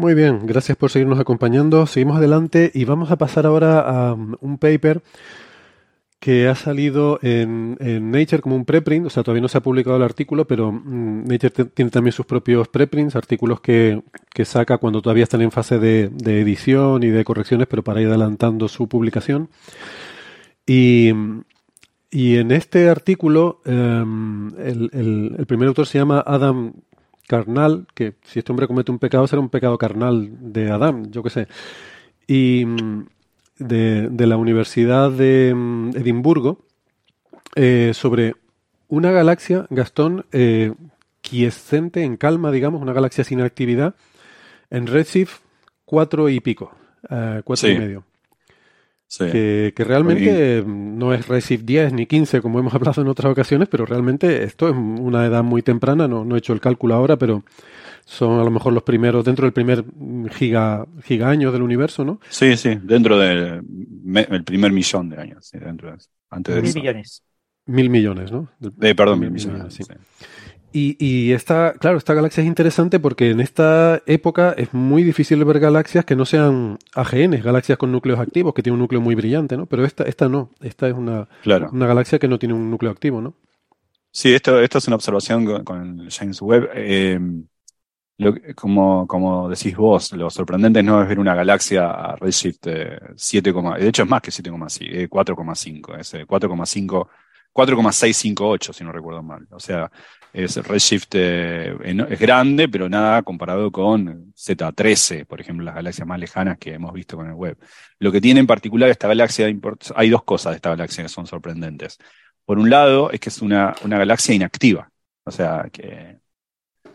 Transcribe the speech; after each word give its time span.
Muy 0.00 0.14
bien, 0.14 0.46
gracias 0.46 0.78
por 0.78 0.92
seguirnos 0.92 1.18
acompañando. 1.18 1.84
Seguimos 1.86 2.18
adelante 2.18 2.70
y 2.72 2.84
vamos 2.84 3.10
a 3.10 3.18
pasar 3.18 3.46
ahora 3.46 3.80
a 3.80 4.14
um, 4.14 4.36
un 4.40 4.56
paper 4.56 5.02
que 6.20 6.46
ha 6.46 6.54
salido 6.54 7.18
en, 7.20 7.76
Nature 8.12 8.40
como 8.40 8.54
un 8.54 8.64
preprint, 8.64 9.06
o 9.06 9.10
sea, 9.10 9.24
todavía 9.24 9.42
no 9.42 9.48
se 9.48 9.58
ha 9.58 9.60
publicado 9.60 9.96
el 9.96 10.04
artículo, 10.04 10.46
pero 10.46 10.70
mm, 10.70 11.24
Nature 11.26 11.64
tiene 11.74 11.90
también 11.90 12.12
sus 12.12 12.26
propios 12.26 12.68
preprints, 12.68 13.16
artículos 13.16 13.60
que, 13.60 14.00
saca 14.44 14.78
cuando 14.78 15.02
todavía 15.02 15.24
están 15.24 15.42
en 15.42 15.50
fase 15.50 15.80
de, 15.80 16.04
edición 16.26 17.02
y 17.02 17.08
de 17.08 17.24
correcciones, 17.24 17.66
pero 17.66 17.82
para 17.82 18.00
ir 18.00 18.06
adelantando 18.06 18.68
su 18.68 18.88
publicación. 18.88 19.48
Y, 20.64 21.08
en 22.12 22.52
este 22.52 22.88
artículo, 22.88 23.62
em, 23.64 24.48
el, 24.60 25.34
el 25.36 25.46
primer 25.46 25.66
autor 25.66 25.86
se 25.88 25.98
llama 25.98 26.22
Adam 26.24 26.72
carnal, 27.28 27.86
que 27.94 28.14
si 28.24 28.40
este 28.40 28.50
hombre 28.50 28.66
comete 28.66 28.90
un 28.90 28.98
pecado 28.98 29.26
será 29.28 29.40
un 29.40 29.50
pecado 29.50 29.78
carnal 29.78 30.30
de 30.40 30.70
Adán, 30.70 31.12
yo 31.12 31.22
qué 31.22 31.30
sé. 31.30 31.48
Y 32.26 32.64
mm, 32.64 33.06
de, 33.58 34.26
la 34.26 34.36
Universidad 34.36 35.12
de 35.12 35.54
mm, 35.54 35.90
Edimburgo, 35.96 36.64
eh, 37.54 37.92
sobre 37.94 38.34
una 38.88 39.12
galaxia, 39.12 39.66
Gastón, 39.70 40.26
eh, 40.32 40.72
quiescente, 41.20 42.02
en 42.02 42.16
calma, 42.16 42.50
digamos, 42.50 42.80
una 42.80 42.92
galaxia 42.92 43.22
sin 43.22 43.40
actividad, 43.42 43.94
en 44.70 44.86
Redshift 44.86 45.40
cuatro 45.84 46.28
y 46.28 46.40
pico, 46.40 46.72
eh, 47.10 47.42
cuatro 47.44 47.68
y 47.68 47.78
medio. 47.78 48.04
Que, 49.16 49.72
realmente 49.76 50.62
no 50.66 51.14
es 51.14 51.26
Redshift 51.26 51.64
10 51.64 51.92
ni 51.94 52.06
15 52.06 52.42
como 52.42 52.58
hemos 52.58 52.74
hablado 52.74 53.00
en 53.00 53.08
otras 53.08 53.32
ocasiones, 53.32 53.68
pero 53.68 53.86
realmente 53.86 54.44
esto 54.44 54.68
es 54.68 54.74
una 54.74 55.24
edad 55.24 55.42
muy 55.42 55.62
temprana, 55.62 56.06
no, 56.06 56.24
no 56.24 56.34
he 56.34 56.38
hecho 56.38 56.52
el 56.52 56.60
cálculo 56.60 56.94
ahora, 56.94 57.16
pero 57.16 57.42
son 58.04 58.38
a 58.38 58.44
lo 58.44 58.50
mejor 58.50 58.72
los 58.72 58.82
primeros, 58.82 59.24
dentro 59.24 59.44
del 59.44 59.52
primer 59.52 59.84
giga, 60.32 60.86
giga 61.02 61.30
año 61.30 61.52
del 61.52 61.62
universo, 61.62 62.04
¿no? 62.04 62.20
Sí, 62.28 62.56
sí, 62.56 62.78
dentro 62.82 63.18
del 63.18 63.62
primer 64.44 64.72
millón 64.72 65.08
de 65.08 65.18
años, 65.18 65.50
dentro 65.52 65.90
de 65.90 65.98
antes 66.30 66.54
de 66.54 66.62
Mil 66.62 66.74
millones. 66.74 67.22
Mil 67.66 67.90
millones, 67.90 68.32
¿no? 68.32 68.48
De, 68.58 68.94
perdón, 68.94 69.20
mil, 69.20 69.30
millones. 69.30 69.74
sí. 69.74 69.84
Y, 70.70 71.32
esta, 71.32 71.72
claro, 71.74 71.96
esta 71.96 72.14
galaxia 72.14 72.42
es 72.42 72.46
interesante 72.46 73.00
porque 73.00 73.30
en 73.30 73.40
esta 73.40 74.02
época 74.06 74.54
es 74.56 74.74
muy 74.74 75.02
difícil 75.02 75.42
ver 75.44 75.60
galaxias 75.60 76.04
que 76.04 76.14
no 76.14 76.26
sean 76.26 76.78
AGN, 76.94 77.42
galaxias 77.42 77.78
con 77.78 77.90
núcleos 77.90 78.20
activos, 78.20 78.52
que 78.54 78.62
tienen 78.62 78.74
un 78.74 78.80
núcleo 78.80 79.00
muy 79.00 79.14
brillante, 79.14 79.56
¿no? 79.56 79.66
Pero 79.66 79.84
esta, 79.84 80.04
esta 80.04 80.28
no, 80.28 80.50
esta 80.60 80.86
es 80.86 80.94
una, 80.94 81.28
una 81.72 81.86
galaxia 81.86 82.18
que 82.18 82.28
no 82.28 82.38
tiene 82.38 82.54
un 82.54 82.70
núcleo 82.70 82.92
activo, 82.92 83.20
¿no? 83.20 83.34
Sí, 84.10 84.34
esto, 84.34 84.60
esto 84.60 84.78
es 84.78 84.86
una 84.86 84.96
observación 84.96 85.64
con, 85.64 86.08
James 86.10 86.40
Webb. 86.42 86.70
Eh, 86.74 87.18
como, 88.54 89.06
como 89.06 89.48
decís 89.48 89.76
vos, 89.76 90.12
lo 90.12 90.28
sorprendente 90.28 90.82
no 90.82 91.00
es 91.00 91.08
ver 91.08 91.20
una 91.20 91.34
galaxia 91.34 91.90
a 91.90 92.16
redshift 92.16 92.66
7, 93.16 93.52
de 93.52 93.88
hecho 93.88 94.02
es 94.02 94.08
más 94.08 94.20
que 94.20 94.32
7,5, 94.32 95.08
4,5, 95.08 95.98
es 95.98 96.14
4,5, 96.14 97.08
4,658 97.52 98.72
si 98.72 98.84
no 98.84 98.92
recuerdo 98.92 99.22
mal. 99.22 99.46
O 99.50 99.60
sea, 99.60 99.90
es 100.44 100.56
redshift 100.56 101.14
eh, 101.14 101.76
es 102.08 102.20
grande, 102.20 102.68
pero 102.68 102.88
nada 102.88 103.22
comparado 103.22 103.72
con 103.72 104.32
Z13, 104.34 105.26
por 105.26 105.40
ejemplo, 105.40 105.64
las 105.64 105.74
galaxias 105.74 106.06
más 106.06 106.20
lejanas 106.20 106.58
que 106.58 106.74
hemos 106.74 106.92
visto 106.92 107.16
con 107.16 107.26
el 107.26 107.34
web. 107.34 107.58
Lo 107.98 108.12
que 108.12 108.20
tiene 108.20 108.40
en 108.40 108.46
particular 108.46 108.88
esta 108.88 109.08
galaxia, 109.08 109.48
hay 109.96 110.10
dos 110.10 110.22
cosas 110.22 110.52
de 110.52 110.56
esta 110.56 110.70
galaxia 110.70 111.02
que 111.02 111.08
son 111.08 111.26
sorprendentes. 111.26 111.98
Por 112.44 112.58
un 112.58 112.70
lado, 112.70 113.10
es 113.10 113.18
que 113.18 113.30
es 113.30 113.42
una, 113.42 113.74
una 113.82 113.98
galaxia 113.98 114.34
inactiva, 114.34 114.90
o 115.24 115.30
sea, 115.30 115.68
que 115.72 116.18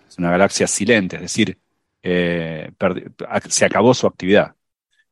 es 0.08 0.18
una 0.18 0.31
galaxia 0.31 0.66
silente, 0.66 1.18
es 1.18 1.24
decir, 1.24 1.60
eh, 2.02 2.72
se 3.50 3.66
acabó 3.66 3.94
su 3.94 4.08
actividad. 4.08 4.56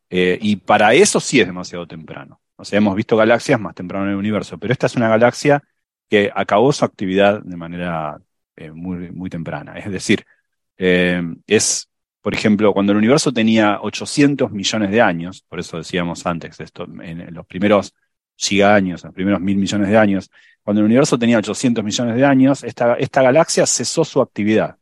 Eh, 0.10 0.38
y 0.42 0.56
para 0.58 0.94
eso 0.94 1.20
sí 1.20 1.42
es 1.42 1.48
demasiado 1.48 1.86
temprano. 1.88 2.42
O 2.56 2.64
sea, 2.64 2.78
hemos 2.78 2.96
visto 2.96 3.18
galaxias 3.18 3.60
más 3.60 3.76
temprano 3.76 4.06
en 4.06 4.12
el 4.12 4.18
universo, 4.18 4.58
pero 4.58 4.72
esta 4.72 4.88
es 4.88 4.96
una 4.96 5.10
galaxia 5.10 5.64
que 6.12 6.30
acabó 6.36 6.74
su 6.74 6.84
actividad 6.84 7.42
de 7.42 7.56
manera 7.56 8.22
eh, 8.58 8.70
muy, 8.70 9.12
muy 9.12 9.30
temprana. 9.30 9.78
Es 9.78 9.90
decir, 9.90 10.26
eh, 10.78 11.24
es, 11.48 11.90
por 12.20 12.34
ejemplo, 12.34 12.74
cuando 12.74 12.92
el 12.92 12.98
universo 12.98 13.32
tenía 13.32 13.80
800 13.82 14.52
millones 14.52 14.92
de 14.92 15.00
años, 15.00 15.46
por 15.48 15.62
eso 15.62 15.78
decíamos 15.78 16.26
antes 16.26 16.60
esto, 16.60 16.84
en, 17.02 17.34
los 17.34 17.46
primeros 17.46 17.96
gigaños, 18.36 19.02
en 19.06 19.08
los 19.08 19.16
primeros 19.16 19.40
mil 19.40 19.56
millones 19.56 19.88
de 19.88 19.98
años, 19.98 20.30
cuando 20.62 20.82
el 20.82 20.88
universo 20.88 21.18
tenía 21.18 21.38
800 21.38 21.82
millones 21.82 22.16
de 22.18 22.26
años, 22.26 22.62
esta, 22.66 22.96
esta 22.96 23.22
galaxia 23.22 23.66
cesó 23.66 24.04
su 24.04 24.20
actividad. 24.20 24.76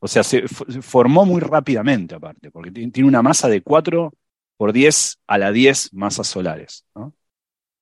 O 0.00 0.08
sea, 0.08 0.24
se 0.24 0.48
formó 0.48 1.24
muy 1.24 1.40
rápidamente 1.40 2.16
aparte, 2.16 2.50
porque 2.50 2.72
tiene 2.72 3.08
una 3.08 3.22
masa 3.22 3.48
de 3.48 3.62
4 3.62 4.12
por 4.56 4.72
10 4.72 5.20
a 5.28 5.38
la 5.38 5.52
10 5.52 5.94
masas 5.94 6.26
solares. 6.26 6.84
¿no? 6.96 7.14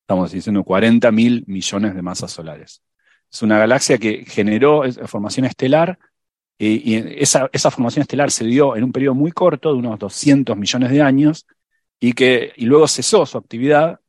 Estamos 0.03 0.31
diciendo 0.31 0.63
40 0.63 1.11
mil 1.11 1.43
millones 1.47 1.95
de 1.95 2.01
masas 2.01 2.31
solares. 2.31 2.81
Es 3.31 3.41
una 3.41 3.57
galaxia 3.57 3.97
que 3.97 4.25
generó 4.25 4.83
formación 5.07 5.45
estelar 5.45 5.97
y, 6.57 6.95
esa, 7.21 7.49
esa, 7.51 7.71
formación 7.71 8.01
estelar 8.03 8.31
se 8.31 8.45
dio 8.45 8.75
en 8.75 8.83
un 8.83 8.91
periodo 8.91 9.15
muy 9.15 9.31
corto, 9.31 9.73
de 9.73 9.79
unos 9.79 9.99
200 9.99 10.55
millones 10.55 10.91
de 10.91 11.01
años, 11.01 11.45
y, 11.99 12.13
que, 12.13 12.53
y 12.55 12.65
luego 12.65 12.87
cesó 12.87 13.25
su 13.25 13.37
actividad, 13.37 13.99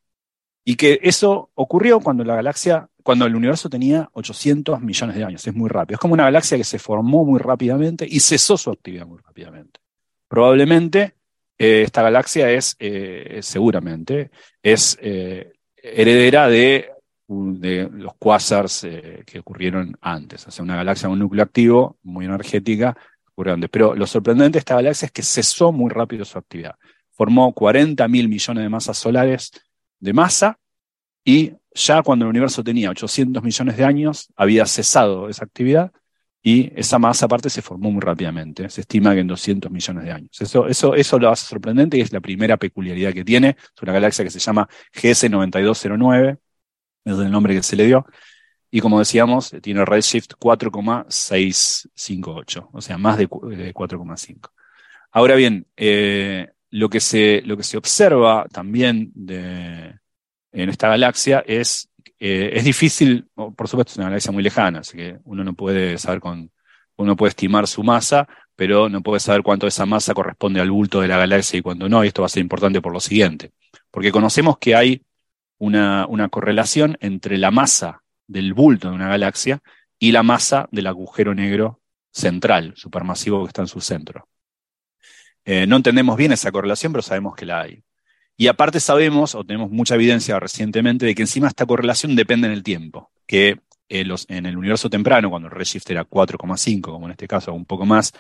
y 0.65 0.77
que 0.77 1.01
eso 1.03 1.51
ocurrió 1.55 2.01
cuando 2.01 2.23
la 2.23 2.37
galaxia, 2.37 2.89
cuando 3.03 3.27
el 3.27 3.35
universo 3.35 3.69
tenía 3.69 4.09
800 4.13 4.81
millones 4.81 5.17
de 5.17 5.25
años, 5.25 5.47
es 5.47 5.55
muy 5.55 5.69
rápido. 5.69 5.97
Es 5.97 6.01
como 6.01 6.15
una 6.15 6.25
galaxia 6.25 6.57
que 6.57 6.65
se 6.65 6.79
formó 6.79 7.25
muy 7.25 7.41
rápidamente 7.41 8.07
y 8.09 8.21
cesó 8.21 8.57
su 8.57 8.71
actividad 8.71 9.07
muy 9.07 9.19
rápidamente. 9.19 9.81
Probablemente 10.29 11.15
eh, 11.59 11.83
esta 11.83 12.03
galaxia 12.03 12.51
es, 12.51 12.77
eh, 12.79 13.41
seguramente, 13.43 14.31
es 14.63 14.99
eh, 15.01 15.54
heredera 15.85 16.49
de, 16.49 16.91
los 17.29 18.15
quasars 18.19 18.85
eh, 18.85 19.23
que 19.27 19.39
ocurrieron 19.39 19.97
antes. 20.01 20.47
O 20.47 20.51
sea, 20.51 20.63
una 20.63 20.77
galaxia 20.77 21.09
con 21.09 21.15
un 21.15 21.21
núcleo 21.21 21.45
activo, 21.45 21.99
muy 22.03 22.25
energética, 22.25 22.97
ocurrió 23.31 23.55
antes. 23.55 23.71
Pero 23.71 23.95
lo 23.95 24.07
sorprendente 24.07 24.55
de 24.55 24.59
esta 24.61 24.77
galaxia 24.77 25.07
es 25.07 25.13
que 25.13 25.23
cesó 25.23 25.73
muy 25.73 25.91
rápido 25.91 26.25
su 26.25 26.39
actividad. 26.39 26.75
Formó 27.11 27.53
40 27.53 28.07
mil 28.09 28.29
millones 28.29 28.63
de 28.63 28.69
masas 28.69 28.99
solares 28.99 29.53
de 30.01 30.13
masa 30.13 30.59
y 31.25 31.53
ya 31.73 32.03
cuando 32.03 32.25
el 32.25 32.31
universo 32.31 32.63
tenía 32.63 32.91
800 32.91 33.43
millones 33.43 33.77
de 33.77 33.85
años 33.85 34.29
había 34.37 34.67
cesado 34.67 35.29
esa 35.29 35.45
actividad 35.45 35.93
y 36.47 36.71
esa 36.77 36.99
masa 36.99 37.25
aparte 37.25 37.49
se 37.49 37.63
formó 37.63 37.91
muy 37.91 38.03
rápidamente. 38.03 38.69
Se 38.69 38.83
estima 38.83 39.15
que 39.15 39.21
en 39.21 39.27
200 39.27 39.73
millones 39.73 40.05
de 40.05 40.13
años. 40.13 40.39
Eso, 40.39 40.69
eso, 40.69 40.95
eso 40.95 41.19
lo 41.19 41.31
hace 41.31 41.47
sorprendente 41.47 41.97
y 41.97 42.03
es 42.03 42.13
la 42.13 42.21
primera 42.21 42.59
peculiaridad 42.59 43.15
que 43.15 43.25
tiene. 43.25 43.57
Es 43.59 43.83
una 43.83 43.95
galaxia 43.95 44.27
que 44.27 44.31
se 44.31 44.39
llama 44.39 44.69
GS9209, 44.93 46.39
es 47.07 47.19
el 47.19 47.31
nombre 47.31 47.55
que 47.55 47.63
se 47.63 47.77
le 47.77 47.87
dio. 47.87 48.05
Y 48.71 48.81
como 48.81 48.99
decíamos, 48.99 49.55
tiene 49.63 49.87
redshift 49.87 50.35
4,658, 50.39 52.69
o 52.73 52.83
sea, 52.83 52.99
más 52.99 53.17
de 53.17 53.27
4,5. 53.27 54.51
Ahora 55.13 55.37
bien, 55.37 55.67
eh, 55.79 56.51
lo, 56.69 56.91
que 56.91 57.01
se, 57.01 57.41
lo 57.47 57.57
que 57.57 57.63
se 57.63 57.79
observa 57.79 58.47
también 58.53 59.13
de, 59.15 59.99
en 60.53 60.69
esta 60.69 60.89
galaxia 60.89 61.43
es 61.47 61.89
eh, 62.27 62.57
es 62.57 62.65
difícil, 62.65 63.29
por 63.35 63.69
supuesto 63.69 63.93
es 63.93 63.97
una 63.99 64.07
galaxia 64.07 64.33
muy 64.33 64.43
lejana, 64.43 64.79
así 64.79 64.97
que 64.97 65.19
uno 65.25 65.45
no 65.45 65.53
puede 65.53 65.99
saber 65.99 66.21
con, 66.21 66.51
uno 66.97 67.17
puede 67.17 67.29
estimar 67.29 67.67
su 67.67 67.83
masa, 67.83 68.27
pero 68.57 68.89
no 68.89 69.03
puede 69.03 69.21
saber 69.21 69.43
cuánto 69.43 69.67
de 69.67 69.69
esa 69.69 69.85
masa 69.85 70.15
corresponde 70.15 70.59
al 70.59 70.71
bulto 70.71 71.03
de 71.03 71.09
la 71.09 71.19
galaxia 71.19 71.59
y 71.59 71.61
cuánto 71.61 71.87
no, 71.87 72.03
y 72.03 72.09
esto 72.09 72.23
va 72.23 72.27
a 72.27 72.31
ser 72.31 72.41
importante 72.41 72.81
por 72.81 72.95
lo 72.95 73.01
siguiente, 73.01 73.53
porque 73.91 74.11
conocemos 74.11 74.57
que 74.57 74.75
hay 74.75 75.03
una, 75.59 76.07
una 76.07 76.31
correlación 76.31 76.97
entre 77.01 77.37
la 77.37 77.51
masa 77.51 78.03
del 78.27 78.55
bulto 78.55 78.89
de 78.89 78.95
una 78.95 79.09
galaxia 79.09 79.61
y 79.99 80.13
la 80.13 80.23
masa 80.23 80.67
del 80.73 80.87
agujero 80.87 81.35
negro 81.35 81.83
central, 82.11 82.73
supermasivo 82.75 83.43
que 83.43 83.49
está 83.49 83.61
en 83.61 83.69
su 83.69 83.83
centro. 83.83 84.29
Eh, 85.45 85.67
no 85.67 85.77
entendemos 85.77 86.17
bien 86.17 86.33
esa 86.33 86.51
correlación, 86.51 86.91
pero 86.91 87.03
sabemos 87.03 87.35
que 87.35 87.45
la 87.45 87.61
hay. 87.61 87.83
Y 88.37 88.49
aparte 88.49 88.81
sabemos, 88.81 89.35
o 89.35 89.45
tenemos 89.45 89.71
mucha 89.71 89.95
evidencia 89.95 90.41
recientemente, 90.41 91.07
de 91.07 91.15
que 91.15 91.23
encima 91.23 91.49
esta 91.49 91.67
correlación 91.67 92.17
depende 92.17 92.49
en 92.49 92.53
el 92.53 92.63
tiempo, 92.63 93.11
que 93.27 93.61
en 93.89 94.47
el 94.47 94.57
universo 94.57 94.91
temprano, 94.91 95.31
cuando 95.31 95.49
el 95.49 95.55
redshift 95.55 95.89
era 95.91 96.05
4,5, 96.05 96.81
como 96.81 97.07
en 97.07 97.13
este 97.13 97.29
caso, 97.29 97.53
un 97.53 97.65
poco 97.65 97.87
más, 97.87 98.13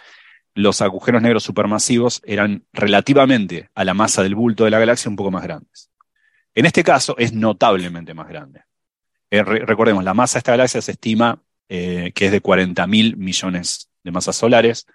los 0.54 0.80
agujeros 0.82 1.20
negros 1.20 1.42
supermasivos 1.42 2.22
eran 2.24 2.64
relativamente 2.72 3.70
a 3.74 3.84
la 3.84 3.94
masa 3.94 4.22
del 4.22 4.36
bulto 4.36 4.64
de 4.64 4.70
la 4.70 4.78
galaxia 4.78 5.10
un 5.10 5.16
poco 5.16 5.30
más 5.30 5.42
grandes. 5.42 5.90
En 6.54 6.66
este 6.66 6.84
caso 6.84 7.16
es 7.18 7.32
notablemente 7.32 8.14
más 8.14 8.28
grande. 8.28 8.62
Eh, 9.30 9.42
recordemos, 9.42 10.04
la 10.04 10.14
masa 10.14 10.34
de 10.34 10.38
esta 10.38 10.52
galaxia 10.52 10.80
se 10.80 10.92
estima 10.92 11.42
eh, 11.68 12.12
que 12.14 12.26
es 12.26 12.32
de 12.32 12.40
40 12.40 12.86
mil 12.86 13.16
millones 13.16 13.90
de 14.04 14.12
masas 14.12 14.36
solares 14.36 14.86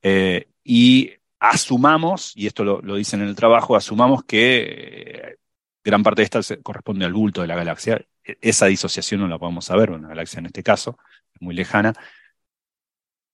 eh, 0.00 0.48
y 0.62 1.10
asumamos, 1.50 2.32
y 2.36 2.46
esto 2.46 2.64
lo, 2.64 2.80
lo, 2.82 2.96
dicen 2.96 3.22
en 3.22 3.28
el 3.28 3.36
trabajo, 3.36 3.76
asumamos 3.76 4.24
que 4.24 5.36
gran 5.84 6.02
parte 6.02 6.22
de 6.22 6.24
esta 6.24 6.40
corresponde 6.62 7.04
al 7.04 7.12
bulto 7.12 7.42
de 7.42 7.48
la 7.48 7.56
galaxia. 7.56 8.04
E, 8.24 8.36
esa 8.40 8.66
disociación 8.66 9.20
no 9.20 9.28
la 9.28 9.38
podemos 9.38 9.64
saber, 9.64 9.90
una 9.90 10.08
galaxia 10.08 10.38
en 10.38 10.46
este 10.46 10.62
caso, 10.62 10.98
muy 11.40 11.54
lejana, 11.54 11.94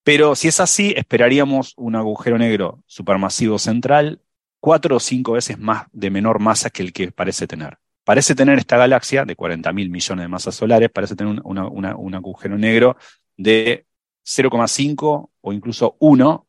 pero 0.02 0.34
si 0.34 0.48
es 0.48 0.60
así, 0.60 0.94
esperaríamos 0.96 1.74
un 1.76 1.94
agujero 1.94 2.38
negro 2.38 2.82
supermasivo 2.86 3.58
central 3.58 4.20
cuatro 4.58 4.96
o 4.96 5.00
cinco 5.00 5.32
veces 5.32 5.58
más 5.58 5.86
de 5.92 6.10
menor 6.10 6.38
masa 6.38 6.70
que 6.70 6.82
el 6.82 6.92
que 6.92 7.12
parece 7.12 7.46
tener. 7.46 7.78
Parece 8.04 8.34
tener 8.34 8.58
esta 8.58 8.76
galaxia 8.76 9.24
de 9.24 9.36
40 9.36 9.72
mil 9.72 9.90
millones 9.90 10.24
de 10.24 10.28
masas 10.28 10.54
solares, 10.54 10.90
parece 10.90 11.16
tener 11.16 11.40
un, 11.44 12.14
agujero 12.14 12.58
negro 12.58 12.96
de 13.36 13.86
0,5 14.24 15.30
o 15.40 15.52
incluso 15.52 15.96
1 16.00 16.46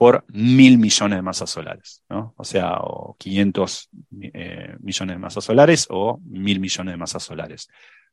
por 0.00 0.24
mil 0.28 0.78
millones 0.78 1.18
de 1.18 1.22
masas 1.22 1.50
solares, 1.50 2.02
¿no? 2.08 2.32
O 2.38 2.42
sea, 2.42 2.78
o 2.80 3.16
500 3.18 3.90
eh, 4.32 4.74
millones 4.80 5.14
de 5.14 5.18
masas 5.18 5.44
solares 5.44 5.86
o 5.90 6.18
mil 6.24 6.58
millones 6.58 6.94
de 6.94 6.96
masas 6.96 7.22
solares, 7.22 7.68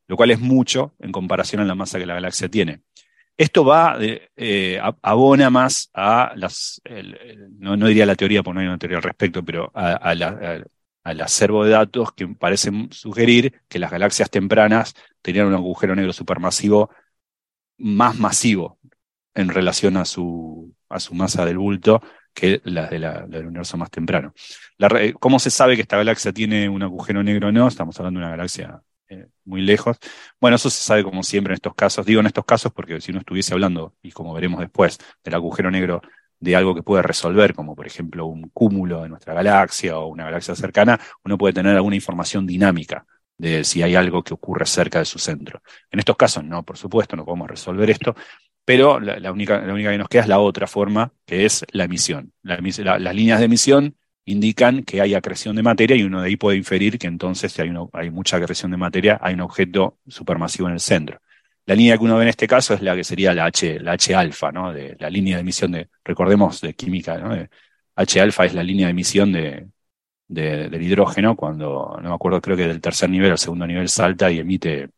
lo 0.06 0.18
cual 0.18 0.32
es 0.32 0.40
mucho 0.42 0.96
en 1.00 1.14
comparación 1.14 1.62
a 1.62 1.66
la 1.66 1.76
masa 1.76 1.98
que 1.98 2.06
la 2.06 2.16
galaxia 2.16 2.50
tiene. 2.50 2.82
Esto 3.38 3.64
va, 3.64 3.96
eh, 4.02 4.82
abona 5.02 5.50
más 5.50 5.90
a 5.94 6.34
las, 6.36 6.82
no, 7.58 7.78
diría 7.88 8.06
la 8.06 8.16
teoría, 8.16 8.44
porque 8.44 8.56
no 8.56 8.60
hay 8.60 8.68
una 8.68 8.78
teoría 8.78 8.98
al 8.98 9.04
respecto, 9.04 9.46
pero 9.46 9.72
al 9.74 11.22
acervo 11.22 11.64
de 11.64 11.72
datos 11.72 12.12
que 12.12 12.28
parecen 12.28 12.90
sugerir 12.92 13.62
que 13.70 13.80
las 13.80 13.92
galaxias 13.92 14.30
tempranas 14.30 14.94
tenían 15.22 15.48
un 15.48 15.54
agujero 15.54 15.96
negro 15.96 16.12
supermasivo 16.12 16.90
más 17.78 18.20
masivo 18.20 18.78
en 19.34 19.48
relación 19.48 19.96
a 19.96 20.04
su, 20.04 20.76
a 20.90 21.00
su 21.00 21.14
masa 21.14 21.46
del 21.46 21.58
bulto 21.58 22.02
que 22.34 22.62
las 22.66 22.90
de 22.90 23.00
del 23.00 23.48
universo 23.48 23.78
más 23.78 23.90
temprano. 23.90 24.34
¿Cómo 25.20 25.40
se 25.40 25.50
sabe 25.50 25.76
que 25.76 25.82
esta 25.82 25.98
galaxia 25.98 26.32
tiene 26.32 26.70
un 26.70 26.84
agujero 26.84 27.24
negro 27.24 27.48
o 27.48 27.52
no? 27.52 27.68
Estamos 27.68 28.00
hablando 28.00 28.20
de 28.20 28.26
una 28.26 28.32
galaxia 28.32 28.82
eh, 29.10 29.28
muy 29.46 29.62
lejos. 29.62 29.98
Bueno, 30.40 30.56
eso 30.58 30.70
se 30.70 30.84
sabe 30.84 31.04
como 31.04 31.24
siempre 31.24 31.54
en 31.54 31.56
estos 31.56 31.74
casos. 31.74 32.06
Digo 32.06 32.20
en 32.20 32.28
estos 32.28 32.46
casos 32.46 32.72
porque 32.74 33.02
si 33.02 33.12
uno 33.12 33.22
estuviese 33.22 33.54
hablando, 33.54 33.96
y 34.04 34.12
como 34.12 34.34
veremos 34.34 34.60
después, 34.60 35.00
del 35.24 35.34
agujero 35.34 35.72
negro 35.72 36.02
de 36.40 36.56
algo 36.56 36.76
que 36.76 36.84
puede 36.84 37.02
resolver, 37.02 37.56
como 37.56 37.76
por 37.76 37.88
ejemplo 37.88 38.28
un 38.28 38.50
cúmulo 38.50 39.02
de 39.02 39.10
nuestra 39.10 39.34
galaxia 39.34 39.98
o 39.98 40.08
una 40.08 40.26
galaxia 40.26 40.56
cercana, 40.56 41.00
uno 41.24 41.38
puede 41.38 41.54
tener 41.54 41.76
alguna 41.76 41.96
información 41.96 42.46
dinámica 42.46 43.06
de 43.38 43.64
si 43.64 43.82
hay 43.82 43.96
algo 43.96 44.24
que 44.24 44.34
ocurre 44.34 44.66
cerca 44.66 45.00
de 45.00 45.06
su 45.06 45.20
centro. 45.20 45.62
En 45.92 46.00
estos 46.00 46.16
casos 46.16 46.44
no, 46.44 46.64
por 46.64 46.78
supuesto, 46.78 47.16
no 47.16 47.26
podemos 47.26 47.50
resolver 47.50 47.90
esto, 47.90 48.16
pero 48.68 49.00
la, 49.00 49.32
única, 49.32 49.62
la 49.62 49.74
única 49.74 49.92
que 49.92 49.98
nos 49.98 50.10
queda 50.10 50.24
es 50.24 50.28
la 50.28 50.40
otra 50.40 50.68
forma, 50.68 51.14
que 51.26 51.46
es 51.46 51.66
la 51.72 51.86
emisión. 51.86 52.34
las 52.42 53.16
líneas 53.16 53.40
de 53.40 53.46
emisión 53.46 53.96
indican 54.26 54.84
que 54.84 55.00
hay 55.00 55.14
acreción 55.14 55.56
de 55.56 55.64
materia 55.64 55.96
y 55.96 56.04
uno 56.04 56.20
de 56.20 56.28
ahí 56.28 56.36
puede 56.36 56.58
inferir 56.58 57.00
que 57.00 57.08
entonces 57.08 57.54
si 57.54 57.62
hay, 57.62 57.72
hay 57.94 58.10
mucha 58.12 58.36
acreción 58.36 58.70
de 58.72 58.76
materia, 58.76 59.20
hay 59.22 59.36
un 59.36 59.40
objeto 59.40 60.00
supermasivo 60.06 60.68
en 60.68 60.74
el 60.74 60.82
centro. 60.82 61.22
La 61.66 61.76
línea 61.76 61.98
que 61.98 62.04
uno 62.04 62.18
ve 62.18 62.24
en 62.24 62.28
este 62.28 62.46
caso 62.46 62.74
es 62.74 62.82
la 62.82 62.94
que 62.94 63.06
sería 63.06 63.34
la 63.34 63.46
H, 63.46 63.80
la 63.80 63.94
H 63.94 64.14
alfa, 64.14 64.52
¿no? 64.52 64.74
De 64.74 64.98
la 65.00 65.10
línea 65.10 65.38
de 65.38 65.42
emisión 65.44 65.72
de, 65.72 65.88
recordemos, 66.04 66.60
de 66.60 66.74
química, 66.74 67.18
¿no? 67.20 67.48
H 67.96 68.20
alfa 68.20 68.46
es 68.48 68.54
la 68.54 68.64
línea 68.64 68.88
de 68.88 68.92
emisión 68.92 69.32
de, 69.32 69.66
del 70.28 70.82
hidrógeno 70.82 71.38
cuando, 71.38 71.98
no 72.02 72.10
me 72.10 72.16
acuerdo, 72.16 72.42
creo 72.42 72.58
que 72.58 72.68
del 72.68 72.82
tercer 72.82 73.10
nivel 73.10 73.32
al 73.32 73.38
segundo 73.38 73.66
nivel 73.66 73.88
salta 73.88 74.30
y 74.30 74.40
emite, 74.40 74.90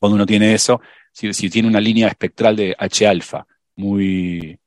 cuando 0.00 0.16
uno 0.16 0.26
tiene 0.26 0.52
eso, 0.52 0.80
si, 1.14 1.48
tiene 1.48 1.68
una 1.68 1.80
línea 1.80 2.08
espectral 2.08 2.56
de 2.56 2.74
H 2.76 3.06
alfa 3.06 3.46
muy, 3.76 4.58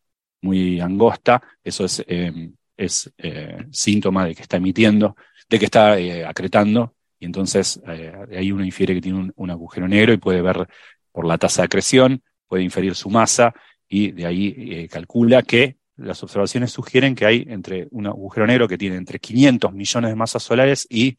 muy 0.41 0.79
angosta, 0.79 1.41
eso 1.63 1.85
es, 1.85 2.03
eh, 2.07 2.51
es 2.75 3.11
eh, 3.17 3.65
síntoma 3.69 4.25
de 4.25 4.33
que 4.33 4.43
está 4.43 4.57
emitiendo, 4.57 5.15
de 5.49 5.59
que 5.59 5.65
está 5.65 5.99
eh, 5.99 6.25
acretando, 6.25 6.95
y 7.19 7.25
entonces 7.25 7.81
ahí 7.85 8.51
uno 8.51 8.63
infiere 8.63 8.93
que 8.93 9.01
tiene 9.01 9.31
un, 9.35 9.49
agujero 9.49 9.87
negro 9.87 10.13
y 10.13 10.17
puede 10.17 10.41
ver 10.41 10.67
por 11.11 11.25
la 11.25 11.37
tasa 11.39 11.63
de 11.63 11.65
acreción, 11.65 12.21
puede 12.47 12.63
inferir 12.63 12.93
su 12.93 13.09
masa 13.09 13.55
y 13.89 14.11
de 14.11 14.27
ahí 14.27 14.87
calcula 14.87 15.41
que 15.41 15.77
las 15.95 16.21
observaciones 16.21 16.71
sugieren 16.71 17.15
que 17.15 17.25
hay 17.25 17.43
entre 17.49 17.87
un 17.89 18.05
agujero 18.05 18.45
negro 18.45 18.67
que 18.67 18.77
tiene 18.77 18.97
entre 18.97 19.17
500 19.17 19.73
millones 19.73 20.11
de 20.11 20.15
masas 20.15 20.43
solares 20.43 20.85
y 20.91 21.17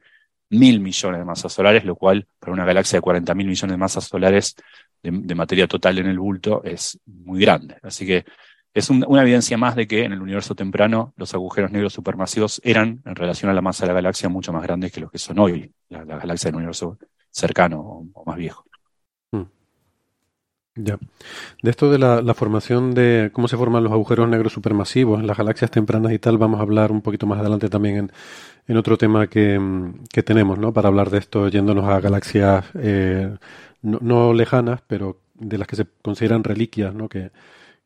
mil 0.50 0.80
millones 0.80 1.18
de 1.18 1.24
masas 1.24 1.52
solares, 1.52 1.84
lo 1.84 1.96
cual 1.96 2.26
para 2.38 2.52
una 2.52 2.64
galaxia 2.64 2.98
de 2.98 3.02
40 3.02 3.34
mil 3.34 3.48
millones 3.48 3.72
de 3.72 3.76
masas 3.76 4.04
solares 4.04 4.54
de, 5.02 5.34
materia 5.34 5.66
total 5.66 5.98
en 5.98 6.06
el 6.06 6.18
bulto 6.18 6.62
es 6.64 6.98
muy 7.06 7.40
grande. 7.40 7.76
Así 7.82 8.06
que 8.06 8.24
es 8.74 8.90
una 8.90 9.22
evidencia 9.22 9.58
más 9.58 9.74
de 9.74 9.86
que 9.88 10.04
en 10.04 10.12
el 10.12 10.22
universo 10.22 10.54
temprano 10.54 11.12
los 11.16 11.34
agujeros 11.34 11.72
negros 11.72 11.92
supermasivos 11.92 12.60
eran, 12.64 13.02
en 13.04 13.16
relación 13.16 13.50
a 13.50 13.54
la 13.54 13.62
masa 13.62 13.84
de 13.84 13.88
la 13.88 13.94
galaxia, 13.94 14.28
mucho 14.28 14.52
más 14.52 14.62
grandes 14.62 14.92
que 14.92 15.00
los 15.00 15.10
que 15.10 15.18
son 15.18 15.38
hoy, 15.38 15.72
la, 15.88 16.04
galaxia 16.04 16.48
del 16.48 16.56
universo 16.56 16.98
cercano 17.30 18.08
o, 18.14 18.24
más 18.24 18.36
viejo. 18.36 18.64
Hmm. 19.32 19.44
Ya. 20.76 20.98
De 21.62 21.70
esto 21.70 21.90
de 21.90 21.98
la, 21.98 22.34
formación 22.34 22.94
de 22.94 23.30
cómo 23.32 23.48
se 23.48 23.56
forman 23.56 23.82
los 23.82 23.92
agujeros 23.92 24.28
negros 24.28 24.52
supermasivos 24.52 25.18
en 25.18 25.26
las 25.26 25.36
galaxias 25.36 25.70
tempranas 25.70 26.12
y 26.12 26.18
tal, 26.20 26.38
vamos 26.38 26.60
a 26.60 26.62
hablar 26.62 26.92
un 26.92 27.02
poquito 27.02 27.26
más 27.26 27.40
adelante 27.40 27.68
también 27.68 28.10
en, 28.68 28.76
otro 28.76 28.96
tema 28.96 29.26
que, 29.26 29.58
tenemos, 30.24 30.58
¿no? 30.58 30.72
Para 30.72 30.88
hablar 30.88 31.10
de 31.10 31.18
esto 31.18 31.48
yéndonos 31.48 31.84
a 31.86 32.00
galaxias 32.00 32.66
eh, 32.74 33.34
no, 33.82 33.98
no, 34.00 34.32
lejanas, 34.32 34.80
pero 34.86 35.20
de 35.34 35.58
las 35.58 35.68
que 35.68 35.76
se 35.76 35.86
consideran 36.02 36.44
reliquias, 36.44 36.94
¿no? 36.94 37.08
Que, 37.08 37.30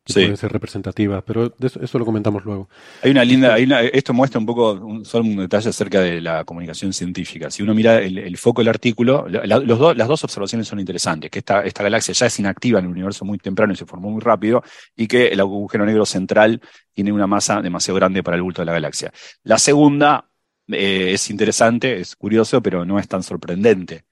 que 0.05 0.13
pueden 0.13 0.37
ser 0.37 0.51
representativas, 0.51 1.23
pero 1.25 1.55
eso, 1.61 1.97
lo 1.97 2.03
comentamos 2.03 2.43
luego. 2.43 2.67
Hay 3.01 3.11
una 3.11 3.23
linda, 3.23 3.53
hay 3.53 3.65
esto 3.93 4.13
muestra 4.13 4.37
un 4.37 4.45
poco, 4.45 4.73
un, 4.73 5.05
solo 5.05 5.23
un 5.23 5.37
detalle 5.37 5.69
acerca 5.69 6.01
de 6.01 6.19
la 6.19 6.43
comunicación 6.43 6.91
científica. 6.91 7.49
Si 7.49 7.63
uno 7.63 7.73
mira 7.73 7.99
el, 7.99 8.37
foco 8.37 8.61
del 8.61 8.67
artículo, 8.67 9.25
los 9.29 9.97
las 9.97 10.07
dos 10.07 10.23
observaciones 10.25 10.67
son 10.67 10.81
interesantes, 10.81 11.31
que 11.31 11.39
esta, 11.39 11.63
esta 11.63 11.83
galaxia 11.83 12.13
ya 12.13 12.25
es 12.25 12.37
inactiva 12.37 12.79
en 12.79 12.85
el 12.85 12.91
universo 12.91 13.23
muy 13.23 13.37
temprano 13.37 13.71
y 13.71 13.77
se 13.77 13.85
formó 13.85 14.09
muy 14.09 14.19
rápido, 14.19 14.61
y 14.95 15.07
que 15.07 15.27
el 15.27 15.39
agujero 15.39 15.85
negro 15.85 16.05
central 16.05 16.59
tiene 16.93 17.13
una 17.13 17.27
masa 17.27 17.61
demasiado 17.61 17.95
grande 17.95 18.23
para 18.23 18.35
el 18.35 18.43
bulto 18.43 18.61
de 18.61 18.65
la 18.65 18.73
galaxia. 18.73 19.11
La 19.43 19.57
segunda 19.57 20.29
eh, 20.67 21.11
es 21.13 21.29
interesante, 21.29 22.01
es 22.01 22.17
curioso, 22.17 22.61
pero 22.61 22.83
no 22.83 22.99
es 22.99 23.07
tan 23.07 23.23
sorprendente. 23.23 24.03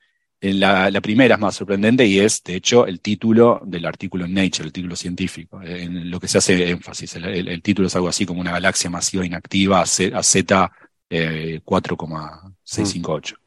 La, 0.43 0.89
la, 0.89 1.01
primera 1.01 1.35
es 1.35 1.41
más 1.41 1.55
sorprendente 1.55 2.03
y 2.03 2.19
es, 2.19 2.43
de 2.43 2.55
hecho, 2.55 2.87
el 2.87 2.99
título 2.99 3.61
del 3.63 3.85
artículo 3.85 4.25
en 4.25 4.33
Nature, 4.33 4.65
el 4.65 4.73
título 4.73 4.95
científico, 4.95 5.61
en 5.61 6.09
lo 6.09 6.19
que 6.19 6.27
se 6.27 6.39
hace 6.39 6.67
énfasis. 6.71 7.15
El, 7.17 7.61
título 7.61 7.87
es 7.87 7.95
algo 7.95 8.07
así 8.07 8.25
como 8.25 8.41
una 8.41 8.51
galaxia 8.51 8.89
masiva 8.89 9.23
inactiva 9.23 9.81
a 9.81 9.85
Z, 9.85 10.71
4,658. 11.63 13.35
Eh, 13.35 13.39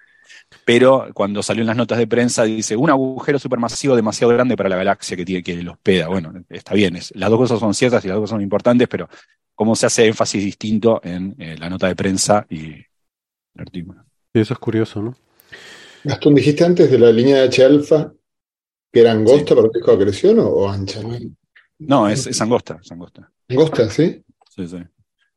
Pero 0.64 1.08
cuando 1.12 1.42
salió 1.42 1.62
en 1.62 1.66
las 1.66 1.76
notas 1.76 1.98
de 1.98 2.06
prensa 2.06 2.44
dice 2.44 2.76
un 2.76 2.90
agujero 2.90 3.40
supermasivo 3.40 3.96
demasiado 3.96 4.32
grande 4.32 4.56
para 4.56 4.68
la 4.68 4.76
galaxia 4.76 5.16
que 5.16 5.24
tiene 5.24 5.42
que 5.42 5.62
los 5.64 5.76
peda. 5.78 6.06
Bueno, 6.06 6.32
está 6.48 6.74
bien, 6.74 6.94
las 7.14 7.30
dos 7.30 7.38
cosas 7.38 7.58
son 7.58 7.74
ciertas 7.74 8.04
y 8.04 8.08
las 8.08 8.14
dos 8.14 8.22
cosas 8.22 8.36
son 8.36 8.42
importantes, 8.42 8.86
pero 8.86 9.08
cómo 9.54 9.74
se 9.74 9.86
hace 9.86 10.06
énfasis 10.06 10.44
distinto 10.44 11.00
en 11.02 11.34
eh, 11.38 11.56
la 11.58 11.68
nota 11.68 11.88
de 11.88 11.96
prensa 11.96 12.46
y 12.48 12.66
el 12.66 12.86
artículo. 13.58 14.04
Y 14.32 14.40
eso 14.40 14.52
es 14.52 14.60
curioso, 14.60 15.02
¿no? 15.02 15.16
Gastón, 16.04 16.34
dijiste 16.34 16.64
antes 16.64 16.90
de 16.90 16.98
la 16.98 17.10
línea 17.10 17.36
de 17.36 17.48
H-alfa 17.48 18.12
que 18.92 19.00
era 19.00 19.12
angosta 19.12 19.54
para 19.54 19.66
el 19.66 19.72
disco 19.72 19.90
de 19.90 19.96
acreción 19.96 20.38
o, 20.38 20.70
ancha. 20.70 21.00
No, 21.78 22.08
es, 22.08 22.40
angosta, 22.40 22.78
es 22.80 22.92
angosta. 22.92 23.28
¿Angosta, 23.48 23.90
sí? 23.90 24.22
Sí, 24.54 24.68
sí. 24.68 24.78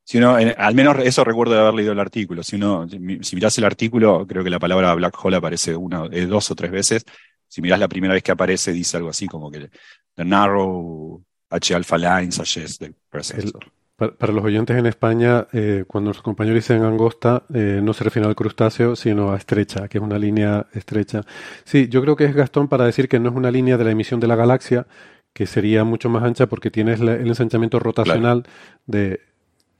Si 0.04 0.18
uno, 0.18 0.36
al 0.36 0.74
menos 0.74 0.96
eso 1.00 1.24
recuerdo 1.24 1.54
de 1.54 1.60
haber 1.60 1.74
leído 1.74 1.92
el 1.92 1.98
artículo. 1.98 2.42
Si 2.42 2.56
uno, 2.56 2.88
si 2.88 3.34
mirás 3.34 3.58
el 3.58 3.64
artículo, 3.64 4.26
creo 4.26 4.44
que 4.44 4.48
la 4.48 4.60
palabra 4.60 4.94
black 4.94 5.14
hole 5.22 5.36
aparece 5.36 5.74
una, 5.74 6.06
eh, 6.12 6.24
dos 6.24 6.50
o 6.50 6.54
tres 6.54 6.70
veces. 6.70 7.04
Si 7.48 7.60
mirás 7.60 7.80
la 7.80 7.88
primera 7.88 8.14
vez 8.14 8.22
que 8.22 8.32
aparece, 8.32 8.72
dice 8.72 8.96
algo 8.96 9.10
así 9.10 9.26
como 9.26 9.50
que 9.50 9.68
the 10.14 10.24
narrow 10.24 11.22
H 11.50 11.74
alpha 11.74 11.98
line 11.98 12.30
suggest 12.30 12.80
the 12.80 12.94
presence. 13.10 13.52
Para, 13.98 14.32
los 14.32 14.44
oyentes 14.44 14.76
en 14.76 14.86
España, 14.86 15.48
eh, 15.52 15.84
cuando 15.88 16.10
los 16.10 16.22
compañeros 16.22 16.62
dicen 16.62 16.84
angosta, 16.84 17.42
eh, 17.52 17.80
no 17.82 17.92
se 17.92 18.04
refiere 18.04 18.28
al 18.28 18.36
crustáceo, 18.36 18.94
sino 18.94 19.32
a 19.32 19.36
estrecha, 19.36 19.88
que 19.88 19.98
es 19.98 20.04
una 20.04 20.20
línea 20.20 20.68
estrecha. 20.72 21.22
Sí, 21.64 21.88
yo 21.88 22.00
creo 22.00 22.14
que 22.14 22.24
es 22.26 22.32
Gastón 22.32 22.68
para 22.68 22.84
decir 22.84 23.08
que 23.08 23.18
no 23.18 23.30
es 23.30 23.34
una 23.34 23.50
línea 23.50 23.76
de 23.76 23.82
la 23.82 23.90
emisión 23.90 24.20
de 24.20 24.28
la 24.28 24.36
galaxia, 24.36 24.86
que 25.32 25.46
sería 25.46 25.82
mucho 25.82 26.08
más 26.10 26.22
ancha 26.22 26.46
porque 26.46 26.70
tienes 26.70 27.00
el 27.00 27.08
ensanchamiento 27.08 27.80
rotacional 27.80 28.44
de 28.86 29.18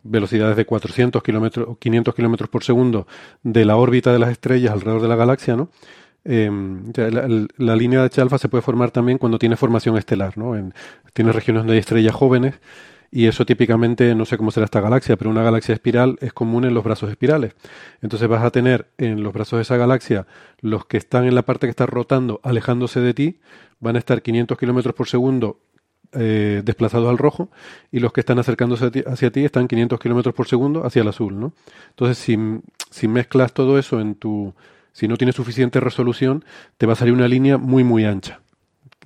velocidades 0.02 0.56
de 0.56 0.66
400 0.66 1.22
kilómetros 1.22 1.68
o 1.68 1.78
500 1.78 2.12
kilómetros 2.12 2.50
por 2.50 2.64
segundo 2.64 3.06
de 3.44 3.64
la 3.64 3.76
órbita 3.76 4.12
de 4.12 4.18
las 4.18 4.30
estrellas 4.30 4.72
alrededor 4.72 5.00
de 5.00 5.08
la 5.08 5.16
galaxia, 5.16 5.54
¿no? 5.54 5.70
Em, 6.24 6.92
la, 7.56 7.76
línea 7.76 8.00
de 8.00 8.06
H 8.06 8.20
alfa 8.20 8.38
se 8.38 8.48
puede 8.48 8.62
formar 8.62 8.90
también 8.90 9.18
cuando 9.18 9.38
tiene 9.38 9.56
formación 9.56 9.96
estelar, 9.96 10.36
¿no? 10.36 10.56
En, 10.56 10.74
tienes 11.12 11.36
regiones 11.36 11.60
donde 11.60 11.74
hay 11.74 11.78
estrellas 11.78 12.14
jóvenes 12.16 12.58
Y 13.10 13.26
eso 13.26 13.46
típicamente, 13.46 14.14
no 14.14 14.26
sé 14.26 14.36
cómo 14.36 14.50
será 14.50 14.64
esta 14.64 14.80
galaxia, 14.80 15.16
pero 15.16 15.30
una 15.30 15.42
galaxia 15.42 15.74
espiral 15.74 16.18
es 16.20 16.32
común 16.32 16.64
en 16.64 16.74
los 16.74 16.84
brazos 16.84 17.10
espirales. 17.10 17.54
Entonces 18.02 18.28
vas 18.28 18.44
a 18.44 18.50
tener 18.50 18.88
en 18.98 19.22
los 19.22 19.32
brazos 19.32 19.58
de 19.58 19.62
esa 19.62 19.76
galaxia 19.76 20.26
los 20.60 20.84
que 20.84 20.98
están 20.98 21.24
en 21.24 21.34
la 21.34 21.42
parte 21.42 21.66
que 21.66 21.70
está 21.70 21.86
rotando, 21.86 22.40
alejándose 22.42 23.00
de 23.00 23.14
ti, 23.14 23.40
van 23.80 23.96
a 23.96 23.98
estar 23.98 24.20
500 24.20 24.58
kilómetros 24.58 24.94
por 24.94 25.08
segundo 25.08 25.60
eh, 26.12 26.62
desplazados 26.64 27.08
al 27.08 27.18
rojo 27.18 27.50
y 27.90 28.00
los 28.00 28.12
que 28.12 28.20
están 28.20 28.38
acercándose 28.38 28.90
hacia 29.06 29.30
ti 29.30 29.44
están 29.44 29.68
500 29.68 29.98
kilómetros 30.00 30.34
por 30.34 30.46
segundo 30.46 30.84
hacia 30.84 31.02
el 31.02 31.08
azul, 31.08 31.38
¿no? 31.38 31.52
Entonces, 31.90 32.18
si, 32.18 32.36
si 32.90 33.08
mezclas 33.08 33.52
todo 33.52 33.78
eso 33.78 34.00
en 34.00 34.14
tu... 34.14 34.54
Si 34.92 35.06
no 35.06 35.16
tienes 35.16 35.36
suficiente 35.36 35.80
resolución, 35.80 36.44
te 36.76 36.86
va 36.86 36.94
a 36.94 36.96
salir 36.96 37.14
una 37.14 37.28
línea 37.28 37.56
muy, 37.56 37.84
muy 37.84 38.04
ancha 38.04 38.40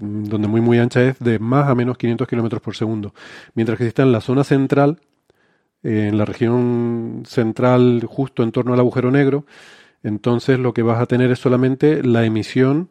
donde 0.00 0.49
muy 0.49 0.61
muy 0.61 0.78
ancha 0.78 1.02
es 1.02 1.18
de 1.18 1.38
más 1.38 1.68
a 1.68 1.75
menos 1.75 1.99
500 1.99 2.26
kilómetros 2.28 2.62
por 2.62 2.76
segundo. 2.76 3.14
Mientras 3.54 3.78
que 3.78 3.84
si 3.84 3.88
está 3.88 4.02
en 4.02 4.12
la 4.12 4.20
zona 4.20 4.44
central, 4.44 5.00
eh, 5.82 6.08
en 6.08 6.18
la 6.18 6.25
región 6.25 7.22
central 7.26 8.04
justo 8.08 8.42
en 8.42 8.52
torno 8.52 8.75
al 8.75 8.80
agujero 8.80 9.11
negro, 9.11 9.44
entonces 10.02 10.58
lo 10.58 10.75
que 10.75 10.82
vas 10.82 11.00
a 11.00 11.06
tener 11.06 11.30
es 11.30 11.38
solamente 11.38 12.02
la 12.02 12.25
emisión 12.25 12.90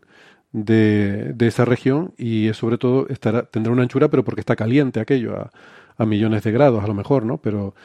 de, 0.51 1.33
de 1.33 1.47
esa 1.47 1.65
región 1.65 2.13
y 2.17 2.53
sobre 2.53 2.77
todo 2.77 3.07
tendrá 3.51 3.71
una 3.73 3.83
anchura, 3.83 4.09
pero 4.09 4.23
porque 4.23 4.41
está 4.41 4.55
caliente 4.55 4.99
aquello, 4.99 5.37
a, 5.37 5.51
a 5.97 6.05
millones 6.05 6.43
de 6.43 6.51
grados 6.51 6.83
a 6.83 6.87
lo 6.87 6.93
mejor, 6.93 7.25
¿no? 7.25 7.37
Pero 7.37 7.75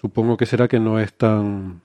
supongo 0.00 0.36
que 0.36 0.46
será 0.46 0.68
que 0.68 0.80
no 0.80 1.00
es 1.00 1.12
tan 1.14 1.80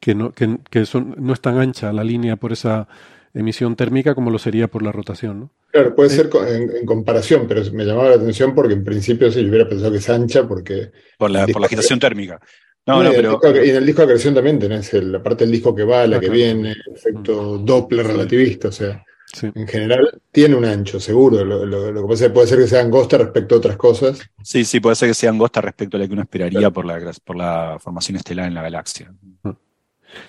que 0.00 0.14
no, 0.14 0.32
que, 0.32 0.58
que 0.70 0.84
son, 0.86 1.14
no 1.18 1.32
es 1.32 1.40
tan 1.40 1.58
ancha 1.58 1.92
la 1.92 2.04
línea 2.04 2.36
por 2.36 2.52
esa 2.52 2.88
emisión 3.34 3.76
térmica 3.76 4.14
como 4.14 4.30
lo 4.30 4.38
sería 4.38 4.68
por 4.68 4.82
la 4.82 4.92
rotación, 4.92 5.40
¿no? 5.40 5.50
Claro, 5.70 5.94
puede 5.94 6.10
ser 6.10 6.28
en, 6.48 6.84
comparación, 6.84 7.46
pero 7.48 7.62
me 7.72 7.84
llamaba 7.84 8.10
la 8.10 8.16
atención 8.16 8.54
porque 8.54 8.74
en 8.74 8.84
principio 8.84 9.30
sí, 9.32 9.42
yo 9.42 9.48
hubiera 9.48 9.68
pensado 9.68 9.90
que 9.90 9.98
es 9.98 10.10
ancha 10.10 10.46
porque... 10.46 10.90
Por 11.18 11.30
la, 11.30 11.46
por 11.46 11.60
la 11.60 11.66
agitación 11.66 11.98
térmica. 11.98 12.40
No, 12.86 13.02
no, 13.02 13.10
pero... 13.10 13.40
y 13.64 13.70
en 13.70 13.76
el 13.76 13.86
disco 13.86 14.02
de 14.02 14.06
acreción 14.06 14.34
también 14.34 14.58
tenés 14.58 14.92
la 14.92 15.22
parte 15.22 15.44
del 15.44 15.52
disco 15.52 15.74
que 15.74 15.84
va, 15.84 16.06
la 16.06 16.18
que 16.18 16.28
viene, 16.28 16.72
el 16.72 16.94
efecto 16.94 17.58
mm. 17.58 17.64
Doppler 17.64 18.06
relativista, 18.06 18.68
o 18.68 18.72
sea, 18.72 19.04
en 19.40 19.66
general 19.66 20.20
tiene 20.30 20.56
un 20.56 20.64
ancho, 20.64 21.00
seguro. 21.00 21.44
Lo, 21.44 21.94
que 21.94 22.08
pasa 22.08 22.24
es 22.24 22.30
que 22.30 22.34
puede 22.34 22.46
ser 22.48 22.58
que 22.58 22.66
sea 22.66 22.82
angosta 22.82 23.18
respecto 23.18 23.54
a 23.54 23.58
otras 23.58 23.76
cosas. 23.76 24.20
Sí, 24.42 24.64
sí, 24.64 24.80
puede 24.80 24.96
ser 24.96 25.08
que 25.08 25.14
sea 25.14 25.30
angosta 25.30 25.60
respecto 25.60 25.96
a 25.96 26.00
lo 26.00 26.06
que 26.06 26.12
uno 26.12 26.22
esperaría 26.22 26.70
por, 26.70 26.84
la, 26.84 27.00
por 27.24 27.36
la 27.36 27.78
formación 27.80 28.16
estelar 28.16 28.46
en 28.46 28.54
la 28.54 28.62
galaxia. 28.62 29.12
Ah. 29.44 29.54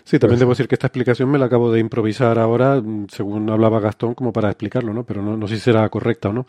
Sí, 0.03 0.19
también 0.19 0.39
debo 0.39 0.51
decir 0.51 0.67
que 0.67 0.75
esta 0.75 0.87
explicación 0.87 1.29
me 1.29 1.37
la 1.37 1.45
acabo 1.45 1.71
de 1.71 1.79
improvisar 1.79 2.39
ahora, 2.39 2.81
mm, 2.81 3.07
según 3.09 3.49
hablaba 3.49 3.79
Gastón, 3.79 4.13
como 4.15 4.31
para 4.33 4.49
explicarlo, 4.49 4.93
¿no? 4.93 5.03
Pero 5.03 5.21
no, 5.21 5.37
no 5.37 5.47
sé 5.47 5.55
si 5.55 5.61
será 5.61 5.87
correcta 5.89 6.29
o 6.29 6.33
no. 6.33 6.45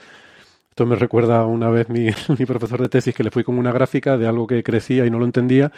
Esto 0.74 0.86
me 0.86 0.96
recuerda 0.96 1.46
una 1.46 1.70
vez 1.70 1.88
mi, 1.88 2.08
mi, 2.36 2.46
profesor 2.46 2.82
de 2.82 2.88
tesis 2.88 3.14
que 3.14 3.22
le 3.22 3.30
fui 3.30 3.44
con 3.44 3.58
una 3.58 3.70
gráfica 3.70 4.18
de 4.18 4.26
algo 4.26 4.48
que 4.48 4.64
crecía 4.64 5.06
y 5.06 5.10
no 5.10 5.20
lo 5.20 5.24
entendía 5.24 5.70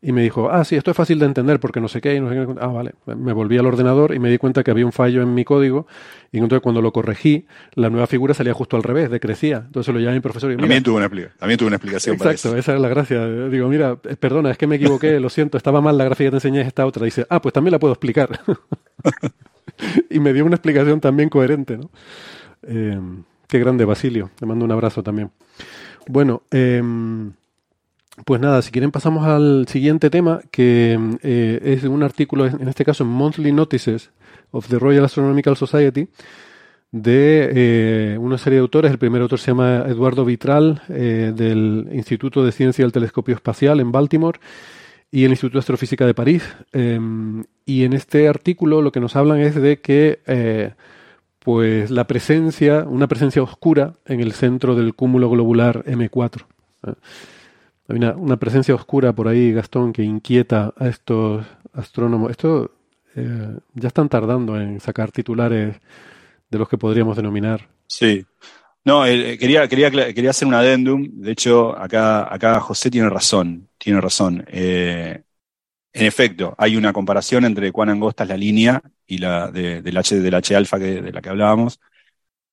y 0.00 0.12
me 0.12 0.22
dijo, 0.22 0.52
ah, 0.52 0.64
sí, 0.64 0.76
esto 0.76 0.92
es 0.92 0.96
fácil 0.96 1.18
de 1.18 1.26
entender 1.26 1.58
porque 1.58 1.80
no 1.80 1.88
sé 1.88 2.00
qué 2.00 2.14
y 2.14 2.20
no 2.20 2.28
sé 2.28 2.36
qué. 2.36 2.60
Ah, 2.60 2.68
vale. 2.68 2.92
Me 3.06 3.32
volví 3.32 3.58
al 3.58 3.66
ordenador 3.66 4.14
y 4.14 4.20
me 4.20 4.30
di 4.30 4.38
cuenta 4.38 4.62
que 4.62 4.70
había 4.70 4.86
un 4.86 4.92
fallo 4.92 5.20
en 5.20 5.34
mi 5.34 5.44
código 5.44 5.88
y 6.30 6.38
entonces 6.38 6.60
cuando 6.60 6.80
lo 6.80 6.92
corregí, 6.92 7.46
la 7.74 7.90
nueva 7.90 8.06
figura 8.06 8.34
salía 8.34 8.54
justo 8.54 8.76
al 8.76 8.84
revés, 8.84 9.10
decrecía. 9.10 9.64
Entonces 9.66 9.92
lo 9.92 9.98
llamé 9.98 10.12
a 10.12 10.14
mi 10.14 10.20
profesor 10.20 10.52
y 10.52 10.56
también, 10.56 10.84
tuvo 10.84 10.98
una, 10.98 11.08
también 11.08 11.58
tuvo 11.58 11.66
una 11.66 11.76
explicación 11.78 12.14
Exacto, 12.14 12.56
esa 12.56 12.74
es 12.76 12.80
la 12.80 12.88
gracia. 12.88 13.26
Digo, 13.48 13.66
mira, 13.66 13.98
eh, 14.04 14.14
perdona, 14.14 14.52
es 14.52 14.58
que 14.58 14.68
me 14.68 14.76
equivoqué, 14.76 15.18
lo 15.18 15.28
siento, 15.28 15.56
estaba 15.56 15.80
mal 15.80 15.98
la 15.98 16.04
gráfica 16.04 16.28
que 16.28 16.30
te 16.30 16.36
enseñé, 16.36 16.60
esta 16.60 16.86
otra. 16.86 17.04
dice, 17.04 17.26
ah, 17.28 17.42
pues 17.42 17.52
también 17.52 17.72
la 17.72 17.80
puedo 17.80 17.94
explicar. 17.94 18.38
y 20.08 20.20
me 20.20 20.32
dio 20.32 20.44
una 20.44 20.54
explicación 20.54 21.00
también 21.00 21.30
coherente, 21.30 21.78
¿no? 21.78 21.90
Eh, 22.62 22.96
Qué 23.48 23.58
grande, 23.58 23.84
Basilio. 23.84 24.30
Le 24.40 24.46
mando 24.46 24.64
un 24.64 24.72
abrazo 24.72 25.02
también. 25.02 25.30
Bueno, 26.08 26.42
em, 26.50 27.32
pues 28.24 28.40
nada, 28.40 28.62
si 28.62 28.70
quieren 28.70 28.90
pasamos 28.90 29.26
al 29.26 29.66
siguiente 29.68 30.10
tema, 30.10 30.40
que 30.50 30.98
eh, 31.22 31.60
es 31.62 31.84
un 31.84 32.02
artículo, 32.02 32.46
en 32.46 32.68
este 32.68 32.84
caso 32.84 33.04
en 33.04 33.10
Monthly 33.10 33.52
Notices 33.52 34.10
of 34.50 34.68
the 34.68 34.78
Royal 34.78 35.04
Astronomical 35.04 35.56
Society, 35.56 36.08
de 36.92 37.50
eh, 37.52 38.18
una 38.18 38.38
serie 38.38 38.58
de 38.58 38.62
autores. 38.62 38.90
El 38.90 38.98
primer 38.98 39.20
autor 39.22 39.38
se 39.38 39.48
llama 39.50 39.84
Eduardo 39.86 40.24
Vitral, 40.24 40.82
eh, 40.88 41.32
del 41.34 41.88
Instituto 41.92 42.44
de 42.44 42.52
Ciencia 42.52 42.84
del 42.84 42.92
Telescopio 42.92 43.34
Espacial 43.34 43.80
en 43.80 43.92
Baltimore 43.92 44.40
y 45.10 45.24
el 45.24 45.30
Instituto 45.30 45.58
de 45.58 45.60
Astrofísica 45.60 46.06
de 46.06 46.14
París. 46.14 46.42
Em, 46.72 47.44
y 47.64 47.84
en 47.84 47.92
este 47.92 48.28
artículo 48.28 48.82
lo 48.82 48.92
que 48.92 49.00
nos 49.00 49.14
hablan 49.14 49.40
es 49.40 49.54
de 49.54 49.80
que 49.80 50.74
pues 51.46 51.92
la 51.92 52.08
presencia, 52.08 52.82
una 52.88 53.06
presencia 53.06 53.40
oscura 53.40 53.94
en 54.04 54.18
el 54.18 54.32
centro 54.32 54.74
del 54.74 54.96
cúmulo 54.96 55.30
globular 55.30 55.84
M4. 55.84 56.44
¿eh? 56.88 56.94
Hay 57.86 57.96
una, 57.98 58.36
presencia 58.36 58.74
oscura 58.74 59.12
por 59.12 59.28
ahí, 59.28 59.52
Gastón, 59.52 59.92
que 59.92 60.02
inquieta 60.02 60.74
a 60.76 60.88
estos 60.88 61.46
astrónomos. 61.72 62.32
Esto 62.32 62.72
eh, 63.14 63.58
ya 63.74 63.86
están 63.86 64.08
tardando 64.08 64.60
en 64.60 64.80
sacar 64.80 65.12
titulares 65.12 65.76
de 66.50 66.58
los 66.58 66.68
que 66.68 66.78
podríamos 66.78 67.16
denominar. 67.16 67.68
Sí. 67.86 68.26
No, 68.84 69.06
eh, 69.06 69.38
quería, 69.38 69.68
quería, 69.68 69.88
quería 69.92 70.30
hacer 70.30 70.48
un 70.48 70.54
adendum. 70.54 71.08
De 71.12 71.30
hecho, 71.30 71.78
acá, 71.78 72.26
acá 72.34 72.58
José 72.58 72.90
tiene 72.90 73.08
razón. 73.08 73.68
Tiene 73.78 74.00
razón. 74.00 74.44
En 75.96 76.04
efecto, 76.04 76.54
hay 76.58 76.76
una 76.76 76.92
comparación 76.92 77.46
entre 77.46 77.72
cuán 77.72 77.88
angosta 77.88 78.24
es 78.24 78.28
la 78.28 78.36
línea 78.36 78.82
y 79.06 79.16
la 79.16 79.50
del 79.50 79.96
H 79.96 80.20
del 80.20 80.34
H 80.34 80.54
alfa 80.54 80.78
de 80.78 81.10
la 81.10 81.22
que 81.22 81.30
hablábamos. 81.30 81.80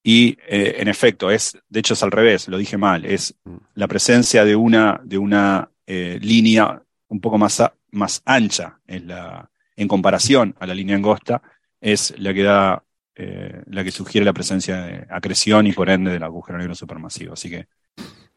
Y 0.02 0.38
eh, 0.48 0.76
en 0.80 0.88
efecto, 0.88 1.30
es, 1.30 1.58
de 1.68 1.82
hecho 1.82 1.94
es 1.94 2.04
al 2.04 2.12
revés, 2.12 2.48
lo 2.48 2.58
dije 2.58 2.78
mal, 2.78 3.04
es 3.04 3.36
mm. 3.44 3.56
la 3.76 3.88
presencia 3.90 4.46
de 4.46 4.56
una, 4.56 5.02
de 5.04 5.18
una 5.18 5.70
eh, 5.86 6.20
línea 6.22 6.82
un 7.10 7.20
poco 7.20 7.38
más, 7.38 7.62
más 7.92 8.22
ancha 8.24 8.80
en, 8.88 9.10
la, 9.10 9.50
en 9.76 9.90
comparación 9.90 10.56
a 10.62 10.66
la 10.66 10.74
línea 10.74 10.96
angosta, 10.96 11.42
es 11.82 12.18
la 12.18 12.34
que 12.34 12.44
da, 12.44 12.84
eh, 13.16 13.62
la 13.68 13.84
que 13.84 13.92
sugiere 13.92 14.24
la 14.24 14.34
presencia 14.34 14.84
de 14.84 15.06
acreción 15.10 15.68
y 15.68 15.74
por 15.74 15.90
ende 15.90 16.12
del 16.12 16.24
agujero 16.24 16.60
negro 16.60 16.76
supermasivo. 16.76 17.34
Así 17.34 17.50
que 17.50 17.68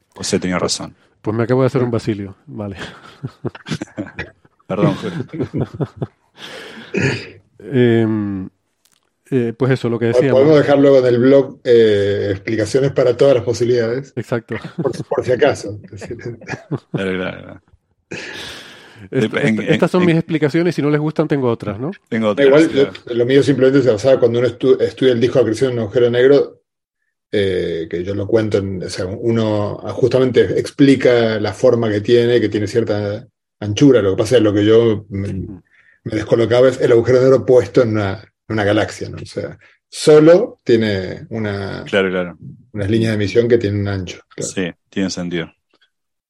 José 0.08 0.40
tenía 0.40 0.58
razón. 0.58 0.96
Pues 1.22 1.36
me 1.36 1.44
acabo 1.44 1.60
de 1.60 1.68
hacer 1.68 1.84
un 1.84 1.92
basilio, 1.92 2.34
vale. 2.46 2.76
Perdón. 4.66 4.96
Em, 7.58 8.48
eh, 9.30 9.54
pues 9.56 9.72
eso, 9.72 9.88
lo 9.88 9.98
que 9.98 10.06
decía. 10.06 10.30
Podemos 10.30 10.56
dejar 10.56 10.78
luego 10.78 10.98
en 10.98 11.06
el 11.06 11.18
blog 11.18 11.58
eh, 11.64 12.28
explicaciones 12.30 12.92
para 12.92 13.16
todas 13.16 13.34
las 13.34 13.44
posibilidades. 13.44 14.12
Exacto. 14.14 14.54
Por, 14.80 15.24
si 15.24 15.32
acaso. 15.32 15.80
estas 19.10 19.90
son 19.90 20.04
mis 20.04 20.14
explicaciones, 20.14 20.74
si 20.74 20.82
no 20.82 20.90
les 20.90 21.00
gustan 21.00 21.26
tengo 21.26 21.48
otras, 21.48 21.80
¿no? 21.80 21.90
Tengo 22.08 22.28
otras. 22.28 22.46
Igual, 22.46 22.92
lo 23.06 23.26
mío 23.26 23.42
simplemente 23.42 23.82
se 23.82 23.90
basaba 23.90 24.20
cuando 24.20 24.38
uno 24.38 24.48
estudia 24.48 25.12
el 25.12 25.20
disco 25.20 25.38
de 25.38 25.42
acreción 25.42 25.72
en 25.72 25.78
un 25.78 25.84
agujero 25.84 26.10
negro, 26.10 26.62
eh, 27.32 27.88
que 27.90 28.04
yo 28.04 28.14
lo 28.14 28.28
cuento, 28.28 28.62
o 28.84 28.88
sea, 28.88 29.06
uno 29.06 29.78
justamente 29.94 30.58
explica 30.60 31.40
la 31.40 31.52
forma 31.52 31.90
que 31.90 32.00
tiene, 32.00 32.40
que 32.40 32.48
tiene 32.48 32.68
cierta 32.68 33.26
anchura. 33.60 34.02
Lo 34.02 34.10
que 34.12 34.22
pasa 34.22 34.36
es 34.36 34.42
lo 34.42 34.52
que 34.52 34.64
yo 34.64 35.06
me, 35.08 35.62
descolocaba 36.04 36.68
es 36.68 36.80
el 36.80 36.92
agujero 36.92 37.20
negro 37.20 37.44
puesto 37.44 37.82
en 37.82 37.90
una, 37.90 38.24
galaxia, 38.48 39.08
¿no? 39.08 39.18
O 39.22 39.26
sea, 39.26 39.58
solo 39.88 40.60
tiene 40.64 41.26
una, 41.30 41.84
claro, 41.84 42.10
claro. 42.10 42.38
unas 42.72 42.90
líneas 42.90 43.10
de 43.10 43.14
emisión 43.14 43.48
que 43.48 43.58
tienen 43.58 43.80
un 43.80 43.88
ancho. 43.88 44.20
Sí, 44.38 44.70
tiene 44.88 45.10
sentido. 45.10 45.52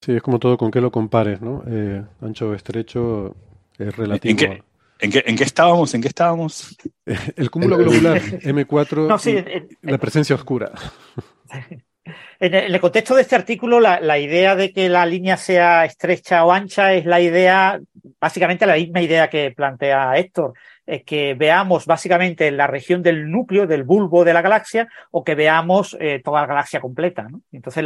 Sí, 0.00 0.12
es 0.12 0.22
como 0.22 0.38
todo 0.38 0.56
con 0.56 0.70
qué 0.70 0.80
lo 0.80 0.90
compares, 0.90 1.40
¿no? 1.40 1.64
Eh, 1.66 2.04
ancho 2.20 2.50
o 2.50 2.54
estrecho 2.54 3.34
es 3.78 3.96
relativo. 3.96 4.30
¿En 4.30 4.36
qué, 4.36 4.62
¿En 4.98 5.10
qué, 5.10 5.24
¿En 5.26 5.36
qué, 5.36 5.44
estábamos? 5.44 5.92
¿En 5.94 6.00
qué 6.00 6.08
estábamos? 6.08 6.76
El 7.36 7.50
cúmulo 7.50 7.76
globular 7.76 8.20
M4, 8.42 9.66
la 9.82 9.98
presencia 9.98 10.34
oscura. 10.36 10.72
En 12.38 12.54
el 12.54 12.80
contexto 12.80 13.14
de 13.14 13.22
este 13.22 13.34
artículo, 13.34 13.80
la, 13.80 14.18
idea 14.18 14.54
de 14.54 14.72
que 14.72 14.88
la 14.88 15.06
línea 15.06 15.36
sea 15.36 15.84
estrecha 15.84 16.44
o 16.44 16.52
ancha 16.52 16.92
es 16.92 17.06
la 17.06 17.20
idea, 17.20 17.80
básicamente 18.20 18.66
la 18.66 18.74
misma 18.74 19.00
idea 19.00 19.28
que 19.28 19.50
plantea 19.50 20.16
Héctor, 20.16 20.52
es 20.84 21.02
que 21.02 21.34
veamos 21.34 21.84
básicamente 21.86 22.50
la 22.52 22.68
región 22.68 23.02
del 23.02 23.28
núcleo, 23.30 23.66
del 23.66 23.82
bulbo 23.82 24.24
de 24.24 24.34
la 24.34 24.42
galaxia, 24.42 24.86
o 25.10 25.24
que 25.24 25.34
veamos 25.34 25.96
eh, 25.98 26.20
toda 26.22 26.42
la 26.42 26.46
galaxia 26.46 26.80
completa. 26.80 27.26
Entonces, 27.50 27.84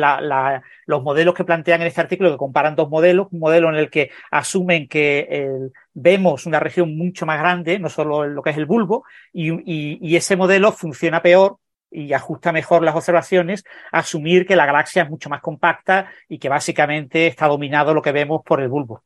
los 0.87 1.03
modelos 1.03 1.35
que 1.35 1.45
plantean 1.45 1.81
en 1.81 1.87
este 1.87 2.03
artículo, 2.03 2.31
que 2.31 2.37
comparan 2.37 2.77
dos 2.77 2.91
modelos, 2.91 3.29
un 3.31 3.41
modelo 3.41 3.71
en 3.71 3.77
el 3.77 3.89
que 3.89 4.11
asumen 4.31 4.87
que 4.89 5.71
vemos 5.95 6.45
una 6.45 6.61
región 6.61 6.97
mucho 6.97 7.25
más 7.25 7.39
grande, 7.39 7.79
no 7.79 7.89
solo 7.89 8.27
lo 8.27 8.43
que 8.43 8.51
es 8.51 8.59
el 8.59 8.67
bulbo, 8.67 9.05
y 9.33 10.17
ese 10.17 10.37
modelo 10.37 10.73
funciona 10.73 11.23
peor 11.23 11.57
y 11.91 12.13
ajusta 12.13 12.53
mejor 12.53 12.83
las 12.83 12.95
observaciones, 12.95 13.65
asumir 13.93 14.47
que 14.47 14.57
la 14.57 14.67
galaxia 14.67 15.03
es 15.03 15.11
mucho 15.11 15.29
más 15.29 15.41
compacta 15.41 16.11
y 16.29 16.39
que 16.39 16.49
básicamente 16.49 17.27
está 17.27 17.47
dominado 17.47 17.95
lo 17.95 18.03
que 18.03 18.13
vemos 18.13 18.43
por 18.45 18.61
el 18.61 18.69
bulbo. 18.69 19.03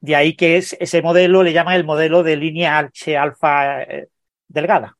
De 0.00 0.14
ahí 0.14 0.36
que 0.36 0.56
ese 0.58 1.02
modelo 1.02 1.42
le 1.42 1.52
llaman 1.52 1.74
el 1.74 1.84
modelo 1.84 2.22
de 2.22 2.36
línea 2.36 2.78
H 2.78 3.16
alfa 3.16 3.82
eh, 3.82 4.08
delgada. 4.46 4.98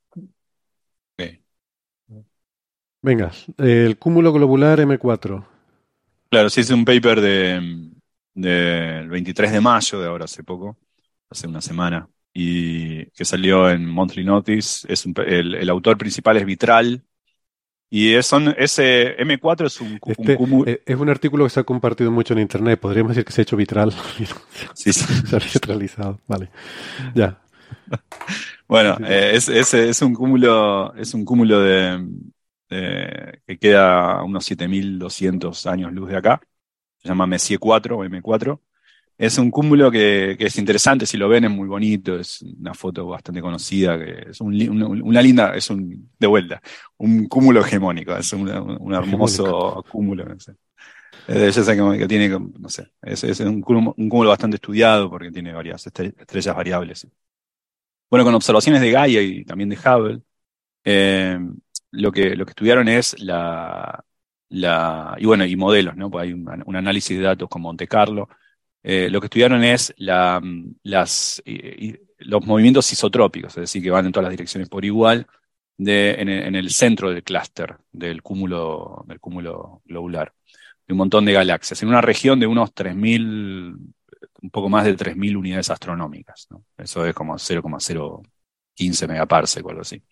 Venga, 3.00 3.30
el 3.58 3.96
cúmulo 3.96 4.32
globular 4.32 4.80
M4. 4.80 5.46
Claro, 6.30 6.50
sí, 6.50 6.62
es 6.62 6.70
un 6.70 6.84
paper 6.84 7.20
del 7.20 7.92
de, 8.34 9.06
23 9.08 9.52
de 9.52 9.60
mayo, 9.60 10.00
de 10.00 10.08
ahora 10.08 10.24
hace 10.24 10.42
poco, 10.42 10.76
hace 11.30 11.46
una 11.46 11.60
semana, 11.60 12.08
y 12.40 13.06
que 13.06 13.24
salió 13.24 13.68
en 13.68 13.84
Monthly 13.84 14.22
Notice. 14.22 14.86
Es 14.88 15.04
el, 15.26 15.68
autor 15.68 15.98
principal 15.98 16.36
es 16.36 16.46
Vitral. 16.46 17.02
Y 17.90 18.14
es, 18.14 18.32
ese 18.58 19.16
M4 19.18 19.66
es 19.66 19.80
un, 19.80 19.98
este, 20.06 20.36
cúmulo. 20.36 20.70
Eh, 20.70 20.80
es 20.86 20.96
un 20.96 21.08
artículo 21.08 21.42
que 21.42 21.50
se 21.50 21.58
ha 21.58 21.64
compartido 21.64 22.12
mucho 22.12 22.34
en 22.34 22.38
internet. 22.38 22.78
Podríamos 22.78 23.10
decir 23.10 23.24
que 23.24 23.32
se 23.32 23.40
ha 23.40 23.42
hecho 23.42 23.56
vitral. 23.56 23.92
Sí, 24.74 24.92
sí. 24.92 25.04
se 25.26 25.34
ha 25.34 25.40
neutralizado. 25.40 26.20
Vale. 26.28 26.50
Ya. 27.14 27.40
Bueno, 28.68 28.98
eh, 29.08 29.30
es, 29.32 29.48
es, 29.48 30.02
un 30.02 30.12
cúmulo, 30.12 30.94
es 30.94 31.14
un 31.14 31.24
cúmulo 31.24 31.58
de, 31.62 32.06
que 32.68 33.58
queda 33.58 34.18
a 34.18 34.22
unos 34.22 34.44
7200 34.44 35.66
años 35.66 35.90
luz 35.94 36.10
de 36.10 36.18
acá. 36.18 36.42
Se 36.98 37.08
llama 37.08 37.26
Messier 37.26 37.58
4 37.58 37.96
o 37.96 38.04
M4. 38.04 38.60
Es 39.18 39.36
un 39.36 39.50
cúmulo 39.50 39.90
que, 39.90 40.36
es 40.38 40.58
interesante, 40.58 41.04
si 41.04 41.16
lo 41.16 41.28
ven 41.28 41.44
es 41.44 41.50
muy 41.50 41.66
bonito, 41.66 42.18
es 42.18 42.40
una 42.42 42.72
foto 42.72 43.04
bastante 43.06 43.40
conocida, 43.40 43.98
que 43.98 44.30
es 44.30 44.40
una 44.40 45.20
linda, 45.20 45.56
es 45.56 45.68
un, 45.70 46.10
de 46.16 46.26
vuelta, 46.28 46.62
un 46.98 47.26
cúmulo 47.26 47.60
hegemónico, 47.60 48.16
es 48.16 48.32
un, 48.32 48.48
hermoso 48.94 49.84
cúmulo, 49.90 50.24
no 50.24 50.38
sé. 50.38 50.54
que, 51.26 52.06
tiene, 52.06 52.28
no 52.28 52.68
sé, 52.68 52.92
es, 53.02 53.40
un, 53.40 53.60
cúmulo, 53.60 54.30
bastante 54.30 54.54
estudiado 54.54 55.10
porque 55.10 55.32
tiene 55.32 55.52
varias 55.52 55.84
estrellas 55.84 56.54
variables. 56.54 57.08
Bueno, 58.08 58.24
con 58.24 58.34
observaciones 58.34 58.80
de 58.80 58.92
Gaia 58.92 59.20
y 59.20 59.44
también 59.44 59.68
de 59.68 59.76
Hubble, 59.76 60.22
eh, 60.84 61.38
lo, 61.90 62.12
que, 62.12 62.36
lo 62.36 62.46
que 62.46 62.50
estudiaron 62.50 62.88
es 62.88 63.18
la, 63.20 64.04
la 64.48 65.16
y 65.18 65.26
bueno, 65.26 65.44
y 65.44 65.56
modelos, 65.56 65.96
¿no? 65.96 66.10
Pues 66.10 66.24
hay 66.24 66.32
un, 66.32 66.76
análisis 66.76 67.18
de 67.18 67.24
datos 67.24 67.48
con 67.48 67.62
Monte 67.62 67.86
Carlo. 67.86 68.28
Eh, 68.82 69.08
lo 69.10 69.20
que 69.20 69.26
estudiaron 69.26 69.64
es 69.64 69.94
las, 69.98 70.42
los 72.18 72.46
movimientos 72.46 72.92
isotrópicos, 72.92 73.52
es 73.56 73.62
decir, 73.62 73.82
que 73.82 73.90
van 73.90 74.06
en 74.06 74.12
todas 74.12 74.24
las 74.24 74.32
direcciones 74.32 74.68
por 74.68 74.84
igual, 74.84 75.26
en, 75.78 76.28
el, 76.28 76.42
en 76.46 76.54
el 76.54 76.70
centro 76.70 77.10
del 77.10 77.22
clúster, 77.22 77.76
del 77.92 78.22
cúmulo, 78.22 79.04
del 79.06 79.20
cúmulo 79.20 79.82
globular, 79.84 80.32
de 80.86 80.94
un 80.94 80.98
montón 80.98 81.24
de 81.24 81.32
galaxias, 81.32 81.82
en 81.82 81.88
una 81.88 82.00
región 82.00 82.40
de 82.40 82.46
unos 82.46 82.74
3.000 82.74 83.76
un 84.40 84.50
poco 84.50 84.68
más 84.68 84.84
de 84.84 84.96
3.000 84.96 85.36
unidades 85.36 85.70
astronómicas. 85.70 86.48
Eso 86.76 87.04
es 87.04 87.14
como 87.14 87.38
0,015 87.38 89.08
megaparsec 89.08 89.64
o 89.64 89.70
algo 89.70 89.82
así. 89.82 90.02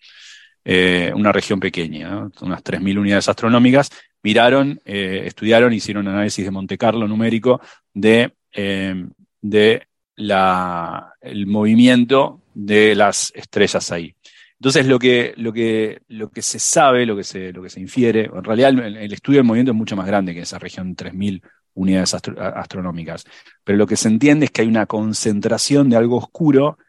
Eh, 0.63 1.11
una 1.15 1.31
región 1.31 1.59
pequeña, 1.59 2.09
¿no? 2.09 2.31
unas 2.41 2.63
3.000 2.63 2.99
unidades 2.99 3.29
astronómicas. 3.29 3.89
Miraron, 4.23 4.81
eh, 4.83 5.23
estudiaron, 5.25 5.71
hicieron 5.71 6.07
análisis 6.07 6.43
de 6.43 6.51
Monte 6.51 6.77
Carlo 6.77 7.07
numérico 7.07 7.61
de, 7.93 8.33
eh, 8.51 9.07
de 9.41 9.87
la, 10.15 11.13
el 11.21 11.47
movimiento 11.47 12.41
de 12.53 12.95
las 12.95 13.31
estrellas 13.35 13.91
ahí. 13.91 14.15
Entonces, 14.59 14.87
lo 14.87 14.97
que, 14.97 15.33
lo 15.37 15.53
que, 15.53 16.01
lo 16.07 16.31
que 16.31 16.41
se 16.41 16.57
sabe, 16.57 17.05
lo 17.05 17.15
que 17.15 17.23
se, 17.23 17.53
lo 17.53 17.61
que 17.61 17.69
se 17.69 17.79
infiere, 17.79 18.25
en 18.25 18.43
realidad 18.43 18.69
el, 18.69 19.13
estudio 19.13 19.39
del 19.39 19.45
movimiento 19.45 19.71
es 19.71 19.77
mucho 19.77 19.95
más 19.95 20.07
grande 20.07 20.33
que 20.33 20.41
esa 20.41 20.57
región 20.57 20.95
3.000 20.95 21.41
unidades 21.75 22.15
astronómicas. 22.15 23.23
Pero 23.63 23.77
lo 23.77 23.85
que 23.85 23.95
se 23.95 24.07
entiende 24.07 24.45
es 24.45 24.51
que 24.51 24.63
hay 24.63 24.67
una 24.67 24.87
concentración 24.87 25.89
de 25.89 25.97
algo 25.97 26.17
oscuro, 26.17 26.79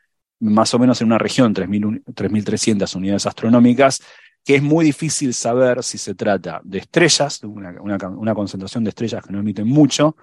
más 0.40 0.72
o 0.72 0.78
menos 0.78 1.00
en 1.02 1.08
una 1.08 1.18
región, 1.18 1.54
3.300 1.54 2.96
unidades 2.96 3.26
astronómicas, 3.26 4.00
que 4.42 4.54
es 4.54 4.62
muy 4.62 4.86
difícil 4.86 5.34
saber 5.34 5.82
si 5.82 5.98
se 5.98 6.14
trata 6.14 6.62
de 6.64 6.78
estrellas, 6.78 7.42
una, 7.42 8.34
concentración 8.34 8.82
de 8.82 8.90
estrellas 8.90 9.22
que 9.22 9.30
no 9.30 9.40
emiten 9.40 9.68
mucho, 9.68 10.16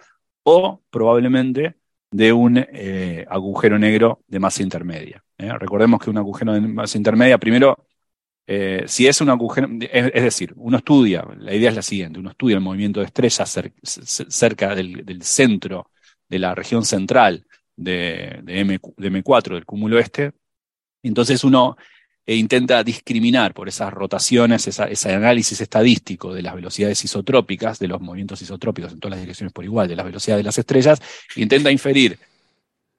o 0.46 0.82
probablemente 0.90 1.76
de 2.12 2.32
un 2.32 2.58
eh, 2.58 3.26
agujero 3.30 3.78
negro 3.78 4.24
de 4.28 4.40
masa 4.40 4.64
intermedia. 4.64 5.24
¿eh? 5.38 5.52
Recordemos 5.58 6.00
que 6.00 6.10
un 6.10 6.18
agujero 6.18 6.54
de 6.54 6.62
masa 6.62 6.98
intermedia, 6.98 7.38
primero, 7.38 7.86
eh, 8.48 8.84
si 8.88 9.08
es 9.08 9.20
un 9.22 9.30
agujero, 9.30 9.68
es, 9.82 10.24
decir, 10.24 10.54
uno 10.56 10.78
estudia, 10.78 11.26
la 11.40 11.54
idea 11.54 11.70
es 11.72 11.76
la 11.76 11.82
siguiente, 11.82 12.20
uno 12.20 12.30
estudia 12.30 12.56
el 12.56 12.62
movimiento 12.62 13.00
de 13.00 13.08
estrellas 13.08 13.60
cerca 13.82 14.76
del, 14.76 15.24
centro 15.24 15.90
de 16.30 16.40
la 16.40 16.54
región 16.54 16.86
central 16.86 17.46
de, 17.76 18.42
M, 18.46 19.24
4 19.24 19.56
del 19.56 19.66
cúmulo 19.66 19.98
este, 19.98 20.32
entonces 21.02 21.44
uno 21.44 21.76
eh, 22.26 22.36
intenta 22.36 22.84
discriminar 22.84 23.54
por 23.54 23.68
esas 23.68 23.94
rotaciones, 23.94 24.68
ese 24.68 25.14
análisis 25.14 25.62
estadístico 25.62 26.34
de 26.34 26.42
las 26.42 26.56
velocidades 26.56 27.04
isotrópicas, 27.04 27.80
de 27.80 27.88
los 27.88 28.02
movimientos 28.02 28.42
isotrópicos 28.42 28.94
en 28.94 29.00
todas 29.00 29.12
las 29.18 29.22
direcciones 29.22 29.54
por 29.54 29.64
igual, 29.64 29.88
de 29.88 29.96
las 29.96 30.06
velocidades 30.06 30.40
de 30.40 30.48
las 30.48 30.58
estrellas, 30.58 31.02
intenta 31.36 31.72
inferir 31.72 32.18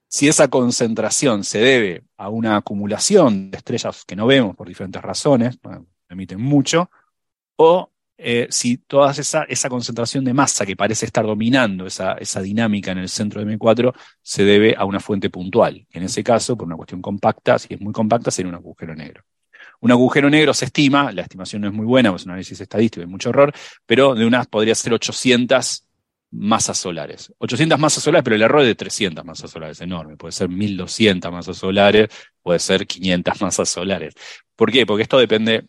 si 0.08 0.28
esa 0.28 0.48
concentración 0.48 1.44
se 1.44 1.58
debe 1.58 2.04
a 2.16 2.28
una 2.28 2.56
acumulación 2.56 3.50
de 3.50 3.58
estrellas 3.58 4.04
que 4.04 4.16
no 4.16 4.26
vemos 4.26 4.54
por 4.56 4.68
diferentes 4.68 5.02
razones, 5.02 5.58
emiten 6.08 6.40
mucho, 6.40 6.90
o 7.56 7.90
eh, 8.18 8.46
si 8.50 8.78
toda 8.78 9.12
esa, 9.12 9.68
concentración 9.68 10.24
de 10.24 10.32
masa 10.32 10.64
que 10.64 10.76
parece 10.76 11.06
estar 11.06 11.26
dominando 11.26 11.86
esa, 11.86 12.14
esa, 12.14 12.40
dinámica 12.40 12.92
en 12.92 12.98
el 12.98 13.08
centro 13.08 13.44
de 13.44 13.58
M4 13.58 13.92
se 14.22 14.44
debe 14.44 14.74
a 14.76 14.84
una 14.84 15.00
fuente 15.00 15.28
puntual. 15.30 15.86
En 15.92 16.02
ese 16.02 16.24
caso, 16.24 16.56
por 16.56 16.66
una 16.66 16.76
cuestión 16.76 17.02
compacta, 17.02 17.58
si 17.58 17.74
es 17.74 17.80
muy 17.80 17.92
compacta, 17.92 18.30
sería 18.30 18.48
un 18.48 18.54
agujero 18.54 18.94
negro. 18.94 19.22
Un 19.80 19.90
agujero 19.90 20.30
negro 20.30 20.54
se 20.54 20.64
estima, 20.66 21.12
la 21.12 21.22
estimación 21.22 21.62
no 21.62 21.68
es 21.68 21.74
muy 21.74 21.84
buena, 21.84 22.14
es 22.14 22.24
un 22.24 22.30
análisis 22.30 22.60
estadístico, 22.60 23.02
hay 23.02 23.10
mucho 23.10 23.28
error, 23.30 23.52
pero 23.84 24.14
de 24.14 24.24
unas 24.24 24.46
podría 24.46 24.74
ser 24.74 24.94
800 24.94 25.86
masas 26.30 26.78
solares. 26.78 27.32
800 27.38 27.78
masas 27.78 28.02
solares, 28.02 28.24
pero 28.24 28.36
el 28.36 28.42
error 28.42 28.62
es 28.62 28.68
de 28.68 28.74
300 28.74 29.24
masas 29.24 29.50
solares, 29.50 29.80
enorme. 29.80 30.16
Puede 30.16 30.32
ser 30.32 30.48
1200 30.48 31.30
masas 31.30 31.56
solares, 31.56 32.08
puede 32.42 32.58
ser 32.58 32.86
500 32.86 33.40
masas 33.40 33.68
solares. 33.68 34.14
¿Por 34.54 34.72
qué? 34.72 34.86
Porque 34.86 35.02
esto 35.02 35.18
depende, 35.18 35.66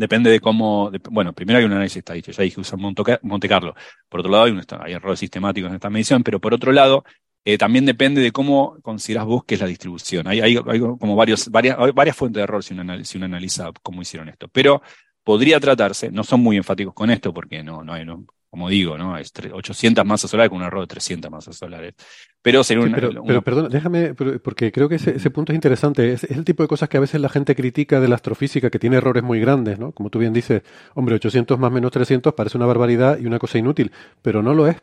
depende 0.00 0.30
de 0.30 0.40
cómo, 0.40 0.90
bueno, 1.10 1.34
primero 1.34 1.58
hay 1.58 1.64
un 1.66 1.72
análisis 1.72 1.98
estadístico, 1.98 2.34
ya 2.34 2.42
dije 2.42 2.58
usa 2.58 2.78
Monte 2.78 3.48
Carlo. 3.48 3.74
Por 4.08 4.20
otro 4.20 4.32
lado, 4.32 4.44
hay, 4.44 4.52
un, 4.52 4.62
errores 4.86 5.20
sistemáticos 5.20 5.68
en 5.68 5.74
esta 5.74 5.90
medición, 5.90 6.22
pero 6.22 6.40
por 6.40 6.54
otro 6.54 6.72
lado, 6.72 7.04
eh, 7.44 7.58
también 7.58 7.84
depende 7.84 8.22
de 8.22 8.32
cómo 8.32 8.78
consideras 8.80 9.26
vos 9.26 9.44
que 9.44 9.56
es 9.56 9.60
la 9.60 9.66
distribución. 9.66 10.26
Hay, 10.26 10.56
como 10.56 11.16
varios, 11.16 11.50
varias, 11.50 11.76
varias 11.94 12.16
fuentes 12.16 12.40
de 12.40 12.44
error 12.44 12.64
si 12.64 12.72
uno, 12.72 12.82
uno 12.82 13.24
analiza 13.26 13.70
cómo 13.82 14.00
hicieron 14.00 14.30
esto. 14.30 14.48
Pero 14.48 14.80
podría 15.22 15.60
tratarse, 15.60 16.10
no 16.10 16.24
son 16.24 16.40
muy 16.40 16.56
enfáticos 16.56 16.94
con 16.94 17.10
esto 17.10 17.34
porque 17.34 17.62
no, 17.62 17.84
no 17.84 17.92
hay, 17.92 18.06
no, 18.06 18.24
como 18.50 18.68
digo, 18.68 18.98
¿no? 18.98 19.16
Es 19.16 19.32
800 19.52 20.04
masas 20.04 20.28
solares 20.28 20.50
con 20.50 20.58
un 20.58 20.64
error 20.64 20.80
de 20.80 20.88
300 20.88 21.30
masas 21.30 21.56
solares. 21.56 21.94
Pero 22.42 22.64
sería 22.64 22.82
un, 22.82 22.92
pero, 23.24 23.42
perdón, 23.42 23.70
déjame, 23.70 24.12
porque 24.14 24.72
creo 24.72 24.88
que 24.88 24.96
ese, 24.96 25.30
punto 25.30 25.52
es 25.52 25.54
interesante. 25.54 26.12
Es, 26.12 26.24
el 26.24 26.44
tipo 26.44 26.64
de 26.64 26.68
cosas 26.68 26.88
que 26.88 26.96
a 26.96 27.00
veces 27.00 27.20
la 27.20 27.28
gente 27.28 27.54
critica 27.54 28.00
de 28.00 28.08
la 28.08 28.16
astrofísica, 28.16 28.68
que 28.68 28.80
tiene 28.80 28.96
errores 28.96 29.22
muy 29.22 29.38
grandes, 29.40 29.78
¿no? 29.78 29.92
Como 29.92 30.10
tú 30.10 30.18
bien 30.18 30.32
dices, 30.32 30.62
hombre, 30.94 31.14
800 31.14 31.60
más 31.60 31.70
menos 31.70 31.92
300 31.92 32.34
parece 32.34 32.56
una 32.56 32.66
barbaridad 32.66 33.18
y 33.20 33.26
una 33.26 33.38
cosa 33.38 33.56
inútil, 33.58 33.92
pero 34.20 34.42
no 34.42 34.52
lo 34.52 34.66
es. 34.66 34.76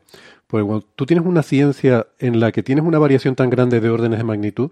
Porque 0.48 0.66
cuando 0.66 0.86
tú 0.96 1.06
tienes 1.06 1.26
una 1.26 1.44
ciencia 1.44 2.08
en 2.20 2.40
la 2.40 2.54
que 2.54 2.64
tienes 2.64 2.86
una 2.86 3.00
variación 3.00 3.36
tan 3.36 3.50
grande 3.50 3.82
de 3.82 3.90
órdenes 3.90 4.20
de 4.20 4.24
magnitud, 4.24 4.72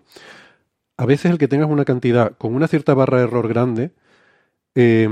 a 0.95 1.05
veces 1.05 1.31
el 1.31 1.37
que 1.37 1.49
tengas 1.49 1.69
una 1.69 1.83
cantidad 1.83 2.37
con 2.37 2.55
una 2.55 2.69
cierta 2.69 2.93
barra 2.93 3.17
de 3.17 3.23
error 3.25 3.49
grande, 3.49 3.91
eh, 4.73 5.09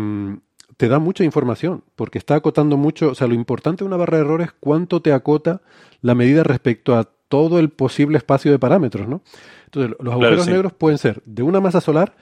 te 0.78 0.88
da 0.88 1.00
mucha 1.00 1.24
información, 1.24 1.84
porque 1.96 2.18
está 2.18 2.36
acotando 2.36 2.78
mucho, 2.78 3.12
o 3.12 3.16
sea, 3.16 3.28
lo 3.28 3.34
importante 3.34 3.84
de 3.84 3.88
una 3.88 3.98
barra 3.98 4.18
de 4.18 4.24
errores 4.24 4.48
es 4.48 4.54
cuánto 4.60 5.02
te 5.02 5.14
acota 5.14 5.62
la 6.02 6.16
medida 6.16 6.44
respecto 6.44 6.96
a 6.96 7.10
todo 7.28 7.60
el 7.60 7.70
posible 7.70 8.18
espacio 8.18 8.52
de 8.52 8.60
parámetros, 8.60 9.08
¿no? 9.08 9.22
Entonces, 9.66 9.96
los 10.00 10.14
agujeros 10.14 10.48
negros 10.48 10.74
pueden 10.74 10.98
ser 10.98 11.22
de 11.26 11.42
una 11.44 11.60
masa 11.60 11.82
solar 11.82 12.16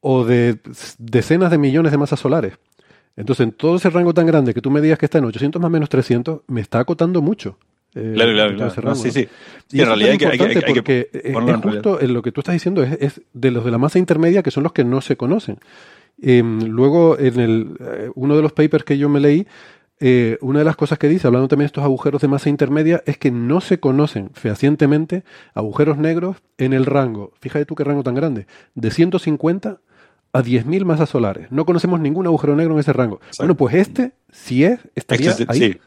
o 0.00 0.24
de 0.24 0.58
decenas 0.98 1.50
de 1.50 1.58
millones 1.58 1.92
de 1.92 1.98
masas 1.98 2.20
solares. 2.20 2.58
Entonces, 3.16 3.44
en 3.44 3.52
todo 3.52 3.76
ese 3.76 3.88
rango 3.90 4.12
tan 4.12 4.26
grande 4.26 4.52
que 4.52 4.60
tú 4.60 4.70
me 4.70 4.80
digas 4.80 4.98
que 4.98 5.06
está 5.06 5.18
en 5.18 5.24
800 5.24 5.60
más 5.60 5.70
menos 5.70 5.88
300, 5.88 6.42
me 6.48 6.60
está 6.60 6.80
acotando 6.80 7.22
mucho. 7.22 7.58
Eh, 7.94 8.12
claro, 8.14 8.32
claro, 8.32 8.56
claro. 8.56 8.94
sí, 8.94 9.10
sí. 9.10 9.28
Y 9.70 9.80
en 9.80 9.86
realidad 9.86 10.12
hay 10.12 10.18
que, 10.18 10.62
porque 10.66 11.10
es, 11.12 11.36
justo 11.62 12.00
en 12.00 12.14
lo 12.14 12.22
que 12.22 12.32
tú 12.32 12.40
estás 12.40 12.54
diciendo 12.54 12.82
es, 12.82 12.96
es, 13.00 13.20
de 13.34 13.50
los 13.50 13.64
de 13.64 13.70
la 13.70 13.76
masa 13.76 13.98
intermedia 13.98 14.42
que 14.42 14.50
son 14.50 14.62
los 14.62 14.72
que 14.72 14.82
no 14.82 15.02
se 15.02 15.16
conocen. 15.16 15.58
Em, 16.20 16.62
luego, 16.64 17.18
en 17.18 17.40
el, 17.40 17.76
eh, 17.80 18.10
uno 18.14 18.36
de 18.36 18.42
los 18.42 18.52
papers 18.52 18.84
que 18.84 18.98
yo 18.98 19.08
me 19.08 19.20
leí, 19.20 19.46
eh, 20.04 20.36
una 20.40 20.58
de 20.58 20.64
las 20.64 20.74
cosas 20.74 20.98
que 20.98 21.08
dice, 21.08 21.28
hablando 21.28 21.46
también 21.46 21.66
de 21.66 21.68
estos 21.68 21.84
agujeros 21.84 22.20
de 22.20 22.28
masa 22.28 22.48
intermedia, 22.48 23.02
es 23.06 23.18
que 23.18 23.30
no 23.30 23.60
se 23.60 23.78
conocen 23.78 24.30
fehacientemente 24.34 25.22
agujeros 25.54 25.96
negros 25.96 26.38
en 26.58 26.72
el 26.72 26.86
rango, 26.86 27.32
fíjate 27.40 27.66
tú 27.66 27.76
qué 27.76 27.84
rango 27.84 28.02
tan 28.02 28.16
grande, 28.16 28.46
de 28.74 28.90
150 28.90 29.80
a 30.32 30.42
10.000 30.42 30.84
masas 30.84 31.08
solares. 31.08 31.52
No 31.52 31.64
conocemos 31.64 32.00
ningún 32.00 32.26
agujero 32.26 32.56
negro 32.56 32.74
en 32.74 32.80
ese 32.80 32.92
rango. 32.92 33.20
Bueno, 33.38 33.54
pues 33.54 33.74
este, 33.74 34.12
si 34.32 34.64
es, 34.64 34.80
estaría 34.94 35.36
ahí. 35.48 35.58
Sí. 35.58 35.80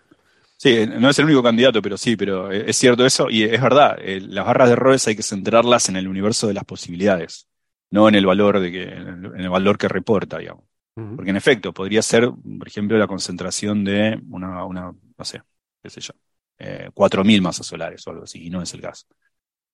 Sí, 0.57 0.85
no 0.97 1.09
es 1.09 1.19
el 1.19 1.25
único 1.25 1.43
candidato, 1.43 1.81
pero 1.81 1.97
sí, 1.97 2.15
pero 2.15 2.49
es 2.49 2.77
cierto 2.77 3.05
eso 3.05 3.29
y 3.29 3.43
es 3.43 3.61
verdad. 3.61 3.97
Eh, 3.99 4.21
las 4.21 4.45
barras 4.45 4.69
de 4.69 4.73
errores 4.73 5.05
hay 5.07 5.15
que 5.17 5.23
centrarlas 5.23 5.89
en 5.89 5.97
el 5.97 6.07
universo 6.07 6.47
de 6.47 6.53
las 6.53 6.63
posibilidades 6.63 7.49
no 7.91 8.07
en 8.07 8.15
el 8.15 8.25
valor 8.25 8.59
de 8.59 8.71
que, 8.71 8.83
en 8.83 9.39
el 9.39 9.49
valor 9.49 9.77
que 9.77 9.87
reporta, 9.87 10.39
digamos. 10.39 10.63
Porque 10.93 11.31
en 11.31 11.35
efecto, 11.35 11.73
podría 11.73 12.01
ser, 12.01 12.31
por 12.57 12.67
ejemplo, 12.67 12.97
la 12.97 13.07
concentración 13.07 13.83
de 13.83 14.17
una, 14.29 14.63
una 14.63 14.93
no 15.17 15.25
sé, 15.25 15.41
qué 15.83 15.89
sé 15.89 15.99
yo, 15.99 16.13
eh, 16.57 16.89
4.000 16.93 17.41
masas 17.41 17.67
solares 17.67 18.07
o 18.07 18.11
algo 18.11 18.23
así, 18.23 18.45
y 18.45 18.49
no 18.49 18.61
es 18.61 18.73
el 18.73 18.81
caso. 18.81 19.05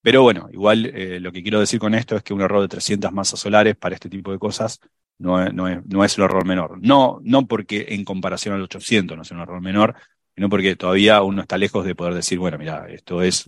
Pero 0.02 0.24
bueno, 0.24 0.50
igual 0.52 0.88
eh, 0.88 1.20
lo 1.20 1.32
que 1.32 1.44
quiero 1.44 1.60
decir 1.60 1.80
con 1.80 1.94
esto 1.94 2.16
es 2.16 2.24
que 2.24 2.34
un 2.34 2.42
error 2.42 2.62
de 2.62 2.68
300 2.68 3.12
masas 3.12 3.40
solares 3.40 3.76
para 3.76 3.94
este 3.94 4.10
tipo 4.10 4.32
de 4.32 4.40
cosas 4.40 4.80
no 5.20 5.44
es, 5.44 5.54
no 5.54 5.68
es, 5.68 5.86
no 5.86 6.04
es 6.04 6.18
el 6.18 6.24
error 6.24 6.46
menor. 6.46 6.80
No, 6.82 7.20
no 7.24 7.46
porque 7.46 7.86
en 7.90 8.04
comparación 8.04 8.56
al 8.56 8.64
800 8.64 9.16
no 9.16 9.22
es 9.22 9.30
un 9.32 9.42
error 9.42 9.62
menor, 9.62 9.96
sino 10.36 10.50
porque 10.50 10.76
todavía 10.76 11.22
uno 11.22 11.44
está 11.44 11.58
lejos 11.58 11.86
de 11.86 11.94
poder 11.94 12.16
decir, 12.16 12.40
bueno, 12.40 12.58
mira, 12.58 12.88
esto 12.90 13.22
es 13.22 13.48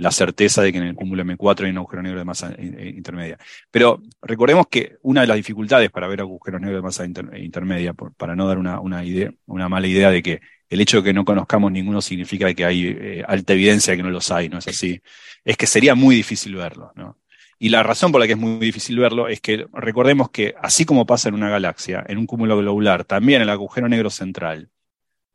la 0.00 0.10
certeza 0.10 0.62
de 0.62 0.72
que 0.72 0.78
en 0.78 0.84
el 0.84 0.94
cúmulo 0.94 1.24
M4 1.24 1.64
hay 1.64 1.70
un 1.70 1.78
agujero 1.78 2.02
negro 2.02 2.18
de 2.18 2.24
masa 2.24 2.54
intermedia. 2.58 3.38
Pero 3.70 4.02
recordemos 4.22 4.66
que 4.68 4.96
una 5.02 5.20
de 5.20 5.26
las 5.26 5.36
dificultades 5.36 5.90
para 5.90 6.08
ver 6.08 6.20
agujeros 6.20 6.60
negros 6.60 6.78
de 6.78 6.82
masa 6.82 7.04
intermedia, 7.04 7.92
para 7.92 8.34
no 8.34 8.46
dar 8.46 8.58
una, 8.58 8.80
una, 8.80 9.04
idea, 9.04 9.30
una 9.46 9.68
mala 9.68 9.86
idea 9.86 10.10
de 10.10 10.22
que 10.22 10.40
el 10.70 10.80
hecho 10.80 10.98
de 10.98 11.02
que 11.04 11.12
no 11.12 11.24
conozcamos 11.24 11.70
ninguno 11.70 12.00
significa 12.00 12.52
que 12.54 12.64
hay 12.64 12.86
eh, 12.86 13.24
alta 13.26 13.52
evidencia 13.52 13.92
de 13.92 13.98
que 13.98 14.02
no 14.02 14.10
los 14.10 14.30
hay, 14.30 14.48
no 14.48 14.58
es 14.58 14.68
así, 14.68 15.02
es 15.44 15.56
que 15.56 15.66
sería 15.66 15.94
muy 15.94 16.14
difícil 16.14 16.54
verlo, 16.54 16.92
¿no? 16.94 17.18
Y 17.58 17.68
la 17.68 17.82
razón 17.82 18.10
por 18.10 18.22
la 18.22 18.26
que 18.26 18.32
es 18.32 18.38
muy 18.38 18.58
difícil 18.58 18.98
verlo 18.98 19.28
es 19.28 19.42
que 19.42 19.66
recordemos 19.74 20.30
que 20.30 20.54
así 20.62 20.86
como 20.86 21.04
pasa 21.04 21.28
en 21.28 21.34
una 21.34 21.50
galaxia, 21.50 22.02
en 22.08 22.16
un 22.16 22.24
cúmulo 22.24 22.56
globular, 22.56 23.04
también 23.04 23.42
el 23.42 23.50
agujero 23.50 23.86
negro 23.86 24.08
central 24.08 24.70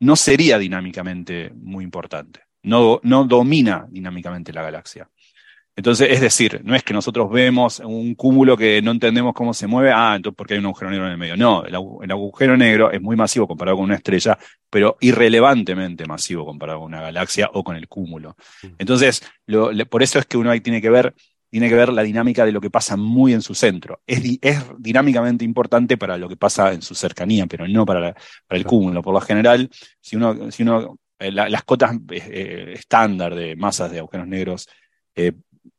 no 0.00 0.16
sería 0.16 0.58
dinámicamente 0.58 1.52
muy 1.54 1.84
importante, 1.84 2.40
no, 2.66 3.00
no 3.02 3.24
domina 3.24 3.86
dinámicamente 3.88 4.52
la 4.52 4.62
galaxia. 4.62 5.08
Entonces, 5.76 6.08
es 6.10 6.22
decir, 6.22 6.62
no 6.64 6.74
es 6.74 6.82
que 6.82 6.94
nosotros 6.94 7.30
vemos 7.30 7.80
un 7.80 8.14
cúmulo 8.14 8.56
que 8.56 8.80
no 8.80 8.92
entendemos 8.92 9.34
cómo 9.34 9.52
se 9.52 9.66
mueve, 9.66 9.92
ah, 9.94 10.14
entonces 10.16 10.34
porque 10.36 10.54
hay 10.54 10.60
un 10.60 10.66
agujero 10.66 10.90
negro 10.90 11.06
en 11.06 11.12
el 11.12 11.18
medio. 11.18 11.36
No, 11.36 11.64
el, 11.64 11.74
agujero 12.10 12.56
negro 12.56 12.90
es 12.90 13.00
muy 13.02 13.14
masivo 13.14 13.46
comparado 13.46 13.76
con 13.76 13.84
una 13.84 13.96
estrella, 13.96 14.38
pero 14.70 14.96
irrelevantemente 15.00 16.06
masivo 16.06 16.46
comparado 16.46 16.80
con 16.80 16.86
una 16.86 17.02
galaxia 17.02 17.50
o 17.52 17.62
con 17.62 17.76
el 17.76 17.88
cúmulo. 17.88 18.36
Mm. 18.62 18.66
Entonces, 18.78 19.22
por 19.90 20.02
eso 20.02 20.18
es 20.18 20.24
que 20.24 20.38
uno 20.38 20.50
ahí 20.50 20.60
tiene 20.60 20.80
que 20.80 20.88
ver, 20.88 21.14
tiene 21.50 21.68
que 21.68 21.74
ver 21.74 21.92
la 21.92 22.02
dinámica 22.02 22.46
de 22.46 22.52
lo 22.52 22.60
que 22.62 22.70
pasa 22.70 22.96
muy 22.96 23.34
en 23.34 23.42
su 23.42 23.54
centro. 23.54 24.00
Es, 24.06 24.22
es 24.40 24.64
dinámicamente 24.78 25.44
importante 25.44 25.98
para 25.98 26.16
lo 26.16 26.26
que 26.26 26.36
pasa 26.36 26.72
en 26.72 26.80
su 26.80 26.94
cercanía, 26.94 27.46
pero 27.46 27.68
no 27.68 27.84
para, 27.84 28.14
para 28.46 28.58
el 28.58 28.64
cúmulo. 28.64 29.02
Por 29.02 29.12
lo 29.12 29.20
general, 29.20 29.68
si 30.00 30.16
uno, 30.16 30.50
si 30.50 30.62
uno 30.62 30.98
eh, 31.18 31.32
las 31.32 31.64
cotas 31.64 31.94
eh, 31.94 32.22
eh, 32.30 32.72
estándar 32.74 33.34
de 33.34 33.56
masas 33.56 33.90
de 33.90 33.98
agujeros 33.98 34.28
negros 34.28 34.68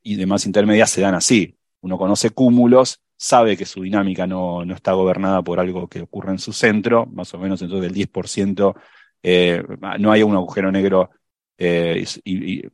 y 0.02 0.16
demás 0.16 0.46
intermedias 0.48 0.90
se 0.90 1.02
dan 1.02 1.14
así. 1.14 1.56
Uno 1.82 1.98
conoce 1.98 2.32
cúmulos, 2.32 3.02
sabe 3.16 3.56
que 3.56 3.66
su 3.66 3.84
dinámica 3.84 4.26
no, 4.26 4.66
no, 4.66 4.74
está 4.74 4.94
gobernada 4.94 5.44
por 5.44 5.60
algo 5.60 5.88
que 5.88 6.02
ocurre 6.02 6.32
en 6.32 6.40
su 6.40 6.54
centro, 6.54 7.06
más 7.06 7.32
o 7.36 7.38
menos 7.38 7.62
entonces 7.62 7.94
del 7.94 8.10
10%, 8.10 8.76
eh, 9.22 9.64
no 10.00 10.12
hay 10.12 10.24
un 10.24 10.36
agujero 10.36 10.72
negro 10.72 11.12
de 11.58 12.66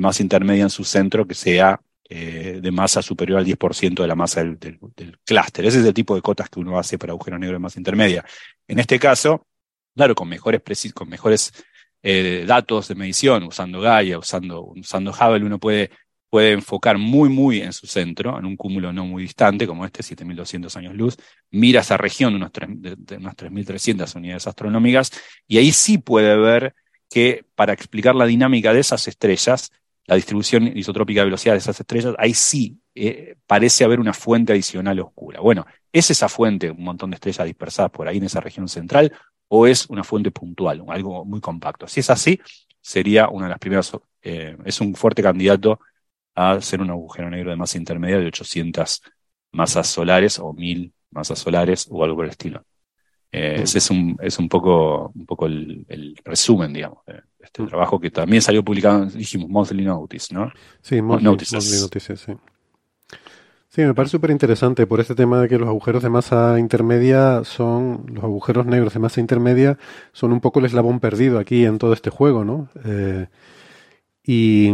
masa 0.00 0.22
intermedia 0.22 0.62
en 0.62 0.70
su 0.70 0.84
centro 0.84 1.26
que 1.26 1.34
sea 1.34 1.80
de 2.08 2.70
masa 2.70 3.00
superior 3.00 3.38
al 3.38 3.46
10% 3.46 4.02
de 4.02 4.06
la 4.06 4.14
masa 4.14 4.44
del, 4.44 4.58
del, 4.58 5.18
clúster. 5.24 5.64
Ese 5.64 5.80
es 5.80 5.86
el 5.86 5.94
tipo 5.94 6.14
de 6.14 6.20
cotas 6.20 6.48
que 6.48 6.60
uno 6.60 6.78
hace 6.78 6.98
para 6.98 7.12
agujeros 7.12 7.40
negros 7.40 7.56
de 7.56 7.62
masa 7.62 7.80
intermedia. 7.80 8.24
En 8.68 8.78
este 8.78 8.98
caso, 8.98 9.46
claro, 9.94 10.14
con 10.14 10.28
mejores, 10.28 10.60
con 10.94 11.08
mejores 11.08 11.52
datos 12.02 12.88
de 12.88 12.94
medición, 12.94 13.44
usando 13.44 13.80
Gaia, 13.80 14.18
usando, 14.18 14.72
usando 14.76 15.12
Hubble, 15.12 15.44
uno 15.44 15.58
puede 15.58 15.90
puede 16.32 16.52
enfocar 16.52 16.96
muy, 16.96 17.28
muy 17.28 17.60
en 17.60 17.74
su 17.74 17.86
centro, 17.86 18.38
en 18.38 18.46
un 18.46 18.56
cúmulo 18.56 18.90
no 18.90 19.04
muy 19.04 19.24
distante, 19.24 19.66
como 19.66 19.84
este, 19.84 20.02
7.200 20.02 20.74
años 20.76 20.94
luz, 20.94 21.18
mira 21.50 21.82
esa 21.82 21.98
región 21.98 22.32
de, 22.32 23.16
unas 23.18 23.36
3.300 23.36 24.16
unidades 24.16 24.46
astronómicas, 24.46 25.10
y 25.46 25.58
ahí 25.58 25.72
sí 25.72 25.98
puede 25.98 26.34
ver 26.38 26.74
que 27.10 27.44
para 27.54 27.74
explicar 27.74 28.14
la 28.14 28.24
dinámica 28.24 28.72
de 28.72 28.80
esas 28.80 29.06
estrellas, 29.08 29.72
la 30.06 30.16
distribución 30.16 30.74
isotrópica 30.74 31.20
de 31.20 31.26
velocidad 31.26 31.52
de 31.52 31.58
esas 31.58 31.78
estrellas, 31.78 32.14
ahí 32.16 32.32
sí 32.32 32.78
eh, 32.94 33.36
parece 33.46 33.84
haber 33.84 34.00
una 34.00 34.14
fuente 34.14 34.54
adicional 34.54 35.00
oscura. 35.00 35.40
Bueno, 35.40 35.66
¿es 35.92 36.10
esa 36.10 36.30
fuente 36.30 36.70
un 36.70 36.82
montón 36.82 37.10
de 37.10 37.16
estrellas 37.16 37.44
dispersadas 37.44 37.90
por 37.90 38.08
ahí 38.08 38.16
en 38.16 38.24
esa 38.24 38.40
región 38.40 38.68
central 38.68 39.12
o 39.54 39.66
es 39.66 39.84
una 39.90 40.02
fuente 40.02 40.30
puntual, 40.30 40.82
algo 40.88 41.26
muy 41.26 41.38
compacto? 41.38 41.86
Si 41.86 42.00
es 42.00 42.08
así, 42.08 42.40
sería 42.80 43.28
una 43.28 43.44
de 43.44 43.50
las 43.50 43.58
primeras, 43.58 43.92
eh, 44.22 44.56
es 44.64 44.80
un 44.80 44.94
fuerte 44.94 45.22
candidato 45.22 45.78
a 46.34 46.58
ser 46.62 46.80
un 46.80 46.88
agujero 46.88 47.28
negro 47.28 47.50
de 47.50 47.56
masa 47.56 47.76
intermedia 47.76 48.18
de 48.18 48.28
800 48.28 49.02
masas 49.50 49.88
solares 49.88 50.38
o 50.38 50.54
1000 50.54 50.90
masas 51.10 51.38
solares 51.38 51.86
o 51.90 52.02
algo 52.02 52.16
por 52.16 52.24
el 52.24 52.30
estilo. 52.30 52.64
Eh, 53.30 53.60
ese 53.64 53.76
es 53.76 53.90
un, 53.90 54.16
es 54.22 54.38
un 54.38 54.48
poco, 54.48 55.12
un 55.14 55.26
poco 55.26 55.44
el, 55.44 56.16
resumen, 56.24 56.72
digamos, 56.72 57.04
de 57.04 57.20
este 57.38 57.66
trabajo 57.66 58.00
que 58.00 58.10
también 58.10 58.40
salió 58.40 58.64
publicado, 58.64 59.04
dijimos, 59.04 59.50
Monthly 59.50 59.84
Notice, 59.84 60.32
¿no? 60.32 60.50
Sí, 60.80 61.02
Monthly 61.02 61.24
Notices. 61.24 61.90
sí. 62.18 62.32
Sí, 63.74 63.80
me 63.80 63.94
parece 63.94 64.12
súper 64.12 64.30
interesante 64.30 64.86
por 64.86 65.00
este 65.00 65.14
tema 65.14 65.40
de 65.40 65.48
que 65.48 65.56
los 65.56 65.66
agujeros 65.66 66.02
de 66.02 66.10
masa 66.10 66.58
intermedia 66.58 67.42
son, 67.42 68.04
los 68.12 68.22
agujeros 68.22 68.66
negros 68.66 68.92
de 68.92 69.00
masa 69.00 69.18
intermedia 69.18 69.78
son 70.12 70.30
un 70.32 70.42
poco 70.42 70.58
el 70.58 70.66
eslabón 70.66 71.00
perdido 71.00 71.38
aquí 71.38 71.64
en 71.64 71.78
todo 71.78 71.94
este 71.94 72.10
juego, 72.10 72.44
¿no? 72.44 72.68
Eh, 72.84 73.28
y, 74.24 74.68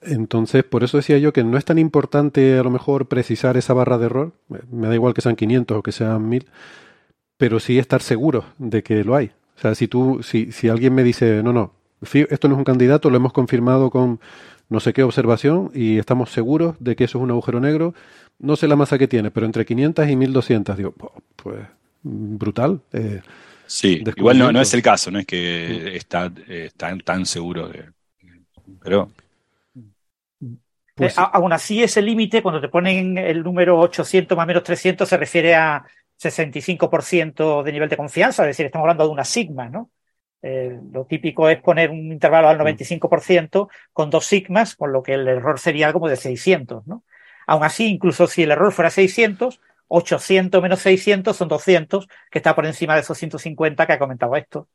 entonces, 0.00 0.64
por 0.64 0.82
eso 0.82 0.96
decía 0.96 1.18
yo 1.18 1.32
que 1.32 1.44
no 1.44 1.56
es 1.56 1.64
tan 1.64 1.78
importante 1.78 2.58
a 2.58 2.64
lo 2.64 2.70
mejor 2.70 3.06
precisar 3.06 3.56
esa 3.56 3.72
barra 3.72 3.98
de 3.98 4.06
error, 4.06 4.32
me 4.48 4.88
da 4.88 4.94
igual 4.94 5.14
que 5.14 5.20
sean 5.20 5.36
500 5.36 5.78
o 5.78 5.82
que 5.84 5.92
sean 5.92 6.28
1000, 6.28 6.48
pero 7.36 7.60
sí 7.60 7.78
estar 7.78 8.02
seguro 8.02 8.46
de 8.58 8.82
que 8.82 9.04
lo 9.04 9.14
hay. 9.14 9.30
O 9.56 9.60
sea, 9.60 9.76
si 9.76 9.86
tú, 9.86 10.24
si, 10.24 10.50
si 10.50 10.68
alguien 10.68 10.92
me 10.92 11.04
dice, 11.04 11.40
no, 11.44 11.52
no, 11.52 11.72
esto 12.02 12.48
no 12.48 12.54
es 12.54 12.58
un 12.58 12.64
candidato, 12.64 13.10
lo 13.10 13.16
hemos 13.16 13.32
confirmado 13.32 13.90
con 13.90 14.18
no 14.72 14.80
sé 14.80 14.92
qué 14.92 15.02
observación 15.02 15.70
y 15.74 15.98
estamos 15.98 16.30
seguros 16.30 16.76
de 16.80 16.96
que 16.96 17.04
eso 17.04 17.18
es 17.18 17.22
un 17.22 17.30
agujero 17.30 17.60
negro, 17.60 17.94
no 18.38 18.56
sé 18.56 18.66
la 18.66 18.76
masa 18.76 18.98
que 18.98 19.06
tiene, 19.06 19.30
pero 19.30 19.46
entre 19.46 19.64
500 19.64 20.08
y 20.08 20.16
1200, 20.16 20.76
digo, 20.76 20.94
pues 21.36 21.60
brutal. 22.02 22.80
Eh, 22.92 23.20
sí, 23.66 24.02
igual 24.16 24.38
no, 24.38 24.50
no, 24.50 24.60
es 24.60 24.74
el 24.74 24.82
caso, 24.82 25.10
no 25.10 25.20
es 25.20 25.26
que 25.26 25.96
está, 25.96 26.32
están 26.48 27.00
tan 27.00 27.26
seguros 27.26 27.72
de... 27.72 27.84
Pero 28.82 29.10
pues, 30.94 31.16
eh, 31.16 31.22
aún 31.32 31.52
así, 31.52 31.82
ese 31.82 32.02
límite, 32.02 32.42
cuando 32.42 32.60
te 32.60 32.68
ponen 32.68 33.16
el 33.18 33.42
número 33.42 33.78
800 33.78 34.36
más 34.36 34.44
o 34.44 34.46
menos 34.46 34.62
300, 34.62 35.08
se 35.08 35.16
refiere 35.16 35.54
a 35.54 35.84
65% 36.20 37.62
de 37.62 37.72
nivel 37.72 37.88
de 37.88 37.96
confianza, 37.96 38.42
es 38.42 38.48
decir, 38.48 38.66
estamos 38.66 38.84
hablando 38.84 39.04
de 39.04 39.10
una 39.10 39.24
sigma, 39.24 39.68
¿no? 39.68 39.90
Eh, 40.42 40.78
lo 40.92 41.04
típico 41.04 41.48
es 41.48 41.60
poner 41.60 41.90
un 41.90 42.12
intervalo 42.12 42.48
al 42.48 42.58
95% 42.58 43.68
con 43.92 44.10
dos 44.10 44.26
sigmas, 44.26 44.74
con 44.74 44.92
lo 44.92 45.02
que 45.02 45.14
el 45.14 45.28
error 45.28 45.58
sería 45.58 45.92
como 45.92 46.08
de 46.08 46.16
600, 46.16 46.86
¿no? 46.86 47.04
Aún 47.46 47.64
así, 47.64 47.86
incluso 47.86 48.26
si 48.26 48.42
el 48.42 48.50
error 48.50 48.72
fuera 48.72 48.90
600, 48.90 49.60
800 49.88 50.62
menos 50.62 50.80
600 50.80 51.36
son 51.36 51.48
200, 51.48 52.08
que 52.30 52.38
está 52.38 52.54
por 52.54 52.66
encima 52.66 52.94
de 52.94 53.00
esos 53.00 53.18
150 53.18 53.86
que 53.86 53.92
ha 53.92 53.98
comentado 53.98 54.34
esto 54.36 54.68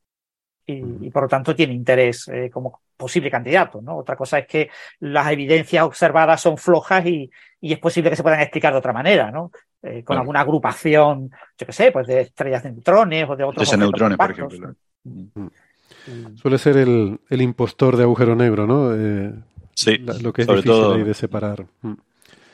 y, 0.67 1.10
por 1.12 1.23
lo 1.23 1.30
tanto 1.30 1.56
tiene 1.56 1.73
interés 1.73 2.27
eh, 2.27 2.49
como 2.51 2.82
posible 2.97 3.32
candidato. 3.32 3.82
¿no? 3.82 3.97
Otra 3.97 4.15
cosa 4.15 4.39
es 4.39 4.47
que 4.47 4.69
las 4.99 5.32
evidencias 5.32 5.84
observadas 5.84 6.41
son 6.41 6.58
flojas 6.58 7.06
y, 7.06 7.32
y 7.62 7.73
es 7.73 7.80
posible 7.80 8.10
que 8.10 8.15
se 8.17 8.23
puedan 8.23 8.41
explicar 8.41 8.73
de 8.73 8.80
otra 8.80 8.93
manera, 8.93 9.32
¿no? 9.32 9.51
Eh, 9.82 10.03
con 10.03 10.17
alguna 10.17 10.41
agrupación, 10.41 11.32
yo 11.58 11.65
qué 11.65 11.71
sé, 11.71 11.91
pues 11.91 12.08
de 12.08 12.21
estrellas 12.21 12.63
de 12.63 12.71
neutrones 12.71 13.30
o 13.30 13.36
de 13.36 13.43
otros. 13.43 13.63
Estrellas 13.63 13.80
neutrones, 13.80 14.17
por 14.17 14.32
ejemplo. 14.32 14.69
Mm. 14.69 14.75
Mm. 15.07 16.37
Suele 16.37 16.57
ser 16.57 16.77
el, 16.77 17.19
el, 17.29 17.41
impostor 17.41 17.97
de 17.97 18.03
agujero 18.03 18.35
negro, 18.35 18.65
¿no? 18.67 18.93
Eh, 18.95 19.33
sí, 19.73 19.97
lo 19.97 20.31
que 20.31 20.43
es 20.43 20.47
difícil 20.47 21.05
de 21.05 21.13
separar. 21.13 21.65
Mm. 21.81 21.93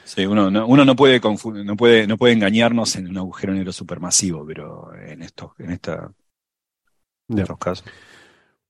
Sí, 0.05 0.25
uno 0.25 0.51
no, 0.51 0.67
uno 0.67 0.85
no 0.85 0.95
puede 0.95 1.19
no 1.19 1.77
puede 1.77 2.07
no 2.07 2.17
puede 2.17 2.33
engañarnos 2.33 2.95
en 2.97 3.07
un 3.07 3.17
agujero 3.17 3.53
negro 3.53 3.71
supermasivo, 3.71 4.45
pero 4.45 4.91
en 4.95 5.21
esto, 5.21 5.55
en 5.59 5.71
esta 5.71 6.11
de 7.27 7.45
los 7.45 7.57
casos. 7.57 7.85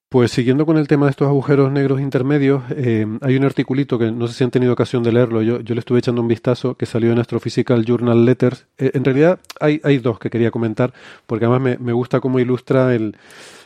Pues 0.09 0.31
siguiendo 0.31 0.67
con 0.67 0.77
el 0.77 0.87
tema 0.87 1.07
de 1.07 1.09
estos 1.09 1.27
agujeros 1.27 1.71
negros 1.71 1.99
intermedios, 1.99 2.61
eh, 2.69 3.07
hay 3.21 3.35
un 3.35 3.45
articulito 3.45 3.97
que 3.97 4.11
no 4.11 4.27
sé 4.27 4.35
si 4.35 4.43
han 4.43 4.51
tenido 4.51 4.71
ocasión 4.71 5.01
de 5.01 5.11
leerlo, 5.11 5.41
yo, 5.41 5.59
yo 5.61 5.73
le 5.73 5.79
estuve 5.79 5.97
echando 5.97 6.21
un 6.21 6.27
vistazo 6.27 6.75
que 6.75 6.85
salió 6.85 7.11
en 7.11 7.17
Astrophysical 7.17 7.83
Journal 7.83 8.23
Letters. 8.23 8.67
Eh, 8.77 8.91
en 8.93 9.03
realidad 9.03 9.39
hay, 9.59 9.81
hay 9.83 9.97
dos 9.97 10.19
que 10.19 10.29
quería 10.29 10.51
comentar, 10.51 10.93
porque 11.25 11.45
además 11.45 11.61
me, 11.61 11.83
me 11.83 11.93
gusta 11.93 12.19
cómo 12.19 12.37
ilustra 12.37 12.93
el, 12.93 13.17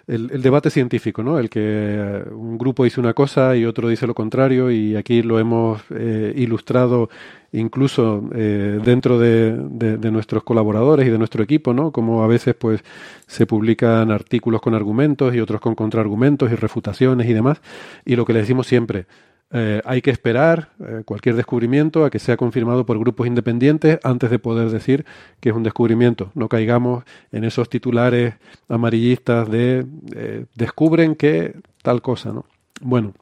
el, 0.08 0.42
debate 0.42 0.70
científico, 0.70 1.22
¿no? 1.22 1.38
El 1.38 1.50
que 1.50 1.62
eh, 1.64 2.24
un 2.32 2.58
grupo 2.58 2.86
dice 2.86 3.00
una 3.00 3.14
cosa 3.14 3.56
y 3.56 3.66
otro 3.66 3.90
dice 3.90 4.08
lo 4.08 4.16
contrario 4.16 4.72
y 4.72 4.96
aquí 4.96 5.22
lo 5.22 5.38
hemos 5.38 5.82
eh, 5.90 6.34
ilustrado 6.36 7.10
incluso 7.52 8.30
eh, 8.34 8.80
dentro 8.84 9.20
de, 9.20 9.56
de, 9.58 10.12
nuestros 10.12 10.44
colaboradores 10.44 11.08
y 11.08 11.10
de 11.10 11.18
nuestro 11.18 11.44
equipo, 11.44 11.74
¿no? 11.74 11.92
Como 11.92 12.24
a 12.24 12.28
veces 12.28 12.56
pues 12.56 12.84
se 13.26 13.46
publican 13.46 14.12
artículos 14.12 14.62
con 14.62 14.74
argumentos 14.74 15.36
y 15.36 15.40
otros 15.40 15.60
con 15.62 15.76
contraargumentos 15.76 16.52
y 16.52 16.56
refutaciones 16.56 17.28
y 17.28 17.34
demás. 17.34 17.62
Y 18.06 18.16
lo 18.16 18.26
que 18.26 18.34
le 18.34 18.40
decimos 18.40 18.68
siempre, 18.68 19.08
Eh, 19.50 19.82
hay 19.86 20.02
que 20.02 20.12
esperar 20.12 20.72
eh, 20.82 21.04
cualquier 21.06 21.36
descubrimiento 21.36 22.04
a 22.04 22.10
que 22.10 22.20
sea 22.20 22.36
confirmado 22.36 22.86
por 22.86 23.00
grupos 23.00 23.28
independientes 23.28 23.98
antes 24.04 24.30
de 24.30 24.40
poder 24.40 24.70
decir 24.70 25.06
que 25.40 25.50
es 25.50 25.56
un 25.56 25.64
descubrimiento. 25.64 26.32
No 26.36 26.50
caigamos 26.50 27.06
en 27.32 27.46
esos 27.46 27.70
titulares 27.70 28.36
amarillistas 28.68 29.50
de 29.50 29.86
eh, 30.14 30.46
descubren 30.56 31.16
que 31.16 31.56
tal 31.82 32.02
cosa, 32.02 32.34
¿no? 32.34 32.46
Bueno, 32.82 33.14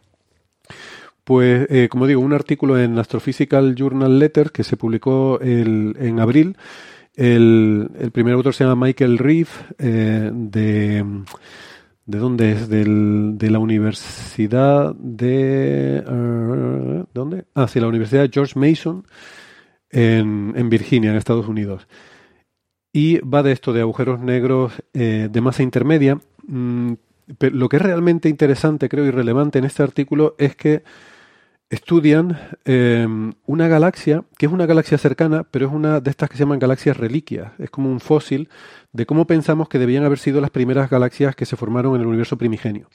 pues 1.23 1.67
como 1.89 2.05
digo, 2.05 2.21
un 2.21 2.33
artículo 2.33 2.77
en 2.77 2.99
Astrophysical 2.99 3.73
Journal 3.75 4.19
Letter 4.19 4.51
que 4.51 4.63
se 4.63 4.77
publicó 4.77 5.39
en 5.41 6.19
abril. 6.19 6.55
El, 7.15 7.89
el, 7.99 8.11
primer 8.11 8.35
autor 8.35 8.53
se 8.53 8.63
llama 8.63 8.85
Michael 8.85 9.17
Reeve 9.17 9.49
de 9.79 11.03
¿De 12.05 12.19
dónde 12.19 12.51
es? 12.51 12.69
Del, 12.69 13.37
de 13.37 13.49
la 13.49 13.59
Universidad 13.59 14.93
de... 14.95 16.03
Uh, 16.07 17.05
¿Dónde? 17.13 17.45
Ah, 17.55 17.67
sí, 17.67 17.79
la 17.79 17.87
Universidad 17.87 18.29
George 18.31 18.59
Mason 18.59 19.05
en, 19.89 20.53
en, 20.55 20.69
Virginia, 20.69 21.09
en 21.09 21.17
Estados 21.17 21.47
Unidos. 21.47 21.87
Y 22.93 23.17
va 23.19 23.41
de 23.41 23.51
esto, 23.51 23.73
de 23.73 23.81
agujeros 23.81 24.19
negros 24.19 24.73
eh, 24.93 25.29
de 25.31 25.41
masa 25.41 25.63
intermedia. 25.63 26.19
Mm, 26.47 26.93
pero 27.39 27.55
lo 27.55 27.69
que 27.69 27.77
es 27.77 27.81
realmente 27.81 28.29
interesante, 28.29 28.87
creo, 28.87 29.05
y 29.05 29.11
relevante 29.11 29.57
en 29.57 29.65
este 29.65 29.81
artículo 29.81 30.35
es 30.37 30.55
que 30.55 30.83
estudian 31.69 32.37
eh, 32.65 33.07
una 33.45 33.67
galaxia, 33.67 34.23
que 34.37 34.45
es 34.45 34.51
una 34.51 34.65
galaxia 34.65 34.97
cercana, 34.97 35.43
pero 35.49 35.67
es 35.67 35.73
una 35.73 35.99
de 35.99 36.09
estas 36.09 36.29
que 36.29 36.37
se 36.37 36.43
llaman 36.43 36.59
galaxias 36.59 36.97
reliquias. 36.97 37.53
Es 37.57 37.69
como 37.69 37.89
un 37.89 37.99
fósil 37.99 38.49
de 38.93 39.05
cómo 39.05 39.25
pensamos 39.25 39.67
que 39.69 39.79
debían 39.79 40.03
haber 40.03 40.19
sido 40.19 40.41
las 40.41 40.51
primeras 40.51 40.89
galaxias 40.89 41.35
que 41.35 41.45
se 41.45 41.55
formaron 41.55 41.95
en 41.95 42.01
el 42.01 42.07
universo 42.07 42.37
primigenio. 42.37 42.89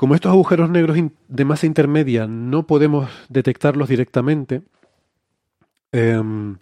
como 0.00 0.14
estos 0.14 0.32
agujeros 0.32 0.70
negros 0.70 0.96
de 1.28 1.44
masa 1.44 1.66
intermedia 1.66 2.26
no 2.26 2.66
podemos 2.66 3.10
detectarlos 3.28 3.86
directamente, 3.86 4.62
em, 5.92 6.56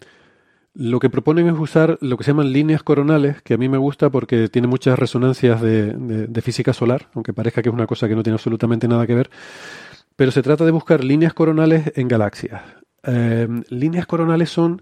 lo 0.73 0.99
que 0.99 1.09
proponen 1.09 1.47
es 1.47 1.57
usar 1.57 1.97
lo 2.01 2.17
que 2.17 2.25
se 2.25 2.31
llaman 2.31 2.51
líneas 2.51 2.83
coronales, 2.83 3.41
que 3.41 3.53
a 3.53 3.57
mí 3.57 3.69
me 3.69 3.77
gusta 3.77 4.09
porque 4.09 4.49
tiene 4.49 4.67
muchas 4.67 4.99
resonancias 4.99 5.61
de, 5.61 6.41
física 6.41 6.73
solar, 6.73 7.07
aunque 7.13 7.31
parezca 7.31 7.61
que 7.61 7.69
es 7.69 7.73
una 7.73 7.87
cosa 7.87 8.09
que 8.09 8.15
no 8.15 8.23
tiene 8.23 8.35
absolutamente 8.35 8.89
nada 8.89 9.07
que 9.07 9.15
ver. 9.15 9.29
Pero 10.17 10.31
se 10.31 10.43
trata 10.43 10.65
de 10.65 10.71
buscar 10.71 11.01
líneas 11.05 11.33
coronales 11.33 11.93
en 11.95 12.09
galaxias. 12.09 12.61
Em, 13.03 13.63
líneas 13.69 14.05
coronales 14.05 14.49
son 14.49 14.81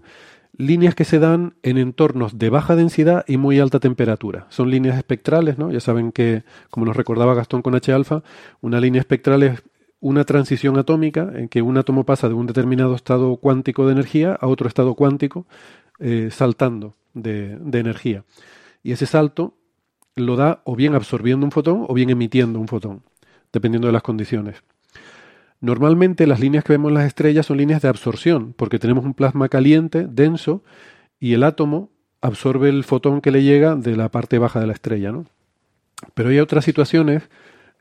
líneas 0.56 0.94
que 0.94 1.04
se 1.04 1.18
dan 1.18 1.54
en 1.62 1.78
entornos 1.78 2.38
de 2.38 2.50
baja 2.50 2.76
densidad 2.76 3.24
y 3.28 3.36
muy 3.36 3.60
alta 3.60 3.80
temperatura. 3.80 4.46
Son 4.50 4.70
líneas 4.70 4.96
espectrales, 4.96 5.58
¿no? 5.58 5.70
Ya 5.70 5.80
saben 5.80 6.12
que, 6.12 6.44
como 6.70 6.86
nos 6.86 6.96
recordaba 6.96 7.34
Gastón 7.34 7.62
con 7.62 7.74
H 7.74 7.92
alfa, 7.92 8.22
una 8.60 8.80
línea 8.80 9.00
espectral 9.00 9.42
es 9.42 9.62
una 10.00 10.24
transición 10.24 10.78
atómica 10.78 11.30
en 11.34 11.48
que 11.48 11.62
un 11.62 11.76
átomo 11.76 12.04
pasa 12.04 12.28
de 12.28 12.34
un 12.34 12.46
determinado 12.46 12.94
estado 12.94 13.36
cuántico 13.36 13.86
de 13.86 13.92
energía 13.92 14.32
a 14.40 14.46
otro 14.46 14.68
estado 14.68 14.94
cuántico 14.94 15.46
eh, 15.98 16.28
saltando 16.30 16.94
de 17.14 17.58
energía. 17.72 18.24
Y 18.82 18.92
ese 18.92 19.06
salto 19.06 19.54
lo 20.14 20.36
da 20.36 20.62
o 20.64 20.76
bien 20.76 20.94
absorbiendo 20.94 21.44
un 21.44 21.52
fotón 21.52 21.84
o 21.88 21.94
bien 21.94 22.10
emitiendo 22.10 22.60
un 22.60 22.68
fotón, 22.68 23.02
dependiendo 23.52 23.88
de 23.88 23.92
las 23.92 24.02
condiciones. 24.02 24.62
Normalmente 25.60 26.26
las 26.26 26.40
líneas 26.40 26.64
que 26.64 26.74
vemos 26.74 26.90
en 26.90 26.94
las 26.94 27.06
estrellas 27.06 27.46
son 27.46 27.56
líneas 27.56 27.82
de 27.82 27.88
absorción, 27.88 28.54
porque 28.56 28.78
tenemos 28.78 29.04
un 29.04 29.14
plasma 29.14 29.48
caliente, 29.48 30.06
denso, 30.08 30.62
y 31.18 31.32
el 31.34 31.42
átomo 31.42 31.90
absorbe 32.20 32.68
el 32.68 32.84
fotón 32.84 33.20
que 33.20 33.30
le 33.30 33.42
llega 33.42 33.74
de 33.74 33.96
la 33.96 34.10
parte 34.10 34.38
baja 34.38 34.60
de 34.60 34.66
la 34.66 34.72
estrella. 34.72 35.10
¿no? 35.10 35.24
Pero 36.14 36.28
hay 36.28 36.38
otras 36.38 36.64
situaciones, 36.64 37.28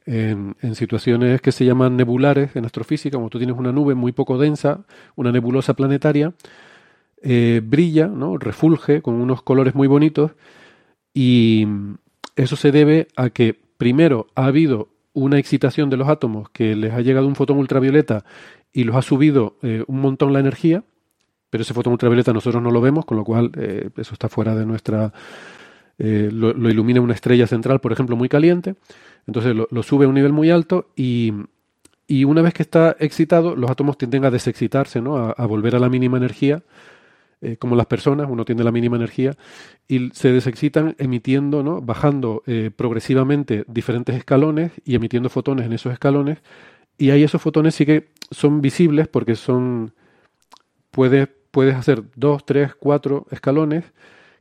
en, 0.06 0.56
situaciones 0.74 1.42
que 1.42 1.52
se 1.52 1.66
llaman 1.66 1.98
nebulares 1.98 2.56
en 2.56 2.66
astrofísica, 2.66 3.18
como 3.18 3.30
tú 3.30 3.38
tienes 3.38 3.58
una 3.58 3.72
nube 3.72 3.94
muy 3.94 4.12
poco 4.12 4.38
densa, 4.38 4.86
una 5.16 5.32
nebulosa 5.32 5.76
planetaria, 5.76 6.34
eh, 7.22 7.62
brilla, 7.63 8.08
¿no? 8.08 8.38
refulge 8.38 9.02
con 9.02 9.16
unos 9.16 9.44
colores 9.44 9.76
muy 9.76 9.88
bonitos, 9.88 10.32
y 11.13 11.68
eso 12.36 12.56
se 12.56 12.72
debe 12.72 13.08
a 13.16 13.30
que 13.30 13.60
primero 13.78 14.28
ha 14.36 14.46
habido 14.46 14.90
una 15.17 15.39
excitación 15.39 15.89
de 15.89 15.97
los 15.97 16.08
átomos 16.08 16.47
que 16.51 16.75
les 16.75 16.93
ha 16.93 17.01
llegado 17.01 17.25
un 17.25 17.36
fotón 17.36 17.58
ultravioleta 17.58 18.23
y 18.71 18.84
los 18.84 18.95
ha 18.95 19.01
subido 19.01 19.58
eh, 19.63 19.84
un 19.88 19.99
montón 19.99 20.32
la 20.32 20.39
energía, 20.39 20.84
pero 21.49 21.63
ese 21.63 21.73
fotón 21.73 21.93
ultravioleta 21.93 22.34
nosotros 22.34 22.62
no 22.62 22.69
lo 22.69 22.82
vemos, 22.82 23.03
con 23.03 23.17
lo 23.17 23.23
cual 23.23 23.51
eh, 23.58 23.89
eso 23.97 24.13
está 24.13 24.30
fuera 24.30 24.56
de 24.56 24.65
nuestra... 24.67 25.12
Eh, 25.97 26.30
lo, 26.32 26.51
ilumina 26.69 27.01
una 27.01 27.15
estrella 27.15 27.47
central, 27.47 27.82
por 27.82 27.91
ejemplo, 27.91 28.15
muy 28.15 28.30
caliente, 28.30 28.75
entonces 29.25 29.56
lo, 29.56 29.82
sube 29.84 30.06
a 30.06 30.08
un 30.08 30.13
nivel 30.13 30.32
muy 30.32 30.51
alto 30.51 30.91
y, 30.95 31.34
y, 32.06 32.23
una 32.23 32.43
vez 32.43 32.53
que 32.53 32.62
está 32.62 32.95
excitado, 32.99 33.56
los 33.56 33.71
átomos 33.71 33.97
tienden 33.97 34.23
a 34.23 34.30
desexcitarse, 34.30 35.01
¿no? 35.01 35.17
a 35.36 35.45
volver 35.47 35.75
a 35.75 35.80
la 35.80 35.89
mínima 35.89 36.17
energía 36.17 36.62
eh, 37.41 37.58
como 37.58 37.76
las 37.76 37.86
personas, 37.86 38.28
uno 38.30 38.45
tiene 38.45 38.63
la 38.63 38.71
mínima 38.71 38.97
energía, 38.97 39.36
y 39.88 40.10
se 40.13 40.32
desexcitan 40.32 40.95
emitiendo, 40.97 41.63
¿no? 41.63 41.82
bajando 41.82 42.43
eh, 42.47 42.71
progresivamente 42.76 43.63
diferentes 43.67 44.15
escalones 44.15 44.71
y 44.86 44.95
emitiendo 44.95 45.30
fotones 45.30 45.65
en 45.65 45.73
esos 45.73 45.93
escalones, 45.93 46.39
y 46.97 47.12
ahí 47.12 47.23
esos 47.23 47.41
fotones 47.41 47.76
sí 47.76 47.86
que 47.86 48.08
son 48.32 48.62
visibles 48.62 49.08
porque 49.08 49.36
son, 49.36 49.93
puedes, 50.91 51.30
puedes 51.52 51.76
hacer 51.76 52.04
dos, 52.15 52.45
tres, 52.45 52.73
cuatro 52.76 53.28
escalones 53.32 53.86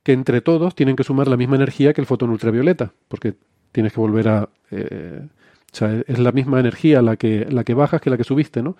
que 0.03 0.13
entre 0.13 0.41
todos 0.41 0.75
tienen 0.75 0.97
que 0.97 1.05
sumar 1.05 1.29
la 1.29 1.37
misma 1.37 1.57
energía 1.57 1.93
que 1.93 2.01
el 2.01 2.07
fotón 2.07 2.31
ultravioleta, 2.31 2.93
porque 3.09 3.35
tienes 3.73 3.93
que 3.93 4.01
volver 4.01 4.29
a... 4.29 4.49
Eh, 4.71 5.21
o 5.73 5.77
sea, 5.77 6.03
es 6.07 6.19
la 6.19 6.33
misma 6.33 6.61
energía 6.61 7.03
la 7.03 7.17
que, 7.17 7.47
la 7.51 7.63
que 7.63 7.75
bajas 7.75 8.01
que 8.01 8.09
la 8.09 8.17
que 8.17 8.25
subiste, 8.25 8.63
¿no? 8.63 8.77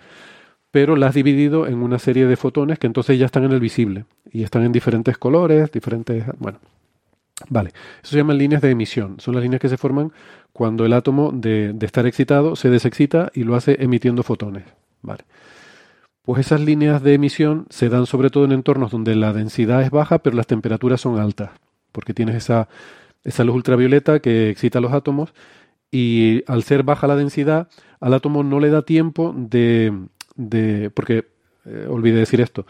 Pero 0.77 0.95
la 0.95 1.07
has 1.07 1.15
dividido 1.15 1.65
en 1.65 1.81
una 1.81 1.97
serie 1.97 2.27
de 2.27 2.35
fotones 2.35 2.77
que 2.77 2.85
entonces 2.85 3.17
ya 3.17 3.25
están 3.25 3.43
en 3.43 3.51
el 3.51 3.59
visible 3.59 4.05
y 4.31 4.43
están 4.43 4.61
en 4.61 4.71
diferentes 4.71 5.17
colores, 5.17 5.71
diferentes... 5.71 6.23
Bueno, 6.37 6.59
vale. 7.49 7.71
Eso 8.03 8.11
se 8.11 8.17
llaman 8.17 8.37
líneas 8.37 8.61
de 8.61 8.69
emisión. 8.69 9.19
Son 9.19 9.33
las 9.33 9.41
líneas 9.41 9.59
que 9.59 9.69
se 9.69 9.77
forman 9.77 10.13
cuando 10.53 10.85
el 10.85 10.93
átomo 10.93 11.31
de, 11.33 11.73
de 11.73 11.85
estar 11.87 12.05
excitado 12.05 12.55
se 12.55 12.69
desexcita 12.69 13.31
y 13.33 13.43
lo 13.43 13.55
hace 13.55 13.77
emitiendo 13.83 14.21
fotones. 14.21 14.65
Vale. 15.01 15.23
Pues 16.21 16.45
esas 16.45 16.61
líneas 16.61 17.01
de 17.01 17.15
emisión 17.15 17.65
se 17.71 17.89
dan 17.89 18.05
sobre 18.05 18.29
todo 18.29 18.45
en 18.45 18.51
entornos 18.51 18.91
donde 18.91 19.15
la 19.15 19.33
densidad 19.33 19.81
es 19.81 19.89
baja, 19.89 20.19
pero 20.19 20.35
las 20.35 20.45
temperaturas 20.45 21.01
son 21.01 21.17
altas, 21.17 21.49
porque 21.91 22.13
tienes 22.13 22.35
esa, 22.35 22.69
esa 23.23 23.43
luz 23.43 23.55
ultravioleta 23.55 24.19
que 24.19 24.51
excita 24.51 24.79
los 24.79 24.93
átomos 24.93 25.33
y 25.89 26.43
al 26.45 26.61
ser 26.61 26.83
baja 26.83 27.07
la 27.07 27.15
densidad, 27.15 27.67
al 27.99 28.13
átomo 28.13 28.43
no 28.43 28.59
le 28.59 28.69
da 28.69 28.83
tiempo 28.83 29.33
de... 29.35 29.91
de 30.37 30.89
porque, 30.91 31.27
eh, 31.65 31.87
olvidé 31.89 32.19
decir 32.19 32.41
esto, 32.41 32.65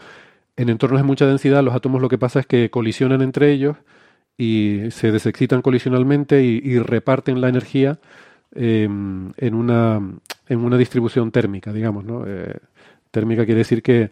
en 0.56 0.68
entornos 0.68 1.00
de 1.00 1.06
mucha 1.06 1.26
densidad 1.26 1.62
los 1.62 1.74
átomos 1.74 2.02
lo 2.02 2.08
que 2.08 2.18
pasa 2.18 2.40
es 2.40 2.46
que 2.46 2.70
colisionan 2.70 3.22
entre 3.22 3.52
ellos 3.52 3.76
y 4.36 4.90
se 4.90 5.12
desexcitan 5.12 5.62
colisionalmente 5.62 6.42
y, 6.42 6.78
reparten 6.80 7.40
la 7.40 7.48
energía 7.48 7.98
em, 8.54 9.32
en, 9.36 9.54
una, 9.54 10.00
en 10.48 10.58
una 10.58 10.76
distribución 10.76 11.30
térmica, 11.32 11.72
digamos, 11.72 12.04
¿no? 12.04 12.24
Eh, 12.26 12.56
Térmica 13.10 13.44
quiere 13.44 13.58
decir 13.58 13.82
que, 13.82 14.10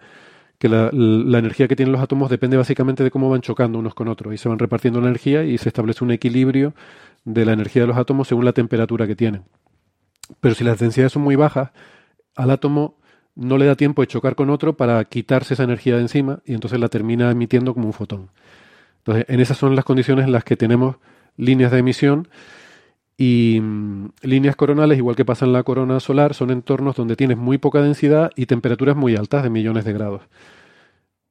la, 0.61 0.91
energía 1.39 1.69
que 1.69 1.77
tienen 1.77 1.93
los 1.93 2.01
átomos 2.01 2.31
depende 2.31 2.57
básicamente 2.57 3.05
de 3.05 3.11
cómo 3.11 3.29
van 3.31 3.41
chocando 3.41 3.79
unos 3.79 3.95
con 3.95 4.09
otros 4.09 4.35
y 4.35 4.39
se 4.39 4.49
van 4.49 4.59
repartiendo 4.59 5.01
la 5.01 5.09
energía 5.09 5.45
y 5.45 5.59
se 5.59 5.69
establece 5.69 6.03
un 6.03 6.11
equilibrio 6.11 6.75
de 7.25 7.45
la 7.45 7.53
energía 7.53 7.83
de 7.83 7.89
los 7.89 7.97
átomos 7.97 8.29
según 8.29 8.45
la 8.45 8.53
temperatura 8.53 9.07
que 9.07 9.15
tienen. 9.15 9.45
Pero 10.41 10.55
si 10.55 10.65
las 10.65 10.79
densidades 10.79 11.13
son 11.13 11.23
muy 11.23 11.37
bajas, 11.37 11.71
al 12.35 12.51
átomo 12.51 12.99
no 13.37 13.59
le 13.59 13.67
da 13.67 13.77
tiempo 13.77 14.03
de 14.03 14.09
chocar 14.09 14.35
con 14.35 14.51
otro 14.51 14.77
para 14.77 15.05
quitarse 15.05 15.55
esa 15.55 15.65
energía 15.65 15.97
de 15.97 16.03
encima 16.03 16.41
y 16.45 16.55
entonces 16.55 16.81
la 16.81 16.89
termina 16.89 17.31
emitiendo 17.31 17.75
como 17.75 17.87
un 17.87 17.93
fotón. 17.93 18.31
Entonces, 18.99 19.27
en 19.29 19.41
esas 19.41 19.57
son 19.57 19.77
las 19.77 19.85
condiciones 19.85 20.25
en 20.25 20.33
las 20.33 20.43
que 20.43 20.57
tenemos 20.57 20.97
líneas 21.37 21.71
de 21.71 21.79
emisión 21.79 22.29
y 23.17 23.61
mm, 23.63 24.09
líneas 24.23 24.57
coronales, 24.57 24.99
igual 24.99 25.17
que 25.17 25.25
pasa 25.25 25.45
en 25.45 25.53
la 25.53 25.63
corona 25.63 26.01
solar, 26.01 26.35
son 26.35 26.51
entornos 26.51 26.97
donde 26.97 27.17
tienes 27.17 27.37
muy 27.37 27.59
poca 27.59 27.81
densidad 27.81 28.33
y 28.37 28.47
temperaturas 28.47 28.97
muy 28.97 29.17
altas 29.17 29.43
de 29.43 29.51
millones 29.51 29.85
de 29.85 29.93
grados. 29.93 30.23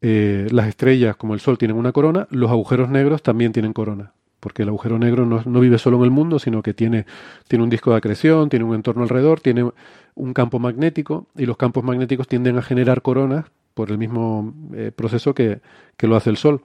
Eh, 0.01 0.47
las 0.51 0.67
estrellas, 0.67 1.15
como 1.15 1.33
el 1.33 1.39
Sol, 1.39 1.57
tienen 1.57 1.77
una 1.77 1.91
corona, 1.91 2.27
los 2.29 2.51
agujeros 2.51 2.89
negros 2.89 3.23
también 3.23 3.51
tienen 3.51 3.73
corona, 3.73 4.13
porque 4.45 4.61
el 4.61 4.69
agujero 4.69 4.99
negro 4.99 5.25
no, 5.25 5.41
no, 5.43 5.59
vive 5.59 5.79
solo 5.79 5.97
en 5.97 6.03
el 6.03 6.11
mundo, 6.11 6.37
sino 6.37 6.61
que 6.61 6.75
tiene, 6.75 7.07
tiene 7.47 7.63
un 7.63 7.69
disco 7.71 7.89
de 7.89 7.97
acreción, 7.97 8.47
tiene 8.47 8.63
un 8.63 8.75
entorno 8.75 9.01
alrededor, 9.01 9.39
tiene 9.39 9.71
un 10.13 10.33
campo 10.35 10.59
magnético, 10.59 11.25
y 11.35 11.47
los 11.47 11.57
campos 11.57 11.83
magnéticos 11.83 12.27
tienden 12.27 12.59
a 12.59 12.61
generar 12.61 13.01
coronas 13.01 13.45
por 13.73 13.89
el 13.89 13.97
mismo 13.97 14.53
eh, 14.75 14.91
proceso 14.95 15.33
que, 15.33 15.61
que 15.97 16.05
lo 16.05 16.15
hace 16.15 16.29
el 16.29 16.37
Sol. 16.37 16.61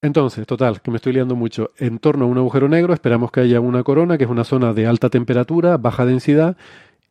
Entonces, 0.00 0.46
total, 0.46 0.80
que 0.80 0.90
me 0.90 0.96
estoy 0.96 1.12
liando 1.12 1.36
mucho. 1.36 1.72
En 1.76 1.98
torno 1.98 2.24
a 2.24 2.28
un 2.28 2.38
agujero 2.38 2.66
negro 2.66 2.94
esperamos 2.94 3.30
que 3.30 3.40
haya 3.40 3.60
una 3.60 3.82
corona, 3.82 4.16
que 4.16 4.24
es 4.24 4.30
una 4.30 4.44
zona 4.44 4.72
de 4.72 4.86
alta 4.86 5.10
temperatura, 5.10 5.76
baja 5.76 6.06
densidad, 6.06 6.56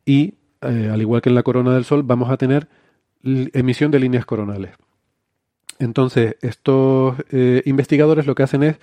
y 0.04 0.34
eh, 0.62 0.90
al 0.92 1.00
igual 1.00 1.22
que 1.22 1.28
en 1.28 1.36
la 1.36 1.44
corona 1.44 1.74
del 1.74 1.84
Sol, 1.84 2.02
vamos 2.02 2.28
a 2.28 2.36
tener 2.36 2.66
emisión 3.22 3.92
de 3.92 4.00
líneas 4.00 4.26
coronales. 4.26 4.72
Entonces, 5.82 6.36
estos 6.42 7.16
eh, 7.32 7.60
investigadores 7.66 8.26
lo 8.26 8.36
que 8.36 8.44
hacen 8.44 8.62
es 8.62 8.76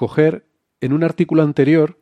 coger, 0.00 0.46
en 0.80 0.94
un 0.94 1.04
artículo 1.04 1.42
anterior, 1.42 1.98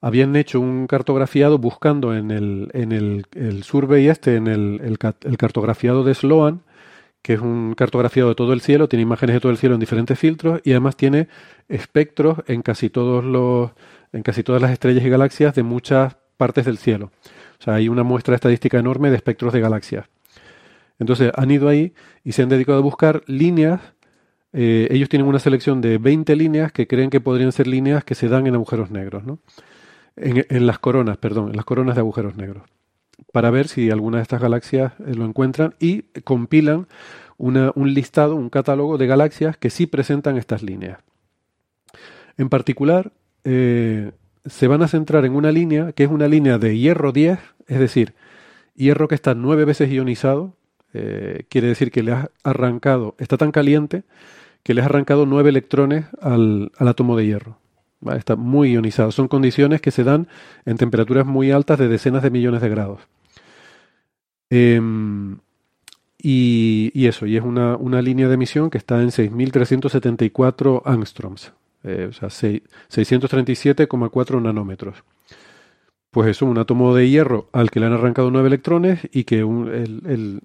habían 0.00 0.34
hecho 0.34 0.60
un 0.60 0.88
cartografiado 0.88 1.58
buscando 1.58 2.16
en 2.16 2.32
el, 2.32 2.68
en 2.74 2.90
el, 2.90 3.26
el 3.32 3.62
survey 3.62 4.08
este, 4.08 4.34
en 4.34 4.48
el, 4.48 4.80
el 4.82 5.36
cartografiado 5.38 6.02
de 6.02 6.14
Sloan, 6.14 6.62
que 7.22 7.34
es 7.34 7.40
un 7.40 7.74
cartografiado 7.76 8.30
de 8.30 8.34
todo 8.34 8.52
el 8.52 8.60
cielo, 8.60 8.88
tiene 8.88 9.04
imágenes 9.04 9.34
de 9.34 9.40
todo 9.40 9.52
el 9.52 9.58
cielo 9.58 9.74
en 9.74 9.80
diferentes 9.80 10.18
filtros 10.18 10.60
y 10.64 10.72
además 10.72 10.96
tiene 10.96 11.28
espectros 11.68 12.38
en 12.48 12.62
casi 12.62 12.90
todos 12.90 13.24
los 13.24 13.70
en 14.12 14.22
casi 14.22 14.42
todas 14.42 14.60
las 14.62 14.72
estrellas 14.72 15.04
y 15.04 15.10
galaxias 15.10 15.54
de 15.54 15.62
muchas 15.62 16.16
partes 16.36 16.64
del 16.64 16.78
cielo. 16.78 17.12
O 17.60 17.62
sea, 17.62 17.74
hay 17.74 17.88
una 17.88 18.02
muestra 18.02 18.34
estadística 18.34 18.78
enorme 18.78 19.10
de 19.10 19.16
espectros 19.16 19.52
de 19.52 19.60
galaxias. 19.60 20.06
Entonces 20.98 21.30
han 21.36 21.50
ido 21.50 21.68
ahí 21.68 21.92
y 22.24 22.32
se 22.32 22.42
han 22.42 22.48
dedicado 22.48 22.78
a 22.78 22.82
buscar 22.82 23.22
líneas. 23.26 23.80
Eh, 24.52 24.88
ellos 24.90 25.08
tienen 25.08 25.28
una 25.28 25.38
selección 25.38 25.80
de 25.80 25.98
20 25.98 26.34
líneas 26.36 26.72
que 26.72 26.86
creen 26.86 27.10
que 27.10 27.20
podrían 27.20 27.52
ser 27.52 27.66
líneas 27.66 28.04
que 28.04 28.14
se 28.14 28.28
dan 28.28 28.46
en 28.46 28.54
agujeros 28.54 28.90
negros, 28.90 29.24
¿no? 29.24 29.38
En, 30.16 30.66
las 30.66 30.80
coronas, 30.80 31.16
perdón, 31.16 31.50
en 31.50 31.56
las 31.56 31.64
coronas 31.64 31.94
de 31.94 32.00
agujeros 32.00 32.36
negros 32.36 32.64
para 33.32 33.50
ver 33.50 33.68
si 33.68 33.90
alguna 33.90 34.16
de 34.16 34.22
estas 34.22 34.40
galaxias 34.40 34.92
eh, 35.06 35.14
lo 35.14 35.24
encuentran 35.24 35.74
y 35.78 36.02
compilan 36.24 36.88
un 37.36 37.94
listado, 37.94 38.34
un 38.34 38.50
catálogo 38.50 38.98
de 38.98 39.06
galaxias 39.06 39.56
que 39.56 39.70
sí 39.70 39.86
presentan 39.86 40.36
estas 40.36 40.64
líneas. 40.64 40.98
En 42.36 42.48
particular, 42.48 43.12
eh, 43.44 44.10
se 44.44 44.66
van 44.66 44.82
a 44.82 44.88
centrar 44.88 45.24
en 45.24 45.36
una 45.36 45.52
línea 45.52 45.92
que 45.92 46.02
es 46.02 46.10
una 46.10 46.26
línea 46.26 46.58
de 46.58 46.76
hierro 46.76 47.12
10, 47.12 47.38
es 47.68 47.78
decir, 47.78 48.14
hierro 48.74 49.06
que 49.06 49.14
está 49.14 49.34
nueve 49.34 49.64
veces 49.64 49.88
ionizado, 49.88 50.56
quiere 50.90 51.68
decir 51.68 51.92
que 51.92 52.02
le 52.02 52.10
ha 52.10 52.30
arrancado, 52.42 53.14
está 53.18 53.36
tan 53.36 53.52
caliente 53.52 54.02
que 54.68 54.74
le 54.74 54.82
ha 54.82 54.84
arrancado 54.84 55.24
nueve 55.24 55.48
electrones 55.48 56.04
al, 56.20 56.70
átomo 56.76 57.16
de 57.16 57.24
hierro. 57.24 57.56
Está 58.14 58.36
muy 58.36 58.72
ionizado. 58.72 59.10
Son 59.12 59.26
condiciones 59.26 59.80
que 59.80 59.90
se 59.90 60.04
dan 60.04 60.28
en 60.66 60.76
temperaturas 60.76 61.24
muy 61.24 61.52
altas 61.52 61.78
de 61.78 61.88
decenas 61.88 62.22
de 62.22 62.28
millones 62.28 62.60
de 62.60 62.68
grados. 62.68 63.00
Em, 64.50 65.38
y, 66.22 67.06
eso, 67.06 67.24
y 67.24 67.38
es 67.38 67.42
una, 67.42 67.78
línea 68.02 68.28
de 68.28 68.34
emisión 68.34 68.68
que 68.68 68.76
está 68.76 69.00
en 69.00 69.08
6.374 69.08 70.82
angstroms, 70.84 71.54
eh, 71.84 72.08
o 72.10 72.12
sea, 72.12 72.28
637,4 72.28 74.42
nanómetros. 74.42 75.02
Pues 76.10 76.28
eso, 76.28 76.44
un 76.44 76.58
átomo 76.58 76.94
de 76.94 77.08
hierro 77.08 77.48
al 77.54 77.70
que 77.70 77.80
le 77.80 77.86
han 77.86 77.94
arrancado 77.94 78.30
nueve 78.30 78.48
electrones 78.48 79.00
y 79.12 79.24
que 79.24 79.38
el, 79.38 80.42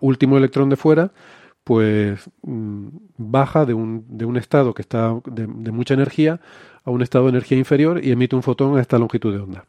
último 0.00 0.38
electrón 0.38 0.70
de 0.70 0.76
fuera 0.76 1.12
pues 1.64 2.20
mm, 2.42 2.88
baja 3.16 3.64
de 3.64 3.74
un, 3.74 4.04
de 4.08 4.26
un, 4.26 4.36
estado 4.36 4.74
que 4.74 4.82
está 4.82 5.14
de, 5.26 5.46
mucha 5.46 5.94
energía 5.94 6.40
a 6.84 6.90
un 6.90 7.02
estado 7.02 7.24
de 7.24 7.30
energía 7.30 7.58
inferior 7.58 8.04
y 8.04 8.12
emite 8.12 8.36
un 8.36 8.42
fotón 8.42 8.76
a 8.76 8.80
esta 8.80 8.98
longitud 8.98 9.32
de 9.34 9.40
onda. 9.40 9.64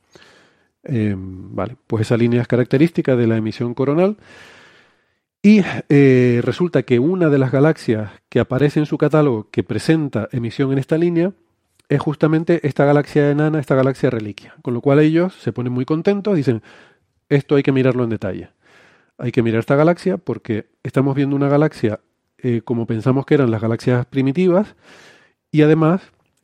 Em, 0.84 1.56
vale, 1.56 1.78
pues 1.88 2.02
esa 2.02 2.18
línea 2.18 2.42
es 2.42 2.48
característica 2.48 3.16
de 3.16 3.28
la 3.28 3.38
emisión 3.38 3.74
coronal. 3.74 4.18
Y 5.42 5.62
eh, 5.90 6.42
resulta 6.44 6.84
que 6.84 7.00
una 7.00 7.30
de 7.30 7.38
las 7.38 7.52
galaxias 7.52 8.12
que 8.30 8.40
aparece 8.40 8.80
en 8.80 8.86
su 8.88 8.98
catálogo 8.98 9.50
que 9.52 9.64
presenta 9.64 10.28
emisión 10.32 10.72
en 10.72 10.80
esta 10.80 10.98
línea 10.98 11.34
es 11.88 12.02
justamente 12.02 12.68
esta 12.68 12.84
galaxia 12.84 13.30
enana, 13.30 13.60
esta 13.60 13.76
galaxia 13.76 14.10
reliquia. 14.10 14.56
Con 14.62 14.74
lo 14.74 14.82
cual 14.82 15.00
ellos 15.00 15.36
se 15.36 15.54
ponen 15.54 15.72
muy 15.72 15.86
contentos, 15.86 16.36
dicen, 16.36 16.62
esto 17.30 17.56
hay 17.56 17.64
que 17.64 17.72
mirarlo 17.72 18.04
en 18.04 18.10
detalle. 18.10 18.50
Hay 19.18 19.32
que 19.32 19.44
mirar 19.44 19.60
esta 19.60 19.76
galaxia 19.76 20.18
porque 20.18 20.68
estamos 20.84 21.16
viendo 21.16 21.36
una 21.36 21.48
galaxia 21.48 22.00
eh, 22.38 22.62
como 22.64 22.86
pensamos 22.86 23.26
que 23.26 23.36
eran 23.36 23.52
las 23.52 23.62
galaxias 23.62 24.06
primitivas 24.06 24.76
y 25.52 25.62
además 25.62 26.02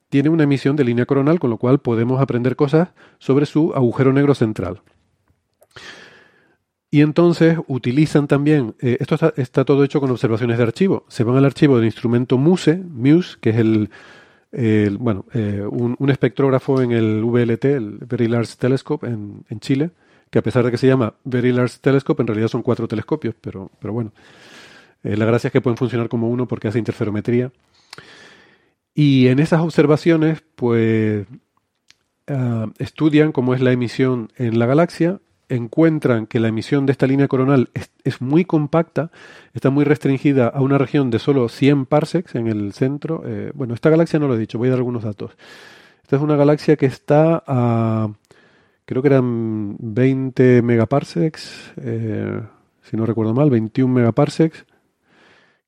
tiene 0.10 0.30
una 0.30 0.44
emisión 0.44 0.76
de 0.76 0.84
línea 0.84 1.06
coronal, 1.06 1.40
con 1.40 1.50
lo 1.50 1.58
cual 1.58 1.80
podemos 1.80 2.22
aprender 2.22 2.56
cosas 2.56 2.90
sobre 3.18 3.46
su 3.46 3.74
agujero 3.74 4.12
negro 4.12 4.36
central. 4.36 4.82
Y 6.94 7.02
entonces 7.02 7.58
utilizan 7.68 8.28
también, 8.28 8.76
eh, 8.82 8.98
esto 9.00 9.32
está, 9.38 9.64
todo 9.64 9.86
hecho 9.86 10.02
con 10.02 10.12
observaciones 10.12 10.58
de 10.58 10.64
archivo. 10.64 11.06
Se 11.08 11.24
van 11.24 11.38
al 11.38 11.46
archivo 11.46 11.78
del 11.78 11.86
instrumento 11.86 12.38
MUSE, 12.38 12.76
MUSE, 12.76 13.38
que 13.40 13.52
es 13.52 13.56
el, 13.56 13.90
bueno, 15.00 15.26
eh, 15.34 15.66
un, 15.70 16.10
espectrógrafo 16.10 16.82
en 16.82 16.92
el 16.92 17.24
VLT, 17.24 17.66
el 17.66 17.98
Very 18.00 18.28
Large 18.28 18.56
Telescope 18.58 19.08
en, 19.08 19.60
Chile, 19.62 19.92
que 20.32 20.40
a 20.40 20.42
pesar 20.42 20.64
de 20.64 20.72
que 20.72 20.78
se 20.78 20.88
llama 20.88 21.14
Very 21.26 21.52
Large 21.52 21.78
Telescope, 21.82 22.24
en 22.24 22.28
realidad 22.28 22.48
son 22.48 22.64
cuatro 22.64 22.88
telescopios, 22.88 23.36
pero, 23.40 23.70
pero 23.80 23.94
bueno, 23.94 24.14
eh, 25.04 25.18
la 25.18 25.26
gracia 25.26 25.50
es 25.50 25.52
que 25.52 25.62
pueden 25.62 25.78
funcionar 25.78 26.10
como 26.10 26.30
uno 26.30 26.48
porque 26.48 26.70
hace 26.70 26.80
interferometría. 26.80 27.52
Y 28.94 29.28
en 29.28 29.40
esas 29.40 29.62
observaciones, 29.62 30.42
pues, 30.56 31.28
ah, 32.28 32.68
estudian 32.80 33.34
cómo 33.34 33.54
es 33.54 33.62
la 33.62 33.74
emisión 33.74 34.32
en 34.38 34.58
la 34.58 34.66
galaxia, 34.66 35.20
encuentran 35.50 36.28
que 36.28 36.40
la 36.40 36.48
emisión 36.48 36.86
de 36.86 36.94
esta 36.94 37.08
línea 37.08 37.28
coronal 37.28 37.70
es, 38.06 38.22
muy 38.22 38.46
compacta, 38.46 39.12
está 39.54 39.70
muy 39.70 39.84
restringida 39.84 40.48
a 40.48 40.62
una 40.62 40.78
región 40.78 41.10
de 41.10 41.20
solo 41.20 41.50
100 41.50 41.88
parsecs 41.88 42.36
en 42.36 42.48
el 42.48 42.72
centro. 42.72 43.24
Eh, 43.26 43.52
bueno, 43.54 43.74
esta 43.74 43.90
galaxia 43.90 44.18
no 44.18 44.30
lo 44.30 44.36
he 44.36 44.40
dicho, 44.40 44.58
voy 44.58 44.70
a 44.70 44.72
dar 44.72 44.80
algunos 44.80 45.04
datos. 45.04 45.32
Esta 46.04 46.16
es 46.16 46.22
una 46.22 46.38
galaxia 46.38 46.78
que 46.78 46.86
está 46.86 47.44
a, 47.46 48.10
creo 48.92 49.02
que 49.02 49.08
eran 49.08 49.78
20 49.80 50.62
megaparsecs, 50.64 51.72
eh, 51.78 52.42
si 52.82 52.98
no 52.98 53.06
recuerdo 53.06 53.34
mal, 53.34 53.50
21 53.50 53.94
megaparsecs, 53.94 54.66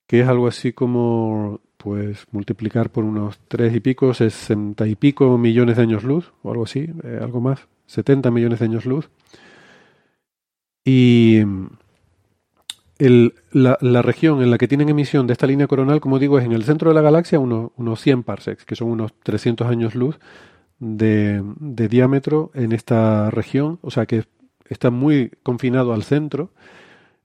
que 0.08 0.20
es 0.20 0.28
algo 0.28 0.46
así 0.46 0.74
como 0.74 1.62
pues 1.78 2.26
multiplicar 2.34 2.90
por 2.90 3.06
unos 3.06 3.40
tres 3.48 3.74
y 3.74 3.80
pico, 3.80 4.14
sesenta 4.14 4.88
y 4.88 4.96
pico 4.96 5.38
millones 5.38 5.78
de 5.78 5.84
años 5.84 6.04
luz, 6.04 6.34
o 6.42 6.52
algo 6.52 6.66
así, 6.66 6.90
eh, 7.02 7.20
algo 7.22 7.40
más, 7.40 7.70
70 7.86 8.30
millones 8.30 8.60
de 8.60 8.66
años 8.66 8.86
luz. 8.86 9.10
Y 10.84 11.44
el, 12.98 13.36
la, 13.54 13.78
la, 13.80 14.02
región 14.02 14.42
en 14.42 14.52
la 14.52 14.58
que 14.58 14.68
tienen 14.68 14.90
emisión 14.90 15.28
de 15.28 15.34
esta 15.34 15.48
línea 15.48 15.68
coronal, 15.68 16.02
como 16.02 16.20
digo, 16.20 16.40
es 16.40 16.44
en 16.44 16.52
el 16.52 16.66
centro 16.66 16.90
de 16.90 16.96
la 16.96 17.02
galaxia, 17.02 17.40
unos, 17.40 17.72
unos 17.78 18.02
100 18.02 18.24
parsecs, 18.24 18.66
que 18.66 18.76
son 18.76 18.90
unos 18.90 19.14
300 19.24 19.66
años 19.66 19.96
luz 19.96 20.20
de, 20.84 21.88
diámetro 21.88 22.52
en 22.54 22.74
esta 22.74 23.32
región, 23.32 23.80
o 23.82 23.92
sea 23.92 24.06
que 24.06 24.26
está 24.68 24.92
muy 24.92 25.32
confinado 25.44 25.94
al 25.94 26.04
centro. 26.04 26.52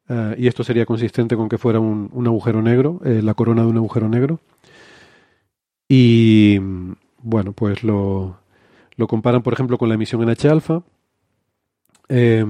Uh, 0.08 0.32
y 0.38 0.46
esto 0.46 0.64
sería 0.64 0.86
consistente 0.86 1.36
con 1.36 1.50
que 1.50 1.58
fuera 1.58 1.80
un, 1.80 2.08
un 2.14 2.26
agujero 2.26 2.62
negro, 2.62 3.00
eh, 3.04 3.20
la 3.22 3.34
corona 3.34 3.62
de 3.62 3.68
un 3.68 3.76
agujero 3.76 4.08
negro. 4.08 4.40
Y 5.86 6.58
bueno, 7.18 7.52
pues 7.52 7.84
lo, 7.84 8.38
lo 8.96 9.06
comparan, 9.06 9.42
por 9.42 9.52
ejemplo, 9.52 9.76
con 9.76 9.90
la 9.90 9.96
emisión 9.96 10.22
en 10.22 10.30
H-alfa. 10.30 10.82
Eh, 12.08 12.44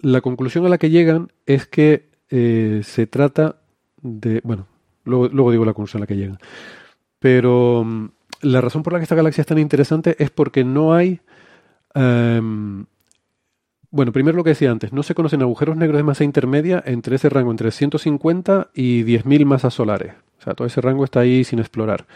la 0.00 0.20
conclusión 0.22 0.66
a 0.66 0.68
la 0.68 0.78
que 0.78 0.90
llegan 0.90 1.30
es 1.46 1.66
que 1.66 2.08
eh, 2.30 2.80
se 2.82 3.06
trata 3.06 3.60
de. 4.02 4.40
Bueno, 4.42 4.66
luego, 5.04 5.28
luego, 5.28 5.52
digo 5.52 5.64
la 5.64 5.74
conclusión 5.74 6.00
a 6.00 6.04
la 6.04 6.06
que 6.08 6.16
llegan. 6.16 6.38
Pero 7.20 8.10
la 8.40 8.60
razón 8.60 8.82
por 8.82 8.92
la 8.92 8.98
que 8.98 9.04
esta 9.04 9.14
galaxia 9.14 9.42
es 9.42 9.46
tan 9.46 9.58
interesante 9.58 10.16
es 10.18 10.30
porque 10.30 10.64
no 10.64 10.94
hay. 10.94 11.20
Um, 11.94 12.86
bueno, 13.90 14.12
primero 14.12 14.36
lo 14.36 14.44
que 14.44 14.50
decía 14.50 14.70
antes, 14.70 14.92
no 14.92 15.02
se 15.02 15.14
conocen 15.14 15.42
agujeros 15.42 15.76
negros 15.76 15.98
de 15.98 16.04
masa 16.04 16.22
intermedia 16.22 16.82
entre 16.86 17.16
ese 17.16 17.28
rango 17.28 17.50
entre 17.50 17.72
150 17.72 18.70
y 18.72 19.02
10.000 19.02 19.44
masas 19.44 19.74
solares. 19.74 20.14
O 20.38 20.42
sea, 20.42 20.54
todo 20.54 20.66
ese 20.66 20.80
rango 20.80 21.04
está 21.04 21.20
ahí 21.20 21.44
sin 21.44 21.58
explorar. 21.58 22.06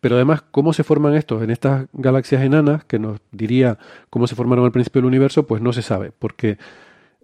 Pero 0.00 0.16
además, 0.16 0.42
¿cómo 0.50 0.74
se 0.74 0.84
forman 0.84 1.14
estos 1.14 1.42
en 1.42 1.50
estas 1.50 1.86
galaxias 1.94 2.42
enanas? 2.42 2.84
Que 2.84 2.98
nos 2.98 3.20
diría 3.32 3.78
cómo 4.10 4.26
se 4.26 4.34
formaron 4.34 4.66
al 4.66 4.72
principio 4.72 5.00
del 5.00 5.06
universo, 5.06 5.46
pues 5.46 5.62
no 5.62 5.72
se 5.72 5.82
sabe, 5.82 6.12
porque 6.16 6.58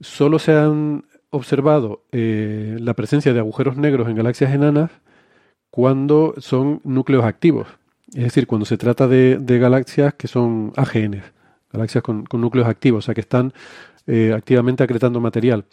solo 0.00 0.38
se 0.38 0.56
han 0.56 1.04
observado 1.28 2.02
eh, 2.10 2.78
la 2.80 2.94
presencia 2.94 3.32
de 3.32 3.38
agujeros 3.38 3.76
negros 3.76 4.08
en 4.08 4.16
galaxias 4.16 4.52
enanas 4.52 4.90
cuando 5.70 6.34
son 6.38 6.80
núcleos 6.82 7.24
activos. 7.24 7.68
Es 8.14 8.24
decir, 8.24 8.46
cuando 8.46 8.66
se 8.66 8.76
trata 8.76 9.06
de, 9.06 9.38
de 9.38 9.58
galaxias 9.58 10.14
que 10.14 10.26
son 10.26 10.72
AGN, 10.76 11.22
galaxias 11.72 12.02
con, 12.02 12.24
núcleos 12.32 12.68
activos, 12.68 13.04
o 13.04 13.06
sea, 13.06 13.14
que 13.14 13.20
están 13.20 13.52
eh, 14.06 14.32
activamente 14.34 14.82
acretando 14.82 15.20
material. 15.20 15.64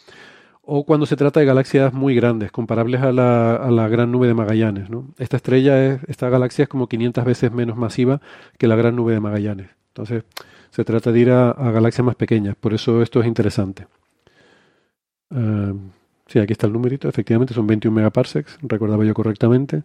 O 0.62 0.84
cuando 0.84 1.06
se 1.06 1.16
trata 1.16 1.40
de 1.40 1.46
galaxias 1.46 1.94
muy 1.94 2.14
grandes, 2.14 2.52
comparables 2.52 3.00
a 3.00 3.10
la, 3.10 3.56
a 3.56 3.70
la 3.70 3.88
gran 3.88 4.12
nube 4.12 4.26
de 4.26 4.34
Magallanes. 4.34 4.90
¿no? 4.90 5.06
Esta 5.18 5.36
estrella, 5.36 5.84
es, 5.84 6.00
esta 6.08 6.28
galaxia 6.28 6.64
es 6.64 6.68
como 6.68 6.88
500 6.88 7.24
veces 7.24 7.50
menos 7.52 7.76
masiva 7.76 8.20
que 8.58 8.68
la 8.68 8.76
gran 8.76 8.94
nube 8.94 9.14
de 9.14 9.20
Magallanes. 9.20 9.70
Entonces, 9.88 10.24
se 10.70 10.84
trata 10.84 11.10
de 11.10 11.20
ir 11.20 11.30
a, 11.30 11.54
galaxias 11.72 12.04
más 12.04 12.16
pequeñas. 12.16 12.54
Por 12.54 12.74
eso 12.74 13.02
esto 13.02 13.20
es 13.20 13.26
interesante. 13.26 13.86
Uh, 15.30 15.76
sí, 16.26 16.38
aquí 16.38 16.52
está 16.52 16.66
el 16.66 16.72
numerito, 16.72 17.08
efectivamente 17.08 17.52
son 17.52 17.66
21 17.66 17.94
megaparsecs, 17.94 18.58
recordaba 18.62 19.04
yo 19.04 19.14
correctamente. 19.14 19.82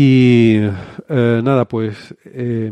Y 0.00 0.60
uh, 0.60 1.42
nada, 1.42 1.66
pues 1.66 2.14
eh, 2.24 2.70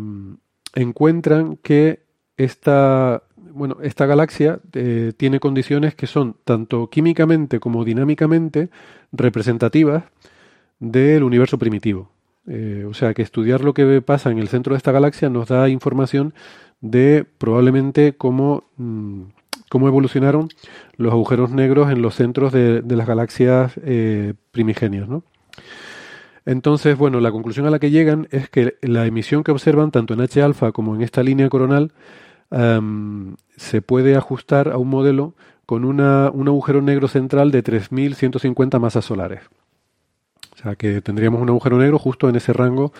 encuentran 0.76 1.56
que 1.56 2.04
esta, 2.36 3.24
bueno, 3.36 3.78
esta 3.82 4.06
galaxia 4.06 4.60
eh, 4.74 5.12
tiene 5.16 5.40
condiciones 5.40 5.96
que 5.96 6.06
son 6.06 6.36
tanto 6.44 6.88
químicamente 6.88 7.58
como 7.58 7.84
dinámicamente 7.84 8.70
representativas 9.10 10.04
del 10.78 11.24
universo 11.24 11.58
primitivo. 11.58 12.12
Eh, 12.46 12.86
o 12.88 12.94
sea 12.94 13.12
que 13.12 13.22
estudiar 13.22 13.64
lo 13.64 13.74
que 13.74 14.00
pasa 14.02 14.30
en 14.30 14.38
el 14.38 14.46
centro 14.46 14.74
de 14.74 14.76
esta 14.76 14.92
galaxia 14.92 15.28
nos 15.28 15.48
da 15.48 15.68
información 15.68 16.32
de 16.80 17.26
probablemente 17.38 18.12
cómo 18.16 18.70
mmm, 18.76 19.22
cómo 19.68 19.88
evolucionaron 19.88 20.48
los 20.96 21.12
agujeros 21.12 21.50
negros 21.50 21.90
en 21.90 22.02
los 22.02 22.14
centros 22.14 22.52
de, 22.52 22.82
de 22.82 22.94
las 22.94 23.08
galaxias 23.08 23.72
eh, 23.82 24.34
primigenias. 24.52 25.08
¿no? 25.08 25.24
Entonces, 26.46 26.96
bueno, 26.96 27.20
la 27.20 27.32
conclusión 27.32 27.66
a 27.66 27.70
la 27.70 27.80
que 27.80 27.90
llegan 27.90 28.28
es 28.30 28.48
que 28.48 28.76
la 28.80 29.04
emisión 29.04 29.42
que 29.42 29.50
observan 29.50 29.90
tanto 29.90 30.14
en 30.14 30.20
H-alfa 30.20 30.72
como 30.72 30.94
en 30.94 31.02
esta 31.02 31.22
línea 31.22 31.48
coronal 31.48 31.92
se 33.56 33.82
puede 33.82 34.14
ajustar 34.14 34.68
a 34.68 34.78
un 34.78 34.88
modelo 34.88 35.34
con 35.66 35.84
un 35.84 36.00
agujero 36.00 36.80
negro 36.80 37.08
central 37.08 37.50
de 37.50 37.64
3.150 37.64 38.78
masas 38.78 39.04
solares. 39.04 39.40
O 40.54 40.62
sea 40.62 40.76
que 40.76 41.02
tendríamos 41.02 41.42
un 41.42 41.48
agujero 41.48 41.78
negro 41.78 41.98
justo 41.98 42.28
en 42.28 42.36
ese 42.36 42.52
rango 42.52 42.92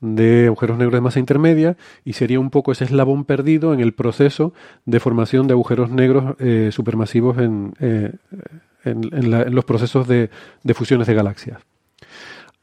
de 0.00 0.46
agujeros 0.46 0.78
negros 0.78 0.94
de 0.94 1.00
masa 1.00 1.18
intermedia 1.18 1.76
y 2.04 2.12
sería 2.12 2.38
un 2.38 2.50
poco 2.50 2.72
ese 2.72 2.84
eslabón 2.84 3.24
perdido 3.24 3.74
en 3.74 3.80
el 3.80 3.92
proceso 3.92 4.52
de 4.84 5.00
formación 5.00 5.48
de 5.48 5.54
agujeros 5.54 5.90
negros 5.90 6.36
eh, 6.38 6.70
supermasivos 6.72 7.38
en, 7.38 7.74
eh, 7.80 8.12
en, 8.84 9.54
los 9.54 9.64
procesos 9.64 10.06
de, 10.06 10.30
de 10.62 10.74
fusiones 10.74 11.06
de 11.06 11.14
galaxias. 11.14 11.58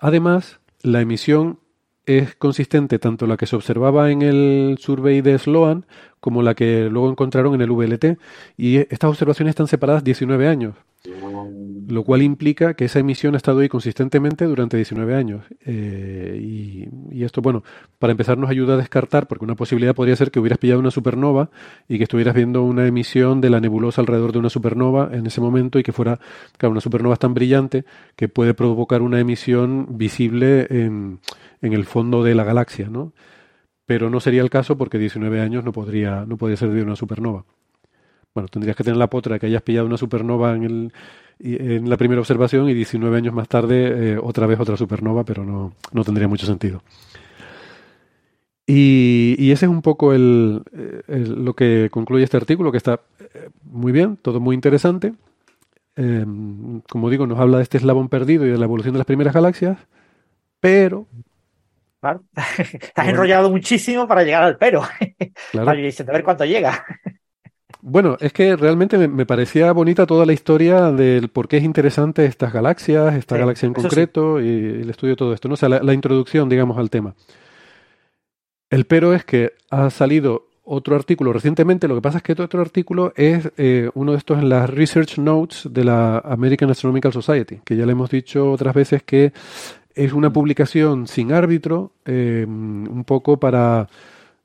Además, 0.01 0.59
la 0.81 0.99
emisión 0.99 1.59
es 2.07 2.35
consistente 2.35 2.97
tanto 2.97 3.27
la 3.27 3.37
que 3.37 3.45
se 3.45 3.55
observaba 3.55 4.09
en 4.09 4.23
el 4.23 4.77
survey 4.79 5.21
de 5.21 5.37
Sloan 5.37 5.85
como 6.19 6.41
la 6.41 6.55
que 6.55 6.89
luego 6.89 7.09
encontraron 7.09 7.53
en 7.53 7.61
el 7.61 7.71
VLT. 7.71 8.17
Y 8.57 8.77
estas 8.77 9.11
observaciones 9.11 9.51
están 9.51 9.67
separadas 9.67 10.03
19 10.03 10.47
años 10.47 10.75
lo 11.91 12.03
cual 12.03 12.21
implica 12.21 12.73
que 12.73 12.85
esa 12.85 12.99
emisión 12.99 13.33
ha 13.33 13.37
estado 13.37 13.59
ahí 13.59 13.69
consistentemente 13.69 14.45
durante 14.45 14.77
19 14.77 15.13
años. 15.13 15.45
Eh, 15.65 16.39
y, 16.41 16.87
y, 17.11 17.23
esto, 17.23 17.41
bueno, 17.41 17.63
para 17.99 18.11
empezar 18.11 18.37
nos 18.37 18.49
ayuda 18.49 18.75
a 18.75 18.77
descartar, 18.77 19.27
porque 19.27 19.43
una 19.43 19.55
posibilidad 19.55 19.93
podría 19.93 20.15
ser 20.15 20.31
que 20.31 20.39
hubieras 20.39 20.57
pillado 20.57 20.79
una 20.79 20.91
supernova 20.91 21.49
y 21.89 21.97
que 21.97 22.03
estuvieras 22.03 22.33
viendo 22.33 22.63
una 22.63 22.87
emisión 22.87 23.41
de 23.41 23.49
la 23.49 23.59
nebulosa 23.59 24.01
alrededor 24.01 24.31
de 24.31 24.39
una 24.39 24.49
supernova 24.49 25.09
en 25.11 25.27
ese 25.27 25.41
momento 25.41 25.79
y 25.79 25.83
que 25.83 25.91
fuera, 25.91 26.19
claro, 26.57 26.71
una 26.71 26.81
supernova 26.81 27.17
tan 27.17 27.33
brillante 27.33 27.83
que 28.15 28.29
puede 28.29 28.53
provocar 28.53 29.01
una 29.01 29.19
emisión 29.19 29.97
visible 29.97 30.67
en, 30.69 31.19
en 31.61 31.73
el 31.73 31.85
fondo 31.85 32.23
de 32.23 32.35
la 32.35 32.43
galaxia, 32.43 32.87
¿no? 32.89 33.13
Pero 33.85 34.09
no 34.09 34.21
sería 34.21 34.41
el 34.41 34.49
caso 34.49 34.77
porque 34.77 34.97
19 34.97 35.41
años 35.41 35.65
no 35.65 35.73
podría, 35.73 36.25
no 36.25 36.37
podría 36.37 36.55
ser 36.55 36.69
de 36.69 36.83
una 36.83 36.95
supernova. 36.95 37.43
Bueno, 38.33 38.47
tendrías 38.47 38.77
que 38.77 38.83
tener 38.83 38.97
la 38.97 39.09
potra 39.09 39.33
de 39.33 39.39
que 39.39 39.47
hayas 39.47 39.61
pillado 39.61 39.85
una 39.85 39.97
supernova 39.97 40.55
en, 40.55 40.63
el, 40.63 40.93
en 41.43 41.89
la 41.89 41.97
primera 41.97 42.21
observación 42.21 42.69
y 42.69 42.73
19 42.73 43.17
años 43.17 43.33
más 43.33 43.47
tarde 43.47 44.13
eh, 44.13 44.17
otra 44.21 44.47
vez 44.47 44.59
otra 44.59 44.77
supernova, 44.77 45.23
pero 45.23 45.43
no, 45.43 45.73
no 45.91 46.03
tendría 46.03 46.27
mucho 46.27 46.45
sentido. 46.45 46.83
Y, 48.67 49.35
y, 49.37 49.51
ese 49.51 49.65
es 49.65 49.71
un 49.71 49.81
poco 49.81 50.13
el, 50.13 50.63
el, 51.07 51.43
lo 51.43 51.55
que 51.55 51.89
concluye 51.91 52.23
este 52.23 52.37
artículo, 52.37 52.71
que 52.71 52.77
está 52.77 53.01
eh, 53.19 53.49
muy 53.63 53.91
bien, 53.91 54.17
todo 54.17 54.39
muy 54.39 54.55
interesante. 54.55 55.13
Eh, 55.95 56.25
como 56.89 57.09
digo, 57.09 57.27
nos 57.27 57.39
habla 57.39 57.57
de 57.57 57.63
este 57.63 57.77
eslabón 57.77 58.07
perdido 58.07 58.45
y 58.45 58.49
de 58.49 58.57
la 58.57 58.65
evolución 58.65 58.93
de 58.93 58.99
las 58.99 59.07
primeras 59.07 59.33
galaxias, 59.33 59.77
pero... 60.59 61.07
Claro. 61.99 62.23
Estás 62.57 63.07
enrollado 63.07 63.49
muchísimo 63.49 64.07
para 64.07 64.23
llegar 64.23 64.43
al 64.43 64.57
pero. 64.57 64.81
Claro. 65.51 65.65
Para 65.65 66.13
ver 66.13 66.23
cuánto 66.23 66.45
llega. 66.45 66.85
Bueno, 67.81 68.17
es 68.19 68.31
que 68.31 68.55
realmente 68.55 68.97
me, 68.97 69.07
me, 69.07 69.25
parecía 69.25 69.71
bonita 69.71 70.05
toda 70.05 70.25
la 70.25 70.33
historia 70.33 70.91
del 70.91 71.29
por 71.29 71.47
qué 71.47 71.57
es 71.57 71.63
interesante 71.63 72.25
estas 72.25 72.53
galaxias, 72.53 73.15
esta 73.15 73.35
sí, 73.35 73.39
galaxia 73.39 73.67
en 73.67 73.73
concreto 73.73 74.39
sí. 74.39 74.45
y 74.45 74.81
el 74.81 74.89
estudio 74.89 75.13
de 75.13 75.17
todo 75.17 75.33
esto, 75.33 75.47
¿no? 75.47 75.55
O 75.55 75.57
sea, 75.57 75.69
la, 75.69 75.81
la, 75.81 75.93
introducción, 75.93 76.47
digamos, 76.47 76.77
al 76.77 76.89
tema. 76.89 77.15
El 78.69 78.85
pero 78.85 79.13
es 79.13 79.25
que 79.25 79.53
ha 79.69 79.89
salido 79.89 80.47
otro 80.63 80.95
artículo 80.95 81.33
recientemente, 81.33 81.87
lo 81.87 81.95
que 81.95 82.01
pasa 82.01 82.17
es 82.17 82.23
que 82.23 82.33
este 82.33 82.43
otro 82.43 82.61
artículo 82.61 83.13
es 83.15 83.51
eh, 83.57 83.89
uno 83.93 84.11
de 84.11 84.19
estos 84.19 84.39
en 84.39 84.49
las 84.49 84.69
Research 84.69 85.17
Notes 85.17 85.67
de 85.69 85.83
la 85.83 86.19
American 86.19 86.69
Astronomical 86.69 87.11
Society, 87.11 87.59
que 87.65 87.75
ya 87.75 87.85
le 87.85 87.91
hemos 87.93 88.09
dicho 88.09 88.51
otras 88.51 88.73
veces 88.73 89.03
que 89.03 89.33
es 89.95 90.13
una 90.13 90.31
publicación 90.31 91.07
sin 91.07 91.33
árbitro, 91.33 91.91
eh, 92.05 92.45
un 92.47 93.03
poco 93.05 93.37
para 93.37 93.89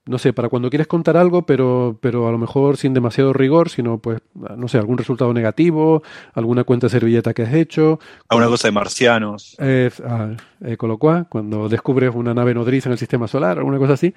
no 0.06 0.18
sé, 0.18 0.32
para 0.32 0.48
cuando 0.48 0.70
quieres 0.70 0.86
contar 0.86 1.16
algo, 1.16 1.44
pero, 1.44 1.98
pero 2.00 2.28
a 2.28 2.32
lo 2.32 2.38
mejor 2.38 2.76
sin 2.76 2.94
demasiado 2.94 3.32
rigor, 3.32 3.68
sino 3.68 3.98
pues, 3.98 4.20
no 4.34 4.68
sé, 4.68 4.78
algún 4.78 4.98
resultado 4.98 5.34
negativo, 5.34 6.02
alguna 6.32 6.62
cuenta 6.62 6.86
de 6.86 6.92
servilleta 6.92 7.34
que 7.34 7.42
has 7.42 7.52
hecho. 7.52 7.98
Alguna 8.28 8.46
cosa 8.46 8.68
de 8.68 8.72
marcianos. 8.72 9.56
Eh, 9.58 9.90
ah, 10.04 10.30
eh, 10.64 10.76
con 10.76 10.88
lo 10.88 10.98
cual, 10.98 11.26
cuando 11.28 11.68
descubres 11.68 12.14
una 12.14 12.34
nave 12.34 12.54
nodriza 12.54 12.88
en 12.88 12.92
el 12.92 12.98
sistema 12.98 13.26
solar, 13.26 13.58
alguna 13.58 13.78
cosa 13.78 13.94
así, 13.94 14.14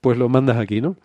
pues 0.00 0.18
lo 0.18 0.28
mandas 0.28 0.58
aquí, 0.58 0.82
¿no? 0.82 0.96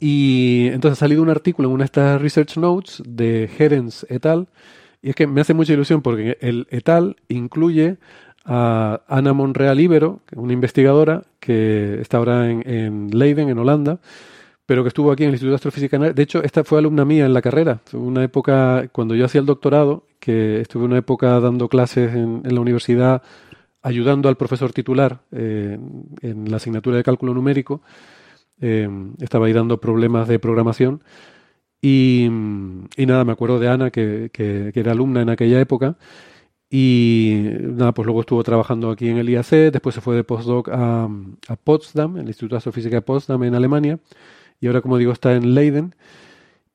Y 0.00 0.68
entonces 0.68 0.98
ha 0.98 1.00
salido 1.00 1.22
un 1.22 1.28
artículo 1.28 1.68
en 1.68 1.74
una 1.74 1.82
de 1.82 1.86
estas 1.86 2.22
Research 2.22 2.56
Notes 2.56 3.02
de 3.06 3.50
Herens 3.58 4.06
et 4.08 4.24
al. 4.24 4.48
Y 5.02 5.10
es 5.10 5.14
que 5.14 5.26
me 5.26 5.42
hace 5.42 5.52
mucha 5.52 5.74
ilusión 5.74 6.00
porque 6.00 6.38
el 6.40 6.66
et 6.70 6.88
al 6.88 7.16
incluye 7.28 7.98
a 8.52 9.02
Ana 9.06 9.32
Monreal 9.32 9.78
Ibero, 9.78 10.22
una 10.34 10.52
investigadora 10.52 11.22
que 11.38 12.00
está 12.00 12.16
ahora 12.16 12.50
en, 12.50 12.68
en, 12.68 13.10
Leiden, 13.16 13.48
en 13.48 13.58
Holanda, 13.60 14.00
pero 14.66 14.82
que 14.82 14.88
estuvo 14.88 15.12
aquí 15.12 15.22
en 15.22 15.28
el 15.28 15.34
Instituto 15.34 15.50
de 15.50 15.54
Astrofísica. 15.54 15.98
De 15.98 16.22
hecho, 16.22 16.42
esta 16.42 16.64
fue 16.64 16.80
alumna 16.80 17.04
mía 17.04 17.26
en 17.26 17.32
la 17.32 17.42
carrera. 17.42 17.80
Una 17.92 18.24
época, 18.24 18.88
cuando 18.90 19.14
yo 19.14 19.24
hacía 19.24 19.40
el 19.40 19.46
doctorado, 19.46 20.04
que 20.18 20.60
estuve 20.60 20.84
una 20.84 20.98
época 20.98 21.38
dando 21.38 21.68
clases 21.68 22.12
en, 22.12 22.42
la 22.42 22.60
universidad, 22.60 23.22
ayudando 23.82 24.28
al 24.28 24.36
profesor 24.36 24.72
titular 24.72 25.20
eh, 25.30 25.78
en 26.20 26.50
la 26.50 26.56
asignatura 26.56 26.96
de 26.96 27.04
cálculo 27.04 27.32
numérico. 27.32 27.82
Eh, 28.60 28.88
estaba 29.20 29.46
ahí 29.46 29.52
dando 29.52 29.80
problemas 29.80 30.26
de 30.26 30.40
programación. 30.40 31.04
Y, 31.80 32.26
nada, 32.98 33.24
me 33.24 33.32
acuerdo 33.32 33.60
de 33.60 33.68
Ana, 33.68 33.90
que, 33.90 34.30
que, 34.32 34.72
era 34.74 34.90
alumna 34.90 35.22
en 35.22 35.30
aquella 35.30 35.60
época. 35.60 35.96
Y 36.70 37.42
nada, 37.60 37.92
pues 37.92 38.06
luego 38.06 38.20
estuvo 38.20 38.42
trabajando 38.44 38.90
aquí 38.90 39.08
en 39.08 39.18
el 39.18 39.28
IAC, 39.28 39.72
después 39.72 39.94
se 39.94 40.00
fue 40.00 40.14
de 40.14 40.24
postdoc 40.24 40.68
a, 40.68 41.08
a 41.48 41.56
Potsdam, 41.56 42.18
el 42.18 42.28
Instituto 42.28 42.54
de 42.54 42.58
Astrofísica 42.58 42.96
de 42.96 43.02
Potsdam 43.02 43.42
en 43.42 43.56
Alemania, 43.56 43.98
y 44.60 44.68
ahora, 44.68 44.80
como 44.80 44.98
digo, 44.98 45.12
está 45.12 45.34
en 45.34 45.54
Leiden. 45.54 45.94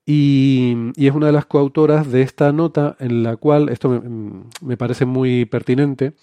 Y, 0.05 0.75
y, 0.95 1.07
es 1.07 1.15
una 1.15 1.27
de 1.27 1.31
las 1.31 1.45
coautoras 1.47 2.11
de 2.11 2.21
esta 2.21 2.51
nota 2.51 2.95
en 2.99 3.23
la 3.23 3.37
cual, 3.37 3.69
esto 3.69 3.89
me, 3.89 4.43
me 4.61 4.77
parece 4.77 5.05
muy 5.05 5.45
pertinente, 5.45 6.13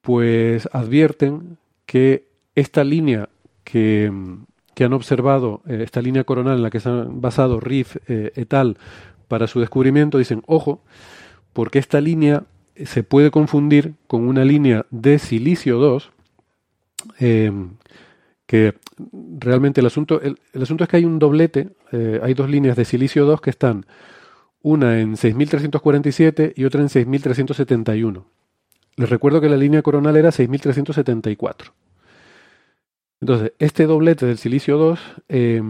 pues 0.00 0.68
advierten 0.72 1.58
que 1.86 2.28
esta 2.54 2.84
línea 2.84 3.28
que, 3.64 4.12
que 4.74 4.84
han 4.84 4.92
observado, 4.92 5.62
eh, 5.66 5.82
esta 5.82 6.02
línea 6.02 6.24
coronal 6.24 6.56
en 6.56 6.62
la 6.62 6.70
que 6.70 6.80
se 6.80 6.88
han 6.88 7.20
basado 7.20 7.60
Riff 7.60 7.96
eh, 8.08 8.32
et 8.34 8.54
al 8.54 8.78
para 9.28 9.46
su 9.46 9.60
descubrimiento, 9.60 10.18
dicen, 10.18 10.42
ojo, 10.46 10.82
porque 11.52 11.78
esta 11.78 12.00
línea 12.00 12.44
se 12.86 13.02
puede 13.02 13.30
confundir 13.30 13.94
con 14.06 14.26
una 14.26 14.44
línea 14.44 14.86
de 14.90 15.18
silicio 15.18 15.78
2, 15.78 16.10
eh, 17.20 17.52
que 18.46 18.74
realmente 19.38 19.80
el 19.80 19.86
asunto, 19.86 20.20
el, 20.20 20.38
asunto 20.60 20.84
es 20.84 20.90
que 20.90 20.96
hay 20.96 21.04
un 21.04 21.18
doblete, 21.18 21.70
eh, 21.92 22.20
hay 22.22 22.34
dos 22.34 22.50
líneas 22.50 22.76
de 22.76 22.84
silicio 22.84 23.24
2 23.24 23.40
que 23.40 23.50
están, 23.50 23.86
una 24.62 25.00
en 25.00 25.16
6347 25.16 26.54
y 26.56 26.64
otra 26.64 26.80
en 26.80 26.88
6371. 26.88 28.26
Les 28.96 29.08
recuerdo 29.08 29.40
que 29.40 29.48
la 29.48 29.56
línea 29.56 29.82
coronal 29.82 30.16
era 30.16 30.32
6374. 30.32 31.72
Entonces, 33.20 33.52
este 33.58 33.86
doblete 33.86 34.26
del 34.26 34.38
silicio 34.38 34.78
2 34.78 35.00
eh, 35.28 35.62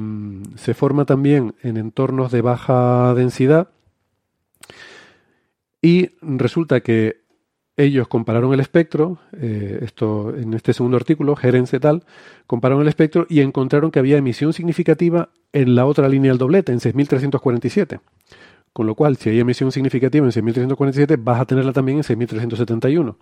se 0.56 0.74
forma 0.74 1.04
también 1.04 1.54
en 1.62 1.76
entornos 1.76 2.32
de 2.32 2.42
baja 2.42 3.12
densidad 3.14 3.68
y 5.82 6.10
resulta 6.20 6.80
que 6.80 7.20
ellos 7.76 8.08
compararon 8.08 8.52
el 8.52 8.60
espectro, 8.60 9.18
eh, 9.32 9.78
esto 9.82 10.34
en 10.36 10.52
este 10.54 10.72
segundo 10.72 10.96
artículo, 10.96 11.34
Gerens 11.34 11.72
et 11.72 11.84
al., 11.84 12.04
compararon 12.46 12.82
el 12.82 12.88
espectro 12.88 13.26
y 13.28 13.40
encontraron 13.40 13.90
que 13.90 13.98
había 13.98 14.18
emisión 14.18 14.52
significativa 14.52 15.30
en 15.52 15.74
la 15.74 15.86
otra 15.86 16.08
línea 16.08 16.30
del 16.30 16.38
doblete, 16.38 16.72
en 16.72 16.80
6347. 16.80 18.00
Con 18.72 18.86
lo 18.86 18.94
cual, 18.94 19.16
si 19.16 19.30
hay 19.30 19.40
emisión 19.40 19.72
significativa 19.72 20.24
en 20.24 20.32
6347, 20.32 21.16
vas 21.16 21.40
a 21.40 21.44
tenerla 21.46 21.72
también 21.72 21.98
en 21.98 22.04
6371. 22.04 23.16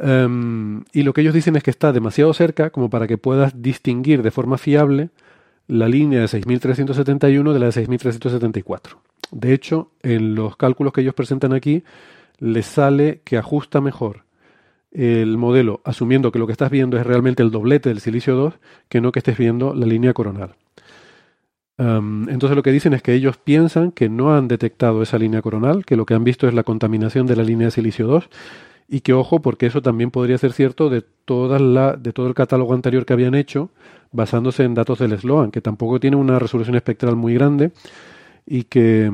Um, 0.00 0.84
y 0.92 1.02
lo 1.02 1.12
que 1.12 1.22
ellos 1.22 1.34
dicen 1.34 1.56
es 1.56 1.62
que 1.62 1.70
está 1.70 1.92
demasiado 1.92 2.32
cerca 2.34 2.70
como 2.70 2.88
para 2.90 3.06
que 3.06 3.18
puedas 3.18 3.62
distinguir 3.62 4.22
de 4.22 4.30
forma 4.30 4.56
fiable 4.58 5.10
la 5.68 5.88
línea 5.88 6.20
de 6.20 6.28
6371 6.28 7.52
de 7.52 7.58
la 7.58 7.66
de 7.66 7.72
6374. 7.72 9.00
De 9.30 9.52
hecho, 9.52 9.92
en 10.02 10.34
los 10.34 10.56
cálculos 10.56 10.92
que 10.92 11.02
ellos 11.02 11.14
presentan 11.14 11.52
aquí, 11.52 11.84
les 12.38 12.66
sale 12.66 13.20
que 13.24 13.36
ajusta 13.36 13.80
mejor 13.80 14.24
el 14.90 15.36
modelo, 15.36 15.82
asumiendo 15.84 16.32
que 16.32 16.38
lo 16.38 16.46
que 16.46 16.52
estás 16.52 16.70
viendo 16.70 16.98
es 16.98 17.06
realmente 17.06 17.42
el 17.42 17.50
doblete 17.50 17.90
del 17.90 18.00
silicio 18.00 18.34
2, 18.34 18.54
que 18.88 19.00
no 19.00 19.12
que 19.12 19.18
estés 19.18 19.36
viendo 19.36 19.74
la 19.74 19.86
línea 19.86 20.14
coronal. 20.14 20.54
Entonces 21.76 22.56
lo 22.56 22.62
que 22.64 22.72
dicen 22.72 22.92
es 22.92 23.02
que 23.02 23.14
ellos 23.14 23.36
piensan 23.36 23.92
que 23.92 24.08
no 24.08 24.34
han 24.34 24.48
detectado 24.48 25.00
esa 25.00 25.16
línea 25.16 25.42
coronal, 25.42 25.84
que 25.84 25.94
lo 25.94 26.06
que 26.06 26.14
han 26.14 26.24
visto 26.24 26.48
es 26.48 26.54
la 26.54 26.64
contaminación 26.64 27.26
de 27.26 27.36
la 27.36 27.44
línea 27.44 27.68
de 27.68 27.70
silicio 27.70 28.08
2, 28.08 28.28
y 28.88 29.00
que 29.00 29.12
ojo, 29.12 29.40
porque 29.40 29.66
eso 29.66 29.82
también 29.82 30.10
podría 30.10 30.38
ser 30.38 30.52
cierto 30.52 30.88
de, 30.88 31.02
toda 31.02 31.58
la, 31.58 31.94
de 31.94 32.12
todo 32.12 32.26
el 32.26 32.34
catálogo 32.34 32.72
anterior 32.72 33.04
que 33.04 33.12
habían 33.12 33.34
hecho, 33.34 33.70
basándose 34.12 34.64
en 34.64 34.74
datos 34.74 34.98
del 34.98 35.16
Sloan, 35.18 35.50
que 35.50 35.60
tampoco 35.60 36.00
tiene 36.00 36.16
una 36.16 36.38
resolución 36.38 36.74
espectral 36.74 37.14
muy 37.14 37.34
grande 37.34 37.72
y 38.46 38.64
que, 38.64 39.12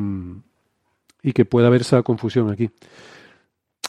y 1.23 1.33
que 1.33 1.45
puede 1.45 1.67
haber 1.67 1.81
esa 1.81 2.03
confusión 2.03 2.51
aquí. 2.51 2.71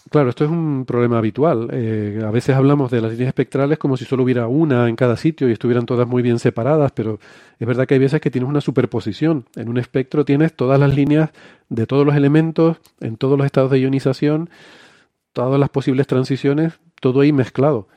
Claro, 0.09 0.29
esto 0.29 0.45
es 0.45 0.51
un 0.51 0.85
problema 0.85 1.17
habitual. 1.17 1.67
Eh, 1.71 2.21
a 2.23 2.29
veces 2.29 2.55
hablamos 2.55 2.91
de 2.91 3.01
las 3.01 3.11
líneas 3.11 3.29
espectrales 3.29 3.79
como 3.79 3.97
si 3.97 4.05
solo 4.05 4.23
hubiera 4.23 4.47
una 4.47 4.87
en 4.87 4.95
cada 4.95 5.17
sitio 5.17 5.49
y 5.49 5.51
estuvieran 5.51 5.87
todas 5.87 6.07
muy 6.07 6.21
bien 6.21 6.37
separadas, 6.37 6.91
pero 6.91 7.19
es 7.59 7.67
verdad 7.67 7.87
que 7.87 7.95
hay 7.95 7.99
veces 7.99 8.21
que 8.21 8.29
tienes 8.29 8.47
una 8.47 8.61
superposición. 8.61 9.45
En 9.55 9.67
un 9.67 9.79
espectro 9.79 10.23
tienes 10.23 10.53
todas 10.55 10.79
las 10.79 10.95
líneas 10.95 11.31
de 11.69 11.87
todos 11.87 12.05
los 12.05 12.15
elementos, 12.15 12.77
en 13.01 13.17
todos 13.17 13.37
los 13.37 13.45
estados 13.45 13.71
de 13.71 13.79
ionización, 13.79 14.49
todas 15.35 15.59
las 15.59 15.69
posibles 15.69 16.07
transiciones, 16.07 16.79
todo 17.01 17.19
ahí 17.19 17.33
mezclado. 17.33 17.89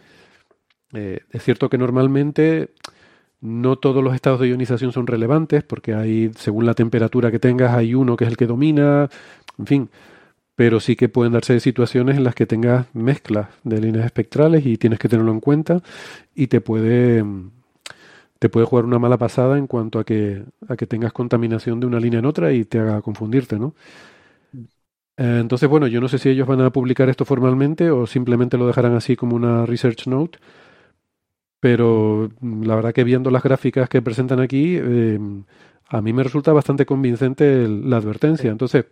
Eh, 0.93 1.20
es 1.30 1.43
cierto 1.45 1.70
que 1.70 1.78
normalmente 1.78 2.70
no 3.41 3.76
todos 3.76 4.03
los 4.03 4.14
estados 4.14 4.41
de 4.41 4.49
ionización 4.49 4.91
son 4.93 5.07
relevantes, 5.07 5.62
porque 5.62 5.95
hay, 5.95 6.32
según 6.36 6.66
la 6.66 6.74
temperatura 6.74 7.30
que 7.30 7.39
tengas, 7.39 7.74
hay 7.74 7.95
uno 7.95 8.16
que 8.16 8.24
es 8.24 8.30
el 8.30 8.36
que 8.36 8.49
domina, 8.49 9.09
en 9.57 9.66
fin, 9.66 9.91
pero 10.57 10.80
sí 10.80 10.97
que 10.97 11.09
pueden 11.09 11.32
darse 11.32 11.61
situaciones 11.61 12.16
en 12.16 12.24
las 12.24 12.34
que 12.34 12.45
tengas 12.47 12.86
mezclas 12.93 13.47
de 13.62 13.80
líneas 13.80 14.05
espectrales 14.07 14.66
y 14.66 14.76
tienes 14.76 14.99
que 14.99 15.09
tenerlo 15.09 15.30
en 15.30 15.41
cuenta 15.41 15.80
y 16.34 16.49
te 16.49 16.61
puede 16.61 17.24
te 18.41 18.49
puede 18.49 18.66
jugar 18.66 18.84
una 18.84 18.99
mala 18.99 19.18
pasada 19.18 19.59
en 19.59 19.66
cuanto 19.68 20.01
a 20.01 20.05
que 20.05 20.45
a 20.68 20.76
que 20.76 20.86
tengas 20.86 21.12
contaminación 21.12 21.78
de 21.78 21.86
una 21.86 22.01
línea 22.01 22.18
en 22.18 22.26
otra 22.26 22.53
y 22.53 22.64
te 22.64 22.80
haga 22.80 23.03
confundirte, 23.03 23.59
¿no? 23.59 23.74
Eh, 25.18 25.38
entonces, 25.40 25.68
bueno, 25.68 25.86
yo 25.86 26.00
no 26.00 26.08
sé 26.08 26.18
si 26.18 26.30
ellos 26.30 26.46
van 26.48 26.60
a 26.62 26.70
publicar 26.70 27.08
esto 27.08 27.24
formalmente 27.24 27.90
o 27.90 28.06
simplemente 28.06 28.56
lo 28.56 28.66
dejarán 28.66 28.94
así 28.94 29.16
como 29.16 29.36
una 29.36 29.66
research 29.66 30.06
note, 30.06 30.38
pero 31.60 32.30
mm, 32.40 32.62
la 32.64 32.76
verdad 32.76 32.94
que 32.94 33.04
viendo 33.04 33.30
las 33.30 33.42
gráficas 33.42 33.88
que 33.88 34.02
presentan 34.02 34.40
aquí, 34.40 34.76
eh, 34.80 35.18
a 35.88 36.00
mí 36.00 36.12
me 36.12 36.22
resulta 36.22 36.52
bastante 36.52 36.86
convincente 36.86 37.64
el, 37.64 37.90
la 37.90 37.96
advertencia. 37.98 38.50
Entonces, 38.50 38.86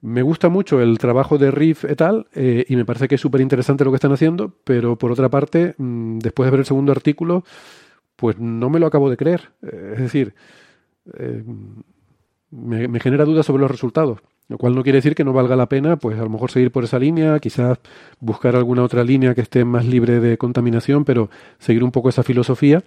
me 0.00 0.22
gusta 0.22 0.48
mucho 0.48 0.80
el 0.80 0.98
trabajo 0.98 1.38
de 1.38 1.50
Riff 1.50 1.84
et 1.84 2.00
al. 2.02 2.26
Eh, 2.34 2.64
y 2.68 2.76
me 2.76 2.84
parece 2.84 3.08
que 3.08 3.16
es 3.16 3.20
súper 3.20 3.40
interesante 3.40 3.84
lo 3.84 3.90
que 3.90 3.96
están 3.96 4.12
haciendo, 4.12 4.54
pero 4.64 4.96
por 4.96 5.10
otra 5.12 5.28
parte, 5.28 5.74
mmm, 5.78 6.18
después 6.18 6.46
de 6.46 6.50
ver 6.52 6.60
el 6.60 6.66
segundo 6.66 6.92
artículo, 6.92 7.44
pues 8.16 8.38
no 8.38 8.70
me 8.70 8.78
lo 8.78 8.86
acabo 8.86 9.10
de 9.10 9.16
creer. 9.16 9.50
Eh, 9.62 9.92
es 9.94 10.00
decir, 10.00 10.34
eh, 11.18 11.44
me, 12.50 12.88
me, 12.88 13.00
genera 13.00 13.24
dudas 13.24 13.46
sobre 13.46 13.62
los 13.62 13.70
resultados, 13.70 14.20
lo 14.48 14.58
cual 14.58 14.74
no 14.74 14.82
quiere 14.82 14.98
decir 14.98 15.14
que 15.14 15.24
no 15.24 15.32
valga 15.32 15.56
la 15.56 15.68
pena, 15.68 15.96
pues 15.96 16.18
a 16.18 16.22
lo 16.22 16.30
mejor 16.30 16.50
seguir 16.50 16.70
por 16.72 16.84
esa 16.84 16.98
línea, 16.98 17.38
quizás 17.38 17.78
buscar 18.20 18.56
alguna 18.56 18.82
otra 18.82 19.04
línea 19.04 19.34
que 19.34 19.42
esté 19.42 19.64
más 19.64 19.84
libre 19.86 20.20
de 20.20 20.38
contaminación, 20.38 21.04
pero 21.04 21.28
seguir 21.58 21.84
un 21.84 21.92
poco 21.92 22.08
esa 22.08 22.22
filosofía. 22.22 22.82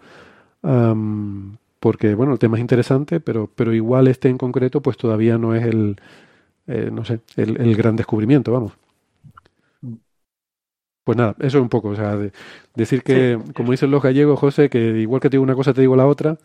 Porque 1.82 2.14
bueno, 2.14 2.34
el 2.34 2.40
tema 2.40 2.58
es 2.58 2.62
interesante, 2.62 3.20
pero, 3.20 3.50
pero 3.56 3.74
igual 3.74 4.08
este 4.08 4.30
en 4.30 4.38
concreto, 4.38 4.82
pues 4.82 4.98
todavía 4.98 5.40
no 5.40 5.56
es 5.56 5.66
el, 5.66 6.00
eh, 6.68 6.90
no 6.92 7.04
sé, 7.06 7.22
el, 7.38 7.60
el, 7.60 7.76
gran 7.76 7.96
descubrimiento, 7.96 8.52
vamos. 8.52 8.74
Pues 11.04 11.18
nada, 11.18 11.36
eso 11.40 11.58
es 11.58 11.62
un 11.64 11.70
poco, 11.70 11.90
o 11.90 11.96
sea, 11.96 12.16
de, 12.16 12.32
decir 12.76 13.02
que, 13.02 13.40
sí. 13.44 13.54
como 13.54 13.72
dicen 13.72 13.90
los 13.90 14.04
gallegos, 14.04 14.40
José, 14.40 14.70
que 14.70 14.80
igual 14.80 15.20
que 15.20 15.30
te 15.30 15.36
digo 15.36 15.44
una 15.44 15.56
cosa, 15.56 15.74
te 15.74 15.82
digo 15.82 15.96
la 15.96 16.06
otra, 16.06 16.38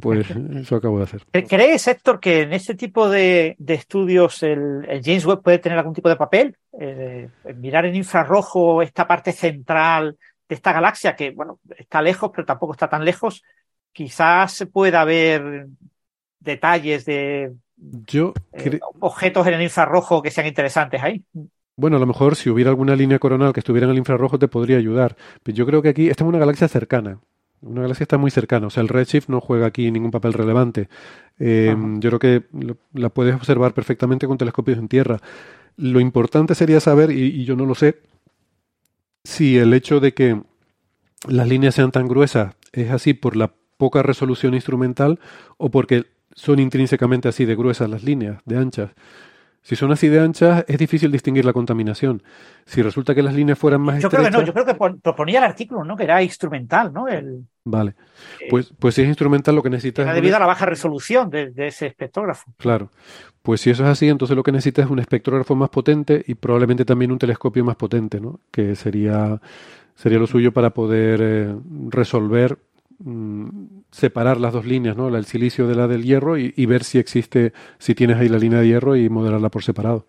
pues 0.00 0.26
eso 0.54 0.76
acabo 0.76 0.98
de 0.98 1.04
hacer. 1.04 1.22
¿Crees, 1.32 1.88
Héctor, 1.88 2.20
que 2.20 2.42
en 2.42 2.52
este 2.52 2.76
tipo 2.76 3.08
de, 3.08 3.56
de 3.58 3.74
estudios 3.74 4.42
el, 4.44 4.86
el, 4.88 5.02
James 5.02 5.26
Webb 5.26 5.42
puede 5.42 5.58
tener 5.58 5.78
algún 5.78 5.94
tipo 5.94 6.08
de 6.08 6.16
papel? 6.16 6.56
Eh, 6.80 7.28
mirar 7.56 7.86
en 7.86 7.96
infrarrojo 7.96 8.82
esta 8.82 9.06
parte 9.06 9.32
central 9.32 10.16
de 10.48 10.54
esta 10.54 10.72
galaxia, 10.72 11.16
que, 11.16 11.32
bueno, 11.32 11.58
está 11.76 12.00
lejos, 12.00 12.30
pero 12.32 12.46
tampoco 12.46 12.74
está 12.74 12.88
tan 12.88 13.04
lejos, 13.04 13.42
quizás 13.92 14.64
pueda 14.72 15.00
haber 15.00 15.66
detalles 16.38 17.04
de 17.04 17.52
yo 18.06 18.32
eh, 18.52 18.80
objetos 19.00 19.46
en 19.46 19.54
el 19.54 19.62
infrarrojo 19.62 20.22
que 20.22 20.30
sean 20.30 20.46
interesantes 20.46 21.02
ahí. 21.02 21.24
Bueno, 21.78 21.96
a 21.96 22.00
lo 22.00 22.06
mejor 22.06 22.34
si 22.34 22.50
hubiera 22.50 22.70
alguna 22.70 22.96
línea 22.96 23.20
coronal 23.20 23.52
que 23.52 23.60
estuviera 23.60 23.86
en 23.86 23.92
el 23.92 23.98
infrarrojo 23.98 24.36
te 24.36 24.48
podría 24.48 24.78
ayudar. 24.78 25.16
Pero 25.44 25.56
yo 25.56 25.64
creo 25.64 25.80
que 25.80 25.88
aquí 25.90 26.08
esta 26.08 26.24
es 26.24 26.28
una 26.28 26.40
galaxia 26.40 26.66
cercana. 26.66 27.20
Una 27.60 27.82
galaxia 27.82 28.02
está 28.02 28.18
muy 28.18 28.32
cercana. 28.32 28.66
O 28.66 28.70
sea, 28.70 28.82
el 28.82 28.88
redshift 28.88 29.28
no 29.28 29.40
juega 29.40 29.66
aquí 29.66 29.88
ningún 29.92 30.10
papel 30.10 30.32
relevante. 30.32 30.88
Eh, 31.38 31.76
yo 32.00 32.10
creo 32.10 32.18
que 32.18 32.42
lo, 32.52 32.78
la 32.94 33.10
puedes 33.10 33.32
observar 33.36 33.74
perfectamente 33.74 34.26
con 34.26 34.38
telescopios 34.38 34.76
en 34.76 34.88
tierra. 34.88 35.20
Lo 35.76 36.00
importante 36.00 36.56
sería 36.56 36.80
saber, 36.80 37.12
y, 37.12 37.26
y 37.26 37.44
yo 37.44 37.54
no 37.54 37.64
lo 37.64 37.76
sé, 37.76 38.00
si 39.22 39.56
el 39.56 39.72
hecho 39.72 40.00
de 40.00 40.14
que 40.14 40.42
las 41.28 41.46
líneas 41.46 41.76
sean 41.76 41.92
tan 41.92 42.08
gruesas 42.08 42.56
es 42.72 42.90
así 42.90 43.14
por 43.14 43.36
la 43.36 43.52
poca 43.76 44.02
resolución 44.02 44.54
instrumental 44.54 45.20
o 45.58 45.70
porque 45.70 46.06
son 46.34 46.58
intrínsecamente 46.58 47.28
así 47.28 47.44
de 47.44 47.54
gruesas 47.54 47.88
las 47.88 48.02
líneas, 48.02 48.40
de 48.46 48.56
anchas. 48.56 48.90
Si 49.62 49.76
son 49.76 49.92
así 49.92 50.08
de 50.08 50.20
anchas, 50.20 50.64
es 50.66 50.78
difícil 50.78 51.10
distinguir 51.10 51.44
la 51.44 51.52
contaminación. 51.52 52.22
Si 52.64 52.80
resulta 52.80 53.14
que 53.14 53.22
las 53.22 53.34
líneas 53.34 53.58
fueran 53.58 53.82
más 53.82 54.00
yo 54.00 54.08
estrechas... 54.08 54.28
Creo 54.28 54.40
que 54.40 54.46
no, 54.46 54.46
yo 54.46 54.52
creo 54.52 54.64
que 54.64 55.00
proponía 55.02 55.38
el 55.38 55.44
artículo, 55.44 55.84
¿no? 55.84 55.96
Que 55.96 56.04
era 56.04 56.22
instrumental, 56.22 56.92
¿no? 56.92 57.08
El... 57.08 57.44
Vale. 57.64 57.94
Pues, 58.48 58.72
pues 58.78 58.94
si 58.94 59.02
es 59.02 59.08
instrumental, 59.08 59.54
lo 59.54 59.62
que 59.62 59.70
necesitas... 59.70 60.04
Era 60.04 60.14
debido 60.14 60.36
a 60.36 60.40
la 60.40 60.46
baja 60.46 60.64
resolución 60.64 61.28
de, 61.28 61.50
de, 61.50 61.66
ese 61.66 61.86
espectrógrafo. 61.86 62.50
Claro. 62.56 62.90
Pues 63.42 63.60
si 63.60 63.70
eso 63.70 63.84
es 63.84 63.90
así, 63.90 64.08
entonces 64.08 64.36
lo 64.36 64.42
que 64.42 64.52
necesitas 64.52 64.86
es 64.86 64.90
un 64.90 65.00
espectrógrafo 65.00 65.54
más 65.54 65.68
potente 65.68 66.24
y 66.26 66.34
probablemente 66.34 66.84
también 66.84 67.12
un 67.12 67.18
telescopio 67.18 67.64
más 67.64 67.76
potente, 67.76 68.20
¿no? 68.20 68.40
Que 68.50 68.74
sería, 68.74 69.40
sería 69.94 70.18
lo 70.18 70.26
suyo 70.26 70.52
para 70.52 70.70
poder 70.70 71.20
eh, 71.22 71.54
resolver 71.88 72.58
mmm, 73.00 73.77
separar 73.90 74.38
las 74.38 74.52
dos 74.52 74.66
líneas, 74.66 74.96
¿no? 74.96 75.10
La 75.10 75.16
del 75.16 75.24
silicio 75.24 75.66
de 75.66 75.74
la 75.74 75.88
del 75.88 76.04
hierro 76.04 76.36
y, 76.36 76.66
ver 76.66 76.84
si 76.84 76.98
existe, 76.98 77.52
si 77.78 77.94
tienes 77.94 78.18
ahí 78.18 78.28
la 78.28 78.38
línea 78.38 78.60
de 78.60 78.68
hierro 78.68 78.96
y 78.96 79.08
modelarla 79.08 79.48
por 79.48 79.62
separado. 79.62 80.06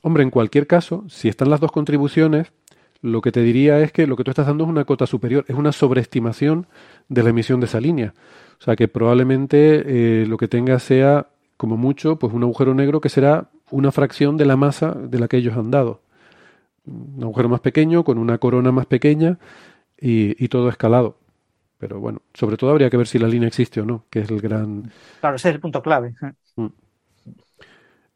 Hombre, 0.00 0.22
en 0.22 0.30
cualquier 0.30 0.66
caso, 0.66 1.04
si 1.08 1.28
están 1.28 1.50
las 1.50 1.60
dos 1.60 1.72
contribuciones, 1.72 2.52
lo 3.00 3.20
que 3.20 3.32
te 3.32 3.42
diría 3.42 3.80
es 3.80 3.90
que 3.90 4.06
lo 4.06 4.16
que 4.16 4.24
tú 4.24 4.30
estás 4.30 4.46
dando 4.46 4.64
es 4.64 4.70
una 4.70 4.84
cota 4.84 5.06
superior, 5.06 5.44
es 5.48 5.56
una 5.56 5.72
sobreestimación 5.72 6.68
de 7.08 7.22
la 7.24 7.30
emisión 7.30 7.58
de 7.58 7.66
esa 7.66 7.80
línea. 7.80 8.14
O 8.60 8.64
sea 8.64 8.76
que 8.76 8.86
probablemente 8.86 9.82
eh, 10.22 10.26
lo 10.26 10.36
que 10.36 10.46
tenga 10.46 10.78
sea, 10.78 11.26
como 11.56 11.76
mucho, 11.76 12.16
pues 12.16 12.32
un 12.32 12.44
agujero 12.44 12.74
negro 12.74 13.00
que 13.00 13.08
será 13.08 13.50
una 13.72 13.90
fracción 13.90 14.36
de 14.36 14.46
la 14.46 14.56
masa 14.56 14.92
de 14.92 15.18
la 15.18 15.26
que 15.26 15.38
ellos 15.38 15.56
han 15.56 15.72
dado. 15.72 16.00
Un 16.86 17.18
agujero 17.22 17.48
más 17.48 17.60
pequeño, 17.60 18.04
con 18.04 18.18
una 18.18 18.38
corona 18.38 18.70
más 18.70 18.86
pequeña 18.86 19.38
y, 20.00 20.48
todo 20.48 20.68
escalado. 20.68 21.16
Pero 21.82 21.98
bueno, 21.98 22.22
sobre 22.32 22.56
todo 22.56 22.70
habría 22.70 22.88
que 22.88 22.96
ver 22.96 23.08
si 23.08 23.18
la 23.18 23.26
línea 23.26 23.48
existe 23.48 23.80
o 23.80 23.84
no, 23.84 24.04
que 24.08 24.20
es 24.20 24.30
el 24.30 24.40
gran... 24.40 24.92
Claro, 25.18 25.34
ese 25.34 25.48
es 25.48 25.56
el 25.56 25.60
punto 25.60 25.82
clave. 25.82 26.14
Mm. 26.54 26.66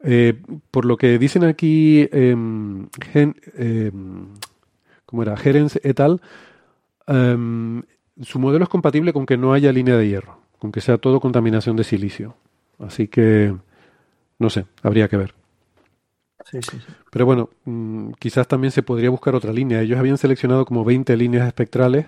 Eh, 0.05 0.41
por 0.71 0.85
lo 0.85 0.95
que 0.95 1.19
dicen 1.19 1.43
aquí, 1.43 2.07
em, 2.13 2.87
¿cómo 5.05 5.21
era? 5.21 5.35
Gerens 5.35 5.81
et 5.83 5.99
al. 5.99 6.21
Em, 7.07 7.83
su 8.21 8.39
modelo 8.39 8.63
es 8.63 8.69
compatible 8.69 9.11
con 9.11 9.25
que 9.25 9.35
no 9.35 9.51
haya 9.51 9.73
línea 9.73 9.97
de 9.97 10.07
hierro, 10.07 10.39
con 10.59 10.71
que 10.71 10.79
sea 10.79 10.97
todo 10.97 11.19
contaminación 11.19 11.75
de 11.75 11.83
silicio. 11.83 12.35
Así 12.79 13.09
que, 13.09 13.53
no 14.39 14.49
sé, 14.49 14.65
habría 14.81 15.09
que 15.09 15.17
ver. 15.17 15.33
Sí, 16.45 16.59
sí, 16.61 16.77
sí. 16.79 16.93
Pero 17.11 17.25
bueno, 17.25 17.49
mm, 17.65 18.11
quizás 18.17 18.47
también 18.47 18.71
se 18.71 18.81
podría 18.81 19.09
buscar 19.09 19.35
otra 19.35 19.51
línea. 19.51 19.81
Ellos 19.81 19.99
habían 19.99 20.17
seleccionado 20.17 20.63
como 20.63 20.85
20 20.85 21.17
líneas 21.17 21.45
espectrales 21.45 22.05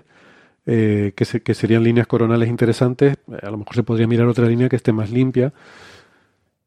eh, 0.66 1.14
que, 1.16 1.54
serían 1.54 1.84
líneas 1.84 2.08
coronales 2.08 2.50
interesantes. 2.50 3.18
Eh, 3.32 3.40
a 3.42 3.52
lo 3.52 3.58
mejor 3.58 3.76
se 3.76 3.84
podría 3.84 4.08
mirar 4.08 4.28
otra 4.28 4.48
línea 4.48 4.70
que 4.70 4.76
esté 4.76 4.92
más 4.92 5.12
limpia. 5.12 5.54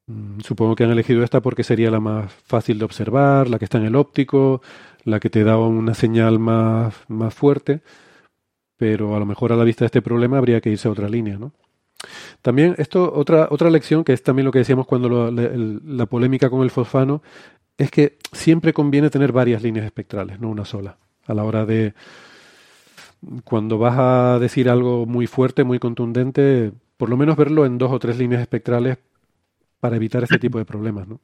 Mm, 0.07 0.41
supongo 0.41 0.75
que 0.77 0.85
han 0.85 0.91
elegido 0.91 1.23
esta 1.23 1.41
porque 1.41 1.65
sería 1.65 1.91
la 1.91 2.01
más 2.01 2.33
fácil 2.33 2.79
de 2.79 2.85
observar, 2.85 3.49
la 3.49 3.59
que 3.59 3.65
está 3.67 3.79
en 3.79 3.85
el 3.85 3.97
óptico, 3.97 4.63
la 5.05 5.21
que 5.21 5.31
te 5.31 5.45
da 5.45 5.59
una 5.59 5.95
señal 5.95 6.39
más, 6.39 6.95
más 7.09 7.35
fuerte 7.35 7.83
pero 8.83 9.15
a 9.15 9.21
lo 9.21 9.27
mejor 9.27 9.53
a 9.53 9.57
la 9.57 9.63
vista 9.63 9.85
de 9.85 9.87
este 9.87 10.03
problema 10.03 10.39
habría 10.39 10.61
que 10.61 10.69
irse 10.69 10.89
a 10.89 10.91
otra 10.91 11.09
línea, 11.09 11.39
¿no? 11.39 11.53
También 12.43 12.75
esto, 12.79 13.13
otra, 13.15 13.47
otra 13.49 13.71
lección, 13.71 14.03
que 14.03 14.13
es 14.13 14.25
también 14.25 14.45
lo 14.45 14.51
que 14.51 14.59
decíamos 14.59 14.89
cuando 14.89 15.31
la 15.31 16.07
polémica 16.07 16.51
con 16.51 16.63
el 16.63 16.71
fosfano, 16.73 17.23
es 17.79 17.93
que 17.93 18.19
siempre 18.33 18.73
conviene 18.73 19.09
tener 19.09 19.31
varias 19.31 19.63
líneas 19.63 19.87
espectrales, 19.87 20.41
no 20.41 20.49
una 20.49 20.65
sola. 20.65 20.99
A 21.27 21.33
la 21.33 21.45
hora 21.45 21.65
de, 21.65 21.95
cuando 23.45 23.79
vas 23.79 23.97
a 23.99 24.39
decir 24.39 24.69
algo 24.69 25.07
muy 25.07 25.27
fuerte, 25.27 25.65
muy 25.65 25.79
contundente, 25.79 26.73
por 26.97 27.09
lo 27.09 27.17
menos 27.17 27.37
verlo 27.37 27.67
en 27.67 27.79
dos 27.79 27.93
o 27.93 27.99
tres 27.99 28.19
líneas 28.19 28.43
espectrales 28.43 28.99
para 29.81 29.97
evitar 29.97 30.23
este 30.23 30.39
tipo 30.39 30.59
de 30.59 30.65
problemas, 30.65 31.09
¿no? 31.09 31.21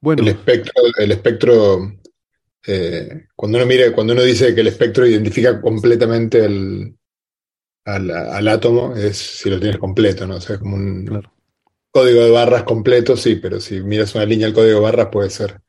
Bueno. 0.00 0.22
El 0.22 0.28
espectro, 0.28 0.72
el 0.98 1.12
espectro 1.12 1.92
eh, 2.66 3.26
cuando 3.34 3.58
uno 3.58 3.66
mire, 3.66 3.92
cuando 3.92 4.12
uno 4.12 4.22
dice 4.22 4.54
que 4.54 4.60
el 4.60 4.66
espectro 4.66 5.06
identifica 5.06 5.60
completamente 5.60 6.44
el, 6.44 6.96
al, 7.84 8.48
átomo, 8.48 8.94
es 8.94 9.16
si 9.16 9.48
lo 9.48 9.58
tienes 9.58 9.78
completo, 9.78 10.26
¿no? 10.26 10.36
O 10.36 10.40
sea, 10.40 10.56
es 10.56 10.60
como 10.60 10.76
un 10.76 11.22
código 11.90 12.22
de 12.22 12.30
barras 12.30 12.64
completo, 12.64 13.16
sí, 13.16 13.36
pero 13.36 13.60
si 13.60 13.80
miras 13.80 14.14
una 14.14 14.26
línea 14.26 14.46
del 14.46 14.54
código 14.54 14.76
de 14.76 14.82
barras 14.82 15.08
puede 15.10 15.30
ser 15.30 15.60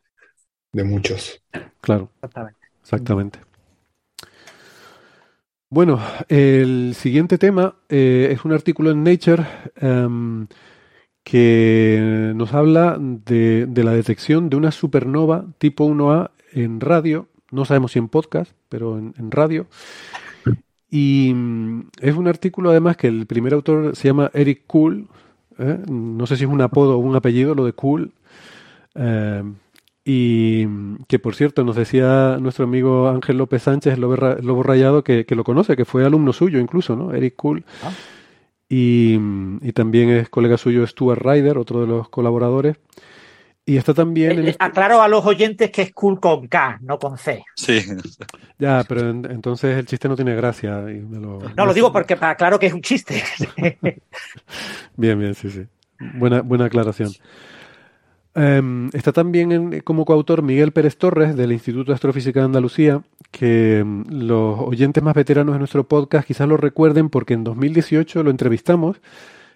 de 0.71 0.83
muchos. 0.83 1.41
Claro. 1.81 2.09
Exactamente. 2.81 3.39
Bueno, 5.71 5.99
el 6.29 6.95
siguiente 6.95 7.37
tema 7.37 7.75
eh, 7.89 8.29
es 8.31 8.43
un 8.43 8.53
artículo 8.53 8.89
en 8.89 9.03
Nature 9.03 9.45
em, 9.75 10.47
que 11.23 12.31
nos 12.35 12.53
habla 12.53 12.97
de, 12.99 13.67
de, 13.67 13.83
la 13.83 13.91
detección 13.91 14.49
de 14.49 14.55
una 14.55 14.71
supernova 14.71 15.45
tipo 15.59 15.85
1A 15.85 16.31
en 16.53 16.79
radio, 16.81 17.27
no 17.51 17.65
sabemos 17.65 17.91
si 17.91 17.99
en 17.99 18.09
podcast, 18.09 18.53
pero 18.67 18.97
en, 18.97 19.31
radio. 19.31 19.67
Y 20.89 21.33
mm, 21.35 21.89
es 22.01 22.15
un 22.15 22.27
artículo 22.27 22.71
además 22.71 22.97
que 22.97 23.07
el 23.07 23.27
primer 23.27 23.53
autor 23.53 23.95
se 23.95 24.07
llama 24.07 24.31
Eric 24.33 24.63
Cool, 24.65 25.07
¿eh? 25.59 25.77
no 25.87 26.25
sé 26.25 26.35
si 26.35 26.45
es 26.45 26.49
un 26.49 26.61
apodo 26.61 26.95
o 26.95 26.97
un 26.97 27.15
apellido, 27.15 27.53
lo 27.53 27.65
de 27.65 27.73
Cool. 27.73 28.11
Eh, 28.95 29.43
y 30.11 30.65
que 31.07 31.19
por 31.19 31.35
cierto 31.35 31.63
nos 31.63 31.75
decía 31.75 32.37
nuestro 32.39 32.65
amigo 32.65 33.09
Ángel 33.09 33.37
López 33.37 33.61
Sánchez, 33.61 33.99
Lobo 33.99 34.63
Rayado, 34.63 35.03
que, 35.03 35.23
lo 35.29 35.43
conoce, 35.43 35.75
que 35.75 35.85
fue 35.85 36.03
alumno 36.03 36.33
suyo 36.33 36.57
incluso, 36.57 36.95
¿no? 36.95 37.13
Eric 37.13 37.35
Cool. 37.35 37.63
Ah. 37.83 37.91
Y, 38.67 39.19
y, 39.61 39.71
también 39.73 40.09
es 40.09 40.27
colega 40.27 40.57
suyo 40.57 40.87
Stuart 40.87 41.21
Ryder, 41.21 41.59
otro 41.59 41.81
de 41.81 41.87
los 41.87 42.09
colaboradores. 42.09 42.77
Y 43.65 43.77
está 43.77 43.93
también. 43.93 44.31
En 44.31 44.47
eh, 44.47 44.49
este 44.49 44.65
Aclaro 44.65 45.03
a 45.03 45.07
los 45.07 45.23
oyentes 45.27 45.69
que 45.69 45.83
es 45.83 45.93
cool 45.93 46.19
con 46.19 46.47
K, 46.47 46.79
no 46.81 46.97
con 46.97 47.15
C. 47.19 47.43
Sí. 47.55 47.79
Ya, 48.57 48.83
pero 48.89 49.11
entonces 49.11 49.77
el 49.77 49.85
chiste 49.85 50.09
no 50.09 50.15
tiene 50.15 50.35
gracia. 50.35 50.81
no, 50.81 51.65
lo 51.67 51.73
digo 51.75 51.93
porque 51.93 52.17
claro 52.17 52.57
que 52.57 52.65
es 52.65 52.73
un 52.73 52.81
chiste. 52.81 53.21
bien, 54.97 55.19
bien, 55.19 55.35
sí, 55.35 55.51
sí. 55.51 55.67
Buena, 56.15 56.41
buena 56.41 56.65
aclaración. 56.65 57.11
Em, 58.39 58.89
está 58.93 59.11
también 59.11 59.81
como 59.81 60.05
coautor 60.05 60.43
Miguel 60.43 60.71
Pérez 60.71 60.95
Torres 60.95 61.35
del 61.35 61.51
Instituto 61.51 61.91
de 61.91 61.95
Astrofísica 61.95 62.39
de 62.39 62.45
Andalucía, 62.45 63.01
que 63.31 63.79
em, 63.79 64.05
los 64.09 64.57
oyentes 64.59 65.03
más 65.03 65.13
veteranos 65.13 65.55
de 65.55 65.59
nuestro 65.59 65.83
podcast 65.89 66.25
quizás 66.25 66.47
lo 66.47 66.55
recuerden 66.55 67.09
porque 67.09 67.33
en 67.33 67.43
2018 67.43 68.23
lo 68.23 68.31
entrevistamos 68.31 69.01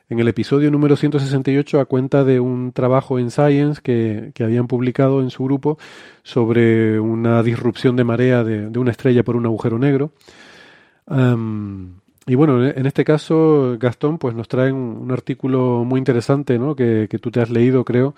en 0.09 0.19
el 0.19 0.27
episodio 0.27 0.69
número 0.69 0.97
168 0.97 1.79
a 1.79 1.85
cuenta 1.85 2.25
de 2.25 2.41
un 2.41 2.73
trabajo 2.73 3.19
en 3.19 3.31
Science 3.31 3.81
que, 3.81 4.33
habían 4.43 4.67
publicado 4.67 5.21
en 5.21 5.29
su 5.29 5.45
grupo 5.45 5.77
sobre 6.23 6.99
una 6.99 7.41
disrupción 7.41 7.95
de 7.95 8.03
marea 8.03 8.43
de, 8.43 8.77
una 8.77 8.91
estrella 8.91 9.23
por 9.23 9.37
un 9.37 9.45
agujero 9.45 9.79
negro. 9.79 10.11
y 12.27 12.35
bueno, 12.35 12.65
en 12.67 12.85
este 12.85 13.05
caso, 13.05 13.77
Gastón, 13.79 14.17
pues 14.17 14.35
nos 14.35 14.49
trae 14.49 14.73
un, 14.73 15.09
artículo 15.09 15.85
muy 15.85 15.99
interesante, 15.99 16.59
¿no? 16.59 16.75
Que, 16.75 17.07
tú 17.21 17.31
te 17.31 17.39
has 17.39 17.49
leído, 17.49 17.85
creo, 17.85 18.13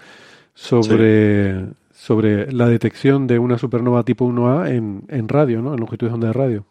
sobre, 0.55 1.67
sobre 1.91 2.51
la 2.51 2.67
detección 2.67 3.27
de 3.27 3.37
una 3.37 3.59
supernova 3.59 4.03
tipo 4.03 4.25
1A 4.25 4.71
en, 4.71 5.03
en 5.09 5.29
radio, 5.29 5.61
¿no? 5.61 5.73
En 5.73 5.79
longitudes 5.79 6.11
de 6.11 6.15
onda 6.15 6.27
de 6.27 6.33
radio. 6.33 6.65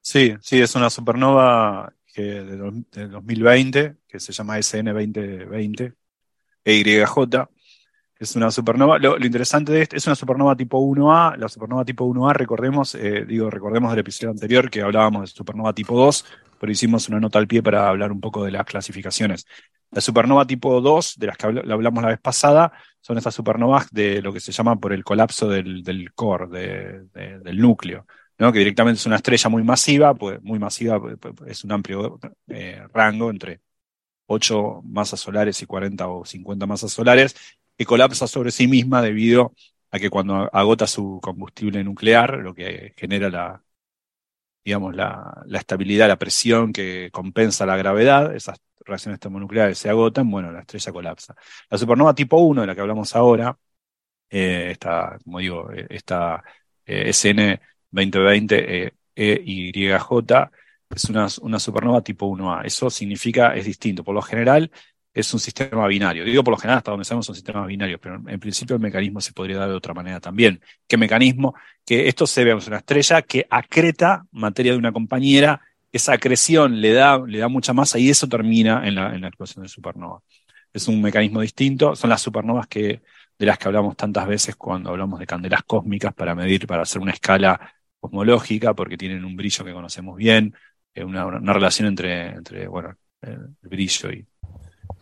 Sí, 0.00 0.34
sí, 0.40 0.60
es 0.60 0.74
una 0.74 0.90
supernova 0.90 1.92
que 2.12 2.22
de, 2.22 3.08
2020, 3.08 3.96
que 4.08 4.18
se 4.18 4.32
llama 4.32 4.58
SN 4.58 4.92
2020, 4.92 5.92
EYJ, 6.64 7.48
es 8.18 8.34
una 8.34 8.50
supernova. 8.50 8.98
Lo, 8.98 9.18
interesante 9.18 9.72
de 9.72 9.82
esto 9.82 9.96
es 9.96 10.06
una 10.06 10.16
supernova 10.16 10.56
tipo 10.56 10.80
1A. 10.80 11.36
La 11.36 11.48
supernova 11.48 11.84
tipo 11.84 12.06
1A, 12.06 12.32
recordemos, 12.32 12.94
eh, 12.94 13.26
digo, 13.26 13.50
recordemos 13.50 13.90
del 13.90 14.00
episodio 14.00 14.30
anterior 14.30 14.70
que 14.70 14.80
hablábamos 14.80 15.22
de 15.22 15.26
supernova 15.26 15.74
tipo 15.74 15.98
2, 15.98 16.24
pero 16.58 16.72
hicimos 16.72 17.08
una 17.08 17.20
nota 17.20 17.38
al 17.38 17.46
pie 17.46 17.62
para 17.62 17.88
hablar 17.88 18.12
un 18.12 18.20
poco 18.20 18.44
de 18.44 18.50
las 18.50 18.64
clasificaciones. 18.64 19.46
La 19.90 20.00
supernova 20.00 20.46
tipo 20.46 20.80
2, 20.80 21.14
de 21.18 21.26
las 21.26 21.36
que 21.36 21.46
hablamos 21.46 22.02
la 22.02 22.10
vez 22.10 22.20
pasada, 22.20 22.72
son 23.00 23.18
estas 23.18 23.34
supernovas 23.34 23.88
de 23.92 24.20
lo 24.20 24.32
que 24.32 24.40
se 24.40 24.52
llama 24.52 24.76
por 24.76 24.92
el 24.92 25.04
colapso 25.04 25.48
del, 25.48 26.12
core, 26.14 26.48
del 26.48 27.58
núcleo 27.58 28.06
que 28.36 28.58
directamente 28.58 28.98
es 28.98 29.06
una 29.06 29.16
estrella 29.16 29.48
muy 29.48 29.62
masiva, 29.62 30.14
pues 30.14 30.42
muy 30.42 30.58
masiva 30.58 31.00
pues, 31.00 31.16
pues, 31.18 31.34
es 31.50 31.64
un 31.64 31.72
amplio 31.72 32.18
eh, 32.48 32.82
rango 32.92 33.30
entre 33.30 33.60
8 34.26 34.82
masas 34.84 35.20
solares 35.20 35.62
y 35.62 35.66
40 35.66 36.08
o 36.08 36.24
50 36.24 36.66
masas 36.66 36.92
solares, 36.92 37.34
que 37.76 37.84
colapsa 37.86 38.26
sobre 38.26 38.50
sí 38.50 38.66
misma 38.68 39.02
debido 39.02 39.54
a 39.90 39.98
que 39.98 40.10
cuando 40.10 40.50
agota 40.52 40.86
su 40.86 41.20
combustible 41.22 41.82
nuclear, 41.84 42.38
lo 42.38 42.54
que 42.54 42.92
genera 42.96 43.30
la, 43.30 43.62
digamos, 44.66 44.96
la, 44.96 45.42
la 45.46 45.58
estabilidad, 45.60 46.08
la 46.08 46.18
presión 46.18 46.72
que 46.72 47.08
compensa 47.12 47.64
la 47.66 47.76
gravedad, 47.76 48.34
esas 48.34 48.58
reacciones 48.84 49.20
termonucleares 49.20 49.78
se 49.78 49.88
agotan, 49.88 50.28
bueno, 50.28 50.50
la 50.50 50.60
estrella 50.60 50.92
colapsa. 50.92 51.36
La 51.70 51.78
supernova 51.78 52.16
tipo 52.16 52.36
1, 52.38 52.62
de 52.62 52.66
la 52.66 52.74
que 52.74 52.80
hablamos 52.80 53.14
ahora, 53.14 53.56
eh, 54.28 54.76
como 55.22 55.38
digo, 55.38 55.70
eh, 55.72 55.86
esta 55.88 56.42
SN 56.84 57.60
2020 57.92 58.92
EYJ 59.14 60.50
es 60.90 61.04
una, 61.04 61.28
una, 61.42 61.60
supernova 61.60 62.02
tipo 62.02 62.26
1A. 62.26 62.66
Eso 62.66 62.90
significa, 62.90 63.54
es 63.54 63.66
distinto. 63.66 64.02
Por 64.02 64.16
lo 64.16 64.22
general, 64.22 64.72
es 65.16 65.32
un 65.32 65.40
sistema 65.40 65.86
binario. 65.86 66.24
Digo 66.26 66.44
por 66.44 66.52
lo 66.52 66.58
general, 66.58 66.78
hasta 66.78 66.90
donde 66.90 67.06
sabemos 67.06 67.24
son 67.24 67.34
sistemas 67.34 67.66
binarios, 67.66 67.98
pero 68.02 68.16
en 68.16 68.38
principio 68.38 68.76
el 68.76 68.82
mecanismo 68.82 69.18
se 69.22 69.32
podría 69.32 69.56
dar 69.56 69.70
de 69.70 69.74
otra 69.74 69.94
manera 69.94 70.20
también. 70.20 70.60
¿Qué 70.86 70.98
mecanismo? 70.98 71.54
Que 71.86 72.06
esto 72.06 72.26
se 72.26 72.44
ve 72.44 72.52
una 72.54 72.76
estrella 72.76 73.22
que 73.22 73.46
acreta 73.48 74.26
materia 74.30 74.72
de 74.72 74.78
una 74.78 74.92
compañera, 74.92 75.62
esa 75.90 76.12
acreción 76.12 76.82
le 76.82 76.92
da, 76.92 77.18
le 77.18 77.38
da 77.38 77.48
mucha 77.48 77.72
masa 77.72 77.98
y 77.98 78.10
eso 78.10 78.28
termina 78.28 78.86
en 78.86 78.94
la, 78.94 79.14
en 79.14 79.22
la 79.22 79.28
explosión 79.28 79.62
de 79.62 79.70
supernova. 79.70 80.20
Es 80.70 80.86
un 80.86 81.00
mecanismo 81.00 81.40
distinto, 81.40 81.96
son 81.96 82.10
las 82.10 82.20
supernovas 82.20 82.66
que, 82.66 83.00
de 83.38 83.46
las 83.46 83.56
que 83.56 83.68
hablamos 83.68 83.96
tantas 83.96 84.26
veces 84.26 84.54
cuando 84.56 84.90
hablamos 84.90 85.18
de 85.18 85.26
candelas 85.26 85.62
cósmicas 85.62 86.12
para 86.12 86.34
medir, 86.34 86.66
para 86.66 86.82
hacer 86.82 87.00
una 87.00 87.12
escala 87.12 87.74
cosmológica, 87.98 88.74
porque 88.74 88.98
tienen 88.98 89.24
un 89.24 89.34
brillo 89.34 89.64
que 89.64 89.72
conocemos 89.72 90.14
bien, 90.16 90.54
una, 90.96 91.24
una, 91.24 91.52
relación 91.54 91.88
entre, 91.88 92.28
entre 92.34 92.68
bueno, 92.68 92.96
el 93.22 93.56
brillo 93.62 94.10
y 94.12 94.26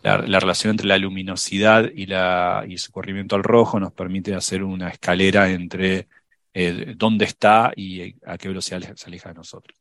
la, 0.05 0.39
relación 0.39 0.71
entre 0.71 0.87
la 0.87 0.97
luminosidad 0.97 1.89
y, 1.93 2.77
su 2.77 2.91
corrimiento 2.91 3.35
al 3.35 3.43
rojo 3.43 3.79
nos 3.79 3.91
permite 3.91 4.35
hacer 4.35 4.63
una 4.63 4.89
escalera 4.89 5.49
entre 5.49 6.07
eh, 6.53 6.93
dónde 6.95 7.25
está 7.25 7.73
y 7.75 8.15
a 8.25 8.37
qué 8.37 8.47
velocidad 8.47 8.81
se 8.95 9.07
aleja 9.07 9.29
de 9.29 9.35
nosotros. 9.35 9.77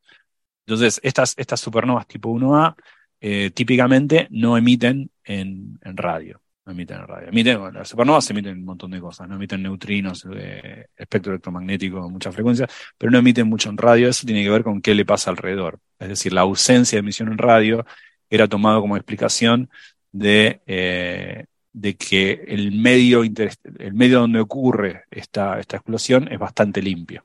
Entonces, 0.66 0.98
estas, 1.02 1.34
estas 1.36 1.60
supernovas 1.60 2.06
tipo 2.06 2.30
1A 2.30 2.74
eh, 3.20 3.50
típicamente 3.50 4.26
no 4.30 4.56
emiten 4.56 5.10
en, 5.24 5.78
radio. 5.82 6.40
No 6.64 6.72
emiten 6.72 7.00
en 7.00 7.06
radio. 7.06 7.28
Emiten, 7.28 7.74
las 7.74 7.88
supernovas 7.88 8.30
emiten 8.30 8.56
un 8.58 8.64
montón 8.64 8.92
de 8.92 9.00
cosas, 9.00 9.28
no 9.28 9.36
emiten 9.36 9.62
neutrinos, 9.62 10.26
eh, 10.34 10.86
espectro 10.96 11.32
electromagnético, 11.32 12.08
mucha 12.08 12.32
frecuencia, 12.32 12.66
pero 12.96 13.12
no 13.12 13.18
emiten 13.18 13.46
mucho 13.46 13.68
en 13.68 13.76
radio. 13.76 14.08
Eso 14.08 14.24
tiene 14.26 14.42
que 14.42 14.50
ver 14.50 14.62
con 14.62 14.80
qué 14.80 14.94
le 14.94 15.04
pasa 15.04 15.30
alrededor. 15.30 15.80
Es 15.98 16.08
decir, 16.08 16.32
la 16.32 16.40
ausencia 16.40 16.96
de 16.96 17.00
emisión 17.00 17.30
en 17.30 17.36
radio 17.36 17.84
era 18.30 18.48
tomado 18.48 18.80
como 18.80 18.96
explicación 18.96 19.68
de, 20.14 20.60
eh, 20.64 21.44
de 21.72 21.96
que 21.96 22.44
el 22.46 22.70
medio, 22.70 23.24
el 23.24 23.94
medio 23.94 24.20
donde 24.20 24.38
ocurre 24.38 25.04
esta, 25.10 25.58
esta 25.58 25.76
explosión 25.76 26.32
es 26.32 26.38
bastante 26.38 26.80
limpio. 26.80 27.24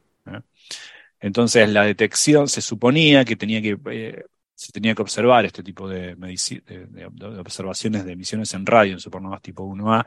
Entonces 1.19 1.69
la 1.69 1.83
detección 1.83 2.47
se 2.47 2.61
suponía 2.61 3.25
que 3.25 3.35
tenía 3.35 3.61
que 3.61 3.77
eh, 3.91 4.23
se 4.55 4.71
tenía 4.71 4.95
que 4.95 5.01
observar 5.01 5.45
este 5.45 5.61
tipo 5.63 5.87
de, 5.87 6.15
de, 6.15 7.05
observaciones 7.39 8.05
de 8.05 8.13
emisiones 8.13 8.53
en 8.53 8.65
radio 8.65 8.93
en 8.93 8.99
supernovas 8.99 9.41
tipo 9.41 9.63
1A. 9.63 10.05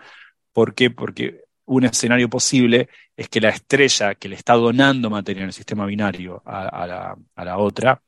¿Por 0.53 0.74
qué? 0.74 0.91
Porque 0.91 1.45
un 1.66 1.85
escenario 1.85 2.28
posible 2.28 2.89
es 3.16 3.28
que 3.28 3.41
la 3.41 3.51
estrella 3.51 4.14
que 4.16 4.28
le 4.28 4.37
está 4.37 4.55
donando 4.55 5.09
materia 5.09 5.43
en 5.43 5.49
el 5.49 5.53
sistema 5.53 5.87
binario 5.87 6.43
a, 6.45 6.87
la, 6.87 7.16
a 7.37 7.45
la, 7.45 7.59
otra, 7.59 8.03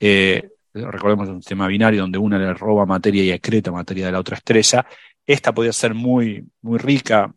eh, 0.00 0.50
recordemos 0.74 1.28
un 1.28 1.42
sistema 1.42 1.66
binario 1.66 2.02
donde 2.02 2.18
una 2.18 2.38
le 2.38 2.52
roba 2.54 2.86
materia 2.86 3.22
y 3.22 3.30
excreta 3.30 3.72
materia 3.72 4.06
de 4.06 4.12
la 4.12 4.20
otra 4.20 4.36
estrella, 4.36 4.86
esta 5.26 5.52
podía 5.52 5.72
ser 5.72 5.94
muy, 5.94 6.46
muy 6.62 6.78
rica 6.78 7.32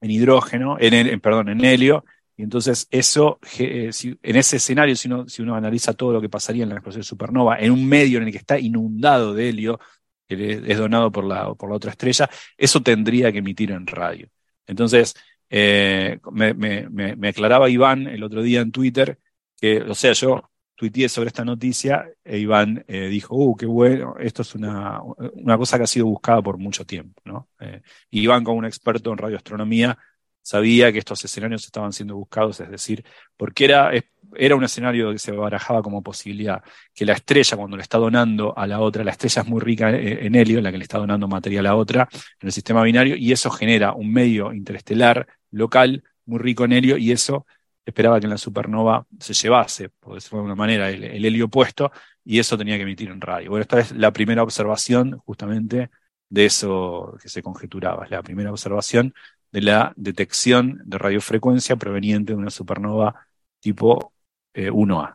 en 0.00 0.10
hidrógeno, 0.10 0.76
en, 0.80 1.20
perdón, 1.20 1.48
en 1.48 1.64
helio, 1.64 2.04
y 2.36 2.42
entonces 2.42 2.88
eso, 2.90 3.38
eh, 3.58 3.90
en 4.22 4.36
ese 4.36 4.56
escenario, 4.56 4.96
si 4.96 5.08
uno, 5.08 5.28
si 5.28 5.42
uno 5.42 5.54
analiza 5.54 5.92
todo 5.92 6.12
lo 6.12 6.20
que 6.20 6.28
pasaría 6.28 6.64
en 6.64 6.70
la 6.70 6.76
explosión 6.76 7.00
de 7.00 7.06
supernova, 7.06 7.58
en 7.58 7.70
un 7.70 7.86
medio 7.86 8.18
en 8.18 8.24
el 8.24 8.32
que 8.32 8.38
está 8.38 8.58
inundado 8.58 9.32
de 9.34 9.48
helio, 9.48 9.80
que 10.28 10.62
es 10.66 10.78
donado 10.78 11.12
por 11.12 11.24
la, 11.24 11.54
por 11.54 11.68
la 11.68 11.76
otra 11.76 11.90
estrella, 11.90 12.28
eso 12.56 12.82
tendría 12.82 13.30
que 13.30 13.38
emitir 13.38 13.70
en 13.70 13.86
radio. 13.86 14.28
Entonces, 14.66 15.14
eh, 15.50 16.18
me, 16.32 16.54
me, 16.54 16.88
me, 16.88 17.28
aclaraba 17.28 17.68
Iván 17.68 18.06
el 18.06 18.22
otro 18.22 18.42
día 18.42 18.60
en 18.60 18.72
Twitter 18.72 19.18
que, 19.60 19.82
o 19.82 19.94
sea, 19.94 20.12
yo 20.14 20.50
tuiteé 20.82 21.08
sobre 21.08 21.28
esta 21.28 21.44
noticia 21.44 22.10
e 22.24 22.38
Iván 22.38 22.84
eh, 22.88 23.06
dijo, 23.06 23.36
uh, 23.36 23.54
qué 23.54 23.66
bueno, 23.66 24.16
esto 24.18 24.42
es 24.42 24.52
una, 24.56 25.00
una, 25.34 25.56
cosa 25.56 25.76
que 25.76 25.84
ha 25.84 25.86
sido 25.86 26.06
buscada 26.06 26.42
por 26.42 26.58
mucho 26.58 26.84
tiempo. 26.84 27.22
¿no? 27.24 27.50
Eh, 27.60 27.82
Iván, 28.10 28.42
como 28.42 28.58
un 28.58 28.64
experto 28.64 29.12
en 29.12 29.18
radioastronomía, 29.18 29.96
sabía 30.42 30.90
que 30.92 30.98
estos 30.98 31.24
escenarios 31.24 31.64
estaban 31.64 31.92
siendo 31.92 32.16
buscados, 32.16 32.58
es 32.58 32.68
decir, 32.68 33.04
porque 33.36 33.66
era, 33.66 33.92
era 34.34 34.56
un 34.56 34.64
escenario 34.64 35.12
que 35.12 35.20
se 35.20 35.30
barajaba 35.30 35.82
como 35.82 36.02
posibilidad, 36.02 36.60
que 36.92 37.06
la 37.06 37.12
estrella 37.12 37.56
cuando 37.56 37.76
le 37.76 37.84
está 37.84 37.98
donando 37.98 38.52
a 38.58 38.66
la 38.66 38.80
otra, 38.80 39.04
la 39.04 39.12
estrella 39.12 39.42
es 39.42 39.48
muy 39.48 39.60
rica 39.60 39.88
en 39.90 40.34
helio, 40.34 40.60
la 40.60 40.72
que 40.72 40.78
le 40.78 40.82
está 40.82 40.98
donando 40.98 41.28
material 41.28 41.66
a 41.66 41.68
la 41.70 41.76
otra, 41.76 42.08
en 42.40 42.48
el 42.48 42.52
sistema 42.52 42.82
binario, 42.82 43.14
y 43.14 43.30
eso 43.30 43.50
genera 43.50 43.92
un 43.92 44.12
medio 44.12 44.52
interestelar 44.52 45.28
local 45.52 46.02
muy 46.24 46.40
rico 46.40 46.64
en 46.64 46.72
helio, 46.72 46.96
y 46.96 47.12
eso 47.12 47.46
esperaba 47.84 48.20
que 48.20 48.26
en 48.26 48.30
la 48.30 48.38
supernova 48.38 49.06
se 49.18 49.34
llevase, 49.34 49.88
por 49.88 50.14
decirlo 50.14 50.38
de 50.38 50.40
alguna 50.42 50.54
manera, 50.54 50.90
el, 50.90 51.24
helio 51.24 51.46
opuesto, 51.46 51.90
y 52.24 52.38
eso 52.38 52.56
tenía 52.56 52.76
que 52.76 52.82
emitir 52.82 53.10
en 53.10 53.20
radio. 53.20 53.50
Bueno, 53.50 53.62
esta 53.62 53.80
es 53.80 53.92
la 53.92 54.12
primera 54.12 54.42
observación 54.42 55.18
justamente 55.18 55.90
de 56.28 56.44
eso 56.44 57.16
que 57.20 57.28
se 57.28 57.42
conjeturaba, 57.42 58.04
es 58.04 58.10
la 58.10 58.22
primera 58.22 58.50
observación 58.50 59.14
de 59.50 59.60
la 59.62 59.92
detección 59.96 60.80
de 60.84 60.98
radiofrecuencia 60.98 61.76
proveniente 61.76 62.32
de 62.32 62.38
una 62.38 62.50
supernova 62.50 63.26
tipo 63.60 64.12
1A. 64.54 65.14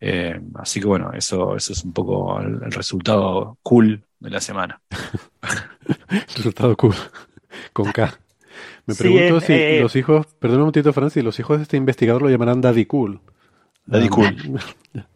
Eh, 0.00 0.34
eh, 0.34 0.40
así 0.56 0.80
que 0.80 0.86
bueno, 0.86 1.12
eso, 1.12 1.56
es 1.56 1.84
un 1.84 1.92
poco 1.92 2.40
el, 2.40 2.72
resultado 2.72 3.58
cool 3.62 4.04
de 4.18 4.30
la 4.30 4.40
semana. 4.40 4.80
resultado 6.36 6.76
cool, 6.76 6.94
con 7.72 7.92
K. 7.92 8.18
Me 8.88 8.94
pregunto 8.94 9.40
si 9.42 9.52
eh, 9.52 9.80
los 9.82 9.94
hijos, 9.96 10.26
perdón 10.38 10.60
un 10.60 10.62
momentito, 10.62 10.94
Francis, 10.94 11.22
los 11.22 11.38
hijos 11.38 11.58
de 11.58 11.64
este 11.64 11.76
investigador 11.76 12.22
lo 12.22 12.30
llamarán 12.30 12.62
Daddy 12.62 12.86
Cool. 12.86 13.20
Daddy 13.84 14.06
ah, 14.06 14.10
Cool. 14.10 14.60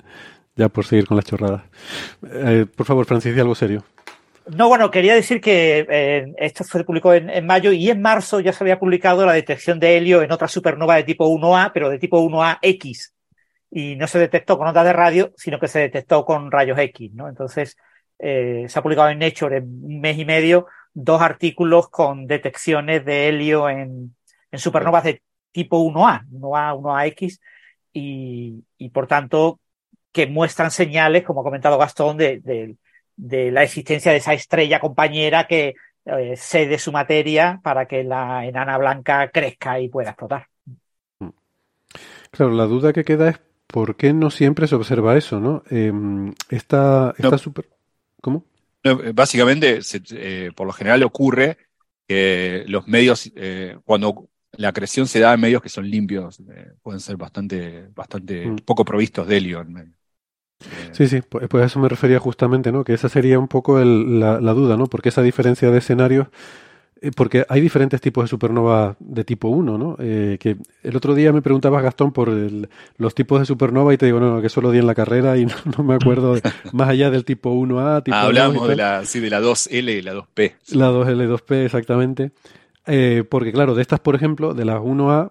Ya 0.54 0.68
por 0.68 0.84
seguir 0.84 1.06
con 1.06 1.16
las 1.16 1.24
chorradas. 1.24 1.62
Eh, 2.30 2.66
por 2.76 2.84
favor, 2.84 3.06
Francis, 3.06 3.34
di 3.34 3.40
algo 3.40 3.54
serio. 3.54 3.82
No, 4.54 4.68
bueno, 4.68 4.90
quería 4.90 5.14
decir 5.14 5.40
que 5.40 5.86
eh, 5.88 6.34
esto 6.36 6.62
se 6.64 6.84
publicó 6.84 7.14
en, 7.14 7.30
en, 7.30 7.46
mayo 7.46 7.72
y 7.72 7.88
en 7.88 8.02
marzo 8.02 8.40
ya 8.40 8.52
se 8.52 8.62
había 8.62 8.78
publicado 8.78 9.24
la 9.24 9.32
detección 9.32 9.80
de 9.80 9.96
helio 9.96 10.20
en 10.20 10.30
otra 10.30 10.48
supernova 10.48 10.96
de 10.96 11.04
tipo 11.04 11.26
1A, 11.26 11.70
pero 11.72 11.88
de 11.88 11.98
tipo 11.98 12.20
1AX. 12.20 13.12
Y 13.70 13.96
no 13.96 14.06
se 14.06 14.18
detectó 14.18 14.58
con 14.58 14.68
ondas 14.68 14.84
de 14.84 14.92
radio, 14.92 15.32
sino 15.38 15.58
que 15.58 15.68
se 15.68 15.78
detectó 15.78 16.26
con 16.26 16.50
rayos 16.50 16.78
X, 16.78 17.14
¿no? 17.14 17.26
Entonces, 17.26 17.78
se 18.18 18.70
ha 18.74 18.82
publicado 18.82 19.08
en 19.08 19.18
Nature 19.18 19.56
en 19.56 19.64
un 19.64 20.00
mes 20.00 20.18
y 20.18 20.26
medio 20.26 20.66
dos 20.94 21.20
artículos 21.22 21.88
con 21.88 22.26
detecciones 22.26 23.04
de 23.04 23.28
helio 23.28 23.68
en, 23.68 24.14
supernovas 24.52 25.04
de 25.04 25.22
tipo 25.50 25.78
1A, 25.78 26.26
1A, 26.30 26.76
1AX, 26.76 27.38
y, 27.92 28.64
y, 28.78 28.88
por 28.90 29.06
tanto 29.06 29.60
que 30.12 30.26
muestran 30.26 30.70
señales, 30.70 31.24
como 31.24 31.40
ha 31.40 31.44
comentado 31.44 31.78
Gastón, 31.78 32.18
de, 32.18 32.76
la 33.16 33.62
existencia 33.62 34.12
de 34.12 34.18
esa 34.18 34.34
estrella 34.34 34.80
compañera 34.80 35.46
que 35.46 35.74
eh, 36.04 36.34
cede 36.36 36.78
su 36.78 36.92
materia 36.92 37.60
para 37.62 37.86
que 37.86 38.04
la 38.04 38.44
enana 38.46 38.76
blanca 38.78 39.30
crezca 39.30 39.80
y 39.80 39.88
pueda 39.88 40.10
explotar. 40.10 40.46
Claro, 42.30 42.52
la 42.52 42.64
duda 42.64 42.92
que 42.92 43.04
queda 43.04 43.30
es 43.30 43.40
por 43.66 43.96
qué 43.96 44.12
no 44.12 44.30
siempre 44.30 44.66
se 44.66 44.74
observa 44.74 45.16
eso, 45.16 45.40
¿no? 45.40 45.62
Em, 45.70 46.32
esta, 46.48 47.14
esta 47.16 47.38
super... 47.38 47.68
¿Cómo? 48.20 48.44
Eh, 48.84 49.12
básicamente, 49.14 49.80
eh, 50.12 50.50
por 50.54 50.66
lo 50.66 50.72
general 50.72 51.02
ocurre 51.04 51.58
que 52.06 52.64
los 52.66 52.86
medios, 52.88 53.30
eh, 53.36 53.78
cuando 53.84 54.28
la 54.52 54.68
acreción 54.68 55.06
se 55.06 55.20
da 55.20 55.32
en 55.34 55.40
medios 55.40 55.62
que 55.62 55.68
son 55.68 55.88
limpios, 55.88 56.42
pueden 56.82 57.00
ser 57.00 57.16
bastante, 57.16 57.88
bastante 57.94 58.46
mm. 58.46 58.56
poco 58.64 58.84
provistos 58.84 59.26
de 59.26 59.36
helio 59.36 59.60
en 59.60 59.72
medio. 59.72 59.92
Sí, 60.92 61.08
sí, 61.08 61.22
pues, 61.22 61.48
pues, 61.48 61.62
a 61.62 61.66
eso 61.66 61.80
me 61.80 61.88
refería 61.88 62.18
justamente, 62.18 62.70
¿no? 62.70 62.84
Que 62.84 62.94
esa 62.94 63.08
sería 63.08 63.38
un 63.38 63.48
poco 63.48 63.80
la, 63.80 64.40
la, 64.40 64.52
duda, 64.52 64.76
¿no? 64.76 64.86
Porque 64.86 65.08
esa 65.08 65.22
diferencia 65.22 65.70
de 65.70 65.78
escenarios 65.78 66.28
porque 67.10 67.44
hay 67.48 67.60
diferentes 67.60 68.00
tipos 68.00 68.24
de 68.24 68.28
supernova 68.28 68.96
de 69.00 69.24
tipo 69.24 69.48
1, 69.48 69.76
¿no? 69.76 69.96
Eh, 69.98 70.36
que 70.38 70.56
el 70.82 70.96
otro 70.96 71.14
día 71.14 71.32
me 71.32 71.42
preguntabas, 71.42 71.82
Gastón, 71.82 72.12
por 72.12 72.30
los 72.96 73.14
tipos 73.14 73.40
de 73.40 73.46
supernova 73.46 73.92
y 73.92 73.96
te 73.96 74.06
digo, 74.06 74.20
no, 74.20 74.40
que 74.40 74.48
solo 74.48 74.70
di 74.70 74.78
en 74.78 74.86
la 74.86 74.94
carrera 74.94 75.36
y 75.36 75.46
no, 75.76 75.84
me 75.84 75.94
acuerdo 75.94 76.36
más 76.72 76.88
allá 76.88 77.10
del 77.10 77.24
tipo 77.24 77.52
1A. 77.52 78.04
Tipo 78.04 78.16
ah, 78.16 78.22
hablamos 78.22 78.68
de 78.68 78.76
la, 78.76 79.04
sí, 79.04 79.18
de 79.18 79.30
la 79.30 79.40
2L 79.40 79.98
y 79.98 80.02
la 80.02 80.14
2P. 80.14 80.54
La 80.72 80.90
2L, 80.90 81.36
2P, 81.36 81.64
exactamente. 81.64 82.30
Eh, 82.86 83.24
porque 83.28 83.52
claro, 83.52 83.74
de 83.74 83.82
estas, 83.82 84.00
por 84.00 84.14
ejemplo, 84.14 84.54
de 84.54 84.64
las 84.64 84.80
1A 84.80 85.30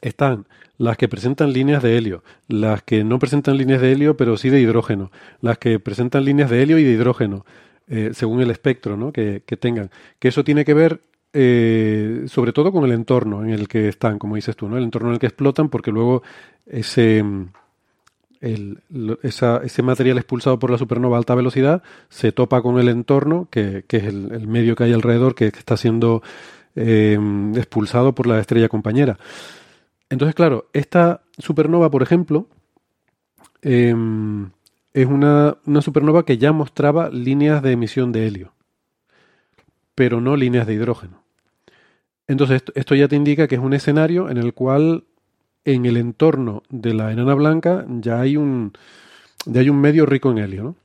están 0.00 0.46
las 0.78 0.96
que 0.96 1.08
presentan 1.08 1.52
líneas 1.52 1.82
de 1.82 1.98
helio, 1.98 2.24
las 2.48 2.82
que 2.82 3.04
no 3.04 3.18
presentan 3.18 3.58
líneas 3.58 3.82
de 3.82 3.92
helio, 3.92 4.16
pero 4.16 4.38
sí 4.38 4.48
de 4.48 4.62
hidrógeno, 4.62 5.10
las 5.42 5.58
que 5.58 5.78
presentan 5.78 6.24
líneas 6.24 6.48
de 6.48 6.62
helio 6.62 6.78
y 6.78 6.84
de 6.84 6.92
hidrógeno, 6.92 7.44
eh, 7.92 8.10
según 8.14 8.40
el 8.40 8.52
espectro 8.52 8.96
¿no? 8.96 9.12
que, 9.12 9.42
tengan. 9.58 9.90
Que 10.20 10.28
eso 10.28 10.44
tiene 10.44 10.64
que 10.64 10.74
ver 10.74 11.00
eh, 11.32 12.22
sobre 12.26 12.52
todo 12.52 12.70
con 12.70 12.84
el 12.84 12.92
entorno 12.92 13.44
en 13.44 13.50
el 13.50 13.66
que 13.66 13.88
están, 13.88 14.20
como 14.20 14.36
dices 14.36 14.54
tú, 14.54 14.68
¿no? 14.68 14.78
el 14.78 14.84
entorno 14.84 15.08
en 15.08 15.14
el 15.14 15.18
que 15.18 15.26
explotan, 15.26 15.68
porque 15.68 15.90
luego 15.90 16.22
ese, 16.66 17.24
el, 18.40 18.78
ese 19.22 19.82
material 19.82 20.18
expulsado 20.18 20.60
por 20.60 20.70
la 20.70 20.78
supernova 20.78 21.16
a 21.16 21.18
alta 21.18 21.34
velocidad 21.34 21.82
se 22.08 22.30
topa 22.30 22.62
con 22.62 22.78
el 22.78 22.88
entorno, 22.88 23.48
que, 23.50 23.84
es 23.88 24.04
el, 24.04 24.46
medio 24.46 24.76
que 24.76 24.84
hay 24.84 24.92
alrededor, 24.92 25.34
que, 25.34 25.46
está 25.46 25.76
siendo 25.76 26.22
eh, 26.76 27.18
expulsado 27.56 28.14
por 28.14 28.28
la 28.28 28.38
estrella 28.38 28.68
compañera. 28.68 29.18
Entonces, 30.10 30.36
claro, 30.36 30.68
esta 30.72 31.22
supernova, 31.38 31.90
por 31.90 32.04
ejemplo, 32.04 32.46
es 34.92 35.06
una, 35.06 35.56
supernova 35.80 36.24
que 36.24 36.38
ya 36.38 36.52
mostraba 36.52 37.10
líneas 37.10 37.62
de 37.62 37.72
emisión 37.72 38.12
de 38.12 38.26
helio, 38.26 38.52
pero 39.94 40.20
no 40.20 40.36
líneas 40.36 40.66
de 40.66 40.74
hidrógeno. 40.74 41.22
Entonces, 42.26 42.62
esto, 42.74 42.94
ya 42.94 43.08
te 43.08 43.16
indica 43.16 43.48
que 43.48 43.56
es 43.56 43.60
un 43.60 43.74
escenario 43.74 44.30
en 44.30 44.36
el 44.36 44.54
cual 44.54 45.04
en 45.64 45.84
el 45.84 45.96
entorno 45.96 46.62
de 46.68 46.94
la 46.94 47.12
enana 47.12 47.34
blanca 47.34 47.84
ya 47.88 48.20
hay 48.20 48.36
un, 48.36 48.72
ya 49.46 49.60
hay 49.60 49.68
un 49.68 49.80
medio 49.80 50.06
rico 50.06 50.30
en 50.30 50.38
helio, 50.38 50.62
¿no? 50.62 50.76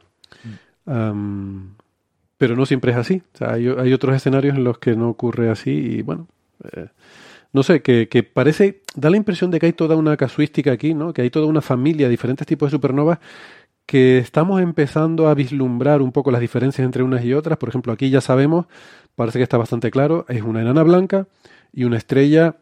pero 2.37 2.55
no 2.55 2.65
siempre 2.65 2.91
es 2.91 2.97
así. 2.97 3.23
hay, 3.39 3.67
otros 3.67 4.15
escenarios 4.15 4.55
en 4.55 4.63
los 4.63 4.77
que 4.77 4.95
no 4.95 5.09
ocurre 5.09 5.49
así 5.49 5.71
y 5.71 6.01
bueno, 6.01 6.27
eh, 6.73 6.87
no 7.53 7.63
sé, 7.63 7.81
que, 7.81 8.07
que, 8.09 8.21
parece, 8.21 8.81
da 8.95 9.09
la 9.09 9.17
impresión 9.17 9.49
de 9.49 9.59
que 9.59 9.67
hay 9.67 9.73
toda 9.73 9.95
una 9.95 10.17
casuística 10.17 10.73
aquí, 10.73 10.93
¿no? 10.93 11.13
Que 11.13 11.21
hay 11.21 11.29
toda 11.29 11.45
una 11.47 11.61
familia, 11.61 12.09
diferentes 12.09 12.45
tipos 12.45 12.69
de 12.69 12.75
supernovas 12.75 13.19
que 13.85 14.17
estamos 14.17 14.61
empezando 14.61 15.27
a 15.27 15.35
vislumbrar 15.35 16.01
un 16.01 16.11
poco 16.11 16.31
las 16.31 16.41
diferencias 16.41 16.85
entre 16.85 17.03
unas 17.03 17.23
y 17.23 17.33
otras. 17.33 17.57
Por 17.57 17.69
ejemplo, 17.69 17.93
aquí 17.93 18.09
ya 18.09 18.21
sabemos, 18.21 18.65
parece 19.15 19.39
que 19.39 19.43
está 19.43 19.57
bastante 19.57 19.91
claro, 19.91 20.25
es 20.27 20.41
una 20.41 20.61
enana 20.61 20.83
blanca 20.83 21.27
y 21.71 21.83
una 21.83 21.97
estrella, 21.97 22.55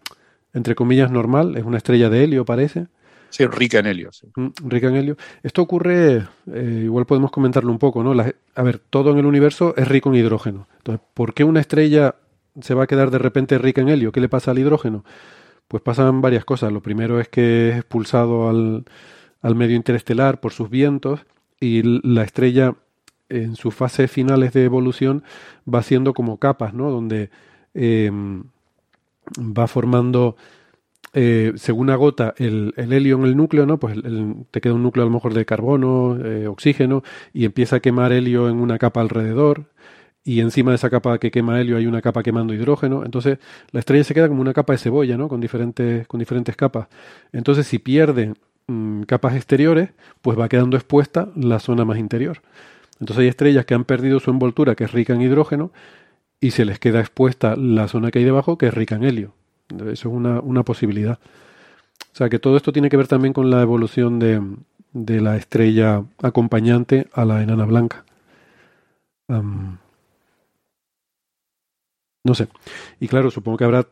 entre 0.53 0.75
comillas, 0.75 1.11
normal, 1.11 1.55
es 1.55 1.63
una 1.63 1.77
estrella 1.77 2.09
de 2.09 2.23
helio, 2.23 2.45
parece. 2.45 2.87
Sí, 3.29 3.47
rica 3.47 3.79
en 3.79 3.87
helio. 3.87 4.11
Sí. 4.11 4.27
Mm, 4.35 4.49
rica 4.65 4.87
en 4.89 4.95
helio. 4.95 5.17
Esto 5.41 5.61
ocurre, 5.61 6.27
eh, 6.53 6.81
igual 6.83 7.05
podemos 7.05 7.31
comentarlo 7.31 7.71
un 7.71 7.79
poco, 7.79 8.03
¿no? 8.03 8.13
La, 8.13 8.31
a 8.53 8.61
ver, 8.61 8.77
todo 8.77 9.11
en 9.11 9.17
el 9.17 9.25
universo 9.25 9.73
es 9.75 9.87
rico 9.87 10.09
en 10.09 10.15
hidrógeno. 10.15 10.67
Entonces, 10.77 11.03
¿por 11.13 11.33
qué 11.33 11.43
una 11.43 11.59
estrella 11.59 12.15
se 12.61 12.75
va 12.75 12.83
a 12.83 12.87
quedar 12.87 13.09
de 13.09 13.17
repente 13.17 13.57
rica 13.57 13.81
en 13.81 13.89
helio? 13.89 14.11
¿Qué 14.11 14.21
le 14.21 14.29
pasa 14.29 14.51
al 14.51 14.59
hidrógeno? 14.59 15.03
Pues 15.67 15.81
pasan 15.81 16.21
varias 16.21 16.45
cosas. 16.45 16.71
Lo 16.71 16.81
primero 16.81 17.19
es 17.19 17.27
que 17.27 17.69
es 17.69 17.77
expulsado 17.77 18.49
al, 18.49 18.85
al 19.43 19.55
medio 19.55 19.75
interestelar 19.75 20.39
por 20.39 20.53
sus 20.53 20.71
vientos 20.71 21.19
y 21.59 21.83
la 21.83 22.23
estrella 22.23 22.75
en 23.29 23.55
sus 23.55 23.75
fases 23.75 24.09
finales 24.09 24.53
de 24.53 24.63
evolución 24.63 25.23
va 25.71 25.79
haciendo 25.79 26.13
como 26.13 26.37
capas, 26.37 26.73
¿no? 26.73 26.89
Donde 26.89 27.29
eh, 27.73 28.11
va 29.37 29.67
formando, 29.67 30.35
eh, 31.13 31.53
según 31.55 31.89
agota 31.89 32.33
el, 32.37 32.73
el, 32.77 32.93
helio 32.93 33.17
en 33.17 33.23
el 33.23 33.37
núcleo, 33.37 33.65
¿no? 33.65 33.79
Pues 33.79 33.97
te 34.51 34.61
queda 34.61 34.73
un 34.73 34.83
núcleo 34.83 35.03
a 35.03 35.07
lo 35.07 35.13
mejor 35.13 35.33
de 35.33 35.45
carbono, 35.45 36.17
eh, 36.23 36.47
oxígeno, 36.47 37.03
y 37.33 37.45
empieza 37.45 37.77
a 37.77 37.79
quemar 37.79 38.11
helio 38.11 38.49
en 38.49 38.57
una 38.57 38.77
capa 38.77 39.01
alrededor, 39.01 39.65
y 40.23 40.39
encima 40.39 40.71
de 40.71 40.75
esa 40.75 40.89
capa 40.89 41.17
que 41.17 41.31
quema 41.31 41.59
helio 41.59 41.77
hay 41.77 41.85
una 41.85 42.01
capa 42.01 42.23
quemando 42.23 42.53
hidrógeno. 42.53 43.03
Entonces 43.03 43.39
la 43.71 43.79
estrella 43.79 44.03
se 44.03 44.13
queda 44.13 44.29
como 44.29 44.41
una 44.41 44.53
capa 44.53 44.73
de 44.73 44.79
cebolla, 44.79 45.17
¿no? 45.17 45.27
Con 45.27 45.41
diferentes, 45.41 46.07
con 46.07 46.19
diferentes 46.19 46.55
capas. 46.55 46.87
Entonces 47.33 47.67
si 47.67 47.79
pierde 47.79 48.33
mmm, 48.67 49.03
capas 49.03 49.35
exteriores, 49.35 49.89
pues 50.21 50.39
va 50.39 50.49
quedando 50.49 50.77
expuesta 50.77 51.29
la 51.35 51.59
zona 51.59 51.85
más 51.85 51.97
interior. 51.97 52.41
Entonces 52.99 53.23
hay 53.23 53.27
estrellas 53.27 53.65
que 53.65 53.73
han 53.73 53.85
perdido 53.85 54.19
su 54.19 54.31
envoltura, 54.31 54.75
que 54.75 54.83
es 54.85 54.91
rica 54.91 55.13
en 55.13 55.21
hidrógeno, 55.21 55.71
y 56.39 56.51
se 56.51 56.65
les 56.65 56.79
queda 56.79 56.99
expuesta 56.99 57.55
la 57.55 57.87
zona 57.87 58.11
que 58.11 58.19
hay 58.19 58.25
debajo, 58.25 58.57
que 58.57 58.67
es 58.67 58.73
rica 58.73 58.95
en 58.95 59.03
helio. 59.03 59.33
Eso 59.69 59.91
es 59.91 60.05
una, 60.05 60.39
una 60.41 60.63
posibilidad. 60.63 61.19
O 62.11 62.15
sea 62.15 62.29
que 62.29 62.39
todo 62.39 62.57
esto 62.57 62.71
tiene 62.71 62.89
que 62.89 62.97
ver 62.97 63.07
también 63.07 63.33
con 63.33 63.49
la 63.49 63.61
evolución 63.61 64.19
de, 64.19 64.41
de 64.91 65.21
la 65.21 65.35
estrella 65.35 66.03
acompañante 66.21 67.07
a 67.13 67.25
la 67.25 67.41
enana 67.41 67.65
blanca. 67.65 68.05
No 72.25 72.35
sé. 72.35 72.47
Y 72.99 73.07
claro, 73.07 73.31
supongo 73.31 73.57
que 73.57 73.63
habrá 73.63 73.87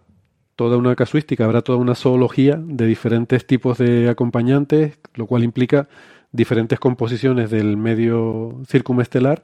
toda 0.55 0.77
una 0.77 0.95
casuística, 0.95 1.45
habrá 1.45 1.61
toda 1.61 1.77
una 1.77 1.95
zoología 1.95 2.59
de 2.63 2.85
diferentes 2.85 3.45
tipos 3.45 3.77
de 3.77 4.09
acompañantes, 4.09 4.99
lo 5.15 5.27
cual 5.27 5.43
implica 5.43 5.87
diferentes 6.31 6.79
composiciones 6.79 7.49
del 7.49 7.77
medio 7.77 8.61
circunestelar 8.67 9.43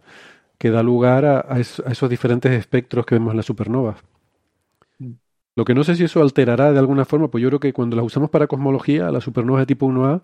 que 0.57 0.71
da 0.71 0.83
lugar 0.83 1.25
a, 1.25 1.39
a, 1.39 1.59
esos 1.59 2.09
diferentes 2.09 2.51
espectros 2.51 3.05
que 3.05 3.15
vemos 3.15 3.31
en 3.31 3.37
las 3.37 3.45
supernovas. 3.45 3.97
Lo 5.55 5.65
que 5.65 5.73
no 5.73 5.83
sé 5.83 5.95
si 5.95 6.03
eso 6.03 6.21
alterará 6.21 6.71
de 6.71 6.79
alguna 6.79 7.03
forma, 7.03 7.29
pues 7.29 7.41
yo 7.41 7.49
creo 7.49 7.59
que 7.59 7.73
cuando 7.73 7.95
las 7.95 8.05
usamos 8.05 8.29
para 8.29 8.47
cosmología, 8.47 9.11
las 9.11 9.23
supernovas 9.23 9.61
de 9.61 9.65
tipo 9.65 9.87
1A, 9.87 10.21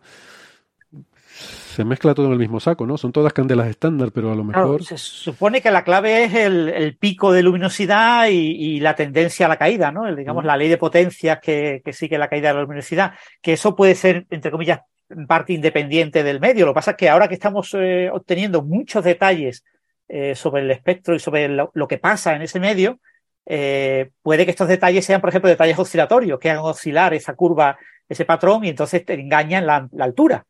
se 1.74 1.84
mezcla 1.84 2.13
todo 2.13 2.28
en 2.28 2.34
el 2.34 2.38
mismo 2.38 2.59
saco, 2.59 2.86
¿no? 2.86 2.97
Son 2.97 3.11
todas 3.11 3.34
candelas 3.34 3.67
estándar, 3.67 4.11
pero 4.13 4.32
a 4.32 4.36
lo 4.36 4.43
mejor. 4.43 4.78
Claro, 4.78 4.84
se 4.84 4.97
supone 4.97 5.59
que 5.59 5.71
la 5.71 5.84
clave 5.84 6.24
es 6.24 6.34
el, 6.36 6.69
el 6.69 6.95
pico 6.97 7.34
de 7.34 7.41
luminosidad 7.41 8.28
y, 8.28 8.36
y, 8.36 8.80
la 8.80 8.95
tendencia 8.95 9.47
a 9.47 9.49
la 9.49 9.57
caída, 9.57 9.91
¿no? 9.91 10.07
El, 10.07 10.15
digamos, 10.15 10.45
la 10.45 10.55
ley 10.55 10.69
de 10.69 10.78
potencias 10.78 11.39
que, 11.41 11.82
que, 11.84 11.91
sigue 11.91 12.19
la 12.19 12.28
caída 12.28 12.49
de 12.49 12.53
la 12.55 12.61
luminosidad. 12.61 13.13
Que 13.41 13.53
eso 13.53 13.76
puede 13.76 13.95
ser, 13.95 14.28
entre 14.30 14.51
comillas, 14.51 14.82
parte 15.28 15.53
independiente 15.53 16.24
del 16.24 16.39
medio. 16.39 16.65
Lo 16.67 16.74
que 16.74 16.76
pasa 16.76 16.91
es 16.91 16.97
que 16.97 17.09
ahora 17.09 17.28
que 17.28 17.34
estamos 17.34 17.74
eh, 17.74 18.09
obteniendo 18.11 18.61
muchos 18.61 19.03
detalles 19.03 19.65
eh, 20.07 20.36
sobre 20.36 20.61
el 20.61 20.69
espectro 20.69 21.15
y 21.15 21.19
sobre 21.19 21.47
lo, 21.47 21.71
lo 21.74 21.88
que 21.88 21.97
pasa 21.97 22.36
en 22.36 22.43
ese 22.43 22.59
medio, 22.59 22.99
eh, 23.47 24.11
puede 24.21 24.45
que 24.45 24.51
estos 24.51 24.67
detalles 24.67 25.05
sean, 25.05 25.21
por 25.21 25.30
ejemplo, 25.30 25.49
detalles 25.49 25.80
oscilatorios, 25.80 26.39
que 26.39 26.51
hagan 26.51 26.63
oscilar 26.63 27.15
esa 27.15 27.34
curva, 27.34 27.78
ese 28.07 28.26
patrón, 28.26 28.63
y 28.63 28.69
entonces 28.69 29.03
te 29.03 29.13
engañan 29.15 29.65
la, 29.65 29.89
la 29.91 30.05
altura. 30.05 30.45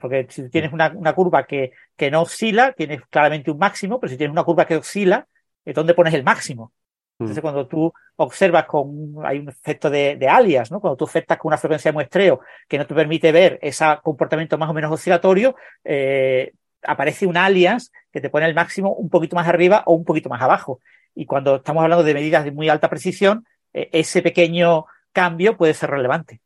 Porque 0.00 0.26
si 0.30 0.48
tienes 0.50 0.72
una, 0.72 0.92
una 0.94 1.12
curva 1.14 1.44
que, 1.44 1.72
que, 1.96 2.10
no 2.10 2.22
oscila, 2.22 2.72
tienes 2.72 3.02
claramente 3.10 3.50
un 3.50 3.58
máximo, 3.58 3.98
pero 3.98 4.10
si 4.10 4.16
tienes 4.16 4.32
una 4.32 4.44
curva 4.44 4.66
que 4.66 4.76
oscila, 4.76 5.26
es 5.64 5.74
donde 5.74 5.94
pones 5.94 6.14
el 6.14 6.22
máximo. 6.22 6.72
Entonces, 7.18 7.38
mm. 7.38 7.42
cuando 7.42 7.66
tú 7.66 7.92
observas 8.16 8.66
con, 8.66 9.14
hay 9.24 9.38
un 9.38 9.48
efecto 9.48 9.90
de, 9.90 10.16
de, 10.16 10.28
alias, 10.28 10.70
¿no? 10.70 10.80
Cuando 10.80 10.96
tú 10.96 11.04
afectas 11.04 11.38
con 11.38 11.50
una 11.50 11.58
frecuencia 11.58 11.90
de 11.90 11.94
muestreo 11.94 12.40
que 12.68 12.78
no 12.78 12.86
te 12.86 12.94
permite 12.94 13.32
ver 13.32 13.58
ese 13.62 13.84
comportamiento 14.02 14.58
más 14.58 14.70
o 14.70 14.74
menos 14.74 14.92
oscilatorio, 14.92 15.54
eh, 15.84 16.52
aparece 16.82 17.26
un 17.26 17.36
alias 17.36 17.92
que 18.12 18.20
te 18.20 18.30
pone 18.30 18.46
el 18.46 18.54
máximo 18.54 18.94
un 18.94 19.08
poquito 19.08 19.36
más 19.36 19.48
arriba 19.48 19.82
o 19.86 19.94
un 19.94 20.04
poquito 20.04 20.28
más 20.28 20.42
abajo. 20.42 20.80
Y 21.14 21.26
cuando 21.26 21.56
estamos 21.56 21.82
hablando 21.82 22.04
de 22.04 22.14
medidas 22.14 22.44
de 22.44 22.52
muy 22.52 22.68
alta 22.68 22.90
precisión, 22.90 23.46
eh, 23.72 23.88
ese 23.92 24.22
pequeño 24.22 24.86
cambio 25.12 25.56
puede 25.56 25.74
ser 25.74 25.90
relevante. 25.90 26.40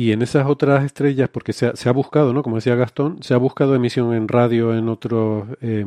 Y 0.00 0.12
en 0.12 0.22
esas 0.22 0.46
otras 0.46 0.82
estrellas, 0.82 1.28
porque 1.28 1.52
se 1.52 1.66
ha, 1.66 1.76
se 1.76 1.86
ha, 1.90 1.92
buscado, 1.92 2.32
¿no? 2.32 2.42
Como 2.42 2.56
decía 2.56 2.74
Gastón, 2.74 3.22
se 3.22 3.34
ha 3.34 3.36
buscado 3.36 3.74
emisión 3.74 4.14
en 4.14 4.28
radio 4.28 4.74
en 4.74 4.88
otros 4.88 5.46
eh, 5.60 5.84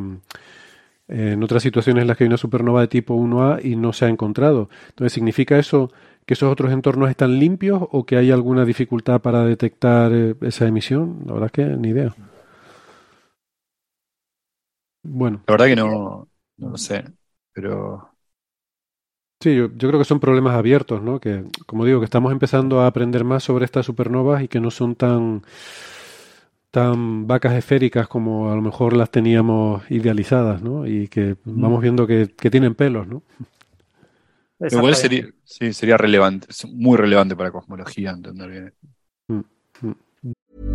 en 1.08 1.42
otras 1.42 1.64
situaciones 1.64 2.04
en 2.04 2.08
las 2.08 2.16
que 2.16 2.24
hay 2.24 2.28
una 2.28 2.38
supernova 2.38 2.82
de 2.82 2.88
tipo 2.90 3.16
1A 3.16 3.66
y 3.66 3.76
no 3.76 3.92
se 3.92 4.06
ha 4.06 4.10
encontrado. 4.10 4.70
Entonces, 4.90 5.14
¿significa 5.14 5.58
eso 5.58 5.92
que 6.28 6.36
esos 6.36 6.52
otros 6.52 6.72
entornos 6.72 7.10
están 7.10 7.40
limpios 7.40 7.82
o 7.92 8.06
que 8.06 8.18
hay 8.18 8.30
alguna 8.30 8.66
dificultad 8.66 9.20
para 9.20 9.46
detectar 9.46 10.12
eh, 10.14 10.36
esa 10.42 10.68
emisión? 10.68 11.24
La 11.26 11.34
verdad 11.34 11.48
es 11.48 11.52
que 11.52 11.66
ni 11.66 11.88
idea. 11.88 12.14
Bueno. 15.02 15.42
La 15.48 15.54
verdad 15.54 15.66
que 15.66 15.76
no, 15.76 16.28
no 16.58 16.70
lo 16.70 16.78
sé, 16.78 17.04
pero 17.52 18.13
Sí, 19.44 19.54
yo, 19.54 19.68
yo, 19.76 19.90
creo 19.90 20.00
que 20.00 20.06
son 20.06 20.22
problemas 20.22 20.56
abiertos, 20.56 21.02
¿no? 21.02 21.20
Que, 21.20 21.44
como 21.66 21.84
digo, 21.84 22.00
que 22.00 22.06
estamos 22.06 22.32
empezando 22.32 22.80
a 22.80 22.88
aprender 22.88 23.26
más 23.26 23.44
sobre 23.44 23.66
estas 23.66 23.86
supernovas 23.86 24.42
y 24.42 24.48
que 24.48 24.62
no 24.62 24.72
son 24.72 24.96
tan, 24.96 25.42
tan 26.72 27.28
vacas 27.28 27.52
esféricas 27.52 28.08
como 28.08 28.50
a 28.50 28.56
lo 28.56 28.62
mejor 28.62 28.96
las 28.96 29.12
teníamos 29.12 29.84
idealizadas, 29.92 30.62
¿no? 30.62 30.88
Y 30.88 31.10
que 31.10 31.36
vamos 31.44 31.82
viendo 31.82 32.08
que, 32.08 32.30
que 32.30 32.50
tienen 32.50 32.74
pelos, 32.74 33.06
¿no? 33.06 33.22
Igual 34.62 34.96
sería, 34.96 35.28
sí, 35.44 35.74
sería 35.74 35.98
relevante, 35.98 36.48
muy 36.70 36.96
relevante 36.96 37.36
para 37.36 37.52
cosmología 37.52 38.12
entender 38.12 38.50
bien. 38.50 38.74
Mm, 39.28 39.88
mm. 39.88 40.73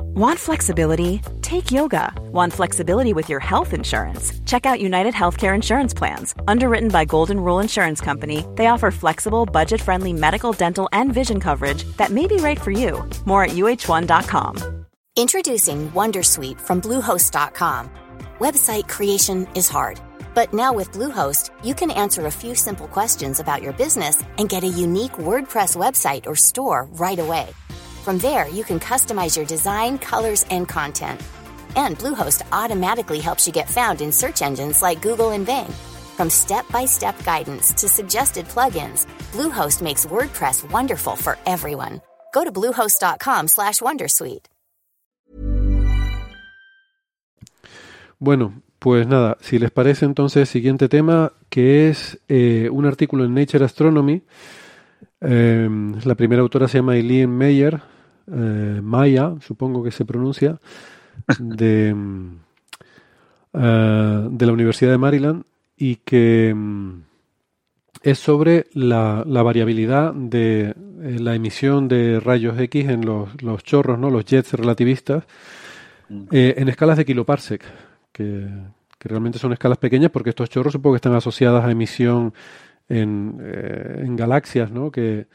Want 0.00 0.38
flexibility? 0.38 1.20
Take 1.40 1.70
yoga. 1.72 2.12
Want 2.32 2.52
flexibility 2.52 3.12
with 3.12 3.28
your 3.28 3.40
health 3.40 3.72
insurance? 3.72 4.32
Check 4.44 4.66
out 4.66 4.80
United 4.80 5.14
Healthcare 5.14 5.54
Insurance 5.54 5.94
Plans. 5.94 6.34
Underwritten 6.46 6.88
by 6.88 7.04
Golden 7.04 7.40
Rule 7.40 7.60
Insurance 7.60 8.00
Company, 8.00 8.44
they 8.56 8.66
offer 8.66 8.90
flexible, 8.90 9.44
budget 9.46 9.80
friendly 9.80 10.12
medical, 10.12 10.52
dental, 10.52 10.88
and 10.92 11.12
vision 11.12 11.40
coverage 11.40 11.84
that 11.96 12.10
may 12.10 12.26
be 12.26 12.36
right 12.36 12.60
for 12.60 12.70
you. 12.70 13.08
More 13.24 13.44
at 13.44 13.50
uh1.com. 13.50 14.86
Introducing 15.16 15.90
Wondersuite 15.90 16.60
from 16.60 16.80
Bluehost.com. 16.80 17.90
Website 18.40 18.88
creation 18.88 19.46
is 19.54 19.68
hard, 19.68 20.00
but 20.34 20.52
now 20.52 20.72
with 20.72 20.90
Bluehost, 20.90 21.50
you 21.64 21.72
can 21.74 21.92
answer 21.92 22.26
a 22.26 22.32
few 22.32 22.56
simple 22.56 22.88
questions 22.88 23.38
about 23.38 23.62
your 23.62 23.72
business 23.72 24.22
and 24.38 24.48
get 24.48 24.64
a 24.64 24.68
unique 24.68 25.12
WordPress 25.12 25.76
website 25.76 26.26
or 26.26 26.34
store 26.34 26.88
right 26.92 27.18
away. 27.20 27.48
From 28.04 28.18
there, 28.18 28.46
you 28.48 28.64
can 28.64 28.78
customize 28.78 29.34
your 29.34 29.46
design, 29.46 29.96
colors, 29.96 30.44
and 30.50 30.68
content. 30.68 31.22
And 31.74 31.96
Bluehost 31.98 32.42
automatically 32.52 33.18
helps 33.18 33.46
you 33.46 33.52
get 33.52 33.70
found 33.70 34.02
in 34.02 34.12
search 34.12 34.42
engines 34.42 34.82
like 34.82 35.00
Google 35.00 35.30
and 35.30 35.46
Bing. 35.46 35.72
From 36.14 36.28
step-by-step 36.28 37.24
guidance 37.24 37.72
to 37.72 37.88
suggested 37.88 38.44
plugins, 38.48 39.06
Bluehost 39.32 39.80
makes 39.80 40.04
WordPress 40.04 40.70
wonderful 40.70 41.16
for 41.16 41.38
everyone. 41.46 42.02
Go 42.34 42.44
to 42.44 42.52
bluehost.com/wondersuite. 42.52 44.48
Bueno, 48.18 48.52
pues 48.78 49.06
nada, 49.06 49.38
si 49.40 49.58
les 49.58 49.70
parece 49.70 50.04
entonces 50.04 50.50
siguiente 50.50 50.90
tema 50.90 51.32
que 51.48 51.88
es 51.88 52.20
eh, 52.28 52.68
un 52.70 52.84
artículo 52.84 53.24
en 53.24 53.32
Nature 53.32 53.64
Astronomy. 53.64 54.24
Eh, 55.22 55.70
la 56.04 56.14
primera 56.16 56.42
autora 56.42 56.68
se 56.68 56.76
llama 56.78 56.96
Eileen 56.96 57.30
Meyer, 57.30 57.93
eh, 58.32 58.80
Maya, 58.82 59.34
supongo 59.40 59.82
que 59.82 59.90
se 59.90 60.04
pronuncia, 60.04 60.58
de, 61.38 61.94
uh, 63.52 64.28
de 64.30 64.46
la 64.46 64.52
Universidad 64.52 64.90
de 64.90 64.98
Maryland 64.98 65.44
y 65.76 65.96
que 65.96 66.52
um, 66.54 67.02
es 68.02 68.18
sobre 68.18 68.66
la, 68.74 69.24
la, 69.26 69.42
variabilidad 69.42 70.12
de 70.14 70.74
eh, 71.02 71.18
la 71.18 71.34
emisión 71.34 71.88
de 71.88 72.20
rayos 72.20 72.58
X 72.58 72.88
en 72.88 73.04
los, 73.04 73.42
los 73.42 73.62
chorros, 73.64 73.98
¿no? 73.98 74.10
los 74.10 74.24
jets 74.24 74.52
relativistas, 74.52 75.24
mm. 76.08 76.24
eh, 76.30 76.54
en 76.58 76.68
escalas 76.68 76.98
de 76.98 77.04
kiloparsec, 77.04 77.64
que, 78.12 78.48
que 78.98 79.08
realmente 79.08 79.38
son 79.38 79.52
escalas 79.52 79.78
pequeñas 79.78 80.10
porque 80.10 80.30
estos 80.30 80.50
chorros 80.50 80.72
supongo 80.72 80.94
que 80.94 80.98
están 80.98 81.14
asociadas 81.14 81.64
a 81.64 81.70
emisión 81.70 82.34
en, 82.88 83.40
en 83.40 84.14
galaxias, 84.16 84.70
¿no? 84.70 84.90
Que, 84.90 85.26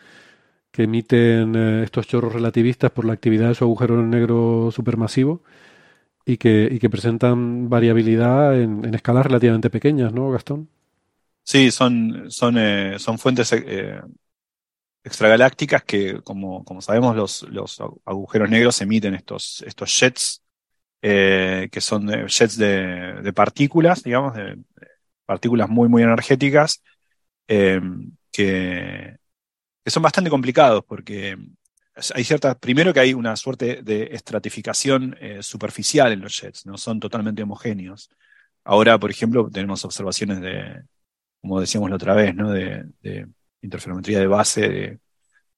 que 0.71 0.83
emiten 0.83 1.55
eh, 1.55 1.83
estos 1.83 2.07
chorros 2.07 2.33
relativistas 2.33 2.91
por 2.91 3.05
la 3.05 3.13
actividad 3.13 3.49
de 3.49 3.55
su 3.55 3.63
agujero 3.63 4.05
negro 4.05 4.69
supermasivo 4.71 5.41
y 6.25 6.37
que, 6.37 6.69
y 6.71 6.79
que 6.79 6.89
presentan 6.89 7.69
variabilidad 7.69 8.59
en, 8.59 8.93
escalas 8.93 9.25
relativamente 9.25 9.69
pequeñas, 9.69 10.13
¿no, 10.13 10.29
Gastón? 10.31 10.69
Sí, 11.43 11.71
son, 11.71 12.29
son, 12.29 12.57
eh, 12.59 12.99
son 12.99 13.17
fuentes 13.17 13.51
eh, 13.53 13.99
extragalácticas 15.03 15.83
que, 15.83 16.21
como, 16.21 16.63
como 16.63 16.81
sabemos, 16.81 17.15
los, 17.15 17.43
los, 17.49 17.81
agujeros 18.05 18.49
negros 18.49 18.79
emiten 18.81 19.15
estos, 19.15 19.63
estos 19.65 19.99
jets, 19.99 20.43
que 21.01 21.81
son 21.81 22.27
jets 22.27 22.57
de, 22.57 23.21
de, 23.23 23.33
partículas, 23.33 24.03
digamos, 24.03 24.35
de, 24.35 24.57
partículas 25.25 25.69
muy, 25.69 25.87
muy 25.89 26.03
energéticas, 26.03 26.83
que, 27.47 29.19
que 29.83 29.91
son 29.91 30.03
bastante 30.03 30.29
complicados 30.29 30.83
porque 30.85 31.37
hay 32.13 32.23
cierta, 32.23 32.57
primero 32.57 32.93
que 32.93 32.99
hay 32.99 33.13
una 33.13 33.35
suerte 33.35 33.81
de 33.83 34.09
estratificación 34.11 35.17
eh, 35.19 35.43
superficial 35.43 36.11
en 36.11 36.21
los 36.21 36.39
jets, 36.39 36.65
no 36.65 36.77
son 36.77 36.99
totalmente 36.99 37.43
homogéneos. 37.43 38.09
Ahora, 38.63 38.97
por 38.97 39.11
ejemplo, 39.11 39.49
tenemos 39.51 39.83
observaciones 39.83 40.39
de, 40.39 40.83
como 41.41 41.59
decíamos 41.59 41.89
la 41.89 41.97
otra 41.97 42.13
vez, 42.13 42.35
¿no? 42.35 42.51
de, 42.51 42.85
interferometría 43.61 44.19
de 44.19 44.27
base 44.27 44.99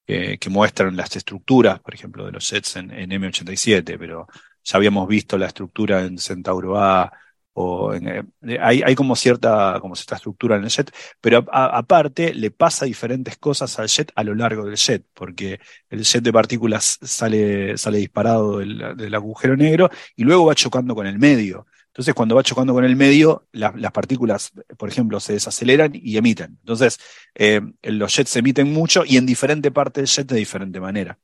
que 0.06 0.50
muestran 0.50 0.98
las 0.98 1.16
estructuras, 1.16 1.80
por 1.80 1.94
ejemplo, 1.94 2.26
de 2.26 2.32
los 2.32 2.50
jets 2.50 2.76
en, 2.76 2.92
en, 2.92 3.12
M87, 3.12 3.98
pero 3.98 4.28
ya 4.64 4.78
habíamos 4.78 5.08
visto 5.08 5.38
la 5.38 5.46
estructura 5.46 6.02
en 6.02 6.18
Centauro 6.18 6.78
A, 6.78 7.12
eh, 7.56 8.24
hay, 8.60 8.96
como 8.96 9.16
cierta 9.16 9.82
estructura 10.14 10.56
en 10.56 10.64
el 10.64 10.70
jet, 10.70 10.92
pero 11.20 11.46
aparte 11.52 12.34
le 12.34 12.52
pasa 12.52 12.86
diferentes 12.86 13.38
cosas 13.38 13.78
al 13.80 13.88
jet 13.88 14.12
a 14.16 14.24
lo 14.24 14.36
largo 14.36 14.66
del 14.66 14.78
jet, 14.78 15.06
porque 15.14 15.60
el 15.90 16.04
jet 16.04 16.24
de 16.24 16.32
partículas 16.32 16.98
sale, 17.02 17.76
disparado 17.94 18.60
del, 18.60 19.16
agujero 19.16 19.58
negro 19.58 19.90
y 20.16 20.24
luego 20.24 20.46
va 20.46 20.56
chocando 20.56 20.96
con 20.96 21.08
el 21.08 21.20
medio. 21.20 21.66
Entonces, 21.88 22.14
cuando 22.14 22.36
va 22.36 22.44
chocando 22.44 22.74
con 22.74 22.86
el 22.86 22.96
medio, 22.96 23.48
las 23.52 23.92
partículas, 23.92 24.54
por 24.78 24.88
ejemplo, 24.88 25.20
se 25.20 25.34
desaceleran 25.34 25.92
y 25.94 26.16
emiten. 26.16 26.58
Entonces, 26.62 26.98
eh, 27.36 27.60
los 27.84 28.16
jets 28.16 28.34
emiten 28.38 28.72
mucho 28.72 29.04
y 29.06 29.18
en 29.18 29.26
diferente 29.26 29.72
parte 29.72 30.00
del 30.00 30.08
jet 30.08 30.26
de 30.26 30.38
diferente 30.38 30.80
manera. 30.80 31.20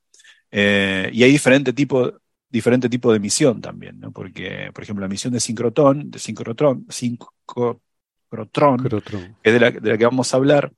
Eh, 0.50 1.10
y 1.12 1.22
hay 1.22 1.30
diferente 1.30 1.72
tipo, 1.72 2.12
diferente 2.48 2.88
tipo 2.88 3.12
de 3.12 3.20
misión 3.20 3.60
también, 3.60 4.00
¿no? 4.00 4.12
Porque, 4.12 4.70
por 4.72 4.82
ejemplo, 4.82 5.02
la 5.02 5.08
misión 5.08 5.32
de 5.32 5.40
sincrotron, 5.40 6.10
de 6.10 6.18
sincrotrón, 6.18 6.86
sincrotrón, 6.88 7.80
que 8.88 9.50
es 9.50 9.52
de 9.52 9.60
la, 9.60 9.70
de 9.70 9.90
la, 9.90 9.98
que 9.98 10.04
vamos 10.04 10.32
a 10.32 10.36
hablar 10.36 10.72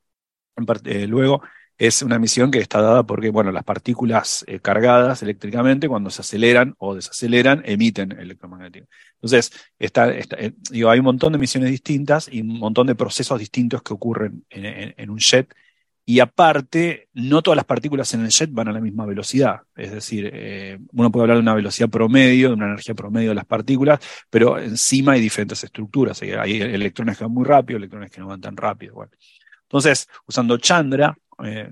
eh, 0.84 1.06
luego, 1.06 1.42
es 1.78 2.02
una 2.02 2.18
misión 2.18 2.50
que 2.50 2.58
está 2.58 2.82
dada 2.82 3.04
porque, 3.04 3.30
bueno, 3.30 3.52
las 3.52 3.64
partículas 3.64 4.44
eh, 4.46 4.60
cargadas 4.60 5.22
eléctricamente, 5.22 5.88
cuando 5.88 6.10
se 6.10 6.20
aceleran 6.20 6.74
o 6.78 6.94
desaceleran, 6.94 7.62
emiten 7.64 8.12
electromagnetismo. 8.12 8.88
Entonces, 9.14 9.50
está, 9.78 10.10
eh, 10.10 10.52
digo, 10.70 10.90
hay 10.90 10.98
un 10.98 11.06
montón 11.06 11.32
de 11.32 11.38
misiones 11.38 11.70
distintas 11.70 12.28
y 12.30 12.42
un 12.42 12.58
montón 12.58 12.86
de 12.86 12.94
procesos 12.94 13.38
distintos 13.38 13.82
que 13.82 13.94
ocurren 13.94 14.44
en, 14.50 14.94
en 14.96 15.10
un 15.10 15.18
jet 15.18 15.54
y 16.10 16.18
aparte, 16.18 17.08
no 17.12 17.40
todas 17.40 17.54
las 17.54 17.66
partículas 17.66 18.12
en 18.14 18.24
el 18.24 18.30
jet 18.30 18.50
van 18.50 18.66
a 18.66 18.72
la 18.72 18.80
misma 18.80 19.06
velocidad. 19.06 19.60
Es 19.76 19.92
decir, 19.92 20.28
eh, 20.34 20.76
uno 20.92 21.12
puede 21.12 21.22
hablar 21.22 21.36
de 21.36 21.42
una 21.42 21.54
velocidad 21.54 21.88
promedio, 21.88 22.48
de 22.48 22.54
una 22.54 22.66
energía 22.66 22.96
promedio 22.96 23.28
de 23.28 23.36
las 23.36 23.44
partículas, 23.44 24.00
pero 24.28 24.58
encima 24.58 25.12
hay 25.12 25.20
diferentes 25.20 25.62
estructuras. 25.62 26.20
Hay 26.20 26.60
electrones 26.62 27.16
que 27.16 27.22
van 27.22 27.32
muy 27.32 27.44
rápido, 27.44 27.76
electrones 27.76 28.10
que 28.10 28.20
no 28.20 28.26
van 28.26 28.40
tan 28.40 28.56
rápido. 28.56 29.08
Entonces, 29.62 30.08
usando 30.26 30.58
Chandra, 30.58 31.16
eh, 31.44 31.70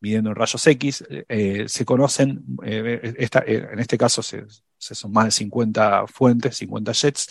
midiendo 0.00 0.32
rayos 0.32 0.66
X, 0.66 1.04
eh, 1.10 1.66
se 1.68 1.84
conocen, 1.84 2.42
en 2.62 3.78
este 3.78 3.98
caso 3.98 4.22
se, 4.22 4.46
son 4.78 5.12
más 5.12 5.26
de 5.26 5.32
50 5.32 6.06
fuentes, 6.06 6.56
50 6.56 6.92
jets. 6.92 7.28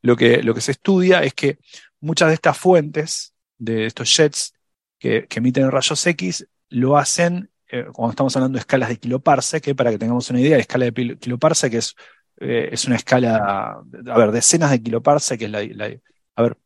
Lo 0.00 0.14
que, 0.14 0.44
lo 0.44 0.54
que 0.54 0.60
se 0.60 0.70
estudia 0.70 1.24
es 1.24 1.34
que 1.34 1.58
muchas 1.98 2.28
de 2.28 2.34
estas 2.34 2.56
fuentes, 2.56 3.34
de 3.58 3.86
estos 3.86 4.16
jets, 4.16 4.54
que, 5.02 5.26
emiten 5.34 5.70
rayos 5.70 6.06
X 6.06 6.46
lo 6.68 6.96
hacen 6.96 7.50
eh, 7.68 7.86
cuando 7.92 8.10
estamos 8.10 8.36
hablando 8.36 8.56
de 8.56 8.60
escalas 8.60 8.88
de 8.88 8.98
kiloparsec, 8.98 9.74
para 9.74 9.90
que 9.90 9.98
tengamos 9.98 10.30
una 10.30 10.40
idea, 10.40 10.56
la 10.56 10.60
escala 10.60 10.84
de 10.84 11.18
kiloparsec 11.18 11.74
es, 11.74 11.96
eh, 12.38 12.68
es 12.70 12.84
una 12.84 12.96
escala, 12.96 13.82
a 14.06 14.18
ver, 14.18 14.30
decenas 14.30 14.70
de 14.70 14.80
kiloparsec, 14.80 15.40
que 15.40 15.44
es 15.46 15.50
la, 15.50 15.90
a 16.36 16.42
ver, 16.42 16.56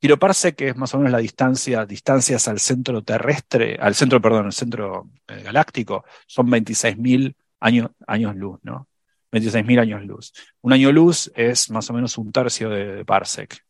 kiloparsec 0.00 0.60
es 0.62 0.76
más 0.76 0.92
o 0.94 0.98
menos 0.98 1.12
la 1.12 1.18
distancia, 1.18 1.86
distancias 1.86 2.48
al 2.48 2.58
centro 2.58 3.02
terrestre, 3.04 3.76
al 3.80 3.94
centro, 3.94 4.20
perdón, 4.20 4.46
al 4.46 4.52
centro 4.52 5.10
eh, 5.28 5.42
galáctico, 5.44 6.04
son 6.26 6.48
26.000 6.48 7.36
años, 7.60 7.90
años 8.06 8.34
luz, 8.34 8.58
¿no? 8.62 8.88
26.000 9.30 9.80
años 9.80 10.04
luz. 10.04 10.32
Un 10.62 10.72
año 10.72 10.90
luz 10.90 11.30
es 11.36 11.70
más 11.70 11.88
o 11.90 11.92
menos 11.92 12.18
un 12.18 12.32
tercio 12.32 12.68
de, 12.68 13.04
parsec. 13.04 13.64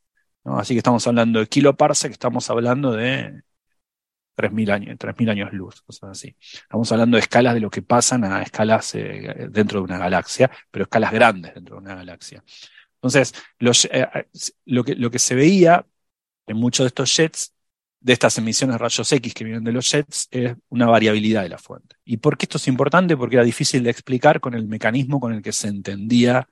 Así 0.44 0.74
que 0.74 0.78
estamos 0.78 1.06
hablando 1.06 1.40
de 1.40 1.46
kiloparsec, 1.48 2.12
estamos 2.12 2.48
hablando 2.48 2.92
de 2.92 3.42
3.000 4.36 4.70
años, 4.70 4.98
3.000 4.98 5.30
años 5.30 5.52
luz, 5.52 5.82
cosas 5.82 6.10
así. 6.10 6.36
Estamos 6.40 6.90
hablando 6.92 7.16
de 7.16 7.22
escalas 7.22 7.54
de 7.54 7.60
lo 7.60 7.70
que 7.70 7.82
pasan 7.82 8.24
a 8.24 8.42
escalas 8.42 8.94
eh, 8.94 9.48
dentro 9.50 9.80
de 9.80 9.84
una 9.84 9.98
galaxia, 9.98 10.50
pero 10.70 10.84
escalas 10.84 11.12
grandes 11.12 11.54
dentro 11.54 11.76
de 11.76 11.82
una 11.82 11.94
galaxia. 11.94 12.44
Entonces, 12.96 13.34
eh, 13.90 14.06
lo, 14.66 14.84
que, 14.84 14.94
lo 14.94 15.10
que 15.10 15.18
se 15.18 15.34
veía 15.34 15.86
en 16.46 16.56
muchos 16.56 16.84
de 16.84 16.88
estos 16.88 17.16
jets, 17.16 17.52
de 18.00 18.12
estas 18.12 18.38
emisiones 18.38 18.74
de 18.74 18.78
rayos 18.78 19.10
X 19.10 19.34
que 19.34 19.44
vienen 19.44 19.64
de 19.64 19.72
los 19.72 19.90
jets, 19.90 20.28
es 20.30 20.54
una 20.68 20.86
variabilidad 20.86 21.42
de 21.42 21.48
la 21.48 21.58
fuente. 21.58 21.96
¿Y 22.04 22.18
por 22.18 22.36
qué 22.36 22.44
esto 22.44 22.58
es 22.58 22.68
importante? 22.68 23.16
Porque 23.16 23.36
era 23.36 23.44
difícil 23.44 23.82
de 23.82 23.90
explicar 23.90 24.40
con 24.40 24.54
el 24.54 24.66
mecanismo 24.66 25.18
con 25.18 25.32
el 25.32 25.42
que 25.42 25.52
se 25.52 25.68
entendía 25.68 26.48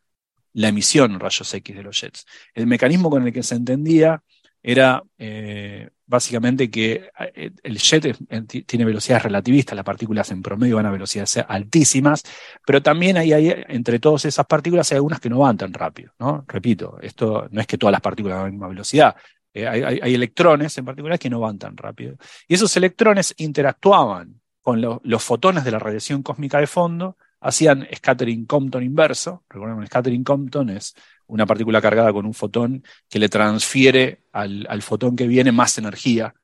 la 0.54 0.68
emisión 0.68 1.18
rayos 1.20 1.52
X 1.52 1.76
de 1.76 1.82
los 1.82 2.00
jets. 2.00 2.26
El 2.54 2.66
mecanismo 2.66 3.10
con 3.10 3.26
el 3.26 3.32
que 3.32 3.42
se 3.42 3.56
entendía 3.56 4.22
era 4.62 5.02
eh, 5.18 5.90
básicamente 6.06 6.70
que 6.70 7.10
eh, 7.34 7.50
el 7.62 7.78
jet 7.78 8.04
eh, 8.04 8.42
tiene 8.42 8.84
velocidades 8.84 9.24
relativistas, 9.24 9.76
las 9.76 9.84
partículas 9.84 10.30
en 10.30 10.42
promedio 10.42 10.76
van 10.76 10.86
a 10.86 10.90
velocidades 10.90 11.38
altísimas, 11.48 12.22
pero 12.66 12.82
también 12.82 13.16
hay, 13.16 13.32
entre 13.68 13.98
todas 13.98 14.24
esas 14.24 14.46
partículas 14.46 14.90
hay 14.92 14.96
algunas 14.96 15.20
que 15.20 15.30
no 15.30 15.38
van 15.38 15.56
tan 15.56 15.72
rápido, 15.72 16.12
¿no? 16.18 16.44
Repito, 16.46 16.98
esto 17.00 17.48
no 17.50 17.60
es 17.60 17.66
que 17.66 17.78
todas 17.78 17.92
las 17.92 18.00
partículas 18.00 18.36
van 18.36 18.42
a 18.42 18.46
la 18.46 18.52
misma 18.52 18.68
velocidad, 18.68 19.16
eh, 19.54 19.68
hay, 19.68 20.14
electrones 20.14 20.76
en 20.78 20.84
particular 20.84 21.16
que 21.16 21.30
no 21.30 21.38
van 21.38 21.58
tan 21.58 21.76
rápido. 21.76 22.16
Y 22.48 22.54
esos 22.54 22.76
electrones 22.76 23.34
interactuaban 23.36 24.40
con 24.60 24.80
los 24.80 25.22
fotones 25.22 25.62
de 25.62 25.70
la 25.70 25.78
radiación 25.78 26.22
cósmica 26.22 26.58
de 26.58 26.66
fondo, 26.66 27.16
hacían 27.40 27.86
scattering 27.94 28.46
Compton 28.46 28.82
inverso, 28.82 29.44
recuerden, 29.48 29.86
scattering 29.86 30.24
Compton 30.24 30.70
es 30.70 30.94
una 31.26 31.46
partícula 31.46 31.80
cargada 31.80 32.12
con 32.12 32.26
un 32.26 32.34
fotón 32.34 32.84
que 33.08 33.18
le 33.18 33.28
transfiere 33.28 34.22
al, 34.32 34.82
fotón 34.82 35.16
que 35.16 35.26
viene 35.26 35.52
más 35.52 35.78
energía 35.78 36.34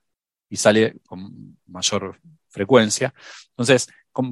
y 0.49 0.57
sale 0.57 0.97
con 1.07 1.57
mayor 1.67 2.19
frecuencia. 2.49 3.15
Entonces, 3.51 3.89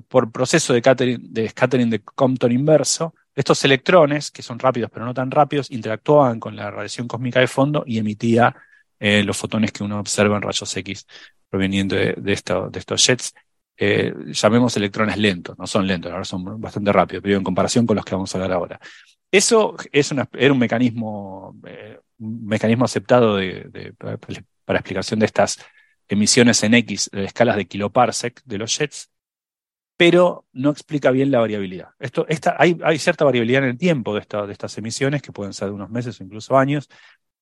por 0.09 0.33
proceso 0.33 0.73
de, 0.73 1.19
de 1.21 1.49
scattering 1.49 1.91
de 1.91 2.01
Compton 2.01 2.53
inverso, 2.53 3.15
estos 3.35 3.65
electrones, 3.65 4.31
que 4.33 4.43
son 4.43 4.59
rápidos 4.59 4.91
pero 4.93 5.05
no 5.05 5.15
tan 5.15 5.31
rápidos, 5.31 5.71
interactuaban 5.71 6.41
con 6.41 6.57
la 6.57 6.71
radiación 6.71 7.07
cósmica 7.07 7.39
de 7.41 7.47
fondo 7.47 7.85
y 7.87 7.99
emitía 7.99 8.55
eh, 8.99 9.23
los 9.23 9.37
fotones 9.37 9.71
que 9.71 9.85
uno 9.85 10.01
observa 10.01 10.37
en 10.37 10.43
rayos 10.43 10.77
X 10.77 11.07
proveniendo 11.49 11.95
de, 11.95 12.15
de 12.17 12.33
estos 12.33 13.07
jets. 13.07 13.35
Eh, 13.81 14.13
llamemos 14.33 14.77
electrones 14.77 15.17
lentos, 15.17 15.57
no 15.57 15.67
son 15.67 15.87
lentos, 15.87 16.11
ahora 16.11 16.25
son 16.25 16.61
bastante 16.61 16.93
rápidos, 16.93 17.23
pero 17.23 17.37
en 17.37 17.45
comparación 17.45 17.87
con 17.87 17.95
los 17.95 18.05
que 18.05 18.15
vamos 18.15 18.35
a 18.35 18.39
hablar 18.39 18.53
ahora. 18.53 18.81
Eso 19.31 19.77
es 19.93 20.13
era 20.33 20.53
un 20.53 20.59
mecanismo, 20.59 21.55
eh, 21.67 21.99
mecanismo 22.19 22.85
aceptado 22.87 23.37
de, 23.37 23.95
para, 24.65 24.79
explicación 24.79 25.21
de 25.21 25.27
estas 25.27 25.59
emisiones 26.09 26.63
en 26.65 26.75
X 26.75 27.11
de 27.13 27.25
escalas 27.25 27.57
de 27.57 27.67
kiloparsec 27.67 28.43
de 28.45 28.59
los 28.59 28.77
jets, 28.77 29.11
pero 29.97 30.47
no 30.53 30.71
explica 30.71 31.11
bien 31.11 31.31
la 31.31 31.41
variabilidad. 31.41 31.91
Esto, 31.99 32.27
esta, 32.29 32.57
hay, 32.59 32.79
hay, 32.83 32.99
cierta 32.99 33.25
variabilidad 33.25 33.65
en 33.65 33.71
el 33.71 33.79
tiempo 33.79 34.15
de, 34.15 34.27
de, 34.47 34.53
estas 34.53 34.77
emisiones, 34.79 35.23
que 35.23 35.33
pueden 35.33 35.53
ser 35.53 35.69
de 35.69 35.75
unos 35.75 35.91
meses 35.91 36.21
o 36.21 36.25
incluso 36.25 36.57
años. 36.57 36.89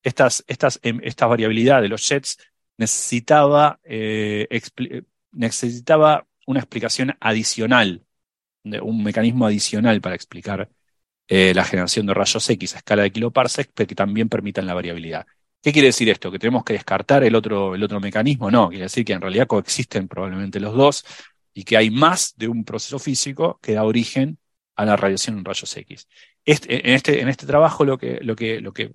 Estas, 0.02 0.44
estas, 0.46 0.80
em, 0.82 1.00
esta 1.02 1.26
variabilidad 1.26 1.82
de 1.82 1.88
los 1.88 2.06
jets 2.08 2.38
necesitaba, 2.78 3.78
eh, 3.84 4.48
necesitaba 5.36 6.26
una 6.46 6.60
explicación 6.60 7.16
adicional, 7.20 8.04
un 8.64 9.02
mecanismo 9.02 9.46
adicional 9.46 10.00
para 10.00 10.14
explicar 10.14 10.68
eh, 11.28 11.52
la 11.54 11.64
generación 11.64 12.06
de 12.06 12.14
rayos 12.14 12.48
X 12.48 12.74
a 12.74 12.78
escala 12.78 13.02
de 13.02 13.12
kiloparsec, 13.12 13.70
pero 13.74 13.86
que 13.86 13.94
también 13.94 14.28
permitan 14.28 14.66
la 14.66 14.74
variabilidad. 14.74 15.26
¿Qué 15.62 15.72
quiere 15.72 15.88
decir 15.88 16.08
esto? 16.08 16.30
¿Que 16.30 16.38
tenemos 16.38 16.64
que 16.64 16.74
descartar 16.74 17.24
el 17.24 17.34
otro, 17.34 17.74
el 17.74 17.82
otro 17.82 18.00
mecanismo? 18.00 18.50
No, 18.50 18.68
quiere 18.68 18.84
decir 18.84 19.04
que 19.04 19.12
en 19.12 19.20
realidad 19.20 19.46
coexisten 19.46 20.06
probablemente 20.06 20.60
los 20.60 20.74
dos 20.74 21.04
y 21.52 21.64
que 21.64 21.76
hay 21.76 21.90
más 21.90 22.34
de 22.36 22.48
un 22.48 22.64
proceso 22.64 22.98
físico 22.98 23.58
que 23.60 23.72
da 23.72 23.84
origen 23.84 24.38
a 24.76 24.84
la 24.84 24.96
radiación 24.96 25.38
en 25.38 25.44
rayos 25.44 25.76
X. 25.76 26.06
Este, 26.44 26.88
en, 26.88 26.94
este, 26.94 27.20
en 27.20 27.28
este 27.28 27.46
trabajo 27.46 27.84
lo 27.84 27.98
que, 27.98 28.20
lo, 28.22 28.36
que, 28.36 28.60
lo 28.60 28.72
que 28.72 28.92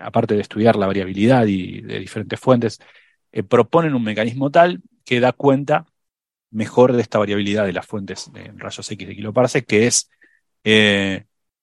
aparte 0.00 0.34
de 0.34 0.42
estudiar 0.42 0.76
la 0.76 0.86
variabilidad 0.86 1.46
y 1.46 1.80
de 1.80 2.00
diferentes 2.00 2.38
fuentes, 2.38 2.78
proponen 3.48 3.94
un 3.94 4.04
mecanismo 4.04 4.50
tal 4.50 4.82
que 5.04 5.20
da 5.20 5.32
cuenta 5.32 5.86
mejor 6.50 6.92
de 6.92 7.02
esta 7.02 7.18
variabilidad 7.18 7.64
de 7.64 7.72
las 7.72 7.86
fuentes 7.86 8.30
de 8.32 8.52
rayos 8.56 8.90
X 8.90 9.08
de 9.08 9.16
kiloparsec, 9.16 9.66
que 9.66 9.86
es 9.86 10.10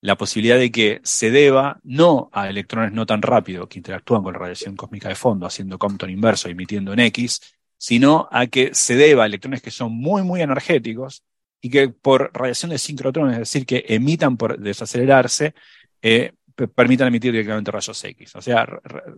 la 0.02 0.18
posibilidad 0.18 0.58
de 0.58 0.72
que 0.72 1.02
se 1.04 1.32
deba 1.32 1.80
no 1.84 2.30
a 2.32 2.50
electrones 2.50 2.94
no 2.94 3.06
tan 3.06 3.22
rápidos 3.22 3.68
que 3.68 3.80
interactúan 3.80 4.24
con 4.24 4.34
la 4.34 4.40
radiación 4.40 4.76
cósmica 4.76 5.10
de 5.10 5.16
fondo, 5.16 5.46
haciendo 5.46 5.78
Compton 5.78 6.10
inverso, 6.10 6.48
emitiendo 6.50 6.94
en 6.94 7.00
X, 7.00 7.42
sino 7.78 8.28
a 8.32 8.48
que 8.48 8.74
se 8.74 8.96
deba 8.96 9.24
a 9.24 9.26
electrones 9.26 9.62
que 9.62 9.72
son 9.72 9.92
muy, 9.94 10.24
muy 10.24 10.42
energéticos 10.42 11.24
y 11.62 11.70
que 11.70 11.90
por 11.90 12.32
radiación 12.34 12.72
de 12.72 12.78
sincrotrones, 12.78 13.34
es 13.34 13.40
decir, 13.40 13.66
que 13.66 13.86
emitan 13.90 14.38
por 14.38 14.60
desacelerarse, 14.60 15.54
eh, 16.02 16.34
permitan 16.68 17.08
emitir 17.08 17.32
directamente 17.32 17.72
rayos 17.72 18.04
X. 18.04 18.36
O 18.36 18.42
sea, 18.42 18.68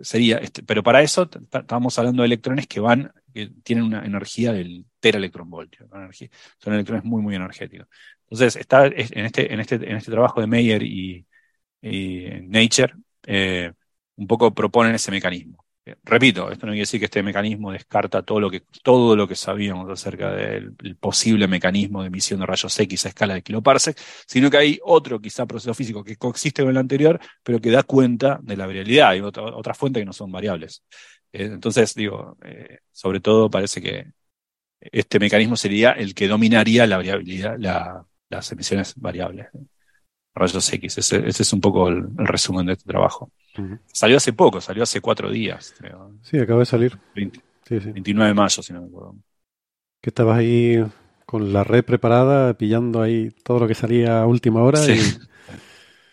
sería, 0.01 0.37
este, 0.37 0.63
pero 0.63 0.83
para 0.83 1.01
eso 1.01 1.29
estamos 1.51 1.97
hablando 1.97 2.21
de 2.23 2.27
electrones 2.27 2.67
que 2.67 2.79
van, 2.79 3.11
que 3.33 3.51
tienen 3.63 3.85
una 3.85 4.05
energía 4.05 4.53
del 4.53 4.85
teraelectronvoltio, 4.99 5.87
son 6.57 6.73
electrones 6.73 7.03
muy, 7.03 7.21
muy 7.21 7.35
energéticos. 7.35 7.87
Entonces, 8.29 8.55
está 8.55 8.85
en 8.85 9.25
este, 9.25 9.53
en 9.53 9.59
este, 9.59 9.75
en 9.75 9.97
este 9.97 10.11
trabajo 10.11 10.39
de 10.39 10.47
Meyer 10.47 10.83
y, 10.83 11.25
Nature, 11.81 12.93
eh, 13.25 13.71
un 14.15 14.27
poco 14.27 14.53
proponen 14.53 14.95
ese 14.95 15.11
mecanismo. 15.11 15.65
Eh, 15.85 15.95
repito, 16.03 16.51
esto 16.51 16.65
no 16.67 16.71
quiere 16.71 16.81
decir 16.81 16.99
que 16.99 17.05
este 17.05 17.23
mecanismo 17.23 17.71
descarta 17.71 18.21
todo 18.21 18.39
lo 18.39 18.51
que, 18.51 18.63
todo 18.83 19.15
lo 19.15 19.27
que 19.27 19.35
sabíamos 19.35 19.89
acerca 19.89 20.31
del 20.31 20.75
posible 20.99 21.47
mecanismo 21.47 22.01
de 22.01 22.07
emisión 22.07 22.39
de 22.39 22.45
rayos 22.45 22.79
X 22.79 23.05
a 23.05 23.09
escala 23.09 23.33
de 23.33 23.41
kiloparsec, 23.41 23.99
sino 24.27 24.49
que 24.51 24.57
hay 24.57 24.79
otro 24.83 25.19
quizá 25.19 25.45
proceso 25.45 25.73
físico 25.73 26.03
que 26.03 26.17
coexiste 26.17 26.61
con 26.61 26.71
el 26.71 26.77
anterior, 26.77 27.19
pero 27.43 27.59
que 27.59 27.71
da 27.71 27.83
cuenta 27.83 28.39
de 28.43 28.57
la 28.57 28.67
variabilidad. 28.67 29.15
y 29.15 29.21
otras 29.21 29.77
fuentes 29.77 30.01
que 30.01 30.05
no 30.05 30.13
son 30.13 30.31
variables. 30.31 30.83
Eh, 31.33 31.45
entonces, 31.45 31.95
digo, 31.95 32.37
sobre 32.91 33.19
todo 33.19 33.49
parece 33.49 33.81
que 33.81 34.05
este 34.79 35.19
mecanismo 35.19 35.55
sería 35.55 35.91
el 35.91 36.13
que 36.13 36.27
dominaría 36.27 36.87
la 36.87 36.97
variabilidad, 36.97 37.55
la, 37.57 38.05
las 38.29 38.51
emisiones 38.51 38.93
variables. 38.95 39.47
Rayos 40.33 40.73
X, 40.73 40.97
ese, 40.97 41.27
es 41.27 41.53
un 41.53 41.59
poco 41.59 41.89
el, 41.89 42.05
resumen 42.17 42.65
de 42.65 42.73
este 42.73 42.85
trabajo. 42.85 43.31
Salió 43.91 44.17
hace 44.17 44.31
poco, 44.33 44.61
salió 44.61 44.83
hace 44.83 45.01
cuatro 45.01 45.29
días. 45.29 45.73
Sí, 46.21 46.39
acaba 46.39 46.59
de 46.59 46.65
salir. 46.65 46.97
29 47.15 48.29
de 48.29 48.33
mayo, 48.33 48.63
si 48.63 48.73
no 48.73 48.81
me 48.81 48.87
acuerdo. 48.87 49.15
Que 50.01 50.09
estabas 50.09 50.37
ahí 50.37 50.83
con 51.25 51.53
la 51.53 51.63
red 51.63 51.83
preparada, 51.83 52.53
pillando 52.55 53.01
ahí 53.01 53.31
todo 53.43 53.59
lo 53.59 53.67
que 53.67 53.75
salía 53.75 54.21
a 54.21 54.27
última 54.27 54.63
hora. 54.63 54.79
Sí. 54.79 54.93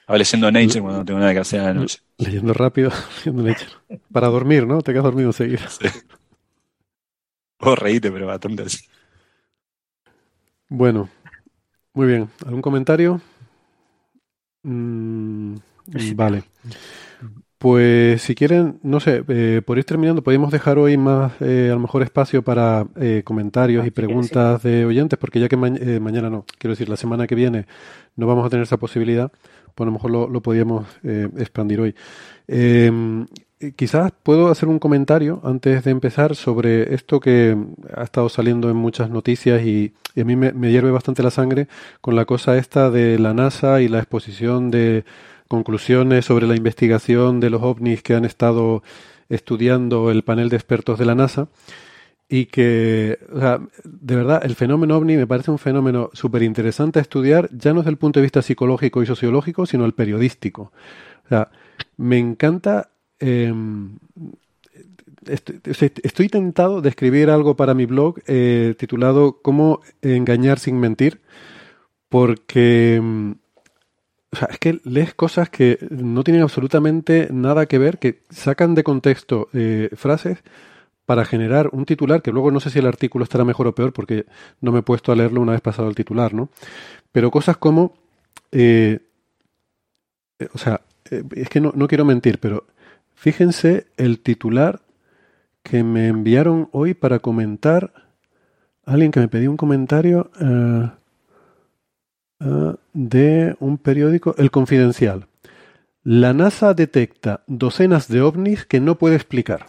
Estaba 0.08 0.18
leyendo 0.18 0.50
Nature 0.50 0.80
cuando 0.80 0.98
no 1.00 1.04
tengo 1.04 1.20
nada 1.20 1.34
que 1.34 1.40
hacer 1.40 1.60
en 1.60 1.66
la 1.66 1.74
noche. 1.74 1.98
Leyendo 2.16 2.54
rápido, 2.54 2.90
leyendo 3.18 3.42
Nature. 3.42 4.00
Para 4.10 4.28
dormir, 4.28 4.66
¿no? 4.66 4.80
Te 4.80 4.92
quedas 4.92 5.04
dormido 5.04 5.28
enseguida. 5.28 5.68
Sí. 5.68 5.86
Vos 7.60 7.78
reíte, 7.78 8.10
pero 8.10 8.26
bastante 8.26 8.62
así. 8.62 8.86
Bueno, 10.70 11.10
muy 11.92 12.06
bien. 12.06 12.30
¿Algún 12.46 12.62
comentario? 12.62 13.20
Mm, 14.68 15.56
vale. 16.14 16.44
Pues 17.58 18.22
si 18.22 18.36
quieren, 18.36 18.78
no 18.84 19.00
sé, 19.00 19.24
eh, 19.28 19.62
por 19.66 19.78
ir 19.78 19.84
terminando, 19.84 20.22
podemos 20.22 20.52
dejar 20.52 20.78
hoy 20.78 20.96
más, 20.96 21.32
eh, 21.40 21.68
a 21.70 21.74
lo 21.74 21.80
mejor, 21.80 22.02
espacio 22.02 22.42
para 22.42 22.86
eh, 23.00 23.22
comentarios 23.24 23.84
y 23.84 23.90
preguntas 23.90 24.62
de 24.62 24.86
oyentes, 24.86 25.18
porque 25.18 25.40
ya 25.40 25.48
que 25.48 25.56
mañana 25.56 26.30
no, 26.30 26.44
quiero 26.58 26.74
decir, 26.74 26.88
la 26.88 26.96
semana 26.96 27.26
que 27.26 27.34
viene 27.34 27.66
no 28.14 28.28
vamos 28.28 28.46
a 28.46 28.50
tener 28.50 28.62
esa 28.62 28.76
posibilidad, 28.76 29.32
pues 29.74 29.84
a 29.84 29.86
lo 29.86 29.92
mejor 29.92 30.10
lo, 30.12 30.28
lo 30.28 30.40
podríamos 30.40 30.86
expandir 31.36 31.80
hoy. 31.80 31.94
Em, 32.48 33.26
eh, 33.60 33.72
quizás 33.74 34.12
puedo 34.22 34.50
hacer 34.50 34.68
un 34.68 34.78
comentario 34.78 35.40
antes 35.42 35.82
de 35.82 35.90
empezar 35.90 36.36
sobre 36.36 36.94
esto 36.94 37.18
que 37.18 37.56
ha 37.94 38.04
estado 38.04 38.28
saliendo 38.28 38.70
en 38.70 38.76
muchas 38.76 39.10
noticias 39.10 39.62
y, 39.62 39.92
a 40.16 40.24
mí 40.24 40.36
me, 40.36 40.52
hierve 40.70 40.90
bastante 40.90 41.22
la 41.22 41.30
sangre 41.30 41.68
con 42.00 42.16
la 42.16 42.24
cosa 42.24 42.56
esta 42.56 42.90
de 42.90 43.18
la 43.18 43.34
NASA 43.34 43.80
y 43.80 43.88
la 43.88 43.98
exposición 43.98 44.70
de 44.70 45.04
conclusiones 45.48 46.26
sobre 46.26 46.46
la 46.46 46.56
investigación 46.56 47.40
de 47.40 47.50
los 47.50 47.62
ovnis 47.62 48.02
que 48.02 48.14
han 48.14 48.24
estado 48.24 48.82
estudiando 49.28 50.10
el 50.10 50.22
panel 50.22 50.48
de 50.48 50.56
expertos 50.56 50.98
de 50.98 51.06
la 51.06 51.14
NASA 51.14 51.48
y 52.28 52.46
que, 52.46 53.18
de 53.84 54.16
verdad, 54.16 54.42
el 54.44 54.54
fenómeno 54.54 54.96
ovni 54.96 55.16
me 55.16 55.26
parece 55.26 55.50
un 55.50 55.58
fenómeno 55.58 56.10
súper 56.12 56.42
interesante 56.42 56.98
a 56.98 57.02
estudiar, 57.02 57.48
ya 57.52 57.72
no 57.72 57.80
desde 57.80 57.90
el 57.90 57.96
punto 57.96 58.20
de 58.20 58.24
vista 58.24 58.42
psicológico 58.42 59.02
y 59.02 59.06
sociológico, 59.06 59.64
sino 59.64 59.86
el 59.86 59.94
periodístico. 59.94 60.72
O 61.24 61.28
sea, 61.28 61.50
me 61.96 62.18
encanta 62.18 62.90
Em, 63.20 63.98
estoy, 65.26 66.28
tentado 66.28 66.80
de 66.80 66.88
escribir 66.88 67.30
algo 67.30 67.56
para 67.56 67.74
mi 67.74 67.86
blog 67.86 68.20
eh, 68.26 68.74
titulado 68.78 69.40
Cómo 69.42 69.80
engañar 70.02 70.58
sin 70.58 70.78
mentir, 70.78 71.20
porque 72.08 73.00
em, 74.32 74.46
es 74.50 74.58
que 74.58 74.80
lees 74.84 75.14
cosas 75.14 75.48
que 75.50 75.78
no 75.90 76.24
tienen 76.24 76.42
absolutamente 76.42 77.28
nada 77.30 77.66
que 77.66 77.78
ver, 77.78 77.98
que 77.98 78.22
sacan 78.30 78.74
de 78.74 78.84
contexto 78.84 79.48
eh, 79.52 79.90
frases 79.94 80.38
para 81.06 81.24
generar 81.24 81.70
un 81.72 81.86
titular, 81.86 82.20
que 82.22 82.32
luego 82.32 82.50
no 82.50 82.60
sé 82.60 82.70
si 82.70 82.78
el 82.78 82.86
artículo 82.86 83.24
estará 83.24 83.44
mejor 83.44 83.66
o 83.66 83.74
peor, 83.74 83.92
porque 83.92 84.26
no 84.60 84.72
me 84.72 84.80
he 84.80 84.82
puesto 84.82 85.10
a 85.10 85.16
leerlo 85.16 85.40
una 85.40 85.52
vez 85.52 85.62
pasado 85.62 85.88
el 85.88 85.94
titular, 85.94 86.34
¿no? 86.34 86.50
Pero 87.12 87.30
cosas 87.30 87.56
como, 87.56 87.94
eh, 88.52 89.00
o 90.52 90.58
sea, 90.58 90.82
es 91.10 91.48
que 91.48 91.60
no, 91.60 91.72
no 91.74 91.88
quiero 91.88 92.04
mentir, 92.04 92.38
pero 92.38 92.66
Fíjense 93.18 93.88
el 93.96 94.20
titular 94.20 94.80
que 95.64 95.82
me 95.82 96.06
enviaron 96.06 96.68
hoy 96.70 96.94
para 96.94 97.18
comentar. 97.18 97.92
Alguien 98.84 99.10
que 99.10 99.18
me 99.18 99.26
pidió 99.26 99.50
un 99.50 99.56
comentario 99.56 100.30
eh, 100.40 100.88
eh, 102.40 102.74
de 102.92 103.56
un 103.60 103.78
periódico, 103.78 104.34
El 104.38 104.50
Confidencial. 104.50 105.26
La 106.04 106.32
NASA 106.32 106.74
detecta 106.74 107.42
docenas 107.46 108.08
de 108.08 108.22
ovnis 108.22 108.64
que 108.64 108.80
no 108.80 108.96
puede 108.96 109.16
explicar. 109.16 109.66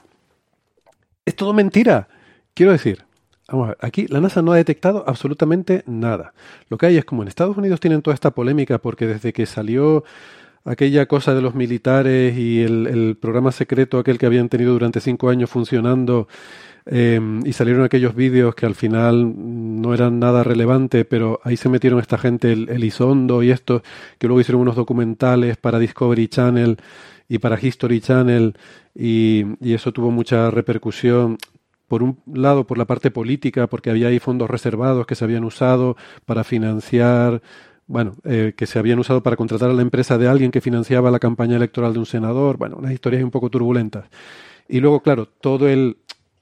Es 1.26 1.36
todo 1.36 1.54
mentira. 1.54 2.08
Quiero 2.54 2.72
decir, 2.72 3.04
vamos 3.48 3.66
a 3.66 3.68
ver, 3.70 3.78
aquí 3.82 4.08
la 4.08 4.22
NASA 4.22 4.42
no 4.42 4.52
ha 4.52 4.58
detectado 4.58 5.04
absolutamente 5.08 5.84
nada. 5.86 6.34
Lo 6.70 6.78
que 6.78 6.86
hay 6.86 6.98
es 6.98 7.06
como 7.06 7.24
en 7.24 7.28
Estados 7.28 7.58
Unidos 7.58 7.80
tienen 7.80 8.02
toda 8.02 8.14
esta 8.14 8.32
polémica 8.32 8.78
porque 8.78 9.08
desde 9.08 9.34
que 9.34 9.46
salió 9.46 10.04
aquella 10.66 11.08
cosa 11.08 11.34
de 11.34 11.42
los 11.42 11.56
militares 11.56 12.38
y 12.38 12.62
el, 12.62 13.18
programa 13.20 13.52
secreto 13.52 13.98
aquel 13.98 14.18
que 14.18 14.26
habían 14.26 14.50
tenido 14.50 14.74
durante 14.74 15.00
cinco 15.00 15.30
años 15.30 15.50
funcionando 15.50 16.28
em, 16.86 17.46
y 17.46 17.54
salieron 17.54 17.84
aquellos 17.84 18.16
vídeos 18.16 18.56
que 18.56 18.66
al 18.66 18.76
final 18.76 19.34
no 19.82 19.94
eran 19.94 20.20
nada 20.20 20.44
relevante, 20.44 21.06
pero 21.06 21.40
ahí 21.44 21.58
se 21.58 21.70
metieron 21.70 22.00
esta 22.00 22.18
gente, 22.18 22.52
el, 22.52 22.70
Elizondo 22.70 23.44
y 23.44 23.52
esto, 23.52 23.84
que 24.18 24.28
luego 24.28 24.42
hicieron 24.42 24.62
unos 24.62 24.76
documentales 24.76 25.58
para 25.58 25.80
Discovery 25.80 26.28
Channel 26.28 26.78
y 27.28 27.38
para 27.40 27.60
History 27.60 28.02
Channel 28.02 28.56
y, 28.96 29.46
y 29.62 29.74
eso 29.74 29.92
tuvo 29.92 30.12
mucha 30.12 30.52
repercusión 30.52 31.38
por 31.88 32.04
un 32.04 32.20
lado 32.32 32.66
por 32.68 32.78
la 32.78 32.86
parte 32.86 33.12
política, 33.12 33.68
porque 33.68 33.90
había 33.90 34.08
ahí 34.08 34.20
fondos 34.20 34.50
reservados 34.50 35.08
que 35.08 35.16
se 35.16 35.26
habían 35.26 35.44
usado 35.44 35.98
para 36.26 36.44
financiar 36.44 37.42
bueno, 37.90 38.16
eh, 38.24 38.54
que 38.56 38.68
se 38.68 38.78
habían 38.78 39.00
usado 39.00 39.24
para 39.24 39.36
contratar 39.36 39.72
a 39.72 39.74
la 39.74 39.82
empresa 39.82 40.20
de 40.20 40.28
alguien 40.28 40.52
que 40.52 40.62
financiaba 40.62 41.10
la 41.10 41.18
campaña 41.18 41.56
electoral 41.56 41.92
de 41.92 42.00
un 42.00 42.06
senador, 42.06 42.58
bueno, 42.58 42.76
unas 42.78 42.94
historias 42.94 43.24
un 43.24 43.32
poco 43.32 43.50
turbulentas. 43.50 44.06
Y 44.68 44.80
luego, 44.80 45.02
claro, 45.02 45.26
todo 45.26 45.68
el, 45.68 45.98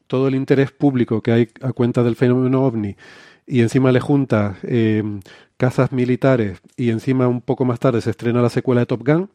todo 0.08 0.28
el 0.28 0.36
interés 0.36 0.72
público 0.72 1.22
que 1.22 1.32
hay 1.32 1.50
a 1.62 1.74
cuenta 1.74 2.04
del 2.04 2.16
fenómeno 2.16 2.64
ovni 2.66 2.96
y 3.46 3.62
encima 3.62 3.92
le 3.92 4.00
junta 4.00 4.58
eh, 4.64 5.04
cazas 5.58 5.92
militares 5.92 6.62
y 6.76 6.90
encima 6.90 7.28
un 7.28 7.42
poco 7.42 7.66
más 7.66 7.80
tarde 7.80 8.02
se 8.02 8.12
estrena 8.12 8.42
la 8.42 8.50
secuela 8.50 8.82
de 8.82 8.86
Top 8.88 9.08
Gun, 9.08 9.30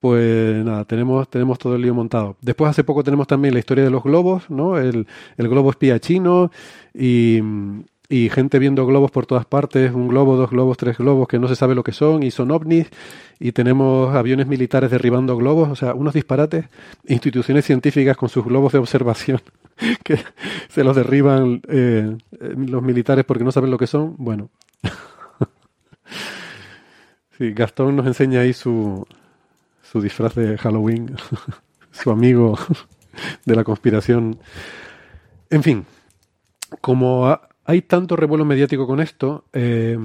pues 0.00 0.64
nada, 0.64 0.84
tenemos, 0.84 1.30
tenemos 1.30 1.58
todo 1.58 1.76
el 1.76 1.82
lío 1.82 1.94
montado. 1.94 2.36
Después 2.40 2.70
hace 2.70 2.84
poco 2.84 3.04
tenemos 3.04 3.26
también 3.28 3.54
la 3.54 3.60
historia 3.60 3.84
de 3.84 3.90
los 3.90 4.02
globos, 4.02 4.50
¿no? 4.50 4.76
El, 4.78 5.06
el 5.36 5.48
globo 5.48 5.70
espía 5.70 6.00
chino 6.00 6.50
y, 6.94 7.40
y 8.12 8.28
gente 8.28 8.58
viendo 8.58 8.84
globos 8.84 9.10
por 9.10 9.24
todas 9.24 9.46
partes, 9.46 9.90
un 9.90 10.06
globo, 10.06 10.36
dos 10.36 10.50
globos, 10.50 10.76
tres 10.76 10.98
globos 10.98 11.26
que 11.26 11.38
no 11.38 11.48
se 11.48 11.56
sabe 11.56 11.74
lo 11.74 11.82
que 11.82 11.92
son 11.92 12.22
y 12.22 12.30
son 12.30 12.50
ovnis 12.50 12.88
y 13.40 13.52
tenemos 13.52 14.14
aviones 14.14 14.46
militares 14.46 14.90
derribando 14.90 15.34
globos, 15.34 15.70
o 15.70 15.76
sea, 15.76 15.94
unos 15.94 16.12
disparates, 16.12 16.66
instituciones 17.06 17.64
científicas 17.64 18.18
con 18.18 18.28
sus 18.28 18.44
globos 18.44 18.74
de 18.74 18.80
observación 18.80 19.40
que 20.04 20.18
se 20.68 20.84
los 20.84 20.94
derriban 20.94 21.62
eh, 21.68 22.14
los 22.38 22.82
militares 22.82 23.24
porque 23.24 23.44
no 23.44 23.50
saben 23.50 23.70
lo 23.70 23.78
que 23.78 23.86
son. 23.86 24.14
Bueno, 24.18 24.50
sí, 27.38 27.54
Gastón 27.54 27.96
nos 27.96 28.06
enseña 28.06 28.40
ahí 28.40 28.52
su, 28.52 29.06
su 29.90 30.02
disfraz 30.02 30.34
de 30.34 30.58
Halloween, 30.58 31.16
su 31.92 32.10
amigo 32.10 32.58
de 33.46 33.56
la 33.56 33.64
conspiración. 33.64 34.38
En 35.48 35.62
fin, 35.62 35.86
como 36.82 37.26
hay 37.64 37.82
tanto 37.82 38.16
revuelo 38.16 38.44
mediático 38.44 38.86
con 38.86 39.00
esto. 39.00 39.44
Eh, 39.52 39.96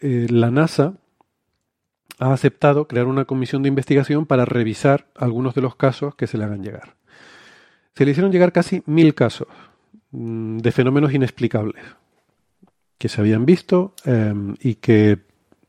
eh, 0.00 0.26
la 0.30 0.50
NASA 0.50 0.94
ha 2.18 2.32
aceptado 2.32 2.88
crear 2.88 3.06
una 3.06 3.24
comisión 3.24 3.62
de 3.62 3.68
investigación 3.68 4.26
para 4.26 4.44
revisar 4.44 5.06
algunos 5.14 5.54
de 5.54 5.62
los 5.62 5.76
casos 5.76 6.14
que 6.14 6.26
se 6.26 6.38
le 6.38 6.44
hagan 6.44 6.62
llegar. 6.62 6.96
Se 7.94 8.04
le 8.04 8.12
hicieron 8.12 8.32
llegar 8.32 8.52
casi 8.52 8.82
mil 8.86 9.14
casos 9.14 9.48
mm, 10.10 10.58
de 10.58 10.72
fenómenos 10.72 11.12
inexplicables 11.12 11.82
que 12.98 13.08
se 13.08 13.20
habían 13.20 13.46
visto 13.46 13.94
em, 14.04 14.56
y 14.60 14.74
que 14.76 15.18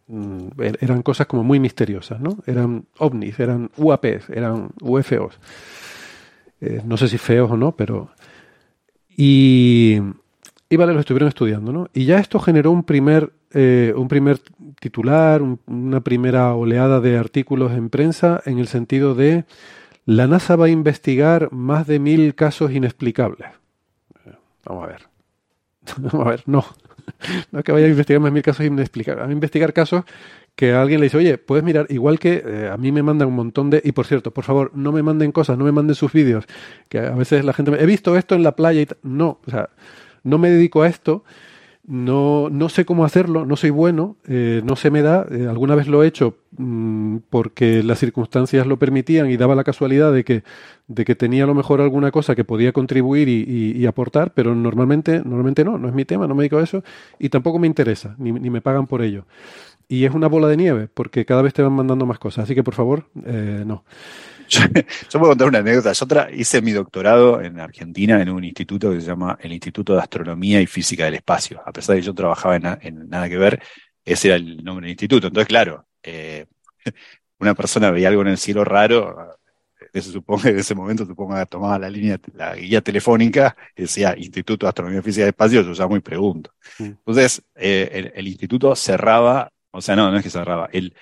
mm, 0.07 0.47
er-, 0.59 0.77
eran 0.81 1.03
cosas 1.03 1.27
como 1.27 1.43
muy 1.43 1.59
misteriosas, 1.59 2.19
¿no? 2.19 2.39
Eran 2.45 2.85
ovnis, 2.97 3.39
eran 3.39 3.69
UAPs, 3.77 4.30
eran 4.30 4.71
UFOs. 4.81 5.39
Eh, 6.61 6.81
no 6.84 6.97
sé 6.97 7.07
si 7.07 7.17
feos 7.17 7.51
o 7.51 7.57
no, 7.57 7.76
pero... 7.76 8.11
Y, 9.15 9.99
y 10.70 10.78
vale, 10.78 10.94
lo 10.94 11.00
estuvieron 11.00 11.30
estudiando, 11.30 11.72
¿no? 11.74 11.90
Y 11.94 12.06
ya 12.06 12.20
esto 12.20 12.40
generó 12.40 12.72
un 12.72 12.84
primer, 12.84 13.32
eh, 13.54 13.91
un 13.96 14.08
primer 14.08 14.40
titular, 14.80 15.41
una 15.41 16.02
primera 16.02 16.54
oleada 16.54 17.00
de 17.00 17.18
artículos 17.18 17.72
en 17.72 17.90
prensa 17.90 18.41
en 18.46 18.60
el 18.60 18.68
sentido 18.68 19.16
de 19.16 19.46
la 20.06 20.28
NASA 20.28 20.56
va 20.56 20.66
a 20.66 20.70
investigar 20.70 21.52
más 21.52 21.88
de 21.88 22.00
mil 22.00 22.36
casos 22.36 22.72
inexplicables. 22.72 23.50
Vamos 24.66 24.84
a 24.84 24.88
ver. 24.88 25.02
Vamos 25.98 26.28
a 26.28 26.30
ver, 26.30 26.44
no. 26.46 26.66
No 27.52 27.60
es 27.60 27.66
que 27.66 27.72
vaya 27.72 27.88
a 27.88 27.90
investigar 27.90 28.22
más 28.22 28.32
mil 28.32 28.44
casos 28.44 28.66
inexplicables. 28.66 29.28
A 29.28 29.32
investigar 29.32 29.74
casos 29.74 30.04
que 30.56 30.74
alguien 30.74 31.00
le 31.00 31.08
dice, 31.08 31.18
oye, 31.18 31.38
puedes 31.40 31.64
mirar, 31.64 31.88
igual 31.90 32.20
que 32.20 32.44
eh, 32.46 32.70
a 32.72 32.78
mí 32.78 32.91
me 32.91 33.02
mandan 33.02 33.30
un 33.30 33.36
montón 33.36 33.70
de... 33.72 33.82
Y 33.84 33.94
por 33.94 34.06
cierto, 34.06 34.32
por 34.32 34.44
favor, 34.44 34.72
no 34.76 34.91
me 34.91 35.02
manden 35.02 35.32
cosas, 35.32 35.58
no 35.58 35.66
me 35.66 35.72
manden 35.72 35.96
sus 35.96 36.14
vídeos, 36.14 36.46
que 36.88 37.00
a 37.00 37.16
veces 37.16 37.44
la 37.44 37.54
gente 37.54 37.72
me... 37.72 37.80
He 37.80 37.86
visto 37.86 38.16
esto 38.16 38.36
en 38.36 38.44
la 38.44 38.56
playa 38.56 38.82
y 38.82 38.88
No, 39.02 39.40
o 39.48 39.52
sea, 39.52 39.70
no 40.24 40.38
me 40.38 40.50
dedico 40.50 40.82
a 40.82 40.88
esto, 40.88 41.24
no, 41.90 42.50
no 42.52 42.70
sé 42.70 42.86
cómo 42.86 43.04
hacerlo, 43.04 43.48
no 43.48 43.56
soy 43.56 43.72
bueno, 43.72 44.16
eh, 44.28 44.62
no 44.64 44.76
se 44.76 44.91
me 44.91 45.02
da. 45.02 45.26
Eh, 45.32 45.48
alguna 45.50 45.74
vez 45.74 45.88
lo 45.88 46.04
he 46.04 46.08
hecho 46.08 46.38
mmm, 46.56 47.18
porque 47.32 47.82
las 47.82 47.98
circunstancias 47.98 48.68
lo 48.68 48.78
permitían 48.78 49.32
y 49.32 49.38
daba 49.38 49.56
la 49.56 49.64
casualidad 49.64 50.14
de 50.14 50.24
que, 50.24 50.44
de 50.88 51.04
que 51.04 51.16
tenía 51.16 51.46
a 51.46 51.48
lo 51.48 51.56
mejor 51.56 51.82
alguna 51.82 52.12
cosa 52.12 52.36
que 52.36 52.44
podía 52.44 52.74
contribuir 52.74 53.28
y, 53.28 53.86
aportar, 53.88 54.34
pero 54.36 54.54
normalmente, 54.54 55.24
normalmente 55.26 55.64
no, 55.64 55.80
no 55.80 55.88
es 55.88 55.96
mi 55.96 56.06
tema, 56.06 56.28
no 56.28 56.36
me 56.36 56.44
dedico 56.44 56.58
a 56.58 56.64
eso 56.64 56.84
y 57.18 57.30
tampoco 57.30 57.58
me 57.58 57.66
interesa, 57.66 58.16
ni, 58.20 58.32
ni 58.34 58.52
me 58.52 58.62
pagan 58.62 58.86
por 58.86 59.02
ello. 59.02 59.26
Y 59.88 60.06
es 60.06 60.14
una 60.14 60.28
bola 60.28 60.48
de 60.48 60.58
nieve, 60.58 60.88
porque 60.94 61.26
cada 61.26 61.41
vez 61.41 61.56
te 61.56 61.64
van 61.64 61.74
mandando 61.74 62.06
más 62.06 62.20
cosas. 62.20 62.44
Así 62.44 62.54
que, 62.54 62.64
por 62.64 62.76
favor, 62.76 63.06
eh, 63.26 63.64
no. 63.66 63.84
Yo, 64.49 64.61
yo, 65.09 65.19
puedo 65.19 65.31
contar 65.31 65.47
una 65.47 65.59
anécdota. 65.59 65.93
Yo 65.93 66.05
otra, 66.05 66.30
hice 66.31 66.61
mi 66.61 66.71
doctorado 66.71 67.41
en 67.41 67.59
Argentina 67.59 68.21
en 68.21 68.30
un 68.30 68.43
instituto 68.43 68.91
que 68.91 68.99
se 68.99 69.07
llama 69.07 69.38
el 69.41 69.53
Instituto 69.53 69.93
de 69.93 70.01
Astronomía 70.01 70.59
y 70.61 70.65
Física 70.65 71.05
del 71.05 71.15
Espacio. 71.15 71.61
A 71.65 71.71
pesar 71.71 71.95
de 71.95 72.01
que 72.01 72.07
yo 72.07 72.13
trabajaba 72.13 72.55
en, 72.55 72.65
en 72.81 73.09
nada 73.09 73.30
que 73.30 73.38
ver, 73.38 73.61
ese 74.03 74.30
era 74.30 74.38
el 74.38 74.63
nombre 74.63 74.85
del 74.85 74.91
instituto. 74.91 75.27
Entonces, 75.27 75.47
claro, 75.47 75.85
eh, 76.03 76.45
una 77.39 77.53
persona 77.53 77.91
veía 77.91 78.07
algo 78.07 78.21
en 78.23 78.30
el 78.30 78.38
cielo 78.38 78.63
raro, 78.63 79.38
se 79.93 80.01
supone, 80.01 80.49
en 80.49 80.59
ese 80.59 80.76
momento 80.76 81.05
supongo 81.05 81.35
que 81.35 81.45
tomaba 81.45 81.80
la 81.80 81.89
línea, 81.89 82.19
la 82.34 82.55
guía 82.55 82.81
telefónica, 82.81 83.55
decía 83.76 84.15
Instituto 84.17 84.65
de 84.65 84.69
Astronomía 84.69 84.99
y 84.99 85.03
Física 85.03 85.26
del 85.26 85.30
Espacio, 85.30 85.61
yo 85.61 85.73
llamo 85.73 85.95
y 85.95 86.01
pregunto. 86.01 86.51
Entonces, 86.80 87.41
eh, 87.55 87.89
el, 87.93 88.11
el 88.15 88.27
instituto 88.27 88.76
cerraba 88.76 89.51
o 89.71 89.81
sea, 89.81 89.95
no, 89.95 90.09
no 90.11 90.17
es 90.17 90.23
que 90.23 90.30
cerraba. 90.30 90.69
El, 90.71 90.95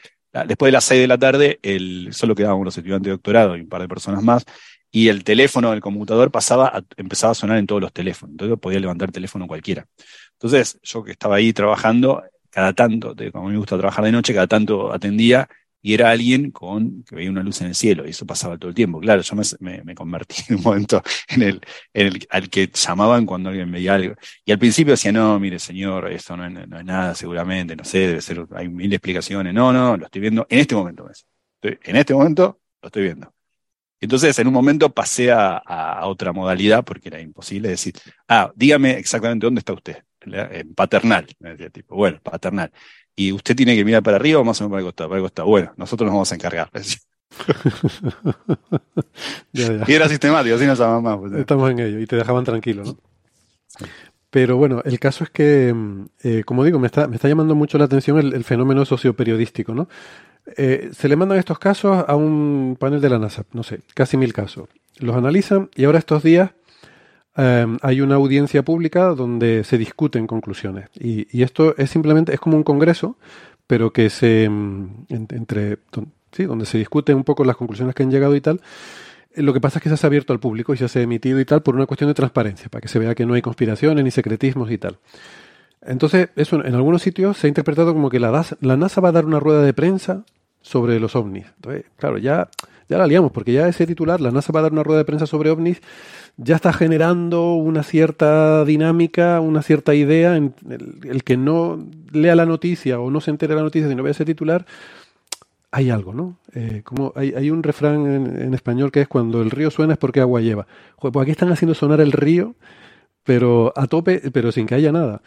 después 0.45 0.69
de 0.69 0.71
las 0.71 0.83
6 0.85 1.01
de 1.01 1.07
la 1.07 1.17
tarde, 1.17 1.59
el, 1.61 2.09
solo 2.11 2.35
quedaban 2.35 2.59
unos 2.59 2.77
estudiantes 2.77 3.05
de 3.05 3.11
doctorado 3.11 3.55
y 3.55 3.61
un 3.61 3.69
par 3.69 3.81
de 3.81 3.87
personas 3.87 4.23
más, 4.23 4.45
y 4.91 5.09
el 5.09 5.23
teléfono 5.23 5.71
del 5.71 5.81
computador 5.81 6.31
pasaba 6.31 6.67
a, 6.67 6.81
empezaba 6.95 7.31
a 7.31 7.35
sonar 7.35 7.57
en 7.57 7.67
todos 7.67 7.81
los 7.81 7.93
teléfonos. 7.93 8.33
Entonces 8.33 8.59
podía 8.59 8.79
levantar 8.79 9.09
el 9.09 9.13
teléfono 9.13 9.47
cualquiera. 9.47 9.85
Entonces, 10.33 10.79
yo 10.83 11.03
que 11.03 11.11
estaba 11.11 11.35
ahí 11.35 11.53
trabajando, 11.53 12.23
cada 12.49 12.73
tanto, 12.73 13.15
como 13.31 13.49
me 13.49 13.57
gusta 13.57 13.77
trabajar 13.77 14.05
de 14.05 14.11
noche, 14.11 14.33
cada 14.33 14.47
tanto 14.47 14.93
atendía 14.93 15.47
y 15.81 15.93
era 15.93 16.09
alguien 16.09 16.51
con 16.51 17.03
que 17.03 17.15
veía 17.15 17.29
una 17.29 17.43
luz 17.43 17.61
en 17.61 17.67
el 17.67 17.75
cielo, 17.75 18.05
y 18.05 18.09
eso 18.09 18.25
pasaba 18.25 18.57
todo 18.57 18.69
el 18.69 18.75
tiempo. 18.75 18.99
Claro, 18.99 19.21
yo 19.21 19.35
me, 19.59 19.95
convertí 19.95 20.43
en 20.49 20.57
un 20.57 20.63
momento 20.63 21.01
en 21.29 21.61
el, 21.93 22.27
al 22.29 22.49
que 22.49 22.69
llamaban 22.73 23.25
cuando 23.25 23.49
alguien 23.49 23.71
veía 23.71 23.95
algo. 23.95 24.15
Y 24.43 24.51
al 24.51 24.59
principio 24.59 24.93
decía, 24.93 25.11
no, 25.11 25.39
mire, 25.39 25.59
señor, 25.59 26.11
esto 26.11 26.35
no 26.35 26.45
es, 26.45 26.67
nada, 26.85 27.15
seguramente, 27.15 27.75
no 27.75 27.83
sé, 27.83 27.99
debe 27.99 28.21
ser, 28.21 28.45
hay 28.55 28.69
mil 28.69 28.91
explicaciones. 28.91 29.53
No, 29.53 29.71
no, 29.71 29.97
lo 29.97 30.05
estoy 30.05 30.21
viendo 30.21 30.45
en 30.49 30.59
este 30.59 30.75
momento. 30.75 31.09
Estoy, 31.09 31.79
en 31.83 31.95
este 31.95 32.13
momento 32.13 32.59
lo 32.81 32.87
estoy 32.87 33.03
viendo. 33.03 33.33
Entonces, 33.99 34.37
en 34.37 34.47
un 34.47 34.53
momento 34.53 34.93
pasé 34.93 35.31
a, 35.31 36.01
otra 36.05 36.31
modalidad 36.31 36.83
porque 36.83 37.09
era 37.09 37.19
imposible 37.19 37.69
decir, 37.69 37.93
ah, 38.27 38.51
dígame 38.55 38.97
exactamente 38.97 39.45
dónde 39.45 39.59
está 39.59 39.73
usted. 39.73 40.03
En 40.21 40.73
paternal. 40.75 41.25
Tipo, 41.71 41.95
bueno, 41.95 42.19
paternal 42.21 42.71
y 43.18 43.34
usted 43.34 43.56
tiene 43.56 43.76
que 43.76 43.84
mirar 43.84 44.03
para 44.03 44.18
arriba 44.18 44.39
o 44.39 44.45
más 44.45 44.61
o 44.61 44.64
menos 44.64 44.72
para 44.72 44.80
el 44.80 44.85
costado. 44.85 45.10
Para 45.10 45.18
el 45.18 45.23
costado. 45.23 45.48
Bueno, 45.49 45.73
nosotros 45.76 46.06
nos 46.06 46.14
vamos 46.14 46.31
a 46.31 46.35
encargar. 46.35 46.69
ya, 49.52 49.73
ya. 49.73 49.84
Y 49.88 49.94
era 49.94 50.07
sistemático, 50.07 50.56
así 50.56 50.65
nos 50.65 50.77
llamaban 50.77 51.03
más. 51.03 51.18
Pues, 51.18 51.34
Estamos 51.34 51.72
en 51.72 51.80
ello 51.80 51.99
y 51.99 52.06
te 52.06 52.15
dejaban 52.15 52.45
tranquilo, 52.45 52.84
¿no? 52.85 52.98
Sí. 53.68 53.85
Pero 54.30 54.57
bueno, 54.57 54.81
el 54.85 54.99
caso 54.99 55.23
es 55.23 55.31
que, 55.31 55.73
eh, 56.22 56.44
como 56.45 56.64
digo, 56.64 56.80
me 56.80 56.88
está, 56.88 57.07
me 57.07 57.15
está 57.15 57.27
llamando 57.27 57.56
mucho 57.56 57.77
la 57.77 57.85
atención 57.85 58.19
el, 58.19 58.34
el 58.34 58.44
fenómeno 58.44 58.85
socioperiodístico, 58.85 59.73
¿no? 59.73 59.89
Eh, 60.56 60.91
se 60.94 61.10
le 61.10 61.15
mandan 61.15 61.39
estos 61.39 61.60
casos 61.60 62.06
a 62.07 62.15
un 62.15 62.77
panel 62.80 63.02
de 63.02 63.10
la 63.10 63.19
NASA, 63.19 63.44
no 63.52 63.64
sé, 63.64 63.81
casi 63.94 64.15
mil 64.15 64.34
casos. 64.34 64.69
Los 64.99 65.15
analizan 65.15 65.69
y 65.76 65.85
ahora 65.85 65.99
estos 65.99 66.23
días 66.23 66.52
Um, 67.38 67.77
hay 67.84 68.01
una 68.01 68.15
audiencia 68.15 68.64
pública 68.64 69.09
donde 69.09 69.64
se 69.64 69.77
discuten 69.77 70.26
conclusiones. 70.26 70.89
Y, 70.99 71.43
esto 71.43 71.77
es 71.77 71.91
simplemente, 71.91 72.34
es 72.34 72.39
como 72.39 72.57
un 72.57 72.64
congreso, 72.64 73.15
pero 73.68 73.93
que 73.93 74.09
se, 74.09 74.47
um, 74.49 75.05
entre, 75.09 75.77
sí, 76.31 76.45
donde 76.45 76.65
se 76.65 76.80
discuten 76.80 77.15
un 77.15 77.23
poco 77.23 77.45
las 77.45 77.55
conclusiones 77.55 77.93
que 77.93 78.01
han 78.01 78.09
llegado 78.09 78.35
y 78.35 78.41
tal. 78.41 78.59
Lo 79.35 79.53
que 79.53 79.61
pasa 79.61 79.77
es 79.77 79.84
que 79.84 79.95
se 79.95 80.03
ha 80.03 80.07
abierto 80.07 80.34
al 80.34 80.39
público 80.39 80.73
y 80.73 80.77
se 80.77 80.99
ha 80.99 81.01
emitido 81.01 81.39
y 81.39 81.45
tal 81.45 81.61
por 81.61 81.76
una 81.76 81.85
cuestión 81.85 82.09
de 82.09 82.15
transparencia, 82.15 82.69
para 82.69 82.81
que 82.81 82.88
se 82.88 82.97
vea 82.97 83.14
que 83.14 83.27
no 83.27 83.35
hay 83.35 83.43
conspiraciones 83.43 84.03
ni 84.03 84.09
secretismos 84.09 84.72
y 84.72 84.80
tal. 84.80 84.97
Entonces, 85.85 86.30
eso 86.35 86.65
en 86.65 86.73
algunos 86.73 87.03
sitios 87.03 87.38
se 87.38 87.45
ha 87.45 87.49
interpretado 87.49 87.93
como 87.93 88.09
que 88.09 88.19
la, 88.19 88.45
la 88.61 88.77
NASA 88.77 88.99
va 88.99 89.09
a 89.09 89.11
dar 89.11 89.26
una 89.26 89.39
rueda 89.39 89.61
de 89.61 89.73
prensa 89.73 90.23
sobre 90.61 90.99
los 90.99 91.15
ovnis. 91.15 91.45
Entonces, 91.57 91.85
claro, 91.97 92.18
ya, 92.18 92.49
ya 92.89 92.97
la 92.97 93.05
liamos, 93.05 93.31
porque 93.31 93.53
ya 93.53 93.68
ese 93.68 93.85
titular, 93.85 94.19
la 94.19 94.31
NASA 94.31 94.51
va 94.51 94.61
a 94.61 94.64
dar 94.64 94.72
una 94.72 94.81
rueda 94.81 94.99
de 94.99 95.05
prensa 95.05 95.27
sobre 95.27 95.51
ovnis, 95.51 95.81
ya 96.38 96.55
está 96.55 96.72
generando 96.72 97.53
una 97.53 97.84
cierta 97.84 98.64
dinámica, 98.64 99.39
una 99.41 99.64
cierta 99.64 99.95
idea. 99.95 100.38
En 100.38 100.53
el, 100.69 100.99
el, 101.09 101.23
que 101.23 101.35
no 101.35 101.84
lea 102.11 102.35
la 102.35 102.45
noticia 102.45 102.99
o 102.99 103.09
no 103.09 103.22
se 103.22 103.31
entere 103.31 103.53
de 103.53 103.57
la 103.57 103.64
noticia, 103.64 103.89
sino 103.89 104.03
vea 104.03 104.11
ese 104.11 104.26
titular, 104.26 104.65
hay 105.72 105.89
algo, 105.89 106.14
¿no? 106.14 106.38
Eh, 106.53 106.81
como 106.84 107.11
hay, 107.15 107.34
hay, 107.34 107.49
un 107.49 107.64
refrán 107.64 108.05
en, 108.05 108.41
en, 108.41 108.53
español 108.53 108.91
que 108.91 109.01
es 109.01 109.07
cuando 109.07 109.41
el 109.41 109.51
río 109.51 109.72
suena 109.72 109.93
es 109.93 109.99
porque 109.99 110.22
agua 110.22 110.41
lleva. 110.41 110.68
Joder, 110.95 111.11
pues 111.11 111.23
aquí 111.23 111.31
están 111.31 111.51
haciendo 111.51 111.73
sonar 111.73 112.01
el 112.01 112.11
río, 112.11 112.55
pero 113.23 113.73
a 113.76 113.88
tope, 113.88 114.22
pero 114.31 114.51
sin 114.51 114.68
que 114.68 114.76
haya 114.76 114.91
nada. 114.91 115.22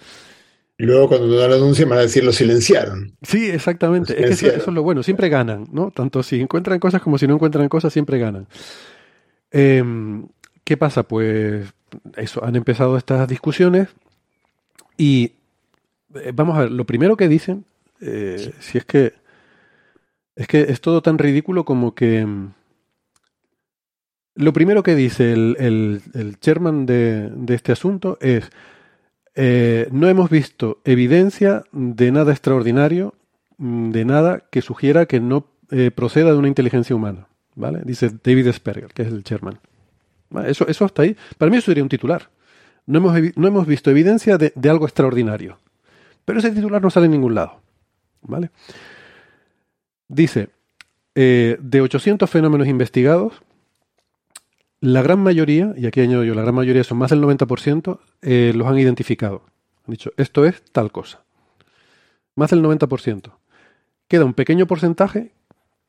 Y 0.78 0.84
luego 0.84 1.08
cuando 1.08 1.26
no 1.26 1.46
lo 1.46 1.54
anuncian 1.54 1.90
van 1.90 1.98
a 1.98 2.02
decir 2.02 2.24
lo 2.24 2.32
silenciaron. 2.32 3.16
Sí, 3.20 3.50
exactamente. 3.50 4.14
Es 4.14 4.40
que 4.40 4.46
eso, 4.46 4.56
eso, 4.56 4.70
es 4.70 4.74
lo 4.74 4.82
bueno. 4.82 5.02
Siempre 5.02 5.28
ganan, 5.28 5.66
¿no? 5.72 5.90
Tanto 5.90 6.22
si 6.22 6.40
encuentran 6.40 6.78
cosas 6.78 7.02
como 7.02 7.18
si 7.18 7.26
no 7.26 7.34
encuentran 7.34 7.68
cosas, 7.68 7.92
siempre 7.92 8.18
ganan. 8.18 8.46
Eh, 9.50 9.84
¿Qué 10.64 10.76
pasa? 10.76 11.02
Pues 11.02 11.72
eso, 12.16 12.44
han 12.44 12.56
empezado 12.56 12.96
estas 12.96 13.26
discusiones 13.28 13.88
y 14.96 15.32
eh, 16.14 16.32
vamos 16.34 16.56
a 16.56 16.62
ver, 16.62 16.70
lo 16.70 16.84
primero 16.84 17.16
que 17.16 17.28
dicen, 17.28 17.64
eh, 18.00 18.52
si 18.60 18.78
es 18.78 18.84
que 18.84 19.14
es 20.36 20.46
que 20.46 20.62
es 20.62 20.80
todo 20.80 21.02
tan 21.02 21.18
ridículo 21.18 21.64
como 21.64 21.94
que 21.94 22.24
mm, 22.24 22.52
lo 24.36 24.52
primero 24.52 24.82
que 24.82 24.94
dice 24.94 25.32
el, 25.32 25.56
el, 25.58 26.02
el 26.14 26.38
chairman 26.40 26.86
de, 26.86 27.30
de, 27.30 27.54
este 27.54 27.72
asunto 27.72 28.16
es 28.20 28.50
eh, 29.34 29.88
no 29.92 30.08
hemos 30.08 30.30
visto 30.30 30.80
evidencia 30.84 31.64
de 31.72 32.10
nada 32.12 32.32
extraordinario, 32.32 33.14
mm, 33.58 33.90
de 33.90 34.04
nada 34.04 34.44
que 34.50 34.62
sugiera 34.62 35.06
que 35.06 35.20
no 35.20 35.46
eh, 35.70 35.90
proceda 35.90 36.32
de 36.32 36.38
una 36.38 36.48
inteligencia 36.48 36.96
humana. 36.96 37.28
¿Vale? 37.54 37.82
Dice 37.84 38.10
David 38.22 38.52
Sperger, 38.52 38.92
que 38.92 39.02
es 39.02 39.08
el 39.08 39.24
chairman. 39.24 39.58
Eso, 40.46 40.66
eso 40.68 40.84
hasta 40.84 41.02
ahí. 41.02 41.16
Para 41.38 41.50
mí 41.50 41.56
eso 41.56 41.66
sería 41.66 41.82
un 41.82 41.88
titular. 41.88 42.30
No 42.86 42.98
hemos, 42.98 43.36
no 43.36 43.48
hemos 43.48 43.66
visto 43.66 43.90
evidencia 43.90 44.38
de, 44.38 44.52
algo 44.68 44.86
extraordinario. 44.86 45.58
Pero 46.24 46.38
ese 46.38 46.50
titular 46.50 46.80
no 46.82 46.90
sale 46.90 47.06
en 47.06 47.12
ningún 47.12 47.34
lado. 47.34 47.60
¿Vale? 48.22 48.50
Dice, 50.08 50.50
eh, 51.14 51.56
de 51.60 51.80
800 51.80 52.28
fenómenos 52.28 52.68
investigados, 52.68 53.42
la 54.80 55.02
gran 55.02 55.20
mayoría, 55.20 55.74
y 55.76 55.86
aquí 55.86 56.00
añado 56.00 56.24
yo, 56.24 56.34
la 56.34 56.42
gran 56.42 56.54
mayoría 56.54 56.84
son 56.84 56.98
más 56.98 57.10
del 57.10 57.22
90%, 57.22 58.00
eh, 58.22 58.52
los 58.54 58.66
han 58.66 58.78
identificado. 58.78 59.42
Han 59.86 59.92
dicho, 59.92 60.12
esto 60.16 60.44
es 60.44 60.62
tal 60.72 60.90
cosa. 60.90 61.22
Más 62.34 62.50
del 62.50 62.62
90%. 62.62 63.32
Queda 64.08 64.24
un 64.24 64.34
pequeño 64.34 64.66
porcentaje, 64.66 65.32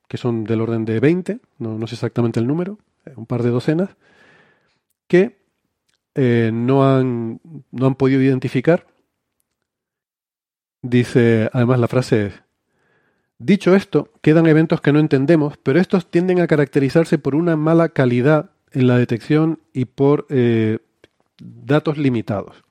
que 0.07 0.17
son 0.17 0.43
del 0.43 0.61
orden 0.61 0.85
de 0.85 0.99
20, 0.99 1.39
no, 1.59 1.77
no 1.77 1.87
sé 1.87 1.95
exactamente 1.95 2.39
el 2.39 2.47
número, 2.47 2.79
eh, 3.05 3.13
un 3.15 3.25
par 3.25 3.43
de 3.43 3.49
docenas, 3.49 3.89
que 5.11 5.41
eh, 6.15 6.51
no, 6.53 6.89
han, 6.89 7.41
no 7.71 7.85
han 7.85 7.95
podido 7.95 8.21
identificar. 8.21 8.87
Dice, 10.81 11.49
además 11.51 11.79
la 11.81 11.89
frase 11.89 12.27
es, 12.27 12.33
Dicho 13.43 13.75
esto, 13.75 14.09
quedan 14.21 14.45
eventos 14.45 14.81
que 14.81 14.93
no 14.93 14.99
entendemos, 14.99 15.57
pero 15.57 15.79
estos 15.79 16.09
tienden 16.09 16.39
a 16.39 16.47
caracterizarse 16.47 17.17
por 17.17 17.33
una 17.33 17.55
mala 17.55 17.89
calidad 17.89 18.51
en 18.71 18.85
la 18.85 18.97
detección 18.99 19.59
y 19.73 19.85
por 19.85 20.27
eh, 20.29 20.77
datos 21.39 21.97
limitados. 21.97 22.63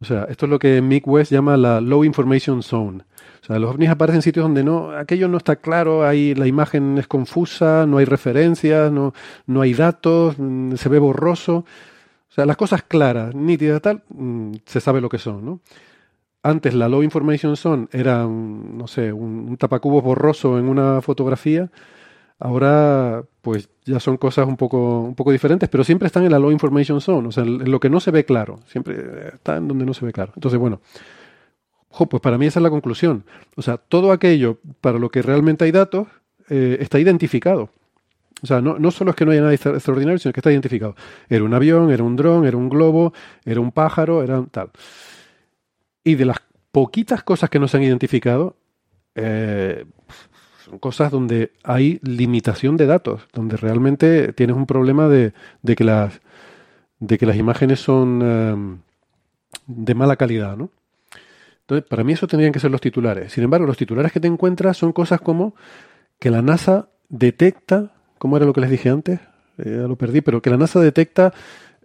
O 0.00 0.04
sea, 0.04 0.26
esto 0.30 0.46
es 0.46 0.50
lo 0.50 0.60
que 0.60 0.80
Mick 0.80 1.08
West 1.08 1.32
llama 1.32 1.56
la 1.56 1.80
Low 1.80 2.04
Information 2.04 2.62
Zone. 2.62 3.02
O 3.44 3.46
sea, 3.46 3.58
los 3.58 3.72
ovnis 3.72 3.90
aparecen 3.90 4.16
en 4.16 4.22
sitios 4.22 4.42
donde 4.42 4.64
no, 4.64 4.92
aquello 4.92 5.28
no 5.28 5.36
está 5.36 5.56
claro, 5.56 6.06
ahí 6.06 6.34
la 6.34 6.46
imagen 6.46 6.96
es 6.96 7.06
confusa, 7.06 7.84
no 7.84 7.98
hay 7.98 8.06
referencias, 8.06 8.90
no, 8.90 9.12
no 9.46 9.60
hay 9.60 9.74
datos, 9.74 10.36
mm, 10.38 10.76
se 10.76 10.88
ve 10.88 10.98
borroso. 10.98 11.56
O 11.56 12.32
sea, 12.32 12.46
las 12.46 12.56
cosas 12.56 12.82
claras, 12.84 13.34
nítidas, 13.34 13.82
tal, 13.82 14.02
mm, 14.08 14.52
se 14.64 14.80
sabe 14.80 15.02
lo 15.02 15.10
que 15.10 15.18
son, 15.18 15.44
¿no? 15.44 15.60
Antes 16.42 16.72
la 16.72 16.88
Low 16.88 17.02
Information 17.02 17.54
Zone 17.58 17.86
era, 17.92 18.24
no 18.26 18.86
sé, 18.86 19.12
un, 19.12 19.46
un 19.50 19.56
tapacubos 19.58 20.02
borroso 20.02 20.58
en 20.58 20.66
una 20.66 21.02
fotografía. 21.02 21.70
Ahora, 22.38 23.24
pues 23.42 23.68
ya 23.84 24.00
son 24.00 24.16
cosas 24.16 24.48
un 24.48 24.56
poco, 24.56 25.00
un 25.00 25.14
poco 25.14 25.32
diferentes, 25.32 25.68
pero 25.68 25.84
siempre 25.84 26.06
están 26.06 26.24
en 26.24 26.32
la 26.32 26.38
Low 26.38 26.50
Information 26.50 27.02
Zone, 27.02 27.28
o 27.28 27.32
sea, 27.32 27.44
en 27.44 27.70
lo 27.70 27.78
que 27.78 27.90
no 27.90 28.00
se 28.00 28.10
ve 28.10 28.24
claro. 28.24 28.60
Siempre 28.66 29.28
está 29.34 29.56
en 29.58 29.68
donde 29.68 29.84
no 29.84 29.92
se 29.92 30.06
ve 30.06 30.12
claro. 30.14 30.32
Entonces, 30.34 30.58
bueno, 30.58 30.80
pues 31.98 32.20
para 32.20 32.38
mí 32.38 32.46
esa 32.46 32.58
es 32.60 32.62
la 32.62 32.70
conclusión. 32.70 33.24
O 33.56 33.62
sea, 33.62 33.76
todo 33.76 34.12
aquello 34.12 34.58
para 34.80 34.98
lo 34.98 35.10
que 35.10 35.22
realmente 35.22 35.64
hay 35.64 35.72
datos 35.72 36.08
eh, 36.48 36.78
está 36.80 36.98
identificado. 36.98 37.70
O 38.42 38.46
sea, 38.46 38.60
no, 38.60 38.78
no, 38.78 38.90
solo 38.90 39.10
es 39.10 39.16
que 39.16 39.24
no 39.24 39.30
haya 39.30 39.40
nada 39.40 39.54
extraordinario, 39.54 40.18
sino 40.18 40.32
que 40.32 40.40
está 40.40 40.52
identificado. 40.52 40.96
Era 41.28 41.44
un 41.44 41.54
avión, 41.54 41.90
era 41.90 42.02
un 42.02 42.16
dron, 42.16 42.44
era 42.44 42.56
un 42.56 42.68
globo, 42.68 43.14
era 43.44 43.60
un 43.60 43.72
pájaro, 43.72 44.22
era 44.22 44.44
tal. 44.50 44.70
Y 46.02 46.16
de 46.16 46.26
las 46.26 46.38
poquitas 46.70 47.22
cosas 47.22 47.48
que 47.48 47.58
no 47.58 47.68
se 47.68 47.78
han 47.78 47.84
identificado, 47.84 48.56
eh, 49.14 49.86
son 50.64 50.78
cosas 50.78 51.10
donde 51.10 51.52
hay 51.62 52.00
limitación 52.02 52.76
de 52.76 52.86
datos, 52.86 53.22
donde 53.32 53.56
realmente 53.56 54.32
tienes 54.32 54.56
un 54.56 54.66
problema 54.66 55.08
de, 55.08 55.32
de 55.62 55.76
que, 55.76 55.84
las, 55.84 56.20
de 56.98 57.16
que 57.16 57.26
las 57.26 57.36
imágenes 57.36 57.80
son 57.80 58.20
eh, 58.22 58.56
de 59.66 59.94
mala 59.94 60.16
calidad, 60.16 60.56
¿no? 60.56 60.70
Entonces, 61.64 61.88
para 61.88 62.04
mí 62.04 62.12
eso 62.12 62.26
tendrían 62.26 62.52
que 62.52 62.60
ser 62.60 62.70
los 62.70 62.80
titulares. 62.80 63.32
Sin 63.32 63.42
embargo, 63.42 63.66
los 63.66 63.78
titulares 63.78 64.12
que 64.12 64.20
te 64.20 64.28
encuentras 64.28 64.76
son 64.76 64.92
cosas 64.92 65.20
como 65.20 65.54
que 66.18 66.30
la 66.30 66.42
NASA 66.42 66.90
detecta, 67.08 67.92
¿cómo 68.18 68.36
era 68.36 68.44
lo 68.44 68.52
que 68.52 68.60
les 68.60 68.70
dije 68.70 68.90
antes? 68.90 69.20
Eh, 69.56 69.78
ya 69.80 69.88
lo 69.88 69.96
perdí, 69.96 70.20
pero 70.20 70.42
que 70.42 70.50
la 70.50 70.58
NASA 70.58 70.78
detecta 70.80 71.32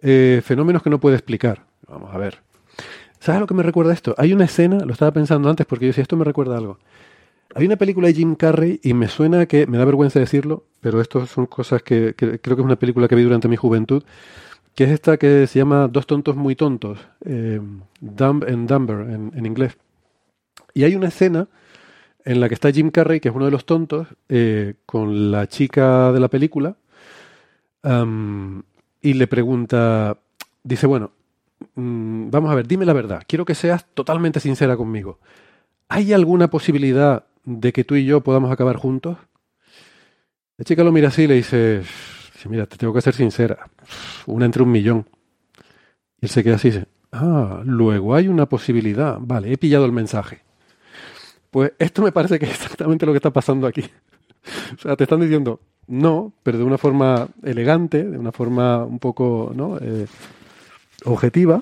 eh, 0.02 0.42
fenómenos 0.44 0.82
que 0.82 0.90
no 0.90 1.00
puede 1.00 1.16
explicar. 1.16 1.64
Vamos 1.88 2.14
a 2.14 2.18
ver. 2.18 2.40
¿Sabes 3.20 3.38
a 3.38 3.40
lo 3.40 3.46
que 3.46 3.54
me 3.54 3.62
recuerda 3.62 3.94
esto? 3.94 4.14
Hay 4.18 4.34
una 4.34 4.44
escena, 4.44 4.84
lo 4.84 4.92
estaba 4.92 5.12
pensando 5.12 5.48
antes 5.48 5.64
porque 5.64 5.86
yo 5.86 5.90
decía, 5.90 6.02
esto 6.02 6.16
me 6.16 6.24
recuerda 6.24 6.58
algo. 6.58 6.78
Hay 7.54 7.64
una 7.64 7.76
película 7.76 8.08
de 8.08 8.14
Jim 8.14 8.34
Carrey 8.34 8.80
y 8.82 8.92
me 8.92 9.08
suena 9.08 9.46
que, 9.46 9.66
me 9.66 9.78
da 9.78 9.86
vergüenza 9.86 10.20
decirlo, 10.20 10.66
pero 10.80 11.00
esto 11.00 11.26
son 11.26 11.46
cosas 11.46 11.82
que, 11.82 12.14
que 12.14 12.38
creo 12.38 12.54
que 12.54 12.62
es 12.62 12.66
una 12.66 12.76
película 12.76 13.08
que 13.08 13.14
vi 13.14 13.22
durante 13.22 13.48
mi 13.48 13.56
juventud, 13.56 14.04
que 14.80 14.84
es 14.84 14.92
esta 14.92 15.18
que 15.18 15.46
se 15.46 15.58
llama 15.58 15.88
Dos 15.88 16.06
tontos 16.06 16.36
muy 16.36 16.56
tontos, 16.56 16.98
eh, 17.26 17.60
Dumb 18.00 18.44
and 18.48 18.66
Dumber 18.66 19.10
en, 19.10 19.44
inglés. 19.44 19.76
Y 20.72 20.84
hay 20.84 20.94
una 20.94 21.08
escena 21.08 21.48
en 22.24 22.40
la 22.40 22.48
que 22.48 22.54
está 22.54 22.72
Jim 22.72 22.90
Carrey, 22.90 23.20
que 23.20 23.28
es 23.28 23.34
uno 23.34 23.44
de 23.44 23.50
los 23.50 23.66
tontos, 23.66 24.08
eh, 24.30 24.76
con 24.86 25.30
la 25.30 25.46
chica 25.48 26.12
de 26.12 26.20
la 26.20 26.28
película, 26.28 26.76
y 29.02 29.12
le 29.12 29.26
pregunta, 29.26 30.16
dice, 30.62 30.86
bueno, 30.86 31.10
mm, 31.74 32.30
vamos 32.30 32.50
a 32.50 32.54
ver, 32.54 32.66
dime 32.66 32.86
la 32.86 32.94
verdad, 32.94 33.22
quiero 33.28 33.44
que 33.44 33.54
seas 33.54 33.84
totalmente 33.92 34.40
sincera 34.40 34.78
conmigo. 34.78 35.18
¿Hay 35.90 36.14
alguna 36.14 36.48
posibilidad 36.48 37.26
de 37.44 37.74
que 37.74 37.84
tú 37.84 37.96
y 37.96 38.06
yo 38.06 38.22
podamos 38.22 38.50
acabar 38.50 38.76
juntos? 38.76 39.18
La 40.56 40.64
chica 40.64 40.84
lo 40.84 40.90
mira 40.90 41.08
así 41.08 41.24
y 41.24 41.26
le 41.26 41.34
dice, 41.34 41.82
mira, 42.48 42.66
te 42.66 42.76
tengo 42.76 42.92
que 42.92 43.00
ser 43.00 43.14
sincera, 43.14 43.68
una 44.26 44.46
entre 44.46 44.62
un 44.62 44.70
millón. 44.70 45.06
Y 46.20 46.26
él 46.26 46.28
se 46.28 46.42
queda 46.42 46.56
así 46.56 46.70
dice, 46.70 46.86
ah, 47.12 47.62
luego 47.64 48.14
hay 48.14 48.28
una 48.28 48.46
posibilidad. 48.46 49.18
Vale, 49.20 49.52
he 49.52 49.58
pillado 49.58 49.84
el 49.84 49.92
mensaje. 49.92 50.42
Pues 51.50 51.72
esto 51.78 52.02
me 52.02 52.12
parece 52.12 52.38
que 52.38 52.46
es 52.46 52.52
exactamente 52.52 53.06
lo 53.06 53.12
que 53.12 53.16
está 53.18 53.30
pasando 53.30 53.66
aquí. 53.66 53.82
o 54.76 54.78
sea, 54.80 54.96
te 54.96 55.04
están 55.04 55.20
diciendo 55.20 55.60
no, 55.90 56.32
pero 56.44 56.58
de 56.58 56.64
una 56.64 56.78
forma 56.78 57.28
elegante, 57.42 58.04
de 58.04 58.16
una 58.16 58.30
forma 58.30 58.84
un 58.84 59.00
poco 59.00 59.52
¿no? 59.54 59.76
Eh, 59.80 60.06
objetiva, 61.04 61.60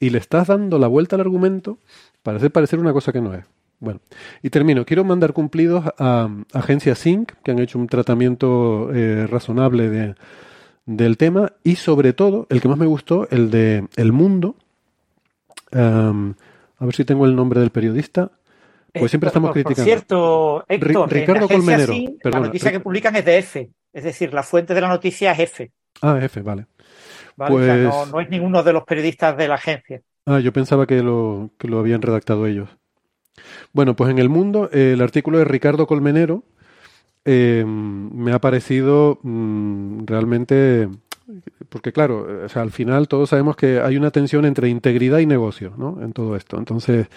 y 0.00 0.10
le 0.10 0.18
estás 0.18 0.48
dando 0.48 0.78
la 0.78 0.88
vuelta 0.88 1.14
al 1.14 1.20
argumento 1.20 1.78
para 2.22 2.38
hacer 2.38 2.50
parecer 2.50 2.80
una 2.80 2.92
cosa 2.92 3.12
que 3.12 3.20
no 3.20 3.32
es. 3.34 3.44
Bueno, 3.84 4.00
y 4.42 4.48
termino. 4.48 4.86
Quiero 4.86 5.04
mandar 5.04 5.34
cumplidos 5.34 5.84
a, 5.98 6.28
Agencia 6.54 6.94
Sync, 6.94 7.32
que 7.44 7.50
han 7.50 7.58
hecho 7.58 7.78
un 7.78 7.86
tratamiento 7.86 8.90
eh, 8.94 9.26
razonable 9.26 9.90
de, 9.90 10.14
del 10.86 11.18
tema, 11.18 11.52
y 11.62 11.76
sobre 11.76 12.14
todo, 12.14 12.46
el 12.48 12.62
que 12.62 12.68
más 12.68 12.78
me 12.78 12.86
gustó, 12.86 13.28
el 13.30 13.50
de 13.50 13.86
El 13.96 14.12
Mundo. 14.12 14.56
Um, 15.72 16.34
a 16.78 16.86
ver 16.86 16.94
si 16.94 17.04
tengo 17.04 17.26
el 17.26 17.36
nombre 17.36 17.60
del 17.60 17.70
periodista. 17.70 18.30
Pues 18.92 19.10
siempre 19.10 19.28
estamos 19.28 19.48
por, 19.48 19.54
criticando. 19.54 19.76
Por 19.76 19.84
cierto, 19.84 20.64
Héctor, 20.68 21.12
Ricardo 21.12 21.48
Colmenero. 21.48 21.92
La 22.22 22.40
noticia 22.40 22.72
que 22.72 22.80
publican 22.80 23.14
es 23.16 23.24
de 23.24 23.38
F. 23.38 23.70
Es 23.92 24.04
decir, 24.04 24.32
la 24.32 24.42
fuente 24.42 24.72
de 24.72 24.80
la 24.80 24.88
noticia 24.88 25.32
es 25.32 25.40
F. 25.40 25.70
Ah, 26.00 26.18
F, 26.22 26.40
vale. 26.40 26.66
¿Vale? 27.36 27.52
Pues... 27.52 27.64
O 27.64 27.66
sea, 27.66 27.76
no, 27.76 28.06
no 28.06 28.20
es 28.20 28.30
ninguno 28.30 28.62
de 28.62 28.72
los 28.72 28.84
periodistas 28.84 29.36
de 29.36 29.48
la 29.48 29.56
agencia. 29.56 30.00
Ah, 30.26 30.40
yo 30.40 30.52
pensaba 30.52 30.86
que 30.86 31.02
lo, 31.02 31.50
que 31.58 31.68
lo 31.68 31.78
habían 31.80 32.00
redactado 32.00 32.46
ellos. 32.46 32.70
Bueno, 33.72 33.96
pues 33.96 34.10
en 34.10 34.18
el 34.18 34.28
mundo, 34.28 34.70
el 34.72 35.00
artículo 35.00 35.38
de 35.38 35.44
Ricardo 35.44 35.86
Colmenero 35.86 36.44
eh, 37.24 37.64
me 37.66 38.32
ha 38.32 38.40
parecido 38.40 39.18
mmm, 39.22 40.04
realmente. 40.06 40.88
Porque, 41.68 41.92
claro, 41.92 42.26
al 42.54 42.70
final 42.70 43.08
todos 43.08 43.30
sabemos 43.30 43.56
que 43.56 43.80
hay 43.80 43.96
una 43.96 44.10
tensión 44.10 44.44
entre 44.44 44.68
integridad 44.68 45.18
y 45.18 45.26
negocio, 45.26 45.72
¿no? 45.76 46.00
En 46.02 46.12
todo 46.12 46.36
esto. 46.36 46.58
Entonces, 46.58 47.08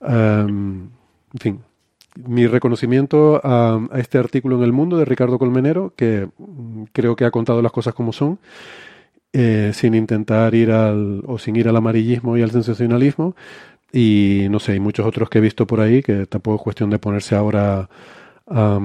um, 0.00 0.88
en 1.34 1.40
fin, 1.40 1.60
mi 2.26 2.46
reconocimiento 2.46 3.40
a, 3.44 3.78
a, 3.90 3.98
este 4.00 4.18
artículo 4.18 4.56
en 4.56 4.62
El 4.62 4.72
Mundo 4.72 4.96
de 4.96 5.04
Ricardo 5.04 5.38
Colmenero, 5.38 5.92
que 5.96 6.28
mm, 6.38 6.84
creo 6.92 7.14
que 7.14 7.26
ha 7.26 7.30
contado 7.30 7.60
las 7.60 7.72
cosas 7.72 7.94
como 7.94 8.12
son, 8.12 8.38
eh, 9.38 9.72
sin 9.74 9.94
intentar 9.94 10.54
ir 10.54 10.70
al, 10.70 11.22
o 11.26 11.36
sin 11.36 11.56
ir 11.56 11.68
al 11.68 11.76
amarillismo 11.76 12.38
y 12.38 12.42
al 12.42 12.52
sensacionalismo, 12.52 13.36
y 13.92 14.46
no 14.50 14.58
sé, 14.58 14.72
hay 14.72 14.80
muchos 14.80 15.06
otros 15.06 15.30
que 15.30 15.38
he 15.38 15.40
visto 15.40 15.66
por 15.66 15.80
ahí 15.80 16.02
que 16.02 16.26
tampoco 16.26 16.56
es 16.56 16.62
cuestión 16.62 16.90
de 16.90 16.98
ponerse 16.98 17.34
ahora 17.34 17.88
a, 18.46 18.80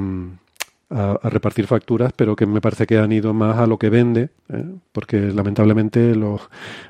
repartir 1.24 1.68
facturas, 1.68 2.12
pero 2.14 2.36
que 2.36 2.46
me 2.46 2.60
parece 2.60 2.86
que 2.86 2.98
han 2.98 3.12
ido 3.14 3.34
más 3.34 3.58
a 3.58 3.66
lo 3.66 3.80
que 3.80 3.90
vende, 3.90 4.30
¿eh? 4.50 4.66
porque 4.92 5.22
lamentablemente 5.32 6.16
lo, 6.16 6.42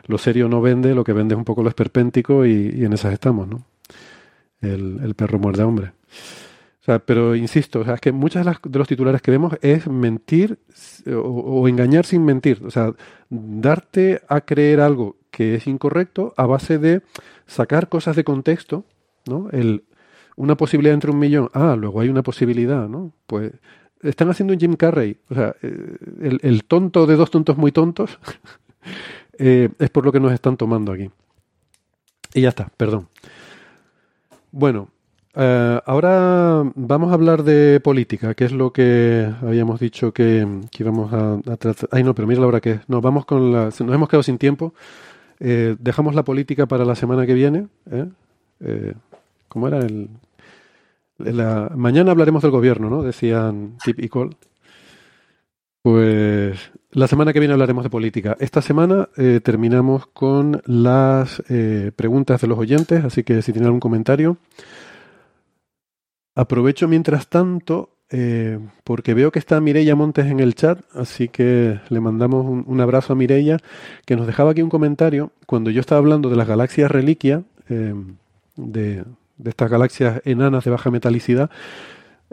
lo, 0.07 0.17
serio 0.17 0.49
no 0.49 0.59
vende, 0.59 0.95
lo 0.95 1.03
que 1.03 1.13
vende 1.13 1.35
es 1.35 1.37
un 1.37 1.45
poco 1.45 1.61
lo 1.61 1.69
esperpéntico 1.69 2.45
y, 2.45 2.83
en 2.83 2.93
esas 2.93 3.13
estamos, 3.13 3.47
¿no? 3.47 3.63
El, 4.59 5.13
perro 5.15 5.37
muerde 5.37 5.61
a 5.61 5.67
hombre. 5.67 5.91
O 6.81 6.83
sea, 6.83 6.97
pero 6.97 7.35
insisto, 7.35 7.81
o 7.81 7.83
sea, 7.83 7.93
es 7.93 8.01
que 8.01 8.11
muchas 8.11 8.43
de, 8.43 8.51
las, 8.51 8.59
de 8.63 8.79
los 8.79 8.87
titulares 8.87 9.21
que 9.21 9.29
vemos 9.29 9.53
es 9.61 9.87
mentir 9.87 10.57
o 11.07 11.67
engañar 11.67 12.05
sin 12.07 12.25
mentir. 12.25 12.59
O 12.65 12.71
sea, 12.71 12.91
darte 13.29 14.21
a 14.27 14.41
creer 14.41 14.81
algo 14.81 15.15
que 15.31 15.55
es 15.55 15.67
incorrecto 15.67 16.33
a 16.37 16.45
base 16.45 16.77
de 16.77 17.01
sacar 17.47 17.89
cosas 17.89 18.15
de 18.15 18.23
contexto, 18.23 18.85
¿no? 19.25 19.49
El, 19.51 19.83
una 20.35 20.55
posibilidad 20.55 20.93
entre 20.93 21.11
un 21.11 21.19
millón, 21.19 21.49
ah, 21.53 21.75
luego 21.77 22.01
hay 22.01 22.09
una 22.09 22.23
posibilidad, 22.23 22.87
¿no? 22.87 23.13
Pues 23.27 23.53
están 24.01 24.29
haciendo 24.29 24.53
un 24.53 24.59
Jim 24.59 24.75
Carrey, 24.75 25.17
o 25.29 25.35
sea, 25.35 25.55
eh, 25.61 25.97
el, 26.21 26.39
el 26.43 26.63
tonto 26.65 27.05
de 27.05 27.15
dos 27.15 27.31
tontos 27.31 27.57
muy 27.57 27.71
tontos 27.71 28.19
eh, 29.37 29.69
es 29.79 29.89
por 29.89 30.05
lo 30.05 30.11
que 30.11 30.19
nos 30.19 30.33
están 30.33 30.57
tomando 30.57 30.91
aquí. 30.91 31.09
Y 32.33 32.41
ya 32.41 32.49
está, 32.49 32.69
perdón. 32.77 33.07
Bueno, 34.51 34.89
eh, 35.33 35.79
ahora 35.85 36.63
vamos 36.75 37.11
a 37.11 37.13
hablar 37.13 37.43
de 37.43 37.79
política, 37.79 38.33
que 38.33 38.45
es 38.45 38.51
lo 38.51 38.73
que 38.73 39.29
habíamos 39.41 39.79
dicho 39.79 40.13
que, 40.13 40.45
que 40.71 40.83
íbamos 40.83 41.13
a, 41.13 41.33
a, 41.33 41.57
tratar. 41.57 41.89
Ay, 41.91 42.03
no, 42.03 42.13
pero 42.13 42.27
mira 42.27 42.41
la 42.41 42.47
hora 42.47 42.61
que 42.61 42.71
es. 42.71 42.89
No, 42.89 43.01
vamos 43.01 43.25
con 43.25 43.51
la. 43.51 43.65
Nos 43.65 43.79
hemos 43.79 44.09
quedado 44.09 44.23
sin 44.23 44.37
tiempo. 44.37 44.73
Eh, 45.43 45.75
dejamos 45.79 46.13
la 46.13 46.23
política 46.23 46.67
para 46.67 46.85
la 46.85 46.93
semana 46.93 47.25
que 47.25 47.33
viene. 47.33 47.67
¿eh? 47.89 48.05
Eh, 48.59 48.93
¿Cómo 49.47 49.67
era? 49.67 49.79
El, 49.79 50.09
la, 51.17 51.71
mañana 51.75 52.11
hablaremos 52.11 52.43
del 52.43 52.51
gobierno, 52.51 52.91
¿no? 52.91 53.01
Decían 53.01 53.75
Tip 53.83 53.99
y 53.99 54.07
Cole. 54.07 54.37
Pues 55.81 56.71
la 56.91 57.07
semana 57.07 57.33
que 57.33 57.39
viene 57.39 57.53
hablaremos 57.53 57.83
de 57.83 57.89
política. 57.89 58.37
Esta 58.39 58.61
semana 58.61 59.09
terminamos 59.43 60.05
con 60.05 60.61
las 60.65 61.41
preguntas 61.95 62.39
de 62.39 62.47
los 62.47 62.59
oyentes, 62.59 63.03
así 63.03 63.23
que 63.23 63.41
si 63.41 63.51
tienen 63.51 63.65
algún 63.65 63.79
comentario. 63.79 64.37
Aprovecho 66.35 66.87
mientras 66.87 67.29
tanto 67.29 67.97
eh, 68.11 68.59
porque 68.83 69.13
veo 69.13 69.31
que 69.31 69.39
está 69.39 69.59
Mireia 69.61 69.95
Montes 69.95 70.25
en 70.25 70.39
el 70.39 70.53
chat, 70.55 70.79
así 70.93 71.29
que 71.29 71.79
le 71.89 71.99
mandamos 71.99 72.65
un, 72.65 72.81
abrazo 72.81 73.13
a 73.13 73.15
Mireia, 73.15 73.57
que 74.05 74.15
nos 74.15 74.27
dejaba 74.27 74.51
aquí 74.51 74.61
un 74.61 74.69
comentario 74.69 75.31
cuando 75.45 75.69
yo 75.71 75.79
estaba 75.79 75.99
hablando 75.99 76.29
de 76.29 76.35
las 76.35 76.47
galaxias 76.47 76.91
reliquia, 76.91 77.43
eh, 77.69 77.93
de, 78.57 79.03
de 79.37 79.49
estas 79.49 79.69
galaxias 79.69 80.21
enanas 80.25 80.63
de 80.63 80.71
baja 80.71 80.91
metalicidad. 80.91 81.49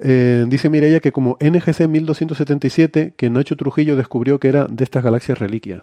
Eh, 0.00 0.44
dice 0.48 0.70
Mireia 0.70 1.00
que 1.00 1.10
como 1.10 1.36
NGC 1.40 1.88
1277, 1.88 3.14
que 3.16 3.30
Nacho 3.30 3.56
Trujillo 3.56 3.96
descubrió 3.96 4.38
que 4.38 4.48
era 4.48 4.66
de 4.66 4.84
estas 4.84 5.02
galaxias 5.02 5.38
reliquias. 5.38 5.82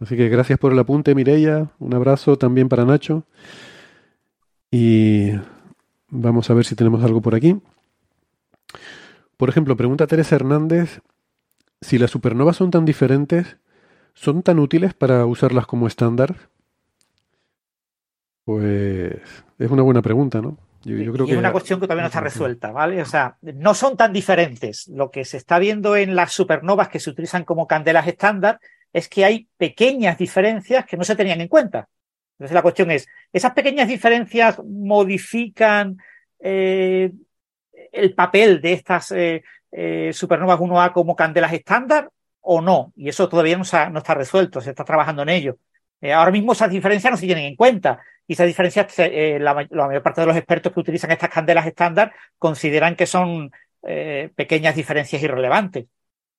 Así 0.00 0.16
que 0.16 0.28
gracias 0.28 0.58
por 0.58 0.72
el 0.72 0.78
apunte, 0.78 1.14
Mireia. 1.14 1.70
Un 1.78 1.94
abrazo 1.94 2.36
también 2.36 2.68
para 2.68 2.84
Nacho. 2.84 3.24
Y 4.70 5.30
vamos 6.08 6.50
a 6.50 6.54
ver 6.54 6.64
si 6.64 6.74
tenemos 6.74 7.02
algo 7.04 7.20
por 7.22 7.34
aquí. 7.34 7.56
Por 9.44 9.50
ejemplo, 9.50 9.76
pregunta 9.76 10.06
Teresa 10.06 10.36
Hernández 10.36 11.02
si 11.82 11.98
las 11.98 12.10
supernovas 12.10 12.56
son 12.56 12.70
tan 12.70 12.86
diferentes, 12.86 13.58
¿son 14.14 14.42
tan 14.42 14.58
útiles 14.58 14.94
para 14.94 15.26
usarlas 15.26 15.66
como 15.66 15.86
estándar? 15.86 16.48
Pues 18.46 19.20
es 19.58 19.70
una 19.70 19.82
buena 19.82 20.00
pregunta, 20.00 20.40
¿no? 20.40 20.56
Yo, 20.82 21.12
creo 21.12 21.28
y 21.28 21.32
es 21.32 21.36
una 21.36 21.52
cuestión 21.52 21.78
que 21.78 21.84
todavía 21.84 22.04
no 22.04 22.06
está 22.06 22.22
resuelta, 22.22 22.72
¿vale? 22.72 23.02
O 23.02 23.04
sea, 23.04 23.36
no 23.42 23.74
son 23.74 23.98
tan 23.98 24.14
diferentes. 24.14 24.88
Lo 24.88 25.10
que 25.10 25.26
se 25.26 25.36
está 25.36 25.58
viendo 25.58 25.94
en 25.94 26.16
las 26.16 26.32
supernovas 26.32 26.88
que 26.88 26.98
se 26.98 27.10
utilizan 27.10 27.44
como 27.44 27.66
candelas 27.66 28.06
estándar 28.06 28.60
es 28.94 29.10
que 29.10 29.26
hay 29.26 29.46
pequeñas 29.58 30.16
diferencias 30.16 30.86
que 30.86 30.96
no 30.96 31.04
se 31.04 31.16
tenían 31.16 31.42
en 31.42 31.48
cuenta. 31.48 31.86
Entonces 32.38 32.54
la 32.54 32.62
cuestión 32.62 32.90
es, 32.90 33.06
¿esas 33.30 33.52
pequeñas 33.52 33.88
diferencias 33.88 34.58
modifican 34.64 35.98
eh, 36.40 37.12
el 37.94 38.14
papel 38.14 38.60
de 38.60 38.72
estas 38.72 39.10
eh, 39.12 39.44
eh, 39.72 40.10
supernovas 40.12 40.58
1A 40.58 40.92
como 40.92 41.16
candelas 41.16 41.52
estándar 41.52 42.10
o 42.40 42.60
no? 42.60 42.92
Y 42.96 43.08
eso 43.08 43.28
todavía 43.28 43.56
no, 43.56 43.62
está 43.62 44.14
resuelto, 44.14 44.60
se 44.60 44.70
está 44.70 44.84
trabajando 44.84 45.22
en 45.22 45.30
ello. 45.30 45.58
ahora 46.14 46.30
mismo 46.30 46.52
esas 46.52 46.70
diferencias 46.70 47.10
no 47.10 47.16
se 47.16 47.26
tienen 47.26 47.46
en 47.46 47.56
cuenta 47.56 48.00
y 48.26 48.34
esas 48.34 48.46
diferencias, 48.46 48.94
la, 48.98 49.54
mayor 49.54 50.02
parte 50.02 50.20
de 50.20 50.26
los 50.26 50.36
expertos 50.36 50.72
que 50.72 50.80
utilizan 50.80 51.10
estas 51.10 51.30
candelas 51.30 51.66
estándar 51.66 52.12
consideran 52.38 52.96
que 52.96 53.06
son 53.06 53.50
pequeñas 54.34 54.76
diferencias 54.76 55.22
irrelevantes. 55.22 55.86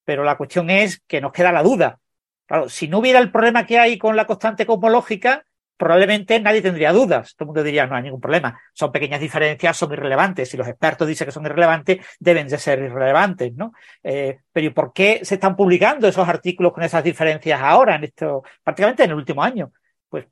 Pero 0.04 0.24
la 0.24 0.36
cuestión 0.36 0.70
es 0.70 1.00
que 1.06 1.20
nos 1.20 1.32
queda 1.32 1.52
la 1.52 1.62
duda. 1.62 1.98
Claro, 2.46 2.68
si 2.68 2.88
no 2.88 2.98
hubiera 2.98 3.18
el 3.18 3.30
problema 3.30 3.66
que 3.66 3.78
hay 3.78 3.98
con 3.98 4.16
la 4.16 4.26
constante 4.26 4.66
cosmológica, 4.66 5.44
probablemente 5.76 6.40
nadie 6.40 6.62
tendría 6.62 6.92
dudas. 6.92 7.34
Todo 7.34 7.44
el 7.44 7.46
mundo 7.48 7.62
diría, 7.62 7.86
no 7.86 7.96
hay 7.96 8.04
ningún 8.04 8.20
problema. 8.20 8.58
Son 8.72 8.90
pequeñas 8.90 9.20
diferencias, 9.20 9.76
son 9.76 9.92
irrelevantes. 9.92 10.48
Si 10.48 10.56
los 10.56 10.66
expertos 10.66 11.06
dicen 11.06 11.26
que 11.26 11.32
son 11.32 11.44
irrelevantes, 11.46 12.04
deben 12.18 12.48
de 12.48 12.58
ser 12.58 12.78
irrelevantes, 12.80 13.54
¿no? 13.54 13.72
Eh, 14.02 14.38
pero 14.52 14.66
¿y 14.66 14.70
por 14.70 14.92
qué 14.92 15.20
se 15.22 15.34
están 15.34 15.56
publicando 15.56 16.08
esos 16.08 16.28
artículos 16.28 16.72
con 16.72 16.82
esas 16.82 17.04
diferencias 17.04 17.60
ahora, 17.60 17.96
en 17.96 18.04
esto, 18.04 18.42
prácticamente 18.62 19.04
en 19.04 19.10
el 19.10 19.16
último 19.16 19.42
año? 19.42 19.72
Pues 20.08 20.26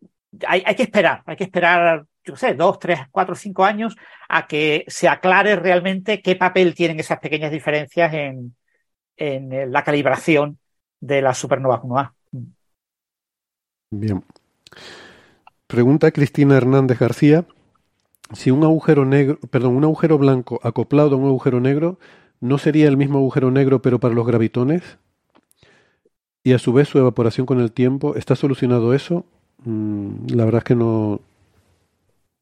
hay, 0.46 0.62
hay 0.64 0.74
que 0.74 0.84
esperar, 0.84 1.22
hay 1.26 1.36
que 1.36 1.44
esperar, 1.44 2.04
yo 2.24 2.36
sé, 2.36 2.54
dos, 2.54 2.78
tres, 2.78 3.00
cuatro, 3.10 3.34
cinco 3.34 3.64
años 3.64 3.96
a 4.28 4.46
que 4.46 4.84
se 4.88 5.08
aclare 5.08 5.56
realmente 5.56 6.22
qué 6.22 6.36
papel 6.36 6.74
tienen 6.74 6.98
esas 7.00 7.20
pequeñas 7.20 7.50
diferencias 7.50 8.12
en, 8.14 8.56
en 9.16 9.72
la 9.72 9.84
calibración 9.84 10.58
de 11.00 11.20
las 11.22 11.38
supernovas 11.38 11.80
1A. 11.82 12.12
Bien. 13.90 14.24
Pregunta 15.74 16.12
Cristina 16.12 16.56
Hernández 16.56 17.00
García 17.00 17.46
si 18.32 18.52
un 18.52 18.62
agujero 18.62 19.04
negro, 19.04 19.40
perdón, 19.50 19.74
un 19.74 19.82
agujero 19.82 20.18
blanco 20.18 20.60
acoplado 20.62 21.16
a 21.16 21.18
un 21.18 21.26
agujero 21.26 21.58
negro 21.58 21.98
no 22.40 22.58
sería 22.58 22.86
el 22.86 22.96
mismo 22.96 23.18
agujero 23.18 23.50
negro 23.50 23.82
pero 23.82 23.98
para 23.98 24.14
los 24.14 24.24
gravitones 24.24 24.98
y 26.44 26.52
a 26.52 26.60
su 26.60 26.72
vez 26.72 26.86
su 26.86 26.98
evaporación 27.00 27.44
con 27.44 27.58
el 27.58 27.72
tiempo, 27.72 28.14
¿está 28.14 28.36
solucionado 28.36 28.94
eso? 28.94 29.26
Mm, 29.64 30.28
la 30.28 30.44
verdad 30.44 30.58
es 30.58 30.64
que 30.64 30.76
no 30.76 31.20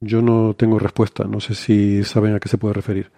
yo 0.00 0.20
no 0.20 0.52
tengo 0.52 0.78
respuesta, 0.78 1.24
no 1.24 1.40
sé 1.40 1.54
si 1.54 2.04
saben 2.04 2.34
a 2.34 2.38
qué 2.38 2.50
se 2.50 2.58
puede 2.58 2.74
referir. 2.74 3.12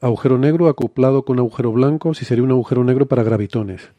Agujero 0.00 0.38
negro 0.38 0.68
acoplado 0.68 1.24
con 1.24 1.40
agujero 1.40 1.72
blanco, 1.72 2.14
si 2.14 2.24
sería 2.24 2.44
un 2.44 2.52
agujero 2.52 2.84
negro 2.84 3.06
para 3.06 3.24
gravitones. 3.24 3.90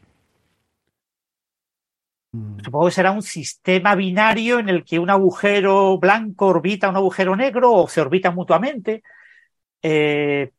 Mm. 2.36 2.60
Supongo 2.62 2.86
que 2.86 2.92
será 2.92 3.10
un 3.12 3.22
sistema 3.22 3.94
binario 3.94 4.58
en 4.58 4.68
el 4.68 4.84
que 4.84 4.98
un 4.98 5.10
agujero 5.10 5.98
blanco 5.98 6.48
orbita 6.48 6.88
un 6.88 6.96
agujero 6.96 7.34
negro 7.34 7.72
o 7.72 7.88
se 7.88 8.00
orbitan 8.00 8.34
mutuamente. 8.34 9.02
Eh, 9.82 10.50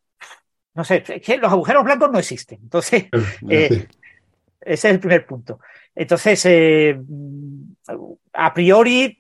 no 0.74 0.84
sé, 0.84 1.04
que 1.04 1.38
los 1.38 1.52
agujeros 1.52 1.84
blancos 1.84 2.12
no 2.12 2.20
existen. 2.20 2.60
Entonces, 2.64 3.08
eh, 3.50 3.88
ese 4.62 4.88
es 4.88 4.94
el 4.94 5.00
primer 5.00 5.26
punto. 5.26 5.60
Entonces, 5.94 6.46
eh, 6.46 7.00
a 8.34 8.54
priori, 8.54 9.18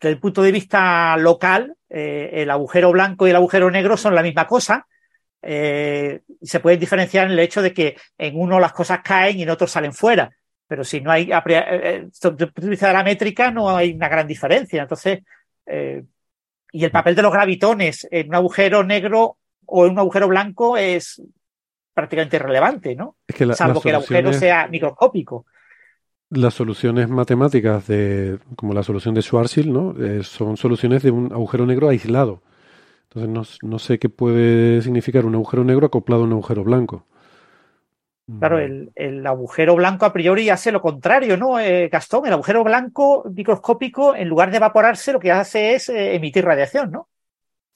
desde 0.00 0.12
el 0.12 0.20
punto 0.20 0.42
de 0.42 0.52
vista 0.52 1.16
local, 1.16 1.76
el 1.88 2.50
agujero 2.50 2.90
blanco 2.90 3.26
y 3.26 3.30
el 3.30 3.36
agujero 3.36 3.70
negro 3.70 3.96
son 3.96 4.16
la 4.16 4.22
misma 4.22 4.48
cosa. 4.48 4.86
se 5.40 6.60
pueden 6.60 6.80
diferenciar 6.80 7.26
en 7.26 7.32
el 7.32 7.38
hecho 7.38 7.62
de 7.62 7.72
que 7.72 7.96
en 8.18 8.40
uno 8.40 8.58
las 8.58 8.72
cosas 8.72 9.00
caen 9.04 9.38
y 9.38 9.42
en 9.44 9.50
otro 9.50 9.68
salen 9.68 9.92
fuera 9.92 10.34
pero 10.66 10.84
si 10.84 11.00
no 11.00 11.10
hay, 11.10 11.30
eh, 11.30 11.42
eh, 11.46 12.08
desde 12.10 12.44
el 12.44 12.52
punto 12.52 12.86
de 12.86 12.92
la 12.92 13.04
métrica, 13.04 13.50
no 13.50 13.74
hay 13.76 13.92
una 13.92 14.08
gran 14.08 14.26
diferencia. 14.26 14.82
Entonces, 14.82 15.20
eh, 15.66 16.02
y 16.72 16.84
el 16.84 16.90
papel 16.90 17.14
de 17.14 17.22
los 17.22 17.32
gravitones 17.32 18.06
en 18.10 18.28
un 18.28 18.34
agujero 18.34 18.82
negro 18.82 19.36
o 19.66 19.86
en 19.86 19.92
un 19.92 19.98
agujero 19.98 20.28
blanco 20.28 20.76
es 20.76 21.22
prácticamente 21.92 22.36
irrelevante, 22.36 22.96
¿no? 22.96 23.16
Salvo 23.54 23.80
que 23.80 23.90
el 23.90 23.96
agujero 23.96 24.32
sea 24.32 24.66
microscópico. 24.66 25.46
Las 26.30 26.54
soluciones 26.54 27.08
matemáticas 27.08 27.86
de, 27.86 28.38
como 28.56 28.74
la 28.74 28.82
solución 28.82 29.14
de 29.14 29.22
Schwarzschild, 29.22 29.68
¿no? 29.68 29.94
son 30.24 30.56
soluciones 30.56 31.04
de 31.04 31.12
un 31.12 31.32
agujero 31.32 31.64
negro 31.64 31.88
aislado. 31.88 32.42
Entonces 33.04 33.30
no, 33.62 33.68
no 33.70 33.78
sé 33.78 34.00
qué 34.00 34.08
puede 34.08 34.82
significar 34.82 35.24
un 35.26 35.36
agujero 35.36 35.62
negro 35.62 35.86
acoplado 35.86 36.22
a 36.22 36.24
un 36.24 36.32
agujero 36.32 36.64
blanco. 36.64 37.06
Claro, 38.38 38.58
el, 38.58 38.90
el, 38.94 39.26
agujero 39.26 39.74
blanco 39.74 40.06
a 40.06 40.12
priori 40.12 40.48
hace 40.48 40.72
lo 40.72 40.80
contrario, 40.80 41.36
¿no, 41.36 41.58
eh, 41.60 41.90
Gastón? 41.90 42.26
El 42.26 42.32
agujero 42.32 42.64
blanco 42.64 43.24
microscópico, 43.34 44.16
en 44.16 44.28
lugar 44.28 44.50
de 44.50 44.56
evaporarse, 44.56 45.12
lo 45.12 45.20
que 45.20 45.30
hace 45.30 45.74
es 45.74 45.90
eh, 45.90 46.14
emitir 46.14 46.42
radiación, 46.42 46.90
¿no? 46.90 47.08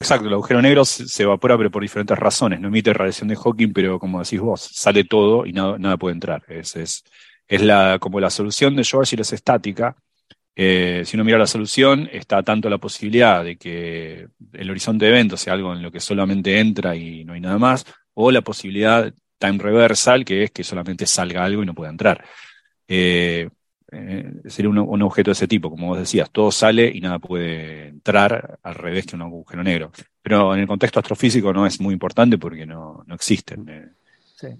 Exacto, 0.01 0.27
el 0.27 0.33
agujero 0.33 0.61
negro 0.61 0.85
se, 0.85 1.21
evapora, 1.21 1.55
pero 1.55 1.69
por 1.69 1.83
diferentes 1.83 2.17
razones. 2.17 2.59
No 2.59 2.69
emite 2.69 2.93
radiación 2.93 3.27
de 3.27 3.35
Hawking, 3.35 3.73
pero 3.73 3.99
como 3.99 4.23
decís 4.23 4.39
vos, 4.39 4.61
sale 4.73 5.03
todo 5.03 5.45
y 5.45 5.53
nada, 5.53 5.77
nada 5.77 5.97
puede 5.97 6.13
entrar. 6.13 6.41
Es, 6.47 6.75
es, 6.75 7.03
es 7.47 7.61
la, 7.61 7.99
como 7.99 8.19
la 8.19 8.31
solución 8.31 8.75
de 8.75 8.83
Schwarzschild 8.83 9.21
es 9.21 9.33
estática. 9.33 9.95
Eh, 10.55 11.03
si 11.05 11.15
uno 11.15 11.25
mira 11.25 11.37
la 11.37 11.47
solución, 11.47 12.09
está 12.11 12.41
tanto 12.41 12.69
la 12.69 12.79
posibilidad 12.79 13.43
de 13.43 13.57
que 13.57 14.27
el 14.53 14.69
horizonte 14.71 15.05
de 15.05 15.11
eventos 15.11 15.41
sea 15.41 15.53
algo 15.53 15.73
en 15.73 15.83
lo 15.83 15.91
que 15.91 15.99
solamente 15.99 16.59
entra 16.59 16.95
y 16.95 17.23
no 17.23 17.33
hay 17.33 17.41
nada 17.41 17.59
más, 17.59 17.85
o 18.13 18.31
la 18.31 18.41
posibilidad 18.41 19.13
time 19.39 19.57
reversal, 19.57 20.23
que 20.23 20.43
es 20.43 20.51
que 20.51 20.63
solamente 20.63 21.07
salga 21.07 21.43
algo 21.43 21.63
y 21.63 21.65
no 21.65 21.73
pueda 21.73 21.89
entrar. 21.89 22.23
Eh, 22.87 23.49
eh, 23.91 24.31
sería 24.45 24.69
un, 24.69 25.01
objeto 25.01 25.31
de 25.31 25.33
ese 25.33 25.47
tipo, 25.47 25.69
como 25.69 25.87
vos 25.87 25.97
decías, 25.97 26.29
todo 26.29 26.51
sale 26.51 26.91
y 26.93 27.01
nada 27.01 27.17
puede 27.17 27.87
entrar 27.87 28.59
al 28.61 28.75
revés 28.75 29.07
que 29.07 29.15
un 29.15 29.23
agujero 29.23 29.63
negro. 29.63 29.91
Pero 30.21 30.53
en 30.53 30.61
el 30.61 30.67
contexto 30.67 30.99
astrofísico 30.99 31.51
no 31.53 31.65
es 31.65 31.79
muy 31.79 31.93
importante 31.93 32.37
porque 32.37 32.65
no, 32.65 33.03
no 33.07 33.15
existen. 33.15 33.95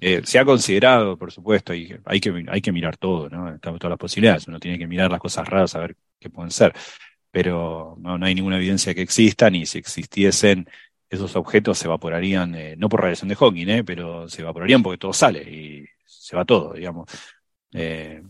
Eh, 0.01 0.21
se 0.25 0.39
ha 0.39 0.45
considerado, 0.45 1.17
por 1.17 1.31
supuesto, 1.31 1.73
y 1.73 1.95
hay 2.05 2.19
que, 2.19 2.43
hay 2.47 2.61
que 2.61 2.71
mirar 2.71 2.97
todo, 2.97 3.29
¿no? 3.29 3.59
Todas 3.59 3.83
las 3.83 3.97
posibilidades, 3.97 4.47
uno 4.47 4.59
tiene 4.59 4.77
que 4.77 4.87
mirar 4.87 5.11
las 5.11 5.19
cosas 5.19 5.47
raras 5.47 5.75
a 5.75 5.79
ver 5.79 5.95
qué 6.19 6.29
pueden 6.29 6.51
ser. 6.51 6.73
Pero 7.31 7.95
no, 7.99 8.17
no 8.17 8.25
hay 8.25 8.33
ninguna 8.33 8.57
evidencia 8.57 8.95
que 8.95 9.03
existan 9.03 9.53
y 9.55 9.65
si 9.67 9.77
existiesen 9.77 10.67
esos 11.09 11.35
objetos 11.35 11.77
se 11.77 11.87
evaporarían, 11.87 12.53
eh, 12.55 12.75
no 12.77 12.87
por 12.87 13.01
radiación 13.01 13.29
de 13.29 13.35
Hawking, 13.35 13.67
eh, 13.69 13.83
pero 13.83 14.29
se 14.29 14.41
evaporarían 14.41 14.83
porque 14.83 14.99
todo 14.99 15.13
sale 15.13 15.41
y 15.41 15.85
se 16.05 16.35
va 16.35 16.45
todo, 16.45 16.73
digamos. 16.73 17.09
Eh, 17.73 18.21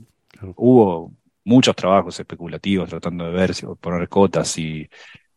hubo 0.56 1.12
muchos 1.44 1.76
trabajos 1.76 2.20
especulativos 2.20 2.90
tratando 2.90 3.26
de 3.26 3.32
ver, 3.32 3.54
si 3.54 3.66
poner 3.66 4.08
cotas 4.08 4.58
y 4.58 4.90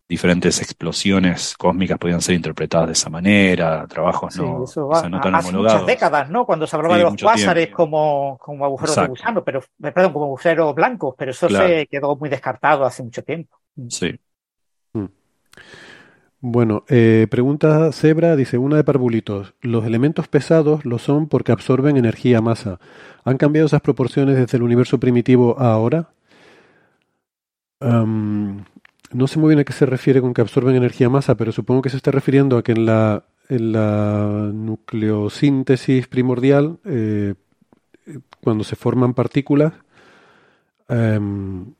diferentes 0.09 0.61
explosiones 0.61 1.57
cósmicas 1.57 1.99
podían 1.99 2.21
ser 2.21 2.35
interpretadas 2.35 2.89
de 2.89 2.93
esa 2.93 3.09
manera, 3.09 3.87
trabajos 3.87 4.37
no, 4.37 4.65
no 5.09 5.21
tan 5.21 5.35
hace 5.35 5.53
muchas 5.53 5.87
décadas, 5.87 6.29
¿no? 6.29 6.45
Cuando 6.45 6.67
se 6.67 6.77
hablaba 6.77 6.99
de 6.99 7.05
los 7.05 7.17
cuásares 7.17 7.71
como, 7.71 8.37
como 8.39 8.65
agujeros 8.65 8.95
de 8.95 9.07
gusano, 9.07 9.43
pero, 9.43 9.63
perdón, 9.81 10.13
como 10.13 10.27
agujeros 10.27 10.75
blancos, 10.75 11.15
pero 11.17 11.31
eso 11.31 11.49
se 11.49 11.87
quedó 11.91 12.15
muy 12.15 12.29
descartado 12.29 12.85
hace 12.85 13.03
mucho 13.03 13.25
tiempo. 13.25 13.59
Sí. 13.89 14.15
Mm. 14.93 15.07
Bueno, 16.45 16.85
eh, 16.89 17.29
pregunta 17.31 17.93
Zebra, 17.93 18.35
dice 18.35 18.59
una 18.59 18.75
de 18.77 18.83
Parvulitos. 18.83 19.55
Los 19.61 19.85
elementos 19.87 20.27
pesados 20.27 20.85
lo 20.85 20.99
son 20.99 21.29
porque 21.29 21.53
absorben 21.53 21.97
energía 21.97 22.41
masa. 22.41 22.81
¿Han 23.25 23.39
cambiado 23.39 23.67
esas 23.67 23.81
proporciones 23.81 24.37
desde 24.37 24.57
el 24.57 24.65
universo 24.65 24.99
primitivo 24.99 25.59
a 25.61 25.73
ahora? 25.73 26.11
no 27.81 29.27
sé 29.27 29.39
muy 29.39 29.49
bien 29.49 29.61
a 29.61 29.65
qué 29.65 29.73
se 29.73 29.87
refiere 29.87 30.21
con 30.21 30.35
que 30.35 30.41
absorben 30.41 30.77
energía 30.77 31.09
masa, 31.09 31.37
pero 31.37 31.53
supongo 31.53 31.83
que 31.83 31.91
se 31.91 31.97
está 31.97 32.11
refiriendo 32.11 32.57
a 32.57 32.63
que 32.63 32.73
en 32.73 32.87
la, 32.87 33.25
en 33.49 33.73
la 33.73 34.51
nucleosíntesis 34.53 36.07
primordial, 36.09 36.79
eh, 36.85 37.35
cuando 38.41 38.65
se 38.65 38.77
forman 38.77 39.15
partículas, 39.15 39.73
em, 40.89 41.75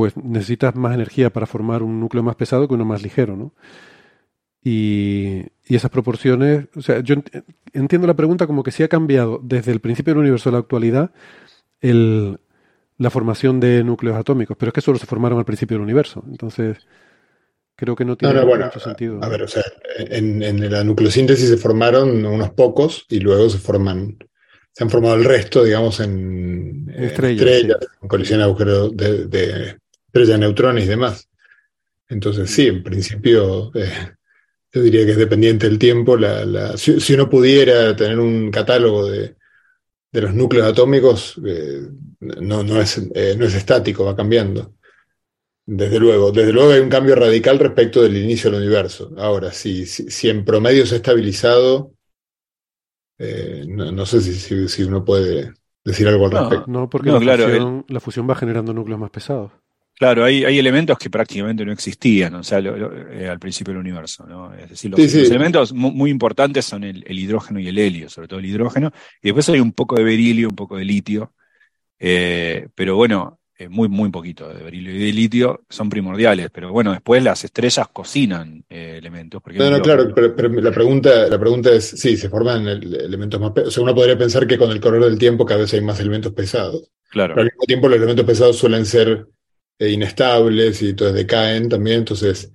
pues 0.00 0.16
necesitas 0.16 0.74
más 0.76 0.94
energía 0.94 1.28
para 1.28 1.44
formar 1.44 1.82
un 1.82 2.00
núcleo 2.00 2.22
más 2.22 2.34
pesado 2.34 2.66
que 2.66 2.72
uno 2.72 2.86
más 2.86 3.02
ligero, 3.02 3.36
¿no? 3.36 3.52
Y, 4.64 5.42
y 5.66 5.76
esas 5.76 5.90
proporciones, 5.90 6.68
o 6.74 6.80
sea, 6.80 7.00
yo 7.00 7.16
entiendo 7.74 8.06
la 8.06 8.14
pregunta 8.14 8.46
como 8.46 8.62
que 8.62 8.70
si 8.70 8.82
ha 8.82 8.88
cambiado 8.88 9.40
desde 9.42 9.72
el 9.72 9.80
principio 9.80 10.14
del 10.14 10.22
universo 10.22 10.48
a 10.48 10.52
la 10.52 10.58
actualidad 10.58 11.10
el, 11.82 12.38
la 12.96 13.10
formación 13.10 13.60
de 13.60 13.84
núcleos 13.84 14.16
atómicos, 14.16 14.56
pero 14.58 14.70
es 14.70 14.72
que 14.72 14.80
solo 14.80 14.98
se 14.98 15.04
formaron 15.04 15.38
al 15.38 15.44
principio 15.44 15.74
del 15.74 15.84
universo. 15.84 16.24
Entonces, 16.30 16.78
creo 17.76 17.94
que 17.94 18.06
no 18.06 18.16
tiene 18.16 18.42
mucho 18.42 18.80
sentido. 18.80 19.22
A 19.22 19.28
ver, 19.28 19.42
o 19.42 19.48
sea, 19.48 19.64
en, 19.98 20.42
en, 20.42 20.72
la 20.72 20.82
nucleosíntesis 20.82 21.46
se 21.46 21.58
formaron 21.58 22.24
unos 22.24 22.52
pocos 22.52 23.04
y 23.10 23.20
luego 23.20 23.50
se 23.50 23.58
forman, 23.58 24.16
se 24.72 24.82
han 24.82 24.88
formado 24.88 25.16
el 25.16 25.24
resto, 25.26 25.62
digamos, 25.62 26.00
en, 26.00 26.90
estrellas, 26.96 27.76
en 28.00 28.08
colisión 28.08 28.38
de 28.38 28.44
agujeros 28.44 28.96
de, 28.96 29.26
de 29.26 29.79
estrellas 30.10 30.28
de 30.30 30.38
neutrones 30.38 30.84
y 30.84 30.88
demás. 30.88 31.28
Entonces, 32.08 32.50
sí, 32.50 32.66
en 32.66 32.82
principio, 32.82 33.70
eh, 33.74 33.92
yo 34.72 34.82
diría 34.82 35.04
que 35.06 35.12
es 35.12 35.16
dependiente 35.16 35.68
del 35.68 35.78
tiempo. 35.78 36.16
La, 36.16 36.44
la, 36.44 36.76
si, 36.76 37.14
uno 37.14 37.30
pudiera 37.30 37.94
tener 37.94 38.18
un 38.18 38.50
catálogo 38.50 39.08
de, 39.08 39.36
de 40.10 40.20
los 40.20 40.34
núcleos 40.34 40.66
atómicos, 40.66 41.40
eh, 41.46 41.82
no, 42.20 42.64
no, 42.64 42.80
es, 42.80 42.98
eh, 43.14 43.36
no 43.38 43.44
es 43.44 43.54
estático, 43.54 44.04
va 44.04 44.16
cambiando. 44.16 44.74
Desde 45.64 46.00
luego, 46.00 46.32
desde 46.32 46.52
luego 46.52 46.72
hay 46.72 46.80
un 46.80 46.88
cambio 46.88 47.14
radical 47.14 47.60
respecto 47.60 48.02
del 48.02 48.16
inicio 48.16 48.50
del 48.50 48.60
universo. 48.60 49.12
Ahora, 49.16 49.52
si, 49.52 49.86
si, 49.86 50.28
en 50.28 50.44
promedio 50.44 50.84
se 50.84 50.94
ha 50.94 50.96
estabilizado, 50.96 51.92
eh, 53.18 53.64
no, 53.68 54.04
sé 54.04 54.20
si, 54.20 54.68
si, 54.68 54.82
uno 54.82 55.04
puede 55.04 55.52
decir 55.84 56.08
algo 56.08 56.26
al 56.26 56.32
respecto. 56.32 56.64
No, 56.66 56.90
porque 56.90 57.10
la 57.10 58.00
fusión 58.00 58.28
va 58.28 58.34
generando 58.34 58.74
núcleos 58.74 58.98
más 58.98 59.10
pesados. 59.10 59.52
Claro, 60.00 60.24
hay, 60.24 60.46
hay 60.46 60.58
elementos 60.58 60.96
que 60.96 61.10
prácticamente 61.10 61.62
no 61.62 61.72
existían, 61.72 62.34
o 62.36 62.42
sea, 62.42 62.58
eh, 62.58 63.28
al 63.28 63.38
principio 63.38 63.74
del 63.74 63.82
universo, 63.82 64.24
¿no? 64.26 64.50
Es 64.54 64.70
decir, 64.70 64.90
los, 64.90 64.98
elementos 64.98 65.74
muy, 65.74 66.08
importantes 66.08 66.64
son 66.64 66.84
el, 66.84 67.04
hidrógeno 67.06 67.60
y 67.60 67.68
el 67.68 67.76
helio, 67.76 68.08
sobre 68.08 68.26
todo 68.26 68.40
el 68.40 68.46
hidrógeno, 68.46 68.92
y 69.20 69.28
después 69.28 69.46
hay 69.50 69.60
un 69.60 69.72
poco 69.72 69.96
de 69.96 70.04
berilio, 70.04 70.48
un 70.48 70.56
poco 70.56 70.78
de 70.78 70.86
litio, 70.86 71.34
eh, 71.98 72.68
pero 72.74 72.96
bueno, 72.96 73.40
eh, 73.58 73.68
muy, 73.68 73.90
muy 73.90 74.08
poquito 74.08 74.48
de 74.48 74.62
berilio 74.64 74.94
y 74.94 75.04
de 75.04 75.12
litio 75.12 75.64
son 75.68 75.90
primordiales, 75.90 76.48
pero 76.50 76.72
bueno, 76.72 76.92
después 76.92 77.22
las 77.22 77.44
estrellas 77.44 77.86
cocinan 77.92 78.64
elementos. 78.70 79.42
no, 79.52 79.70
no, 79.70 79.82
claro, 79.82 80.14
pero, 80.14 80.48
la, 80.48 80.72
pregunta, 80.72 81.28
la 81.28 81.38
pregunta 81.38 81.70
es, 81.72 81.84
sí, 81.84 82.16
se 82.16 82.30
forman 82.30 82.66
elementos 82.66 83.38
más 83.38 83.50
pesados, 83.50 83.68
o 83.68 83.70
sea, 83.74 83.82
uno 83.82 83.94
podría 83.94 84.16
pensar 84.16 84.46
que 84.46 84.56
con 84.56 84.70
el 84.70 84.80
correr 84.80 85.02
del 85.02 85.18
tiempo 85.18 85.44
cada 85.44 85.60
vez 85.60 85.74
hay 85.74 85.82
más 85.82 86.00
elementos 86.00 86.32
pesados. 86.32 86.90
Claro. 87.10 87.34
Pero 87.34 87.42
al 87.42 87.50
mismo 87.52 87.64
tiempo 87.66 87.88
los 87.88 87.98
elementos 87.98 88.24
pesados 88.24 88.56
suelen 88.56 88.86
ser 88.86 89.26
inestables 89.88 90.82
y 90.82 90.90
entonces 90.90 91.16
decaen 91.16 91.68
también. 91.68 92.00
Entonces, 92.00 92.52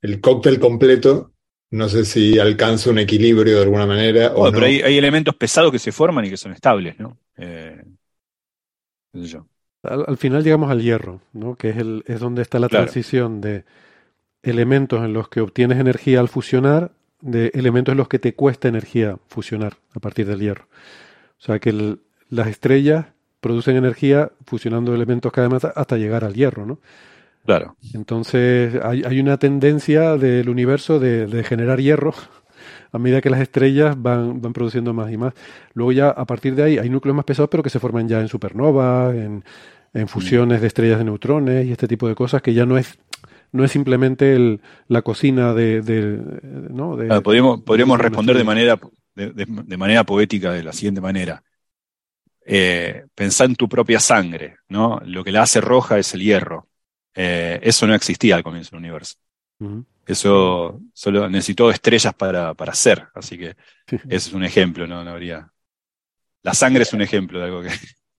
el 0.00 0.20
cóctel 0.20 0.58
completo, 0.58 1.32
no 1.70 1.88
sé 1.88 2.04
si 2.04 2.38
alcanza 2.38 2.90
un 2.90 2.98
equilibrio 2.98 3.56
de 3.56 3.62
alguna 3.62 3.86
manera. 3.86 4.32
o 4.34 4.50
pero 4.50 4.66
hay, 4.66 4.96
elementos 4.96 5.34
pesados 5.34 5.70
que 5.70 5.78
se 5.78 5.92
forman 5.92 6.24
y 6.24 6.30
que 6.30 6.36
son 6.36 6.52
estables, 6.52 6.98
¿no? 6.98 7.18
Eh, 7.36 7.82
al, 9.82 10.16
final 10.16 10.42
llegamos 10.42 10.70
al 10.70 10.82
hierro, 10.82 11.20
¿no? 11.32 11.56
Que 11.56 11.70
es, 11.70 11.76
el, 11.76 12.04
es 12.06 12.20
donde 12.20 12.42
está 12.42 12.58
la 12.58 12.68
transición 12.68 13.40
de 13.40 13.64
elementos 14.42 15.04
en 15.04 15.12
los 15.12 15.28
que 15.28 15.40
obtienes 15.40 15.78
energía 15.78 16.20
al 16.20 16.28
fusionar, 16.28 16.92
de 17.20 17.52
elementos 17.54 17.92
en 17.92 17.98
los 17.98 18.08
que 18.08 18.18
te 18.18 18.34
cuesta 18.34 18.68
energía 18.68 19.18
fusionar 19.28 19.76
a 19.94 20.00
partir 20.00 20.26
del 20.26 20.40
hierro. 20.40 20.68
O 21.38 21.44
sea 21.44 21.58
que 21.58 21.98
las 22.28 22.48
estrellas 22.48 23.06
producen 23.42 23.76
energía 23.76 24.30
fusionando 24.46 24.94
elementos 24.94 25.32
cada 25.32 25.48
vez 25.48 25.64
más 25.64 25.72
hasta 25.76 25.98
llegar 25.98 26.24
al 26.24 26.32
hierro, 26.32 26.64
¿no? 26.64 26.78
Claro. 27.44 27.76
Entonces 27.92 28.76
hay, 28.82 29.02
hay 29.02 29.18
una 29.18 29.36
tendencia 29.36 30.16
del 30.16 30.48
universo 30.48 31.00
de, 31.00 31.26
de, 31.26 31.42
generar 31.42 31.80
hierro 31.80 32.14
a 32.92 32.98
medida 32.98 33.20
que 33.20 33.30
las 33.30 33.40
estrellas 33.40 34.00
van, 34.00 34.40
van 34.40 34.52
produciendo 34.52 34.94
más 34.94 35.10
y 35.10 35.16
más. 35.16 35.34
Luego 35.74 35.90
ya 35.90 36.10
a 36.10 36.24
partir 36.24 36.54
de 36.54 36.62
ahí 36.62 36.78
hay 36.78 36.88
núcleos 36.88 37.16
más 37.16 37.24
pesados 37.24 37.50
pero 37.50 37.64
que 37.64 37.70
se 37.70 37.80
forman 37.80 38.08
ya 38.08 38.20
en 38.20 38.28
supernovas, 38.28 39.12
en, 39.16 39.44
en 39.92 40.08
fusiones 40.08 40.60
de 40.60 40.68
estrellas 40.68 40.98
de 40.98 41.04
neutrones 41.04 41.66
y 41.66 41.72
este 41.72 41.88
tipo 41.88 42.06
de 42.06 42.14
cosas 42.14 42.42
que 42.42 42.54
ya 42.54 42.64
no 42.64 42.78
es 42.78 42.96
no 43.50 43.64
es 43.64 43.72
simplemente 43.72 44.34
el, 44.34 44.60
la 44.86 45.02
cocina 45.02 45.52
de, 45.52 45.82
de 45.82 46.18
¿no? 46.70 46.96
De, 46.96 47.20
podríamos, 47.20 47.60
podríamos 47.62 47.98
responder 47.98 48.36
de 48.36 48.44
manera 48.44 48.78
de, 49.14 49.76
manera 49.76 50.04
poética 50.04 50.52
de 50.52 50.62
la 50.62 50.72
siguiente 50.72 51.00
manera 51.00 51.42
eh, 52.44 53.04
pensá 53.14 53.44
en 53.44 53.54
tu 53.54 53.68
propia 53.68 54.00
sangre, 54.00 54.56
¿no? 54.68 55.00
Lo 55.04 55.22
que 55.24 55.32
la 55.32 55.42
hace 55.42 55.60
roja 55.60 55.98
es 55.98 56.14
el 56.14 56.22
hierro. 56.22 56.68
Eh, 57.14 57.60
eso 57.62 57.86
no 57.86 57.94
existía 57.94 58.36
al 58.36 58.42
comienzo 58.42 58.70
del 58.70 58.80
universo. 58.80 59.16
Eso 60.04 60.80
solo 60.92 61.28
necesitó 61.28 61.70
estrellas 61.70 62.14
para, 62.14 62.54
para 62.54 62.74
ser, 62.74 63.06
así 63.14 63.38
que 63.38 63.56
ese 63.86 64.28
es 64.28 64.32
un 64.32 64.44
ejemplo, 64.44 64.86
¿no? 64.86 65.04
no 65.04 65.10
habría... 65.10 65.48
La 66.42 66.54
sangre 66.54 66.82
es 66.82 66.92
un 66.92 67.02
ejemplo 67.02 67.38
de 67.38 67.44
algo 67.44 67.62
que, 67.62 67.68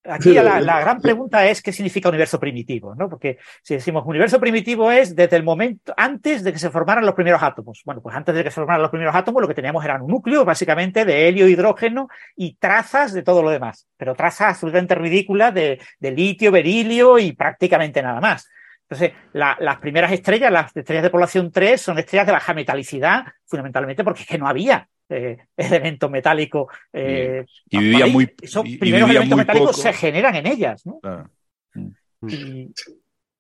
Aquí 0.06 0.34
la, 0.34 0.80
gran 0.82 1.00
pregunta 1.00 1.46
es 1.48 1.62
qué 1.62 1.72
significa 1.72 2.10
universo 2.10 2.38
primitivo, 2.38 2.94
¿no? 2.94 3.10
Porque 3.10 3.38
si 3.62 3.76
decimos 3.76 4.04
universo 4.06 4.38
primitivo 4.38 4.92
es 4.92 5.16
desde 5.16 5.38
el 5.38 5.44
momento 5.44 5.94
antes 5.96 6.44
de 6.44 6.52
que 6.52 6.60
se 6.60 6.70
formaran 6.70 7.06
los 7.06 7.16
primeros 7.16 7.42
átomos. 7.42 7.82
Bueno, 7.86 8.02
pues 8.02 8.14
antes 8.14 8.36
de 8.36 8.44
que 8.44 8.52
se 8.52 8.56
formaran 8.56 8.82
los 8.82 8.92
primeros 8.92 9.16
átomos 9.16 9.42
lo 9.42 9.48
que 9.48 9.54
teníamos 9.54 9.84
era 9.86 10.02
un 10.02 10.08
núcleo 10.08 10.44
básicamente 10.44 11.06
de 11.06 11.30
helio, 11.30 11.48
hidrógeno 11.48 12.10
y 12.36 12.56
trazas 12.56 13.14
de 13.14 13.24
todo 13.24 13.42
lo 13.42 13.50
demás, 13.50 13.88
pero 13.96 14.14
trazas 14.14 14.50
absolutamente 14.50 14.94
ridículas 14.96 15.54
de, 15.54 15.80
litio, 16.02 16.52
berilio 16.52 17.18
y 17.18 17.32
prácticamente 17.32 18.02
nada 18.02 18.20
más. 18.20 18.50
Entonces, 18.90 19.14
las 19.32 19.78
primeras 19.78 20.12
estrellas, 20.12 20.52
las 20.52 20.76
estrellas 20.76 21.04
de 21.04 21.10
población 21.10 21.50
3, 21.50 21.80
son 21.80 21.98
estrellas 21.98 22.28
de 22.28 22.34
baja 22.34 22.54
metalicidad, 22.54 23.24
fundamentalmente 23.46 24.04
porque 24.04 24.24
es 24.24 24.28
que 24.28 24.38
no 24.38 24.48
había 24.48 24.90
eh, 25.14 25.38
elementos 25.58 26.10
metálicos. 26.10 26.68
Eh, 26.92 27.46
y 27.70 27.78
vivía 27.78 28.08
muy. 28.08 28.30
Esos 28.42 28.64
primeros 28.80 29.10
elementos 29.10 29.38
metálicos 29.38 29.78
se 29.78 29.94
generan 29.94 30.36
en 30.36 30.48
ellas. 30.48 30.86
¿no? 30.86 31.00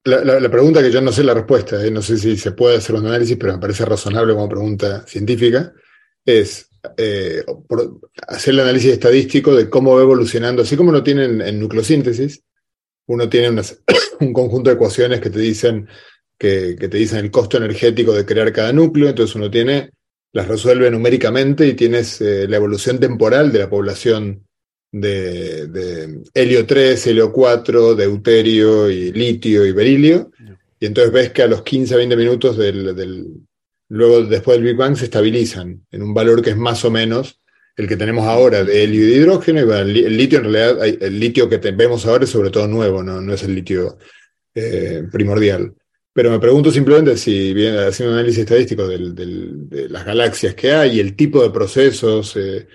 La, 0.06 0.50
pregunta 0.50 0.82
que 0.82 0.92
yo 0.92 1.02
no 1.02 1.12
sé 1.12 1.24
la 1.24 1.34
respuesta, 1.34 1.84
eh, 1.86 1.90
no 1.90 2.02
sé 2.02 2.18
si 2.18 2.38
se 2.38 2.52
puede 2.52 2.78
hacer 2.78 2.96
un 2.96 3.08
análisis, 3.08 3.38
pero 3.38 3.54
me 3.54 3.60
parece 3.60 3.86
razonable 3.86 4.34
como 4.34 4.50
pregunta 4.50 5.06
científica, 5.08 5.74
es 6.26 6.70
hacer 8.28 8.54
el 8.54 8.60
análisis 8.60 8.92
estadístico 8.92 9.56
de 9.56 9.70
cómo 9.70 9.96
va 9.96 10.02
evolucionando, 10.02 10.64
así 10.64 10.76
como 10.76 10.92
lo 10.92 11.02
tienen 11.02 11.42
en 11.42 11.60
nucleosíntesis, 11.60 12.44
uno 13.08 13.30
tiene 13.30 13.50
un 14.20 14.34
conjunto 14.34 14.70
de 14.70 14.76
ecuaciones 14.76 15.22
que 15.22 15.30
te 15.30 15.40
dicen 15.40 15.88
que, 16.38 16.76
te 16.76 16.98
dicen 16.98 17.20
el 17.20 17.32
costo 17.32 17.58
energético 17.58 18.14
de 18.14 18.26
crear 18.26 18.52
cada 18.52 18.74
núcleo, 18.74 19.10
entonces 19.10 19.36
uno 19.36 19.50
tiene 19.50 19.92
las 20.34 20.48
resuelve 20.48 20.90
numéricamente 20.90 21.68
y 21.68 21.74
tienes 21.74 22.20
eh, 22.20 22.48
la 22.48 22.58
evolución 22.58 23.00
temporal 23.00 23.52
de 23.52 23.60
la 23.60 23.70
población 23.70 24.46
de, 24.92 26.22
helio 26.34 26.66
3, 26.66 27.08
helio 27.08 27.32
4, 27.32 27.96
deuterio 27.96 28.90
y 28.90 29.12
litio 29.12 29.66
y 29.66 29.72
berilio. 29.72 30.32
Y 30.80 30.88
entonces 30.88 31.14
ves 31.14 31.32
que 31.32 31.44
a 31.44 31.48
los 31.48 31.62
15 31.62 31.96
20 31.96 32.16
minutos 32.16 32.58
del, 32.58 33.26
luego 33.90 34.24
después 34.24 34.58
del 34.58 34.66
Big 34.66 34.76
Bang 34.76 34.96
se 34.96 35.06
estabilizan 35.06 35.86
en 35.92 36.04
un 36.04 36.14
valor 36.14 36.42
que 36.42 36.52
es 36.52 36.58
más 36.58 36.84
o 36.84 36.92
menos 36.92 37.40
el 37.76 37.88
que 37.88 37.98
tenemos 37.98 38.26
ahora 38.26 38.64
de 38.64 38.84
helio 38.84 39.02
y 39.02 39.12
de 39.12 39.18
hidrógeno. 39.18 39.60
Y 39.60 40.00
el, 40.04 40.18
litio 40.18 40.40
en 40.40 40.52
realidad, 40.52 40.84
el 40.84 41.20
litio 41.20 41.48
que 41.48 41.58
vemos 41.58 42.06
ahora 42.06 42.24
es 42.24 42.32
sobre 42.32 42.50
todo 42.50 42.68
nuevo, 42.68 43.04
no, 43.04 43.22
no 43.22 43.34
es 43.34 43.44
el 43.44 43.56
litio 43.56 43.98
eh, 44.56 45.04
primordial. 45.12 45.74
Pero 46.14 46.30
me 46.30 46.40
pregunto 46.40 46.70
simplemente 46.70 47.18
si, 47.18 47.54
bien, 47.56 47.76
haciendo 47.76 48.14
un 48.14 48.20
análisis 48.20 48.44
estadístico 48.44 48.88
de 48.88 49.90
las 49.90 50.06
galaxias 50.06 50.54
que 50.54 50.72
hay 50.72 50.98
y 50.98 51.00
el 51.00 51.16
tipo 51.16 51.42
de 51.42 51.50
procesos, 51.50 52.36
eh, 52.36 52.68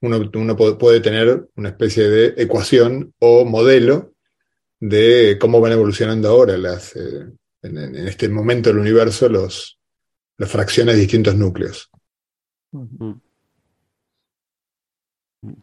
uno, 0.00 0.56
puede 0.56 1.00
tener 1.00 1.48
una 1.54 1.68
especie 1.68 2.08
de 2.08 2.42
ecuación 2.42 3.14
o 3.20 3.44
modelo 3.44 4.14
de 4.80 5.38
cómo 5.40 5.60
van 5.60 5.72
evolucionando 5.72 6.28
ahora 6.28 6.56
las, 6.56 6.96
eh, 6.96 7.28
en, 7.62 7.94
este 8.08 8.28
momento 8.28 8.70
del 8.70 8.78
universo 8.78 9.28
los, 9.28 9.78
las 10.36 10.50
fracciones 10.50 10.96
de 10.96 11.02
distintos 11.02 11.36
núcleos. 11.36 11.90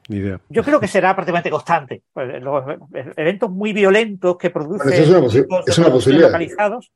Idea. 0.07 0.39
Yo 0.49 0.63
creo 0.63 0.79
que 0.79 0.87
será 0.87 1.13
prácticamente 1.13 1.49
constante. 1.49 2.03
Pues, 2.13 2.41
los 2.41 2.63
eventos 3.17 3.51
muy 3.51 3.73
violentos 3.73 4.37
que 4.37 4.49
producen 4.49 4.93
es 4.93 5.09
una, 5.09 5.63
es 5.67 5.77
una 5.77 5.91
posibilidad. 5.91 6.29
localizados 6.29 6.91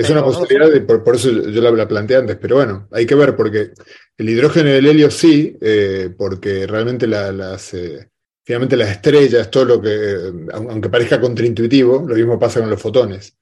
es 0.00 0.10
una 0.10 0.22
posibilidad, 0.24 0.70
de, 0.70 0.80
por, 0.80 1.14
eso 1.14 1.30
yo 1.30 1.60
la, 1.60 1.86
planteé 1.86 2.16
antes, 2.16 2.36
pero 2.40 2.56
bueno, 2.56 2.88
hay 2.90 3.04
que 3.04 3.14
ver, 3.14 3.36
porque 3.36 3.72
el 4.16 4.28
hidrógeno 4.28 4.70
y 4.70 4.72
el 4.72 4.86
helio 4.86 5.10
sí, 5.10 5.56
eh, 5.60 6.10
porque 6.16 6.66
realmente 6.66 7.06
las, 7.06 7.74
eh, 7.74 8.10
finalmente 8.42 8.76
las 8.76 8.90
estrellas, 8.90 9.50
todo 9.50 9.64
lo 9.66 9.82
que, 9.82 9.90
eh, 9.90 10.32
aunque 10.52 10.88
parezca 10.88 11.20
contraintuitivo, 11.20 12.04
lo 12.06 12.14
mismo 12.14 12.38
pasa 12.38 12.60
con 12.60 12.70
los 12.70 12.80
fotones. 12.80 13.36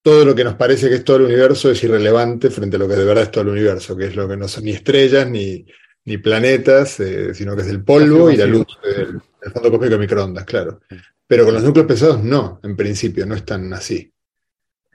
Todo 0.00 0.24
lo 0.24 0.34
que 0.34 0.44
nos 0.44 0.54
parece 0.54 0.88
que 0.88 0.96
es 0.96 1.04
todo 1.04 1.16
el 1.16 1.24
universo 1.24 1.70
es 1.70 1.82
irrelevante 1.82 2.50
frente 2.50 2.76
a 2.76 2.78
lo 2.78 2.88
que 2.88 2.94
de 2.94 3.04
verdad 3.04 3.24
es 3.24 3.30
todo 3.32 3.42
el 3.42 3.50
universo, 3.50 3.96
que 3.96 4.06
es 4.06 4.14
lo 4.14 4.28
que 4.28 4.36
no 4.36 4.46
son 4.46 4.64
ni 4.64 4.70
estrellas 4.70 5.28
ni, 5.28 5.66
ni 6.04 6.18
planetas, 6.18 7.02
sino 7.32 7.56
que 7.56 7.62
es 7.62 7.68
el 7.68 7.82
polvo 7.82 8.30
y 8.30 8.36
la 8.36 8.46
luz 8.46 8.66
del, 8.84 9.20
fondo 9.52 9.70
cósmico 9.70 9.94
de 9.94 9.98
microondas, 9.98 10.44
claro. 10.44 10.80
Pero 11.26 11.44
con 11.44 11.54
los 11.54 11.64
núcleos 11.64 11.88
pesados 11.88 12.22
no, 12.22 12.60
en 12.62 12.76
principio, 12.76 13.26
no 13.26 13.34
están 13.34 13.72
así. 13.72 14.12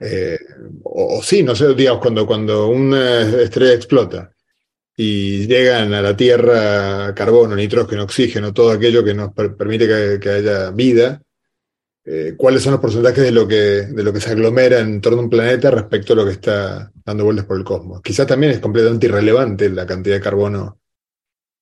Eh, 0.04 0.38
o, 0.82 1.22
sí, 1.22 1.42
no 1.44 1.54
sé, 1.54 1.74
digamos, 1.74 2.00
cuando, 2.00 2.26
cuando 2.26 2.68
una 2.68 3.20
estrella 3.42 3.74
explota 3.74 4.32
y 4.96 5.46
llegan 5.46 5.94
a 5.94 6.02
la 6.02 6.16
Tierra 6.16 7.14
carbono, 7.14 7.54
nitrógeno, 7.54 8.02
oxígeno, 8.02 8.52
todo 8.52 8.72
aquello 8.72 9.04
que 9.04 9.14
nos 9.14 9.32
permite 9.32 10.18
que, 10.18 10.28
haya 10.28 10.70
vida, 10.72 11.22
eh, 12.04 12.34
¿cuáles 12.36 12.64
son 12.64 12.72
los 12.72 12.80
porcentajes 12.80 13.22
de 13.22 13.30
lo, 13.30 13.46
que, 13.46 13.54
de 13.54 14.02
lo 14.02 14.12
que 14.12 14.20
se 14.20 14.30
aglomera 14.30 14.80
en 14.80 15.00
torno 15.00 15.20
a 15.20 15.22
un 15.22 15.30
planeta 15.30 15.70
respecto 15.70 16.14
a 16.14 16.16
lo 16.16 16.24
que 16.24 16.32
está 16.32 16.90
dando 17.04 17.24
vueltas 17.24 17.46
por 17.46 17.56
el 17.56 17.64
cosmos? 17.64 18.02
Quizás 18.02 18.26
también 18.26 18.52
es 18.52 18.58
completamente 18.58 19.06
irrelevante 19.06 19.70
la 19.70 19.86
cantidad 19.86 20.16
de 20.16 20.20
carbono 20.20 20.80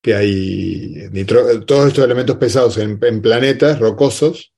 que 0.03 0.15
hay, 0.15 1.11
todos 1.67 1.89
estos 1.89 2.05
elementos 2.05 2.39
pesados 2.39 2.79
en 2.79 2.99
planetas 3.21 3.79
rocosos 3.79 4.55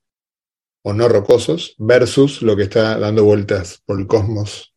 o 0.83 0.93
no 0.93 1.09
rocosos 1.09 1.75
versus 1.79 2.43
lo 2.43 2.57
que 2.57 2.65
está 2.65 2.99
dando 2.99 3.25
vueltas 3.25 3.83
por 3.87 3.99
el 4.01 4.07
cosmos 4.07 4.73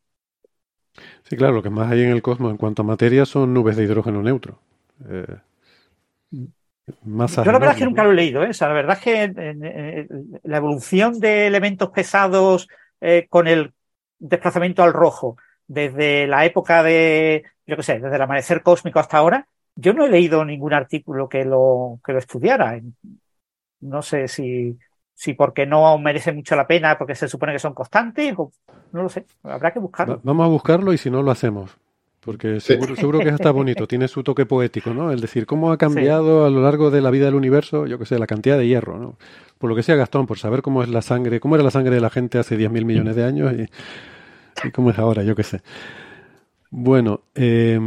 Sí, 1.28 1.36
claro, 1.36 1.54
lo 1.54 1.62
que 1.62 1.70
más 1.70 1.90
hay 1.90 2.02
en 2.02 2.10
el 2.10 2.22
cosmos 2.22 2.52
en 2.52 2.56
cuanto 2.56 2.82
a 2.82 2.84
materia 2.84 3.26
son 3.26 3.52
nubes 3.52 3.76
de 3.76 3.82
hidrógeno 3.82 4.22
neutro. 4.22 4.60
Eh, 5.08 5.36
Yo 6.30 7.52
la 7.52 7.58
verdad 7.58 7.72
es 7.72 7.78
que 7.78 7.84
nunca 7.84 8.04
lo 8.04 8.12
he 8.12 8.14
leído, 8.14 8.44
¿eh? 8.44 8.50
la 8.60 8.68
verdad 8.68 8.96
es 8.96 9.02
que 9.02 10.36
la 10.44 10.56
evolución 10.56 11.18
de 11.18 11.48
elementos 11.48 11.90
pesados 11.90 12.68
eh, 13.00 13.26
con 13.28 13.48
el 13.48 13.72
desplazamiento 14.18 14.84
al 14.84 14.92
rojo, 14.92 15.36
desde 15.66 16.28
la 16.28 16.44
época 16.44 16.84
de, 16.84 17.42
yo 17.66 17.76
qué 17.76 17.82
sé, 17.82 17.98
desde 17.98 18.14
el 18.14 18.22
amanecer 18.22 18.62
cósmico 18.62 19.00
hasta 19.00 19.18
ahora, 19.18 19.48
yo 19.74 19.92
no 19.94 20.04
he 20.04 20.08
leído 20.08 20.44
ningún 20.44 20.72
artículo 20.74 21.28
que 21.28 21.44
lo, 21.44 21.98
que 22.04 22.12
lo 22.12 22.18
estudiara. 22.20 22.80
No 23.80 24.02
sé 24.02 24.28
si, 24.28 24.78
si 25.16 25.32
porque 25.32 25.66
no 25.66 25.98
merece 25.98 26.30
mucho 26.32 26.54
la 26.54 26.66
pena, 26.66 26.96
porque 26.98 27.14
se 27.14 27.26
supone 27.26 27.52
que 27.52 27.58
son 27.58 27.72
constantes, 27.72 28.34
o 28.36 28.52
no 28.92 29.02
lo 29.02 29.08
sé, 29.08 29.24
habrá 29.42 29.72
que 29.72 29.80
buscarlo. 29.80 30.20
vamos 30.22 30.44
a 30.44 30.48
buscarlo 30.48 30.92
y 30.92 30.98
si 30.98 31.10
no 31.10 31.22
lo 31.22 31.30
hacemos. 31.30 31.76
Porque 32.20 32.60
seguro, 32.60 32.96
seguro 32.96 33.20
que 33.20 33.28
está 33.28 33.50
bonito, 33.50 33.86
tiene 33.88 34.08
su 34.08 34.22
toque 34.22 34.46
poético, 34.46 34.92
¿no? 34.92 35.12
El 35.12 35.20
decir, 35.20 35.46
¿cómo 35.46 35.72
ha 35.72 35.78
cambiado 35.78 36.44
a 36.44 36.50
lo 36.50 36.60
largo 36.60 36.90
de 36.90 37.00
la 37.00 37.10
vida 37.10 37.26
del 37.26 37.34
universo, 37.34 37.86
yo 37.86 37.98
qué 37.98 38.04
sé, 38.04 38.18
la 38.18 38.26
cantidad 38.26 38.58
de 38.58 38.66
hierro, 38.66 38.98
¿no? 38.98 39.16
Por 39.58 39.70
lo 39.70 39.76
que 39.76 39.82
sea 39.82 39.96
Gastón, 39.96 40.26
por 40.26 40.38
saber 40.38 40.60
cómo 40.60 40.82
es 40.82 40.90
la 40.90 41.02
sangre, 41.02 41.40
cómo 41.40 41.54
era 41.54 41.64
la 41.64 41.70
sangre 41.70 41.94
de 41.94 42.00
la 42.00 42.10
gente 42.10 42.38
hace 42.38 42.58
10.000 42.58 42.84
millones 42.84 43.16
de 43.16 43.24
años 43.24 43.54
y, 43.54 44.66
y 44.66 44.70
cómo 44.70 44.90
es 44.90 44.98
ahora, 44.98 45.22
yo 45.22 45.34
qué 45.34 45.44
sé. 45.44 45.62
Bueno, 46.70 47.22
eh, 47.34 47.80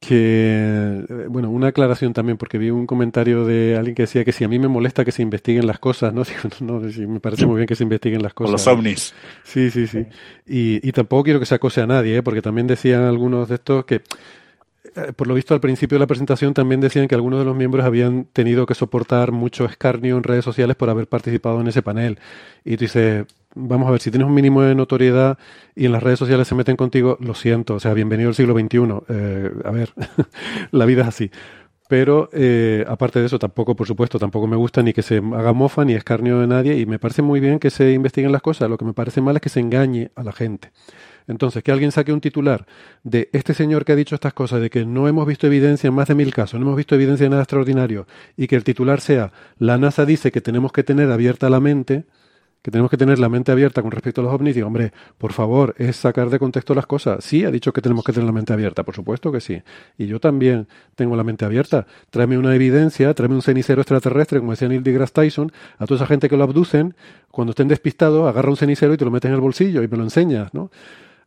que, 0.00 1.04
eh, 1.08 1.26
bueno, 1.28 1.50
una 1.50 1.68
aclaración 1.68 2.14
también, 2.14 2.38
porque 2.38 2.56
vi 2.56 2.70
un 2.70 2.86
comentario 2.86 3.44
de 3.44 3.76
alguien 3.76 3.94
que 3.94 4.02
decía 4.02 4.24
que 4.24 4.32
si 4.32 4.44
a 4.44 4.48
mí 4.48 4.58
me 4.58 4.66
molesta 4.66 5.04
que 5.04 5.12
se 5.12 5.20
investiguen 5.20 5.66
las 5.66 5.78
cosas, 5.78 6.14
¿no? 6.14 6.22
no, 6.60 6.90
si 6.90 7.06
me 7.06 7.20
parece 7.20 7.46
muy 7.46 7.56
bien 7.56 7.66
que 7.66 7.76
se 7.76 7.84
investiguen 7.84 8.22
las 8.22 8.32
cosas. 8.32 8.50
Con 8.50 8.52
los 8.52 8.66
ovnis. 8.66 9.14
Sí, 9.44 9.70
sí, 9.70 9.86
sí. 9.86 10.06
Y, 10.46 10.86
y 10.86 10.92
tampoco 10.92 11.24
quiero 11.24 11.38
que 11.38 11.46
se 11.46 11.54
acose 11.54 11.82
a 11.82 11.86
nadie, 11.86 12.16
¿eh? 12.16 12.22
porque 12.22 12.40
también 12.40 12.66
decían 12.66 13.02
algunos 13.02 13.48
de 13.48 13.56
estos 13.56 13.84
que 13.84 14.00
eh, 14.96 15.12
por 15.14 15.26
lo 15.26 15.34
visto 15.34 15.52
al 15.52 15.60
principio 15.60 15.96
de 15.96 16.00
la 16.00 16.06
presentación 16.06 16.54
también 16.54 16.80
decían 16.80 17.06
que 17.06 17.14
algunos 17.14 17.38
de 17.38 17.44
los 17.44 17.54
miembros 17.54 17.84
habían 17.84 18.24
tenido 18.24 18.64
que 18.66 18.74
soportar 18.74 19.30
mucho 19.30 19.66
escarnio 19.66 20.16
en 20.16 20.22
redes 20.22 20.44
sociales 20.44 20.76
por 20.76 20.88
haber 20.88 21.06
participado 21.06 21.60
en 21.60 21.68
ese 21.68 21.82
panel. 21.82 22.18
Y 22.64 22.76
tú 22.76 22.84
dices, 22.84 23.26
vamos 23.54 23.88
a 23.88 23.92
ver, 23.92 24.00
si 24.00 24.10
tienes 24.10 24.26
un 24.26 24.34
mínimo 24.34 24.62
de 24.62 24.74
notoriedad 24.74 25.38
y 25.74 25.86
en 25.86 25.92
las 25.92 26.02
redes 26.02 26.18
sociales 26.18 26.48
se 26.48 26.54
meten 26.54 26.76
contigo, 26.76 27.16
lo 27.20 27.34
siento, 27.34 27.74
o 27.74 27.80
sea, 27.80 27.94
bienvenido 27.94 28.28
al 28.28 28.34
siglo 28.34 28.54
XXI. 28.58 28.78
Eh, 29.08 29.50
a 29.64 29.70
ver, 29.70 29.92
la 30.70 30.84
vida 30.84 31.02
es 31.02 31.08
así. 31.08 31.30
Pero 31.88 32.30
eh, 32.32 32.84
aparte 32.86 33.18
de 33.18 33.26
eso, 33.26 33.40
tampoco, 33.40 33.74
por 33.74 33.84
supuesto, 33.84 34.20
tampoco 34.20 34.46
me 34.46 34.54
gusta 34.54 34.80
ni 34.80 34.92
que 34.92 35.02
se 35.02 35.16
haga 35.16 35.52
mofa 35.52 35.84
ni 35.84 35.94
escarnio 35.94 36.38
de 36.38 36.46
nadie 36.46 36.78
y 36.78 36.86
me 36.86 37.00
parece 37.00 37.20
muy 37.20 37.40
bien 37.40 37.58
que 37.58 37.70
se 37.70 37.90
investiguen 37.92 38.30
las 38.30 38.42
cosas. 38.42 38.70
Lo 38.70 38.78
que 38.78 38.84
me 38.84 38.92
parece 38.92 39.20
mal 39.20 39.34
es 39.34 39.42
que 39.42 39.48
se 39.48 39.58
engañe 39.58 40.12
a 40.14 40.22
la 40.22 40.30
gente. 40.30 40.70
Entonces, 41.26 41.64
que 41.64 41.72
alguien 41.72 41.90
saque 41.90 42.12
un 42.12 42.20
titular 42.20 42.66
de 43.02 43.28
este 43.32 43.54
señor 43.54 43.84
que 43.84 43.90
ha 43.90 43.96
dicho 43.96 44.14
estas 44.14 44.34
cosas, 44.34 44.60
de 44.60 44.70
que 44.70 44.84
no 44.84 45.08
hemos 45.08 45.26
visto 45.26 45.48
evidencia 45.48 45.88
en 45.88 45.94
más 45.94 46.06
de 46.06 46.14
mil 46.14 46.32
casos, 46.32 46.60
no 46.60 46.66
hemos 46.66 46.76
visto 46.76 46.94
evidencia 46.94 47.24
de 47.24 47.30
nada 47.30 47.42
extraordinario, 47.42 48.06
y 48.36 48.46
que 48.46 48.56
el 48.56 48.64
titular 48.64 49.00
sea, 49.00 49.32
la 49.58 49.76
NASA 49.78 50.04
dice 50.04 50.32
que 50.32 50.40
tenemos 50.40 50.72
que 50.72 50.82
tener 50.82 51.10
abierta 51.10 51.50
la 51.50 51.60
mente, 51.60 52.04
que 52.62 52.70
tenemos 52.70 52.90
que 52.90 52.96
tener 52.96 53.18
la 53.18 53.28
mente 53.28 53.52
abierta 53.52 53.82
con 53.82 53.90
respecto 53.90 54.20
a 54.20 54.24
los 54.24 54.32
ovnis, 54.32 54.56
hombre, 54.62 54.92
por 55.18 55.32
favor, 55.32 55.74
es 55.78 55.96
sacar 55.96 56.28
de 56.28 56.38
contexto 56.38 56.74
las 56.74 56.86
cosas. 56.86 57.24
Sí, 57.24 57.44
ha 57.44 57.50
dicho 57.50 57.72
que 57.72 57.80
tenemos 57.80 58.04
que 58.04 58.12
tener 58.12 58.26
la 58.26 58.32
mente 58.32 58.52
abierta, 58.52 58.82
por 58.82 58.94
supuesto 58.94 59.32
que 59.32 59.40
sí. 59.40 59.62
Y 59.96 60.06
yo 60.06 60.20
también 60.20 60.68
tengo 60.94 61.16
la 61.16 61.24
mente 61.24 61.44
abierta. 61.44 61.86
Tráeme 62.10 62.36
una 62.36 62.54
evidencia, 62.54 63.14
tráeme 63.14 63.34
un 63.34 63.42
cenicero 63.42 63.80
extraterrestre, 63.80 64.40
como 64.40 64.52
decía 64.52 64.68
Neil 64.68 64.82
deGrasse 64.82 65.12
Tyson, 65.12 65.52
a 65.78 65.86
toda 65.86 65.96
esa 65.96 66.06
gente 66.06 66.28
que 66.28 66.36
lo 66.36 66.44
abducen, 66.44 66.94
cuando 67.30 67.50
estén 67.50 67.68
despistados, 67.68 68.28
agarra 68.28 68.50
un 68.50 68.56
cenicero 68.56 68.92
y 68.92 68.96
te 68.96 69.04
lo 69.04 69.10
metes 69.10 69.28
en 69.28 69.34
el 69.34 69.40
bolsillo 69.40 69.82
y 69.82 69.88
me 69.88 69.96
lo 69.96 70.02
enseñas, 70.02 70.52
¿no? 70.52 70.70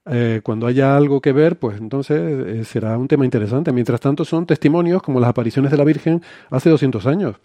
Eh, 0.06 0.42
cuando 0.44 0.68
haya 0.68 0.98
algo 0.98 1.22
que 1.22 1.32
ver, 1.32 1.58
pues 1.58 1.80
entonces 1.80 2.20
eh, 2.20 2.66
será 2.66 2.98
un 2.98 3.08
tema 3.08 3.26
interesante. 3.26 3.72
Mientras 3.72 4.02
tanto, 4.02 4.26
son 4.26 4.46
testimonios 4.46 5.02
como 5.02 5.20
las 5.20 5.30
apariciones 5.30 5.72
de 5.72 5.78
la 5.78 5.84
Virgen 5.86 6.22
hace 6.50 6.70
200 6.70 7.06
años. 7.08 7.38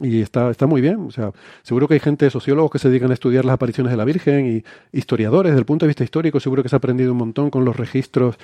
Y 0.00 0.22
está, 0.22 0.50
está 0.50 0.66
muy 0.66 0.80
bien. 0.80 0.96
O 1.00 1.10
sea, 1.10 1.32
seguro 1.62 1.86
que 1.86 1.94
hay 1.94 2.00
gente, 2.00 2.28
sociólogos 2.30 2.70
que 2.70 2.78
se 2.78 2.88
dedican 2.88 3.10
a 3.10 3.14
estudiar 3.14 3.44
las 3.44 3.54
apariciones 3.54 3.90
de 3.92 3.96
la 3.96 4.04
Virgen 4.04 4.46
y 4.46 4.64
historiadores, 4.96 5.52
desde 5.52 5.60
el 5.60 5.66
punto 5.66 5.86
de 5.86 5.88
vista 5.88 6.04
histórico, 6.04 6.40
seguro 6.40 6.62
que 6.62 6.68
se 6.68 6.76
ha 6.76 6.78
aprendido 6.78 7.12
un 7.12 7.18
montón 7.18 7.50
con 7.50 7.64
los 7.64 7.76
registros 7.76 8.36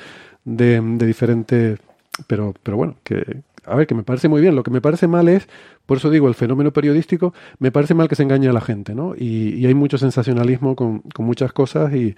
de, 0.45 0.81
de 0.81 1.07
diferentes. 1.07 1.79
Pero, 2.27 2.55
pero 2.63 2.77
bueno, 2.77 2.97
que, 3.03 3.43
a 3.65 3.75
ver, 3.77 3.87
que 3.87 3.95
me 3.95 4.03
parece 4.03 4.29
muy 4.29 4.41
bien. 4.41 4.55
Lo 4.55 4.63
que 4.63 4.71
me 4.71 4.81
parece 4.81 5.07
mal 5.09 5.29
es, 5.29 5.49
por 5.87 5.99
eso 5.99 6.11
digo, 6.11 6.29
el 6.29 6.35
fenómeno 6.35 6.73
periodístico, 6.73 7.35
me 7.59 7.73
parece 7.73 7.95
mal 7.95 8.09
que 8.09 8.17
se 8.17 8.23
engañe 8.23 8.49
a 8.49 8.53
la 8.53 8.61
gente, 8.61 8.95
¿no? 8.95 9.15
Y, 9.17 9.55
y 9.55 9.67
hay 9.67 9.75
mucho 9.75 9.99
sensacionalismo 9.99 10.77
con, 10.77 11.01
con 11.01 11.27
muchas 11.27 11.53
cosas 11.53 11.93
y, 11.95 12.15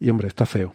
y, 0.00 0.10
hombre, 0.10 0.28
está 0.28 0.46
feo. 0.46 0.74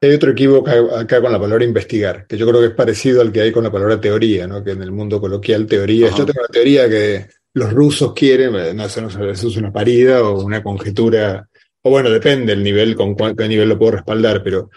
Hay 0.00 0.12
otro 0.12 0.32
equívoco 0.32 0.70
acá 0.96 1.20
con 1.20 1.32
la 1.32 1.40
palabra 1.40 1.64
investigar, 1.64 2.26
que 2.26 2.36
yo 2.36 2.46
creo 2.46 2.60
que 2.60 2.66
es 2.68 2.74
parecido 2.74 3.22
al 3.22 3.32
que 3.32 3.40
hay 3.40 3.52
con 3.52 3.64
la 3.64 3.72
palabra 3.72 4.00
teoría, 4.00 4.46
¿no? 4.46 4.62
que 4.62 4.72
en 4.72 4.82
el 4.82 4.92
mundo 4.92 5.20
coloquial 5.20 5.66
teoría. 5.66 6.10
Yo 6.10 6.26
tengo 6.26 6.42
la 6.42 6.48
teoría 6.48 6.88
que 6.88 7.26
los 7.54 7.72
rusos 7.72 8.12
quieren, 8.12 8.54
eh, 8.56 8.74
no 8.74 8.88
sé, 8.88 9.00
no 9.00 9.08
sé, 9.08 9.30
eso 9.30 9.48
es 9.48 9.56
una 9.56 9.72
parida 9.72 10.22
o 10.22 10.44
una 10.44 10.62
conjetura, 10.62 11.48
o 11.82 11.90
bueno, 11.90 12.10
depende 12.10 12.54
del 12.54 12.62
nivel, 12.62 12.94
con 12.94 13.16
qué 13.16 13.48
nivel 13.48 13.70
lo 13.70 13.78
puedo 13.78 13.92
respaldar, 13.92 14.42
pero 14.42 14.70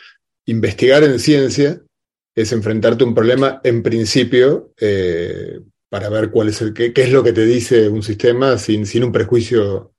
investigar 0.46 1.04
en 1.04 1.20
ciencia 1.20 1.82
es 2.34 2.52
enfrentarte 2.54 3.04
a 3.04 3.08
un 3.08 3.14
problema 3.14 3.60
en 3.64 3.84
principio 3.84 4.72
eh, 4.80 5.60
para 5.90 6.08
ver 6.10 6.30
cuál 6.32 6.50
es 6.50 6.62
el 6.62 6.74
qué, 6.74 6.94
qué 6.94 7.04
es 7.04 7.12
lo 7.12 7.24
que 7.24 7.34
te 7.34 7.46
dice 7.46 7.90
un 7.90 8.04
sistema 8.04 8.58
sin, 8.58 8.86
sin 8.86 9.04
un 9.04 9.12
prejuicio 9.12 9.92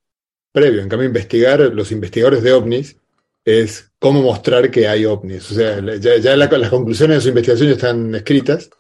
previo. 0.51 0.81
En 0.81 0.89
cambio, 0.89 1.07
investigar, 1.07 1.61
los 1.61 1.93
investigadores 1.93 2.43
de 2.43 2.53
ovnis 2.53 2.97
es 3.45 3.93
cómo 3.99 4.23
mostrar 4.23 4.71
que 4.71 4.89
hay 4.89 5.05
ovnis. 5.05 5.51
O 5.51 5.55
sea, 5.55 5.81
ya, 5.99 6.37
las 6.37 6.71
conclusiones 6.71 7.19
de 7.19 7.21
su 7.21 7.29
investigación 7.29 7.69
ya 7.69 7.75
están 7.75 8.15
escritas, 8.15 8.71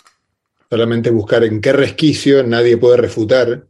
solamente 0.69 1.11
buscar 1.11 1.45
en 1.45 1.61
qué 1.61 1.73
resquicio 1.73 2.43
nadie 2.43 2.77
puede 2.77 2.97
refutar 2.97 3.66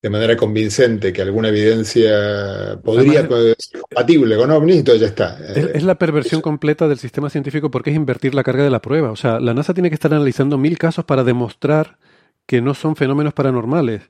de 0.00 0.10
manera 0.10 0.36
convincente 0.36 1.12
que 1.12 1.22
alguna 1.22 1.48
evidencia 1.48 2.80
podría 2.84 3.26
ser 3.58 3.80
compatible 3.80 4.36
con 4.36 4.50
ovnis, 4.52 4.76
entonces 4.76 5.00
ya 5.00 5.08
está. 5.08 5.38
Es, 5.54 5.82
la 5.82 5.98
perversión 5.98 6.40
completa 6.40 6.86
del 6.86 6.98
sistema 6.98 7.30
científico 7.30 7.70
porque 7.70 7.90
es 7.90 7.96
invertir 7.96 8.34
la 8.34 8.44
carga 8.44 8.62
de 8.62 8.70
la 8.70 8.80
prueba. 8.80 9.10
O 9.10 9.16
sea, 9.16 9.40
la 9.40 9.54
NASA 9.54 9.74
tiene 9.74 9.88
que 9.88 9.94
estar 9.94 10.14
analizando 10.14 10.56
mil 10.56 10.78
casos 10.78 11.04
para 11.04 11.24
demostrar 11.24 11.98
que 12.46 12.62
no 12.62 12.74
son 12.74 12.94
fenómenos 12.94 13.34
paranormales. 13.34 14.02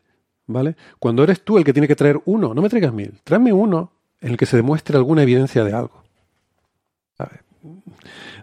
¿Vale? 0.50 0.76
Cuando 0.98 1.24
eres 1.24 1.42
tú 1.42 1.58
el 1.58 1.64
que 1.64 1.74
tiene 1.74 1.86
que 1.86 1.96
traer 1.96 2.20
uno, 2.24 2.54
no 2.54 2.62
me 2.62 2.70
traigas 2.70 2.94
mil, 2.94 3.20
tráeme 3.22 3.52
uno 3.52 3.92
en 4.22 4.30
el 4.30 4.36
que 4.38 4.46
se 4.46 4.56
demuestre 4.56 4.96
alguna 4.96 5.22
evidencia 5.22 5.62
de 5.62 5.74
algo. 5.74 6.07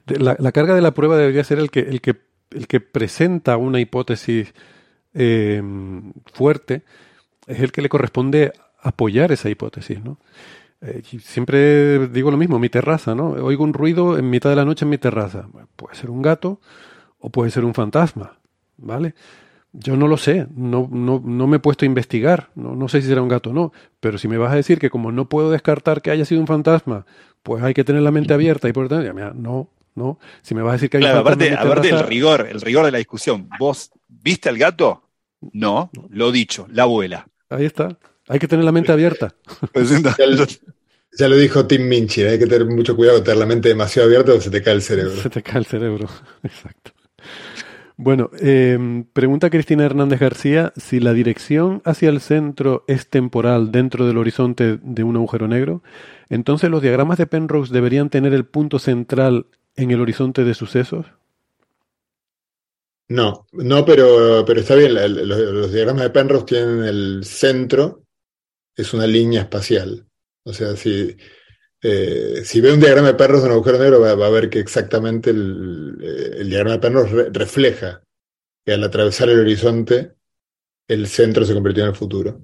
La, 0.08 0.52
carga 0.52 0.76
de 0.76 0.82
la 0.82 0.94
prueba 0.94 1.18
debería 1.18 1.44
ser 1.44 1.60
el 1.60 1.72
que, 1.72 1.80
el 1.80 2.02
que, 2.02 2.16
el 2.52 2.68
que 2.68 2.80
presenta 2.80 3.58
una 3.58 3.80
hipótesis 3.80 4.54
eh, 5.14 5.62
fuerte, 6.34 6.84
es 7.48 7.60
el 7.60 7.72
que 7.72 7.82
le 7.82 7.90
corresponde 7.90 8.54
apoyar 8.82 9.32
esa 9.32 9.50
hipótesis, 9.50 10.04
¿no? 10.04 10.20
Eh, 10.82 11.02
siempre 11.20 12.08
digo 12.10 12.30
lo 12.30 12.38
mismo, 12.38 12.60
mi 12.60 12.70
terraza, 12.70 13.16
¿no? 13.16 13.30
Oigo 13.30 13.64
un 13.64 13.74
ruido 13.74 14.18
en 14.18 14.30
mitad 14.30 14.50
de 14.50 14.56
la 14.56 14.66
noche 14.66 14.86
en 14.86 14.90
mi 14.90 14.98
terraza. 14.98 15.48
Puede 15.76 15.96
ser 15.96 16.10
un 16.10 16.22
gato 16.22 16.60
o 17.20 17.30
puede 17.30 17.50
ser 17.50 17.66
un 17.66 17.74
fantasma, 17.74 18.38
¿vale? 18.78 19.16
Yo 19.74 19.98
no 19.98 20.08
lo 20.08 20.18
sé, 20.18 20.48
no, 20.56 20.88
no, 20.92 21.22
no 21.26 21.48
me 21.48 21.58
he 21.58 21.60
puesto 21.60 21.84
a 21.84 21.88
investigar, 21.88 22.50
no, 22.56 22.76
no 22.76 22.88
sé 22.88 23.02
si 23.02 23.08
será 23.08 23.22
un 23.22 23.28
gato 23.28 23.50
o 23.50 23.54
no, 23.54 23.74
pero 24.00 24.18
si 24.18 24.28
me 24.28 24.38
vas 24.38 24.54
a 24.54 24.56
decir 24.56 24.80
que 24.80 24.90
como 24.90 25.12
no 25.12 25.28
puedo 25.28 25.52
descartar 25.52 26.02
que 26.02 26.12
haya 26.12 26.24
sido 26.24 26.40
un 26.40 26.48
fantasma, 26.48 27.06
pues 27.44 27.62
hay 27.62 27.74
que 27.74 27.84
tener 27.84 28.02
la 28.02 28.12
mente 28.12 28.34
abierta 28.34 28.70
y 28.70 28.74
por 28.74 28.88
tanto, 28.88 29.12
no, 29.34 29.70
no, 29.96 30.20
si 30.42 30.54
me 30.54 30.62
vas 30.62 30.72
a 30.72 30.74
decir 30.74 30.90
que 30.90 30.98
hay 30.98 31.04
claro, 31.04 31.22
un 31.22 31.28
aparte, 31.28 31.54
aparte 31.54 31.88
del 31.88 32.06
rigor, 32.06 32.48
el 32.50 32.62
rigor 32.62 32.86
de 32.86 32.92
la 32.92 32.98
discusión, 32.98 33.50
¿vos 33.58 33.92
viste 34.08 34.50
al 34.50 34.58
gato? 34.58 35.04
No, 35.54 35.90
lo 36.10 36.32
dicho, 36.32 36.68
la 36.72 36.84
abuela. 36.84 37.28
Ahí 37.50 37.66
está, 37.66 37.98
hay 38.28 38.40
que 38.40 38.48
tener 38.48 38.66
la 38.66 38.72
mente 38.72 38.92
abierta. 38.92 39.34
ya, 41.18 41.28
lo 41.30 41.38
dijo 41.38 41.66
Tim 41.66 41.88
Minchin, 41.88 42.28
hay 42.28 42.38
que 42.38 42.48
tener 42.48 42.68
mucho 42.68 42.96
cuidado, 42.96 43.24
tener 43.24 43.38
la 43.38 43.46
mente 43.46 43.70
demasiado 43.70 44.08
abierta 44.08 44.34
o 44.34 44.42
se 44.42 44.50
te 44.50 44.62
cae 44.62 44.74
el 44.74 44.82
cerebro. 44.82 45.16
Se 45.16 45.30
te 45.30 45.42
cae 45.42 45.60
el 45.60 45.66
cerebro, 45.66 46.10
exacto. 46.44 46.92
Bueno, 47.98 48.30
eh, 48.42 49.06
pregunta 49.14 49.50
Cristina 49.50 49.86
Hernández 49.86 50.20
García 50.20 50.74
si 50.76 51.00
la 51.00 51.14
dirección 51.14 51.82
hacia 51.86 52.10
el 52.10 52.20
centro 52.20 52.84
es 52.88 53.10
temporal 53.10 53.72
dentro 53.72 54.06
del 54.06 54.18
horizonte 54.18 54.78
de 54.82 55.04
un 55.04 55.16
agujero 55.16 55.48
negro. 55.48 55.82
Entonces, 56.30 56.70
¿los 56.70 56.82
diagramas 56.82 57.18
de 57.18 57.28
Penrose 57.28 57.74
deberían 57.74 58.10
tener 58.10 58.34
el 58.34 58.46
punto 58.46 58.80
central 58.80 59.46
en 59.76 59.92
el 59.92 60.02
horizonte 60.02 60.44
de 60.44 60.54
sucesos? 60.54 61.06
No, 63.08 63.46
no, 63.52 63.86
pero, 63.86 64.44
pero 64.46 64.62
está 64.62 64.76
bien. 64.76 64.96
los, 64.96 65.72
diagramas 65.72 66.04
de 66.04 66.10
Penrose 66.10 66.46
tienen 66.46 66.84
el 66.84 67.24
centro, 67.24 68.04
es 68.76 68.94
una 68.94 69.06
línea 69.06 69.42
espacial. 69.42 70.08
O 70.44 70.54
sea, 70.54 70.76
si, 70.76 71.16
eh, 71.82 72.42
si 72.44 72.62
ve 72.62 72.74
un 72.74 72.80
diagrama 72.80 73.10
de 73.10 73.14
Penrose 73.14 73.44
de 73.44 73.50
un 73.50 73.54
agujero 73.54 73.80
negro, 73.80 74.00
va, 74.02 74.26
a 74.26 74.30
ver 74.30 74.50
que 74.50 74.60
exactamente 74.60 75.30
el, 75.30 75.98
eh, 76.02 76.44
diagrama 76.46 76.74
de 76.74 76.80
Penrose 76.80 77.30
refleja 77.32 78.02
que 78.66 78.74
al 78.74 78.84
atravesar 78.84 79.30
el 79.30 79.40
horizonte, 79.40 80.16
el 80.88 81.08
centro 81.08 81.46
se 81.46 81.54
convirtió 81.54 81.84
en 81.84 81.90
el 81.90 81.96
futuro. 81.96 82.42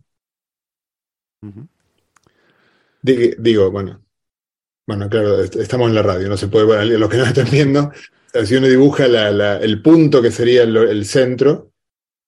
digo, 3.01 3.71
bueno, 3.71 4.03
bueno, 4.87 5.09
claro, 5.09 5.41
estamos 5.41 5.89
en 5.89 5.95
la 5.95 6.01
radio, 6.01 6.27
no 6.27 6.37
se 6.37 6.47
puede, 6.47 6.65
bueno, 6.65 6.83
los 6.83 7.09
que 7.09 7.17
no 7.17 7.25
están 7.25 7.49
viendo, 7.51 7.91
si 8.45 8.55
uno 8.55 8.67
dibuja 8.67 9.05
el 9.05 9.81
punto 9.81 10.21
que 10.21 10.31
sería 10.31 10.63
el, 10.63 11.05
centro, 11.05 11.71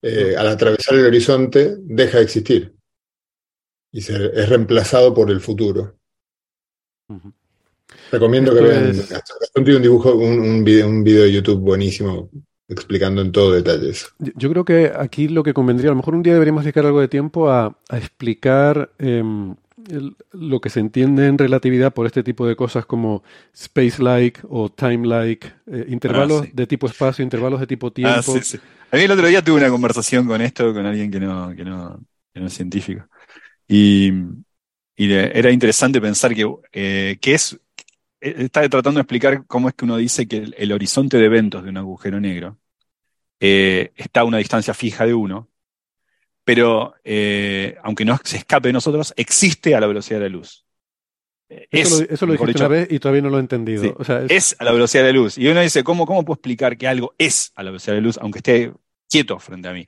eh, 0.02 0.34
al 0.36 0.48
atravesar 0.48 0.96
el 0.96 1.06
horizonte, 1.06 1.76
deja 1.80 2.18
de 2.18 2.24
existir. 2.24 2.74
Y 3.90 4.00
es 4.00 4.48
reemplazado 4.48 5.14
por 5.14 5.30
el 5.30 5.40
futuro. 5.40 5.96
Recomiendo 8.10 8.54
que 8.54 8.60
vean. 8.60 8.92
un 9.54 9.82
dibujo, 9.82 10.14
un, 10.14 10.64
video, 10.64 10.88
un 10.88 11.04
video 11.04 11.24
de 11.24 11.32
YouTube 11.32 11.60
buenísimo 11.60 12.30
explicando 12.68 13.22
en 13.22 13.30
todo 13.30 13.52
detalles. 13.52 14.12
Yo 14.18 14.50
creo 14.50 14.64
que 14.64 14.92
aquí 14.94 15.28
lo 15.28 15.42
que 15.42 15.54
convendría, 15.54 15.90
a 15.90 15.92
lo 15.92 15.96
mejor 15.96 16.14
un 16.14 16.22
día 16.22 16.32
deberíamos 16.32 16.64
dedicar 16.64 16.86
algo 16.86 17.00
de 17.00 17.08
tiempo 17.08 17.50
a, 17.50 17.78
explicar 17.90 18.90
lo 20.32 20.60
que 20.60 20.70
se 20.70 20.80
entiende 20.80 21.26
en 21.26 21.38
relatividad 21.38 21.92
por 21.92 22.06
este 22.06 22.22
tipo 22.22 22.46
de 22.46 22.56
cosas 22.56 22.86
como 22.86 23.22
space-like 23.52 24.40
o 24.48 24.70
time-like, 24.70 25.46
eh, 25.66 25.86
intervalos 25.88 26.44
ah, 26.46 26.50
de 26.52 26.66
tipo 26.66 26.86
espacio, 26.86 27.22
intervalos 27.22 27.60
de 27.60 27.66
tipo 27.66 27.88
ah, 27.88 27.92
tiempo. 27.92 28.34
A 28.90 28.96
mí 28.96 29.02
el 29.02 29.10
otro 29.10 29.26
día 29.26 29.42
tuve 29.42 29.58
una 29.58 29.70
conversación 29.70 30.26
con 30.26 30.40
esto 30.40 30.72
con 30.72 30.86
alguien 30.86 31.10
que 31.10 31.20
no, 31.20 31.54
que 31.54 31.64
no, 31.64 32.00
es 32.34 32.54
científico. 32.54 33.06
Y, 33.68 34.12
era 34.96 35.50
interesante 35.50 36.00
pensar 36.00 36.34
que, 36.34 36.48
eh, 36.72 37.18
es, 37.20 37.58
eh, 38.20 38.34
está 38.38 38.68
tratando 38.68 38.98
de 38.98 39.02
explicar 39.02 39.44
cómo 39.46 39.68
es 39.68 39.74
que 39.74 39.84
uno 39.84 39.96
dice 39.96 40.28
que 40.28 40.52
el, 40.56 40.72
horizonte 40.72 41.18
de 41.18 41.24
eventos 41.24 41.64
de 41.64 41.70
un 41.70 41.78
agujero 41.78 42.20
negro 42.20 42.58
está 43.40 44.20
a 44.20 44.24
una 44.24 44.38
distancia 44.38 44.72
fija 44.72 45.04
de 45.04 45.12
uno, 45.12 45.50
pero 46.44 46.94
eh, 47.02 47.76
aunque 47.82 48.04
no 48.04 48.18
se 48.22 48.36
escape 48.36 48.68
de 48.68 48.74
nosotros, 48.74 49.14
existe 49.16 49.74
a 49.74 49.80
la 49.80 49.86
velocidad 49.86 50.20
de 50.20 50.28
la 50.28 50.36
luz. 50.36 50.64
Eso, 51.70 52.00
lo, 52.00 52.10
eso 52.10 52.26
dijiste 52.26 52.58
una 52.58 52.68
vez 52.68 52.88
y 52.90 52.98
todavía 52.98 53.22
no 53.22 53.30
lo 53.30 53.36
he 53.36 53.40
entendido. 53.40 53.96
es... 54.28 54.56
a 54.58 54.64
la 54.64 54.72
velocidad 54.72 55.04
de 55.04 55.12
la 55.12 55.18
luz. 55.18 55.38
Y 55.38 55.46
uno 55.48 55.60
dice, 55.60 55.84
¿cómo, 55.84 56.06
¿cómo 56.06 56.24
puedo 56.24 56.36
explicar 56.36 56.76
que 56.76 56.86
algo 56.86 57.14
es 57.18 57.52
a 57.54 57.62
la 57.62 57.70
velocidad 57.70 57.94
de 57.94 58.00
la 58.00 58.06
luz, 58.06 58.18
aunque 58.20 58.38
esté 58.38 58.72
quieto 59.08 59.38
frente 59.38 59.68
a 59.68 59.72
mí? 59.72 59.86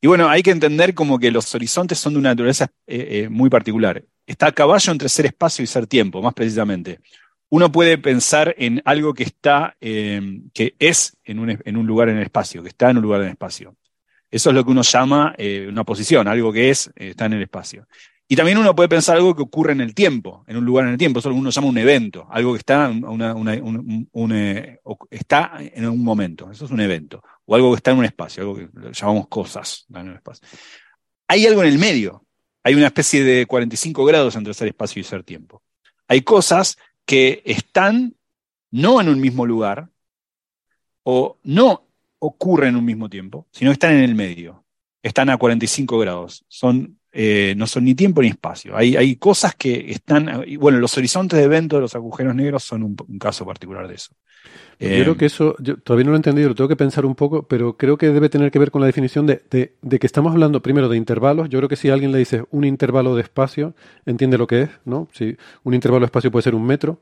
Y 0.00 0.06
bueno, 0.06 0.28
hay 0.28 0.42
que 0.42 0.50
entender 0.50 0.94
como 0.94 1.18
que 1.18 1.30
los 1.30 1.54
horizontes 1.54 1.98
son 1.98 2.14
de 2.14 2.18
una 2.18 2.30
naturaleza 2.30 2.72
eh, 2.86 3.08
eh, 3.10 3.28
muy 3.28 3.50
particular. 3.50 4.02
Está 4.26 4.48
a 4.48 4.52
caballo 4.52 4.92
entre 4.92 5.08
ser 5.08 5.26
espacio 5.26 5.62
y 5.62 5.66
ser 5.66 5.86
tiempo, 5.86 6.22
más 6.22 6.34
precisamente. 6.34 7.00
Uno 7.50 7.70
puede 7.70 7.98
pensar 7.98 8.54
en 8.58 8.80
algo 8.84 9.12
que 9.12 9.24
está, 9.24 9.76
que 9.78 10.74
es 10.78 11.18
en 11.22 11.38
un, 11.38 11.50
en 11.62 11.76
un 11.76 11.86
lugar 11.86 12.08
en 12.08 12.16
el 12.16 12.22
espacio, 12.22 12.62
que 12.62 12.70
está 12.70 12.88
en 12.90 12.96
un 12.96 13.02
lugar 13.02 13.20
en 13.20 13.26
el 13.26 13.32
espacio. 13.32 13.76
Eso 14.32 14.48
es 14.48 14.56
lo 14.56 14.64
que 14.64 14.70
uno 14.70 14.80
llama 14.80 15.34
eh, 15.36 15.66
una 15.68 15.84
posición, 15.84 16.26
algo 16.26 16.50
que 16.50 16.70
es, 16.70 16.86
eh, 16.96 17.10
está 17.10 17.26
en 17.26 17.34
el 17.34 17.42
espacio. 17.42 17.86
Y 18.26 18.34
también 18.34 18.56
uno 18.56 18.74
puede 18.74 18.88
pensar 18.88 19.18
algo 19.18 19.36
que 19.36 19.42
ocurre 19.42 19.72
en 19.72 19.82
el 19.82 19.94
tiempo, 19.94 20.42
en 20.48 20.56
un 20.56 20.64
lugar 20.64 20.86
en 20.86 20.92
el 20.92 20.96
tiempo, 20.96 21.18
eso 21.18 21.28
uno 21.28 21.50
llama 21.50 21.68
un 21.68 21.76
evento, 21.76 22.26
algo 22.30 22.54
que 22.54 22.60
está, 22.60 22.90
eh, 25.60 25.72
en 25.74 25.86
un 25.86 26.02
momento, 26.02 26.50
eso 26.50 26.64
es 26.64 26.70
un 26.70 26.80
evento, 26.80 27.22
o 27.44 27.54
algo 27.54 27.72
que 27.72 27.76
está 27.76 27.90
en 27.90 27.98
un 27.98 28.06
espacio, 28.06 28.42
algo 28.42 28.56
que 28.56 28.70
llamamos 28.92 29.28
cosas 29.28 29.84
en 29.94 30.14
espacio. 30.14 30.48
Hay 31.28 31.46
algo 31.46 31.62
en 31.62 31.68
el 31.68 31.78
medio, 31.78 32.24
hay 32.64 32.74
una 32.74 32.86
especie 32.86 33.22
de 33.22 33.44
45 33.44 34.02
grados 34.06 34.34
entre 34.34 34.54
ser 34.54 34.68
espacio 34.68 35.00
y 35.00 35.04
ser 35.04 35.24
tiempo. 35.24 35.62
Hay 36.08 36.22
cosas 36.22 36.78
que 37.04 37.42
están 37.44 38.16
no 38.70 38.98
en 38.98 39.10
un 39.10 39.20
mismo 39.20 39.44
lugar, 39.44 39.90
o 41.02 41.38
no 41.42 41.91
ocurren 42.24 42.70
en 42.70 42.76
un 42.76 42.84
mismo 42.84 43.08
tiempo, 43.08 43.48
sino 43.50 43.70
que 43.70 43.74
están 43.74 43.94
en 43.94 44.04
el 44.04 44.14
medio. 44.14 44.64
Están 45.02 45.28
a 45.28 45.36
45 45.36 45.98
grados. 45.98 46.44
Son, 46.46 46.96
eh, 47.10 47.54
no 47.56 47.66
son 47.66 47.84
ni 47.84 47.96
tiempo 47.96 48.22
ni 48.22 48.28
espacio. 48.28 48.76
Hay, 48.76 48.94
hay 48.94 49.16
cosas 49.16 49.56
que 49.56 49.90
están. 49.90 50.44
Bueno, 50.60 50.78
los 50.78 50.96
horizontes 50.96 51.36
de 51.36 51.44
evento 51.44 51.76
de 51.76 51.82
los 51.82 51.96
agujeros 51.96 52.32
negros 52.36 52.62
son 52.62 52.84
un, 52.84 52.94
caso 53.18 53.44
particular 53.44 53.88
de 53.88 53.96
eso. 53.96 54.14
yo 54.78 54.88
creo 54.88 55.12
eh, 55.14 55.16
que 55.16 55.26
eso, 55.26 55.56
yo 55.58 55.78
todavía 55.78 56.04
no 56.04 56.10
lo 56.12 56.16
he 56.16 56.18
entendido, 56.18 56.50
lo 56.50 56.54
tengo 56.54 56.68
que 56.68 56.76
pensar 56.76 57.04
un 57.04 57.16
poco, 57.16 57.48
pero 57.48 57.76
creo 57.76 57.98
que 57.98 58.10
debe 58.10 58.28
tener 58.28 58.52
que 58.52 58.60
ver 58.60 58.70
con 58.70 58.80
la 58.80 58.86
definición 58.86 59.26
de, 59.26 59.42
de, 59.50 59.98
que 59.98 60.06
estamos 60.06 60.30
hablando 60.30 60.62
primero 60.62 60.88
de 60.88 60.96
intervalos. 60.96 61.48
Yo 61.48 61.58
creo 61.58 61.68
que 61.68 61.76
si 61.76 61.90
alguien 61.90 62.12
le 62.12 62.18
dice 62.18 62.44
un 62.52 62.64
intervalo 62.64 63.16
de 63.16 63.22
espacio, 63.22 63.74
entiende 64.06 64.38
lo 64.38 64.46
que 64.46 64.62
es, 64.62 64.70
¿no? 64.84 65.08
Si 65.12 65.36
un 65.64 65.74
intervalo 65.74 66.02
de 66.02 66.06
espacio 66.06 66.30
puede 66.30 66.44
ser 66.44 66.54
un 66.54 66.66
metro 66.66 67.00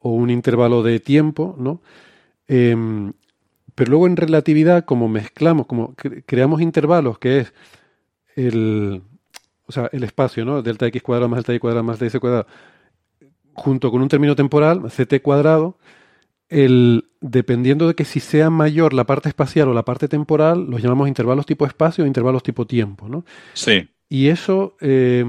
o 0.00 0.10
un 0.10 0.28
intervalo 0.28 0.82
de 0.82 1.00
tiempo, 1.00 1.56
¿no? 1.58 1.80
Em, 2.46 3.12
pero 3.74 3.90
luego 3.90 4.06
en 4.06 4.16
relatividad, 4.16 4.84
como 4.84 5.08
mezclamos, 5.08 5.66
como 5.66 5.94
creamos 6.26 6.60
intervalos, 6.60 7.18
que 7.18 7.40
es 7.40 7.54
el, 8.36 9.02
o 9.66 9.72
sea, 9.72 9.88
el 9.92 10.04
espacio, 10.04 10.44
¿no? 10.44 10.62
Delta 10.62 10.86
x 10.86 11.02
cuadrado 11.02 11.28
más 11.28 11.38
delta 11.38 11.54
y 11.54 11.58
cuadrado 11.58 11.84
más 11.84 11.98
ds 11.98 12.18
cuadrado, 12.18 12.46
junto 13.54 13.90
con 13.90 14.02
un 14.02 14.08
término 14.08 14.34
temporal, 14.34 14.82
ct 14.90 15.20
cuadrado, 15.22 15.78
el, 16.48 17.08
dependiendo 17.20 17.86
de 17.86 17.94
que 17.94 18.04
si 18.04 18.20
sea 18.20 18.50
mayor 18.50 18.92
la 18.92 19.04
parte 19.04 19.28
espacial 19.28 19.68
o 19.68 19.74
la 19.74 19.84
parte 19.84 20.08
temporal, 20.08 20.66
los 20.68 20.82
llamamos 20.82 21.08
intervalos 21.08 21.46
tipo 21.46 21.66
espacio 21.66 22.04
o 22.04 22.06
intervalos 22.06 22.42
tipo 22.42 22.66
tiempo, 22.66 23.08
¿no? 23.08 23.24
Sí. 23.54 23.88
Y 24.08 24.28
eso 24.28 24.76
eh, 24.80 25.24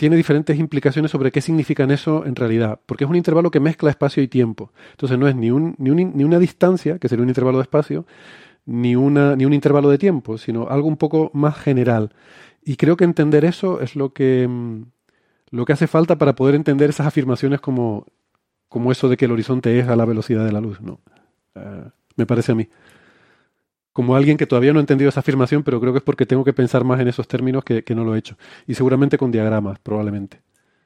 tiene 0.00 0.16
diferentes 0.16 0.58
implicaciones 0.58 1.10
sobre 1.10 1.30
qué 1.30 1.42
significan 1.42 1.90
eso 1.90 2.24
en 2.24 2.34
realidad, 2.34 2.80
porque 2.86 3.04
es 3.04 3.10
un 3.10 3.16
intervalo 3.16 3.50
que 3.50 3.60
mezcla 3.60 3.90
espacio 3.90 4.22
y 4.22 4.28
tiempo. 4.28 4.72
Entonces 4.92 5.18
no 5.18 5.28
es 5.28 5.36
ni, 5.36 5.50
un, 5.50 5.74
ni, 5.76 6.06
ni 6.06 6.24
una 6.24 6.38
distancia, 6.38 6.98
que 6.98 7.06
sería 7.06 7.22
un 7.22 7.28
intervalo 7.28 7.58
de 7.58 7.64
espacio, 7.64 8.06
ni, 8.64 8.96
una, 8.96 9.36
ni 9.36 9.44
un 9.44 9.52
intervalo 9.52 9.90
de 9.90 9.98
tiempo, 9.98 10.38
sino 10.38 10.68
algo 10.70 10.88
un 10.88 10.96
poco 10.96 11.30
más 11.34 11.54
general. 11.58 12.14
Y 12.64 12.76
creo 12.76 12.96
que 12.96 13.04
entender 13.04 13.44
eso 13.44 13.82
es 13.82 13.94
lo 13.94 14.14
que, 14.14 14.48
mm, 14.48 14.84
lo 15.50 15.66
que 15.66 15.74
hace 15.74 15.86
falta 15.86 16.16
para 16.16 16.34
poder 16.34 16.54
entender 16.54 16.88
esas 16.88 17.06
afirmaciones 17.06 17.60
como, 17.60 18.06
como 18.70 18.92
eso 18.92 19.06
de 19.10 19.18
que 19.18 19.26
el 19.26 19.32
horizonte 19.32 19.78
es 19.78 19.86
a 19.86 19.96
la 19.96 20.06
velocidad 20.06 20.46
de 20.46 20.52
la 20.52 20.62
luz. 20.62 20.80
¿no? 20.80 21.00
Eh, 21.56 21.84
me 22.16 22.24
parece 22.24 22.52
a 22.52 22.54
mí 22.54 22.66
como 23.92 24.14
alguien 24.14 24.36
que 24.36 24.46
todavía 24.46 24.72
no 24.72 24.78
ha 24.78 24.82
entendido 24.82 25.08
esa 25.08 25.20
afirmación, 25.20 25.62
pero 25.62 25.80
creo 25.80 25.92
que 25.92 25.98
es 25.98 26.04
porque 26.04 26.26
tengo 26.26 26.44
que 26.44 26.52
pensar 26.52 26.84
más 26.84 27.00
en 27.00 27.08
esos 27.08 27.26
términos 27.26 27.64
que, 27.64 27.84
no 27.94 28.04
lo 28.04 28.14
he 28.14 28.18
hecho. 28.18 28.36
Y 28.66 28.74
seguramente 28.74 29.18
con 29.18 29.30
diagramas, 29.30 29.78
probablemente. 29.80 30.40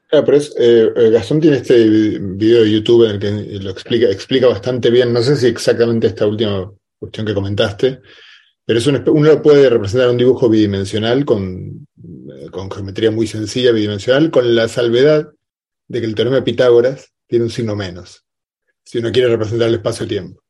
Claro, 0.08 0.24
pero 0.24 0.38
eh, 0.38 0.92
eh, 0.96 1.10
Gastón 1.10 1.40
tiene 1.40 1.58
este 1.58 1.88
video 1.88 2.62
de 2.62 2.70
YouTube 2.70 3.04
en 3.04 3.10
el 3.10 3.18
que 3.18 3.30
lo 3.60 3.70
explica, 3.70 4.06
explica 4.08 4.46
bastante 4.46 4.90
bien. 4.90 5.12
No 5.12 5.22
sé 5.22 5.36
si 5.36 5.46
exactamente 5.46 6.06
esta 6.06 6.26
última 6.26 6.70
cuestión 6.98 7.26
que 7.26 7.34
comentaste, 7.34 8.00
pero 8.64 8.78
es 8.78 8.86
uno 8.86 9.42
puede 9.42 9.68
representar 9.68 10.08
un 10.08 10.16
dibujo 10.16 10.48
bidimensional 10.48 11.24
con, 11.24 11.86
eh, 11.98 12.50
con 12.50 12.70
geometría 12.70 13.10
muy 13.10 13.26
sencilla, 13.26 13.72
bidimensional, 13.72 14.30
con 14.30 14.54
la 14.54 14.68
salvedad 14.68 15.30
de 15.88 16.00
que 16.00 16.06
el 16.06 16.14
teorema 16.14 16.36
de 16.36 16.42
Pitágoras 16.42 17.12
tiene 17.26 17.44
un 17.44 17.50
signo 17.50 17.76
menos, 17.76 18.24
si 18.82 18.98
uno 18.98 19.12
quiere 19.12 19.28
representar 19.28 19.68
el 19.68 19.74
espacio-tiempo. 19.74 20.42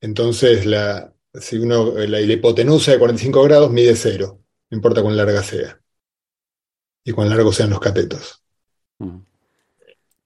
Entonces, 0.00 0.66
la, 0.66 1.12
si 1.34 1.58
uno, 1.58 1.94
la, 1.94 2.20
hipotenusa 2.20 2.92
de 2.92 2.98
45 2.98 3.42
grados 3.44 3.70
mide 3.70 3.96
cero, 3.96 4.40
no 4.70 4.76
importa 4.76 5.02
cuán 5.02 5.16
larga 5.16 5.42
sea. 5.42 5.78
Y 7.04 7.12
cuán 7.12 7.28
largos 7.28 7.56
sean 7.56 7.70
los 7.70 7.80
catetos. 7.80 8.42
Mm. 8.98 9.18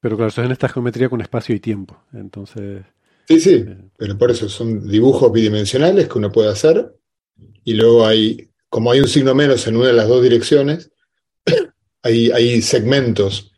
Pero 0.01 0.17
claro, 0.17 0.29
eso 0.29 0.43
es 0.43 0.47
en 0.47 0.53
esta 0.53 0.69
geometría 0.69 1.09
con 1.09 1.21
espacio 1.21 1.55
y 1.55 1.61
tiempo. 1.61 2.03
Entonces. 2.13 2.85
Sí, 3.27 3.41
sí, 3.41 3.65
eh, 3.67 3.79
pero 3.97 4.19
por 4.19 4.31
eso 4.31 4.49
son 4.49 4.87
dibujos 4.87 5.33
bidimensionales 5.33 6.09
que 6.09 6.19
uno 6.19 6.31
puede 6.31 6.51
hacer. 6.51 6.95
Y 7.65 7.75
luego 7.75 8.07
hay, 8.07 8.51
como 8.69 8.91
hay 8.91 9.01
un 9.01 9.09
signo 9.09 9.35
menos 9.35 9.67
en 9.67 9.77
una 9.77 9.89
de 9.89 9.93
las 9.95 10.09
dos 10.09 10.23
direcciones, 10.23 10.91
hay, 12.03 12.31
hay 12.31 12.63
segmentos 12.63 13.56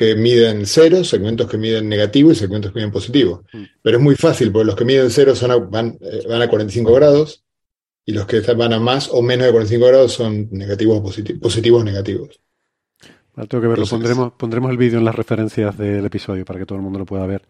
que 0.00 0.16
miden 0.16 0.64
cero, 0.64 1.04
segmentos 1.04 1.46
que 1.46 1.58
miden 1.58 1.86
negativo 1.86 2.32
y 2.32 2.34
segmentos 2.34 2.72
que 2.72 2.78
miden 2.78 2.90
positivo. 2.90 3.44
Mm. 3.52 3.64
Pero 3.82 3.98
es 3.98 4.02
muy 4.02 4.14
fácil, 4.14 4.50
porque 4.50 4.64
los 4.64 4.74
que 4.74 4.86
miden 4.86 5.10
cero 5.10 5.36
son 5.36 5.70
van, 5.70 5.98
eh, 6.00 6.24
van, 6.26 6.40
a 6.40 6.48
45 6.48 6.90
grados 6.94 7.44
y 8.06 8.12
los 8.12 8.24
que 8.24 8.40
van 8.54 8.72
a 8.72 8.80
más 8.80 9.10
o 9.12 9.20
menos 9.20 9.44
de 9.44 9.52
45 9.52 9.86
grados 9.86 10.14
son 10.14 10.48
negativos 10.52 10.96
o 10.96 11.38
positivos, 11.38 11.84
negativos. 11.84 12.40
tengo 13.46 13.60
que 13.60 13.68
verlo, 13.68 13.84
pondremos, 13.84 14.32
pondremos 14.38 14.70
el 14.70 14.78
vídeo 14.78 14.98
en 14.98 15.04
las 15.04 15.14
referencias 15.14 15.76
del 15.76 16.06
episodio 16.06 16.46
para 16.46 16.58
que 16.58 16.64
todo 16.64 16.78
el 16.78 16.82
mundo 16.82 16.98
lo 16.98 17.04
pueda 17.04 17.26
ver. 17.26 17.42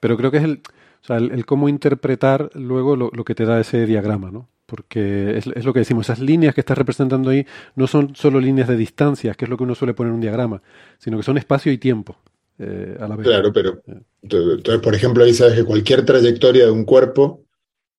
pero 0.00 0.16
creo 0.16 0.30
que 0.30 0.38
es 0.38 0.44
el, 0.44 0.62
o 1.06 1.08
sea, 1.08 1.18
el, 1.18 1.46
cómo 1.46 1.68
interpretar 1.68 2.50
luego 2.54 2.96
lo, 2.96 3.10
lo, 3.12 3.24
que 3.24 3.36
te 3.36 3.44
da 3.44 3.60
ese 3.60 3.86
diagrama, 3.86 4.32
¿no? 4.32 4.48
porque 4.66 5.38
es, 5.38 5.64
lo 5.64 5.72
que 5.72 5.78
decimos, 5.78 6.06
esas 6.06 6.18
líneas 6.18 6.54
que 6.54 6.60
estás 6.60 6.76
representando 6.76 7.30
ahí 7.30 7.46
no 7.76 7.86
son 7.86 8.14
solo 8.16 8.40
líneas 8.40 8.68
de 8.68 8.76
distancias, 8.76 9.36
que 9.36 9.44
es 9.44 9.48
lo 9.48 9.56
que 9.56 9.62
uno 9.62 9.74
suele 9.74 9.94
poner 9.94 10.10
en 10.10 10.16
un 10.16 10.20
diagrama, 10.20 10.60
sino 10.98 11.16
que 11.16 11.22
son 11.22 11.38
espacio 11.38 11.70
y 11.70 11.78
tiempo 11.78 12.18
eh, 12.58 12.96
a 12.98 13.06
la 13.06 13.16
vez. 13.16 13.26
Claro, 13.26 13.52
pero 13.52 13.80
entonces, 14.22 14.80
por 14.82 14.94
ejemplo, 14.94 15.22
ahí 15.22 15.32
sabes 15.32 15.54
que 15.54 15.64
cualquier 15.64 16.04
trayectoria 16.04 16.64
de 16.64 16.72
un 16.72 16.84
cuerpo 16.84 17.44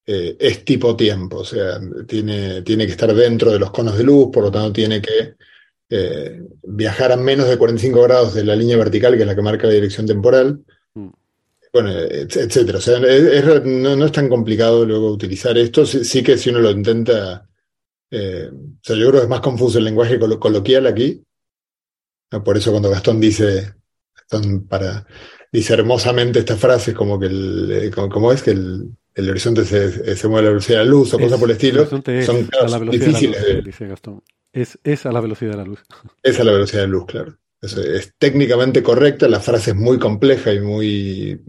eh, 0.06 0.36
es 0.40 0.66
tipo 0.66 0.96
tiempo, 0.96 1.38
o 1.38 1.46
sea, 1.46 1.80
tiene, 2.06 2.62
tiene 2.64 2.86
que 2.86 2.92
estar 2.92 3.14
dentro 3.14 3.52
de 3.52 3.60
los 3.60 3.72
conos 3.72 3.98
de 3.98 4.04
luz, 4.04 4.30
por 4.32 4.44
lo 4.44 4.52
tanto 4.52 4.74
tiene 4.74 5.02
que 5.02 5.36
eh, 5.90 6.42
viajar 6.64 7.14
a 7.14 7.18
menos 7.18 7.48
de 7.48 7.58
45 7.58 8.02
grados 8.02 8.34
de 8.34 8.44
la 8.44 8.56
línea 8.56 8.78
vertical, 8.78 9.16
que 9.16 9.22
es 9.22 9.28
la 9.28 9.36
que 9.36 9.42
marca 9.42 9.68
la 9.68 9.74
dirección 9.74 10.06
temporal. 10.06 10.60
Bueno, 11.82 11.92
etcétera. 11.92 12.80
O 12.80 12.82
sea, 12.82 13.00
no, 13.00 14.06
es 14.06 14.12
tan 14.12 14.30
complicado 14.30 14.84
luego 14.84 15.12
utilizar 15.12 15.56
esto. 15.60 15.86
Sí, 15.86 16.24
que 16.24 16.38
si 16.38 16.50
uno 16.50 16.60
lo 16.60 16.72
intenta. 16.72 17.48
Eh, 18.10 18.50
o 18.52 18.80
sea, 18.82 18.96
yo 18.96 19.10
creo 19.10 19.20
que 19.20 19.26
es 19.26 19.30
más 19.30 19.42
confuso 19.42 19.78
el 19.78 19.84
lenguaje 19.84 20.18
coloquial 20.18 20.88
aquí. 20.88 21.22
Por 22.44 22.58
eso 22.58 22.72
cuando 22.72 22.90
Gastón 22.90 23.20
dice, 23.20 23.76
para, 24.68 25.06
dice 25.52 25.74
hermosamente 25.76 26.40
estas 26.40 26.60
frases 26.60 26.96
como 26.96 27.20
que 27.20 27.28
el, 27.28 27.92
como 27.94 28.32
es 28.32 28.42
que 28.42 28.52
el, 28.52 28.90
el 29.14 29.30
horizonte 29.30 29.64
se, 29.64 30.16
se, 30.16 30.28
mueve 30.28 30.48
a 30.48 30.50
la 30.50 30.54
velocidad 30.54 30.80
de 30.80 30.86
la 30.86 30.92
luz 30.92 31.14
o 31.14 31.20
cosas 31.20 31.40
por 31.40 31.50
el 31.50 31.56
estilo, 31.56 31.86
son 31.86 32.02
difíciles. 32.90 33.46
De, 33.46 33.62
dice 33.62 33.88
Gastón. 33.88 34.24
Es, 34.52 34.80
es, 34.84 35.06
a 35.06 35.12
la 35.12 35.22
velocidad 35.22 35.52
de 35.52 35.58
la 35.58 35.66
luz. 35.66 35.84
Es 36.24 36.40
a 36.40 36.44
la 36.44 36.54
velocidad 36.54 36.82
de 36.82 36.88
la 36.88 36.94
luz, 36.94 37.06
claro. 37.06 37.38
Es, 37.60 38.14
técnicamente 38.20 38.84
correcta, 38.84 39.28
la 39.28 39.40
frase 39.40 39.72
es 39.72 39.76
muy 39.76 39.98
compleja 39.98 40.54
y 40.54 40.60
muy. 40.60 41.42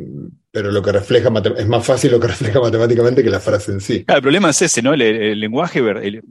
Pero 0.51 0.73
lo 0.73 0.83
que 0.83 0.93
refleja 0.93 1.31
es 1.57 1.69
más 1.69 1.85
fácil 1.85 2.13
lo 2.13 2.21
que 2.21 2.27
refleja 2.29 2.61
matemáticamente 2.61 3.23
que 3.23 3.31
la 3.31 3.41
frase 3.41 3.73
en 3.73 3.81
sí. 3.81 4.05
el 4.07 4.23
problema 4.23 4.51
es 4.51 4.63
ese, 4.63 4.81
¿no? 4.81 4.95
El, 4.95 5.39
lenguaje, 5.39 5.83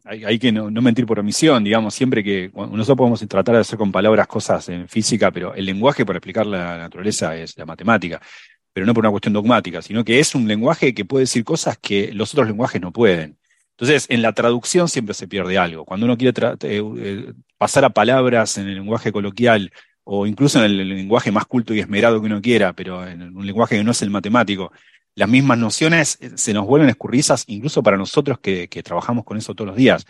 hay, 0.06 0.40
que 0.40 0.52
no, 0.52 0.70
mentir 0.82 1.06
por 1.06 1.20
omisión, 1.20 1.64
digamos, 1.64 1.94
siempre 1.94 2.24
que. 2.24 2.52
Nosotros 2.56 2.98
podemos 2.98 3.28
tratar 3.28 3.56
de 3.56 3.62
hacer 3.62 3.78
con 3.78 3.92
palabras 3.92 4.28
cosas 4.28 4.68
en 4.70 4.88
física, 4.88 5.32
pero 5.32 5.54
el 5.54 5.66
lenguaje 5.66 6.06
para 6.06 6.18
explicar 6.18 6.48
la 6.48 6.78
naturaleza 6.78 7.36
es 7.36 7.58
la 7.58 7.66
matemática 7.66 8.20
pero 8.78 8.86
no 8.86 8.94
por 8.94 9.04
una 9.04 9.10
cuestión 9.10 9.34
dogmática, 9.34 9.82
sino 9.82 10.06
que 10.06 10.20
es 10.20 10.36
un 10.36 10.48
lenguaje 10.48 10.94
que 10.94 11.04
puede 11.04 11.24
decir 11.24 11.44
cosas 11.44 11.80
que 11.80 12.14
los 12.14 12.32
otros 12.36 12.46
lenguajes 12.46 12.80
no 12.80 12.92
pueden. 12.92 13.40
Entonces, 13.72 14.06
en 14.10 14.22
la 14.22 14.34
traducción 14.34 14.88
siempre 14.88 15.16
se 15.16 15.28
pierde 15.28 15.58
algo. 15.58 15.84
Cuando 15.84 16.06
uno 16.06 16.16
quiere 16.16 16.32
eh, 16.62 16.84
eh, 16.98 17.34
pasar 17.58 17.86
a 17.86 17.90
palabras 17.90 18.58
en 18.58 18.68
el 18.68 18.76
lenguaje 18.76 19.12
coloquial 19.12 19.72
o 20.04 20.26
incluso 20.26 20.60
en 20.60 20.66
el 20.66 20.90
lenguaje 20.90 21.32
más 21.32 21.46
culto 21.46 21.74
y 21.74 21.80
esmerado 21.80 22.20
que 22.20 22.28
uno 22.28 22.42
quiera, 22.42 22.74
pero 22.74 23.06
en 23.06 23.36
un 23.36 23.46
lenguaje 23.46 23.78
que 23.78 23.84
no 23.84 23.92
es 23.92 24.02
el 24.02 24.10
matemático, 24.10 24.72
las 25.16 25.28
mismas 25.28 25.58
nociones 25.58 26.18
eh, 26.22 26.32
se 26.36 26.54
nos 26.54 26.66
vuelven 26.66 26.90
escurrizas 26.90 27.44
incluso 27.48 27.84
para 27.84 27.98
nosotros 27.98 28.40
que, 28.40 28.68
que 28.68 28.84
trabajamos 28.84 29.26
con 29.26 29.38
eso 29.38 29.56
todos 29.56 29.70
los 29.70 29.78
días 29.78 30.06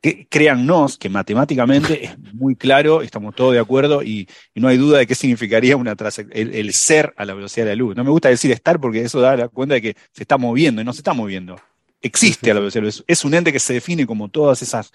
que, 0.00 0.26
créannos 0.28 0.96
que 0.96 1.08
matemáticamente 1.08 2.04
es 2.04 2.34
muy 2.34 2.56
claro, 2.56 3.02
estamos 3.02 3.34
todos 3.34 3.52
de 3.52 3.58
acuerdo 3.58 4.02
y, 4.02 4.28
no 4.54 4.68
hay 4.68 4.76
duda 4.76 4.98
de 4.98 5.06
qué 5.06 5.14
significaría 5.14 5.76
una 5.76 5.94
el, 6.30 6.54
el, 6.54 6.72
ser 6.72 7.14
a 7.16 7.24
la 7.24 7.34
velocidad 7.34 7.66
de 7.66 7.72
la 7.72 7.76
luz. 7.76 7.96
No 7.96 8.04
me 8.04 8.10
gusta 8.10 8.28
decir 8.28 8.50
estar 8.50 8.80
porque 8.80 9.02
eso 9.02 9.20
da 9.20 9.36
la 9.36 9.48
cuenta 9.48 9.74
de 9.74 9.82
que 9.82 9.96
se 10.12 10.22
está 10.22 10.36
moviendo 10.36 10.82
y 10.82 10.84
no 10.84 10.92
se 10.92 11.00
está 11.00 11.12
moviendo. 11.12 11.60
Existe 12.02 12.50
a 12.50 12.54
la 12.54 12.60
velocidad 12.60 12.82
de 12.82 12.86
la 12.86 12.94
luz. 12.94 13.04
Es 13.06 13.24
un 13.24 13.34
ente 13.34 13.52
que 13.52 13.58
se 13.58 13.74
define 13.74 14.06
como 14.06 14.28
todas 14.28 14.60
esas, 14.62 14.92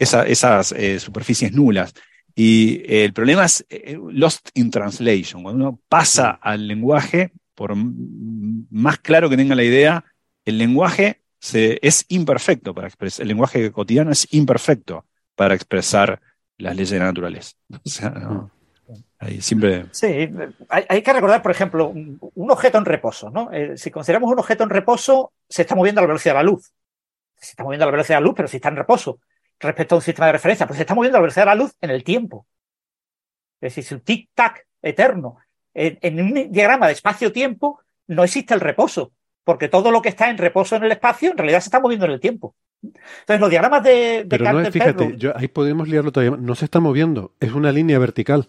esas, 0.00 0.72
eh, 0.72 0.98
superficies 0.98 1.52
nulas. 1.52 1.94
Y 2.34 2.82
eh, 2.86 3.04
el 3.04 3.12
problema 3.12 3.44
es 3.44 3.64
eh, 3.68 3.98
lost 4.10 4.48
in 4.54 4.70
translation. 4.70 5.42
Cuando 5.42 5.68
uno 5.68 5.80
pasa 5.88 6.30
al 6.30 6.66
lenguaje, 6.66 7.32
por 7.54 7.74
más 7.74 8.98
claro 8.98 9.28
que 9.28 9.36
tenga 9.36 9.54
la 9.54 9.64
idea, 9.64 10.04
el 10.44 10.58
lenguaje 10.58 11.20
es 11.52 12.04
imperfecto 12.08 12.74
para 12.74 12.86
expresar, 12.88 13.22
el 13.22 13.28
lenguaje 13.28 13.70
cotidiano 13.72 14.10
es 14.10 14.26
imperfecto 14.32 15.06
para 15.34 15.54
expresar 15.54 16.20
las 16.58 16.74
leyes 16.74 16.90
de 16.90 16.98
la 16.98 17.06
naturaleza. 17.06 17.56
O 17.84 17.88
sea, 17.88 18.10
no, 18.10 18.50
siempre... 19.40 19.86
Sí, 19.92 20.30
hay, 20.68 21.02
que 21.02 21.12
recordar, 21.12 21.42
por 21.42 21.50
ejemplo, 21.50 21.88
un, 21.88 22.50
objeto 22.50 22.78
en 22.78 22.84
reposo. 22.84 23.30
¿no? 23.30 23.50
Eh, 23.52 23.76
si 23.76 23.90
consideramos 23.90 24.30
un 24.30 24.38
objeto 24.38 24.64
en 24.64 24.70
reposo, 24.70 25.32
se 25.48 25.62
está 25.62 25.74
moviendo 25.74 26.00
a 26.00 26.02
la 26.02 26.08
velocidad 26.08 26.34
de 26.34 26.38
la 26.38 26.50
luz. 26.50 26.72
Se 27.36 27.50
está 27.52 27.64
moviendo 27.64 27.84
a 27.84 27.86
la 27.86 27.92
velocidad 27.92 28.16
de 28.16 28.20
la 28.22 28.26
luz, 28.26 28.34
pero 28.36 28.48
si 28.48 28.56
está 28.56 28.68
en 28.68 28.76
reposo 28.76 29.20
respecto 29.60 29.94
a 29.94 29.98
un 29.98 30.02
sistema 30.02 30.26
de 30.26 30.32
referencia, 30.32 30.66
pues 30.66 30.76
se 30.76 30.82
está 30.82 30.94
moviendo 30.94 31.18
a 31.18 31.20
la 31.20 31.22
velocidad 31.22 31.42
de 31.42 31.50
la 31.50 31.54
luz 31.54 31.76
en 31.80 31.90
el 31.90 32.02
tiempo. 32.02 32.46
Es 33.60 33.74
decir, 33.74 33.84
su 33.84 34.02
tic-tac 34.02 34.64
eterno. 34.82 35.36
en 35.74 36.20
un 36.20 36.50
diagrama 36.50 36.86
de 36.86 36.94
espacio-tiempo 36.94 37.80
no 38.08 38.24
existe 38.24 38.54
el 38.54 38.60
reposo 38.60 39.12
porque 39.44 39.68
todo 39.68 39.90
lo 39.90 40.02
que 40.02 40.10
está 40.10 40.30
en 40.30 40.38
reposo 40.38 40.76
en 40.76 40.84
el 40.84 40.92
espacio 40.92 41.32
en 41.32 41.38
realidad 41.38 41.60
se 41.60 41.68
está 41.68 41.80
moviendo 41.80 42.06
en 42.06 42.12
el 42.12 42.20
tiempo. 42.20 42.54
Entonces, 42.82 43.40
los 43.40 43.50
diagramas 43.50 43.82
de, 43.82 43.90
de 43.90 44.26
Pero 44.26 44.52
no, 44.52 44.70
fíjate, 44.70 45.18
ahí 45.34 45.48
podemos 45.48 45.88
liarlo 45.88 46.12
todavía. 46.12 46.36
No 46.38 46.54
se 46.54 46.64
está 46.64 46.80
moviendo, 46.80 47.34
es 47.40 47.52
una 47.52 47.72
línea 47.72 47.98
vertical. 47.98 48.48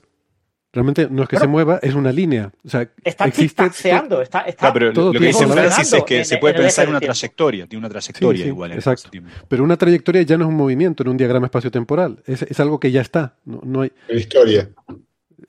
Realmente 0.73 1.07
no 1.09 1.23
es 1.23 1.29
que 1.29 1.37
se 1.37 1.47
mueva, 1.47 1.79
es 1.81 1.93
una 1.93 2.11
línea. 2.11 2.51
O 2.65 2.69
sea, 2.69 2.87
está 3.03 3.25
existe 3.25 3.65
está, 3.65 4.41
está 4.41 4.71
pero 4.71 4.93
lo 4.93 5.11
que 5.11 5.19
dice 5.19 5.45
Francis 5.45 5.91
es 5.91 6.03
que 6.03 6.23
se 6.23 6.37
puede 6.37 6.53
pensar 6.53 6.85
en 6.85 6.91
una 6.91 7.01
trayectoria, 7.01 7.67
tiene 7.67 7.85
una 7.85 7.89
trayectoria 7.89 8.45
igual. 8.45 8.71
exacto. 8.71 9.09
Pero 9.47 9.63
una 9.63 9.75
trayectoria 9.75 10.21
ya 10.21 10.37
no 10.37 10.45
es 10.45 10.49
un 10.49 10.55
movimiento 10.55 11.03
en 11.03 11.09
un 11.09 11.17
diagrama 11.17 11.47
espacio-temporal, 11.47 12.23
es, 12.25 12.43
es, 12.43 12.59
algo 12.59 12.79
que 12.79 12.91
ya 12.91 13.01
está. 13.01 13.35
No, 13.43 13.59
no 13.63 13.81
hay... 13.81 13.91
Historia. 14.09 14.69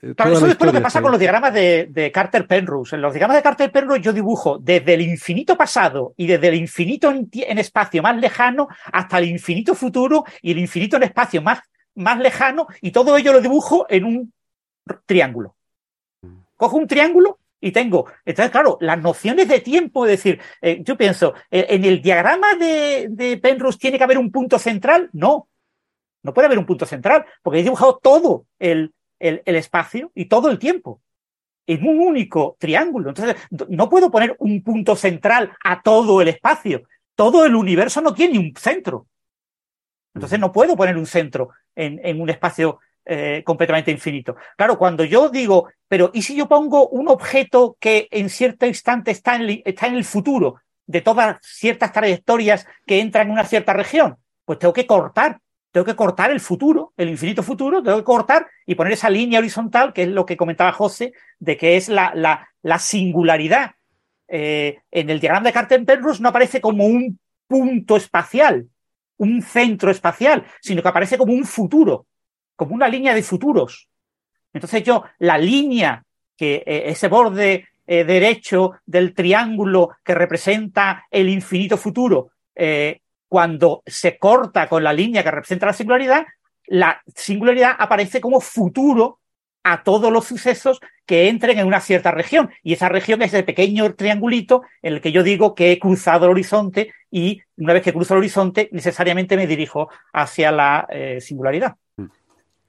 Eh, 0.01 0.13
eso 0.17 0.47
es 0.47 0.59
lo 0.59 0.71
que 0.73 0.81
pasa 0.81 1.01
con 1.01 1.11
los 1.11 1.19
diagramas 1.19 1.53
de, 1.53 2.11
Carter 2.13 2.45
Penrose. 2.45 2.95
En 2.95 3.01
los 3.01 3.13
diagramas 3.13 3.37
de 3.37 3.43
Carter 3.43 3.71
Penrose 3.71 4.01
yo 4.01 4.11
dibujo 4.11 4.57
desde 4.59 4.95
el 4.95 5.01
infinito 5.01 5.55
pasado 5.55 6.13
y 6.17 6.27
desde 6.27 6.49
el 6.49 6.55
infinito 6.55 7.11
en, 7.11 7.57
espacio 7.57 8.01
más 8.01 8.17
lejano 8.17 8.67
hasta 8.91 9.19
el 9.19 9.29
infinito 9.29 9.73
futuro 9.75 10.25
y 10.41 10.51
el 10.51 10.59
infinito 10.59 10.97
en 10.97 11.03
espacio 11.03 11.41
más, 11.41 11.59
más 11.95 12.19
lejano 12.19 12.67
y 12.81 12.91
todo 12.91 13.15
ello 13.15 13.31
lo 13.31 13.41
dibujo 13.41 13.85
en 13.89 14.03
un 14.03 14.33
triángulo. 15.05 15.55
Cojo 16.55 16.77
un 16.77 16.87
triángulo 16.87 17.39
y 17.59 17.71
tengo, 17.71 18.05
entonces 18.25 18.51
claro, 18.51 18.77
las 18.81 19.01
nociones 19.01 19.47
de 19.47 19.59
tiempo, 19.61 20.05
es 20.05 20.11
decir, 20.11 20.39
eh, 20.61 20.81
yo 20.83 20.97
pienso, 20.97 21.33
eh, 21.49 21.65
¿en 21.69 21.85
el 21.85 22.01
diagrama 22.01 22.55
de, 22.55 23.07
de 23.09 23.37
Penrose 23.37 23.79
tiene 23.79 23.97
que 23.97 24.03
haber 24.03 24.17
un 24.17 24.31
punto 24.31 24.59
central? 24.59 25.09
No, 25.13 25.47
no 26.23 26.33
puede 26.33 26.47
haber 26.47 26.59
un 26.59 26.65
punto 26.65 26.85
central, 26.85 27.25
porque 27.41 27.59
he 27.59 27.63
dibujado 27.63 27.99
todo 28.01 28.45
el, 28.59 28.93
el, 29.19 29.55
espacio 29.55 30.11
y 30.15 30.25
todo 30.25 30.49
el 30.49 30.57
tiempo 30.59 31.01
en 31.67 31.87
un 31.87 31.99
único 31.99 32.57
triángulo. 32.59 33.09
Entonces, 33.09 33.35
no 33.69 33.89
puedo 33.89 34.09
poner 34.09 34.35
un 34.39 34.63
punto 34.63 34.95
central 34.95 35.51
a 35.63 35.81
todo 35.81 36.21
el 36.21 36.29
espacio. 36.29 36.83
Todo 37.15 37.45
el 37.45 37.55
universo 37.55 38.01
no 38.01 38.13
tiene 38.13 38.39
un 38.39 38.53
centro. 38.57 39.07
Entonces, 40.13 40.39
no 40.39 40.51
puedo 40.51 40.75
poner 40.75 40.97
un 40.97 41.05
centro 41.05 41.49
en, 41.75 42.21
un 42.21 42.29
espacio 42.29 42.79
eh, 43.05 43.43
completamente 43.45 43.91
infinito. 43.91 44.35
Claro, 44.57 44.77
cuando 44.77 45.03
yo 45.03 45.29
digo, 45.29 45.69
pero 45.87 46.11
¿y 46.13 46.21
si 46.21 46.35
yo 46.35 46.47
pongo 46.47 46.87
un 46.89 47.07
objeto 47.07 47.77
que 47.79 48.07
en 48.11 48.29
cierto 48.29 48.65
instante 48.65 49.11
está 49.11 49.35
en, 49.35 49.61
está 49.65 49.87
en 49.87 49.95
el 49.95 50.05
futuro 50.05 50.61
de 50.85 51.01
todas 51.01 51.37
ciertas 51.41 51.91
trayectorias 51.91 52.65
que 52.85 52.99
entran 52.99 53.27
en 53.27 53.33
una 53.33 53.45
cierta 53.45 53.73
región? 53.73 54.17
Pues 54.45 54.59
tengo 54.59 54.73
que 54.73 54.85
cortar 54.87 55.39
tengo 55.73 55.85
que 55.85 55.95
cortar 55.95 56.29
el 56.29 56.39
futuro, 56.39 56.93
el 56.97 57.09
infinito 57.09 57.41
futuro, 57.41 57.81
tengo 57.81 57.97
que 57.97 58.03
cortar 58.03 58.45
y 58.67 58.75
poner 58.75 58.93
esa 58.93 59.09
línea 59.09 59.39
horizontal, 59.39 59.91
que 59.91 60.03
es 60.03 60.07
lo 60.07 60.23
que 60.23 60.37
comentaba 60.37 60.71
José, 60.71 61.13
de 61.39 61.57
que 61.57 61.75
es 61.75 61.89
la, 61.89 62.13
la, 62.61 62.79
singularidad. 62.79 63.71
Eh, 64.27 64.77
en 64.91 65.09
el 65.09 65.19
diagrama 65.19 65.47
de 65.47 65.53
Carter-Penrose 65.53 66.21
no 66.21 66.29
aparece 66.29 66.61
como 66.61 66.85
un 66.85 67.19
punto 67.47 67.97
espacial, 67.97 68.67
un 69.17 69.41
centro 69.41 69.89
espacial, 69.89 70.45
sino 70.61 70.83
que 70.83 70.89
aparece 70.89 71.17
como 71.17 71.33
un 71.33 71.43
futuro, 71.43 72.05
como 72.55 72.75
una 72.75 72.87
línea 72.87 73.13
de 73.13 73.23
futuros. 73.23 73.87
Entonces 74.53 74.83
yo, 74.83 75.03
la 75.19 75.37
línea, 75.37 76.03
que 76.37 76.63
eh, 76.65 76.83
ese 76.87 77.07
borde 77.07 77.67
eh, 77.85 78.03
derecho 78.03 78.73
del 78.85 79.13
triángulo 79.13 79.89
que 80.03 80.15
representa 80.15 81.05
el 81.11 81.29
infinito 81.29 81.77
futuro, 81.77 82.29
cuando 83.27 83.81
se 83.87 84.19
corta 84.19 84.69
con 84.69 84.83
la 84.83 84.93
línea 84.93 85.23
que 85.23 85.31
representa 85.31 85.65
la 85.65 85.73
singularidad, 85.73 86.23
la 86.67 87.01
singularidad 87.15 87.75
aparece 87.79 88.21
como 88.21 88.39
futuro 88.39 89.19
a 89.63 89.83
todos 89.83 90.11
los 90.11 90.25
sucesos 90.25 90.79
que 91.05 91.29
entren 91.29 91.57
en 91.57 91.67
una 91.67 91.79
cierta 91.79 92.11
región. 92.11 92.51
Y 92.63 92.73
esa 92.73 92.89
región 92.89 93.21
es 93.21 93.33
el 93.33 93.45
pequeño 93.45 93.95
triangulito 93.95 94.63
en 94.81 94.93
el 94.93 95.01
que 95.01 95.11
yo 95.11 95.23
digo 95.23 95.55
que 95.55 95.71
he 95.71 95.79
cruzado 95.79 96.25
el 96.25 96.31
horizonte 96.31 96.93
y 97.09 97.41
una 97.57 97.73
vez 97.73 97.83
que 97.83 97.93
cruzo 97.93 98.13
el 98.13 98.19
horizonte 98.19 98.69
necesariamente 98.71 99.37
me 99.37 99.47
dirijo 99.47 99.89
hacia 100.11 100.51
la 100.51 100.87
eh, 100.89 101.19
singularidad. 101.21 101.75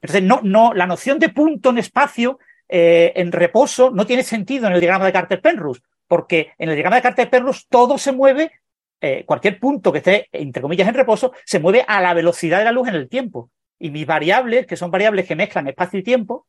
Entonces, 0.05 0.23
no, 0.23 0.41
no, 0.43 0.75
la 0.75 0.87
noción 0.87 1.19
de 1.19 1.31
punto 1.31 1.71
en 1.71 1.79
espacio 1.79 2.39
eh, 2.69 3.15
en 3.17 3.33
reposo 3.33 3.91
no 3.91 4.05
tiene 4.05 4.23
sentido 4.23 4.67
en 4.67 4.75
el 4.75 4.81
diagrama 4.81 5.07
de 5.07 5.15
Carter-Penrose, 5.15 5.81
porque 6.07 6.53
en 6.59 6.69
el 6.69 6.75
diagrama 6.75 6.97
de 6.97 7.03
Carter-Penrose 7.03 7.65
todo 7.71 7.97
se 7.97 8.13
mueve 8.13 8.53
eh, 9.01 9.25
cualquier 9.25 9.59
punto 9.59 9.91
que 9.91 9.99
esté, 9.99 10.29
entre 10.31 10.61
comillas, 10.61 10.87
en 10.89 10.95
reposo, 10.95 11.33
se 11.47 11.59
mueve 11.59 11.87
a 11.89 12.03
la 12.03 12.13
velocidad 12.13 12.59
de 12.59 12.67
la 12.67 12.73
luz 12.73 12.89
en 12.89 12.97
el 12.97 13.09
tiempo. 13.09 13.51
Y 13.79 13.89
mis 13.89 14.05
variables, 14.05 14.67
que 14.67 14.77
son 14.77 14.91
variables 14.91 15.27
que 15.27 15.37
mezclan 15.37 15.69
espacio 15.69 15.99
y 15.99 16.03
tiempo, 16.03 16.47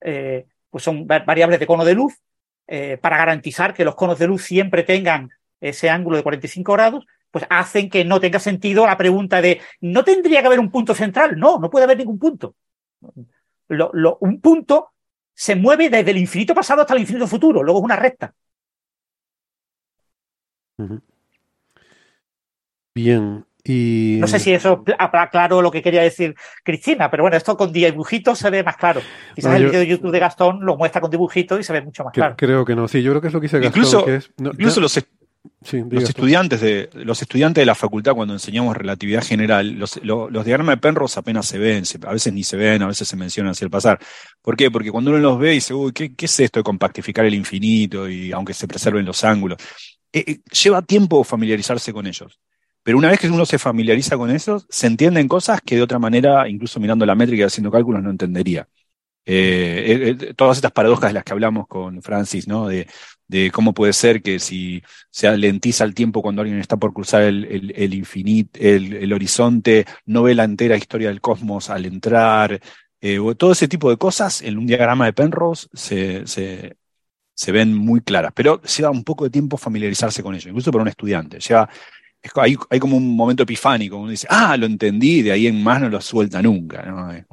eh, 0.00 0.46
pues 0.70 0.82
son 0.82 1.06
variables 1.06 1.60
de 1.60 1.66
cono 1.66 1.84
de 1.84 1.94
luz, 1.94 2.14
para 3.00 3.18
garantizar 3.18 3.74
que 3.74 3.84
los 3.84 3.94
conos 3.94 4.18
de 4.18 4.26
luz 4.26 4.44
siempre 4.44 4.82
tengan 4.82 5.30
ese 5.60 5.90
ángulo 5.90 6.16
de 6.16 6.22
45 6.22 6.72
grados, 6.72 7.06
pues 7.30 7.44
hacen 7.50 7.90
que 7.90 8.06
no 8.06 8.18
tenga 8.18 8.38
sentido 8.38 8.86
la 8.86 8.96
pregunta 8.96 9.42
de, 9.42 9.60
¿no 9.82 10.04
tendría 10.04 10.40
que 10.40 10.46
haber 10.46 10.60
un 10.60 10.70
punto 10.70 10.94
central? 10.94 11.38
No, 11.38 11.58
no 11.58 11.68
puede 11.68 11.84
haber 11.84 11.98
ningún 11.98 12.18
punto. 12.18 12.54
Un 13.68 14.40
punto 14.40 14.92
se 15.34 15.54
mueve 15.54 15.88
desde 15.88 16.10
el 16.10 16.18
infinito 16.18 16.54
pasado 16.54 16.82
hasta 16.82 16.94
el 16.94 17.00
infinito 17.00 17.26
futuro, 17.26 17.62
luego 17.62 17.78
es 17.80 17.84
una 17.84 17.96
recta. 17.96 18.34
Bien. 22.94 23.44
Y... 23.64 24.16
No 24.20 24.26
sé 24.26 24.38
si 24.38 24.52
eso 24.52 24.82
claro 25.30 25.60
lo 25.60 25.70
que 25.70 25.82
quería 25.82 26.02
decir 26.02 26.34
Cristina, 26.64 27.10
pero 27.10 27.24
bueno, 27.24 27.36
esto 27.36 27.56
con 27.56 27.72
dibujitos 27.72 28.38
se 28.38 28.50
ve 28.50 28.62
más 28.64 28.76
claro. 28.76 29.00
Quizás 29.34 29.54
el 29.54 29.66
vídeo 29.66 29.80
de 29.80 29.86
YouTube 29.86 30.10
de 30.10 30.18
Gastón 30.18 30.64
lo 30.64 30.76
muestra 30.76 31.00
con 31.00 31.10
dibujitos 31.10 31.60
y 31.60 31.62
se 31.62 31.72
ve 31.72 31.82
mucho 31.82 32.02
más 32.02 32.12
claro. 32.12 32.34
Creo 32.36 32.64
que 32.64 32.74
no, 32.74 32.88
sí, 32.88 33.02
yo 33.02 33.12
creo 33.12 33.20
que 33.20 33.28
es 33.28 33.34
lo 33.34 33.40
que 33.40 33.44
dice 33.44 33.60
Gastón. 33.60 33.78
Incluso, 33.78 34.04
que 34.04 34.16
es, 34.16 34.30
incluso 34.38 34.80
los, 34.80 34.96
los 35.90 36.04
estudiantes 36.04 36.60
de 36.60 36.90
los 36.94 37.20
estudiantes 37.22 37.62
de 37.62 37.66
la 37.66 37.74
facultad 37.74 38.14
cuando 38.14 38.34
enseñamos 38.34 38.76
relatividad 38.76 39.22
general, 39.22 39.72
los, 39.72 40.00
diagramas 40.44 40.76
de 40.76 40.80
Penrose 40.80 41.18
apenas 41.18 41.46
se 41.46 41.58
ven, 41.58 41.84
a 42.06 42.12
veces 42.12 42.32
ni 42.32 42.44
se 42.44 42.56
ven, 42.56 42.82
a 42.82 42.86
veces 42.86 43.08
se 43.08 43.16
mencionan 43.16 43.52
hacia 43.52 43.64
el 43.64 43.70
pasar. 43.70 43.98
¿Por 44.42 44.56
qué? 44.56 44.70
Porque 44.70 44.90
cuando 44.90 45.10
uno 45.10 45.18
los 45.18 45.38
ve 45.38 45.52
y 45.52 45.54
dice, 45.56 45.74
uy, 45.74 45.92
¿qué, 45.92 46.12
es 46.16 46.40
esto 46.40 46.60
de 46.60 46.64
compactificar 46.64 47.24
el 47.24 47.34
infinito 47.34 48.08
y 48.08 48.32
aunque 48.32 48.54
se 48.54 48.68
preserven 48.68 49.04
los 49.04 49.24
ángulos? 49.24 49.58
Eh, 50.12 50.24
eh, 50.26 50.40
lleva 50.62 50.82
tiempo 50.82 51.24
familiarizarse 51.24 51.92
con 51.92 52.06
ellos. 52.06 52.40
Pero 52.82 52.98
una 52.98 53.10
vez 53.10 53.20
que 53.20 53.28
uno 53.28 53.44
se 53.44 53.58
familiariza 53.58 54.16
con 54.16 54.30
eso, 54.30 54.64
se 54.68 54.86
entienden 54.86 55.28
cosas 55.28 55.60
que 55.60 55.76
de 55.76 55.82
otra 55.82 55.98
manera, 55.98 56.48
incluso 56.48 56.80
mirando 56.80 57.04
la 57.04 57.14
métrica 57.14 57.42
y 57.42 57.46
haciendo 57.46 57.70
cálculos, 57.70 58.02
no 58.02 58.10
entendería. 58.10 58.66
Eh, 59.30 60.16
eh, 60.18 60.34
todas 60.34 60.56
estas 60.56 60.72
paradojas 60.72 61.10
de 61.10 61.14
las 61.14 61.22
que 61.22 61.34
hablamos 61.34 61.68
con 61.68 62.00
Francis, 62.00 62.48
¿no? 62.48 62.66
De, 62.66 62.88
cómo 63.52 63.74
puede 63.74 63.92
ser 63.92 64.22
que 64.22 64.38
si 64.38 64.82
se 65.10 65.28
alentiza 65.28 65.84
el 65.84 65.94
tiempo 65.94 66.22
cuando 66.22 66.42
alguien 66.42 66.60
está 66.60 66.76
por 66.76 66.92
cruzar 66.92 67.22
el, 67.22 67.94
infinito, 67.94 68.58
el, 68.60 69.12
horizonte, 69.12 69.84
no 70.06 70.22
ve 70.22 70.34
la 70.34 70.44
entera 70.44 70.76
historia 70.76 71.08
del 71.08 71.20
cosmos 71.20 71.70
al 71.70 71.86
entrar, 71.86 72.60
eh, 73.00 73.18
todo 73.36 73.52
ese 73.52 73.68
tipo 73.68 73.90
de 73.90 73.96
cosas 73.96 74.42
en 74.42 74.58
un 74.58 74.66
diagrama 74.66 75.06
de 75.06 75.12
Penrose 75.12 75.68
se, 75.72 76.26
se, 76.26 77.52
ven 77.52 77.74
muy 77.74 78.00
claras, 78.00 78.32
pero 78.34 78.60
lleva 78.62 78.90
un 78.90 79.04
poco 79.04 79.24
de 79.24 79.30
tiempo 79.30 79.56
familiarizarse 79.56 80.22
con 80.22 80.34
ello, 80.34 80.48
incluso 80.48 80.72
para 80.72 80.82
un 80.82 80.88
estudiante. 80.88 81.38
Lleva 81.38 81.68
hay, 82.34 82.56
como 82.80 82.96
un 82.96 83.16
momento 83.16 83.42
epifánico, 83.42 83.96
uno 83.96 84.10
dice, 84.10 84.26
ah, 84.30 84.56
lo 84.56 84.66
entendí, 84.66 85.22
de 85.22 85.32
ahí 85.32 85.46
en 85.46 85.62
más 85.62 85.80
no 85.80 85.88
lo 85.88 86.00
suelta 86.00 86.42
nunca. 86.42 87.26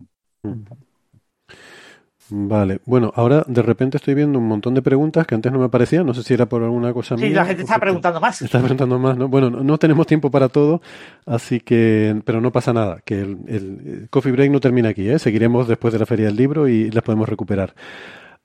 Vale, 2.30 2.80
bueno, 2.86 3.12
ahora 3.16 3.44
de 3.46 3.62
repente 3.62 3.98
estoy 3.98 4.16
viendo 4.16 4.40
un 4.40 4.48
montón 4.48 4.74
de 4.74 4.82
preguntas 4.82 5.28
que 5.28 5.36
antes 5.36 5.52
no 5.52 5.60
me 5.60 5.66
aparecían, 5.66 6.08
no 6.08 6.14
sé 6.16 6.24
si 6.24 6.34
era 6.34 6.48
por 6.48 6.64
alguna 6.64 6.92
cosa 6.92 7.16
Sí, 7.18 7.30
la 7.30 7.46
gente 7.46 7.62
está 7.62 7.78
preguntando 7.78 8.20
más. 8.20 8.42
Está 8.42 8.60
preguntando 8.60 8.98
más, 8.98 9.16
¿no? 9.16 9.28
Bueno, 9.28 9.52
no, 9.52 9.78
tenemos 9.78 10.08
tiempo 10.08 10.32
para 10.32 10.50
todo, 10.50 10.82
así 11.28 11.60
que, 11.60 12.20
pero 12.26 12.42
no 12.42 12.52
pasa 12.52 12.74
nada, 12.74 13.00
que 13.06 13.22
el, 13.22 14.08
coffee 14.10 14.32
break 14.32 14.50
no 14.50 14.60
termina 14.60 14.90
aquí, 14.90 15.08
¿eh? 15.08 15.20
Seguiremos 15.20 15.68
después 15.68 15.94
de 15.94 16.00
la 16.00 16.08
feria 16.08 16.26
del 16.26 16.36
libro 16.36 16.68
y 16.68 16.90
las 16.90 17.04
podemos 17.04 17.30
recuperar. 17.30 17.76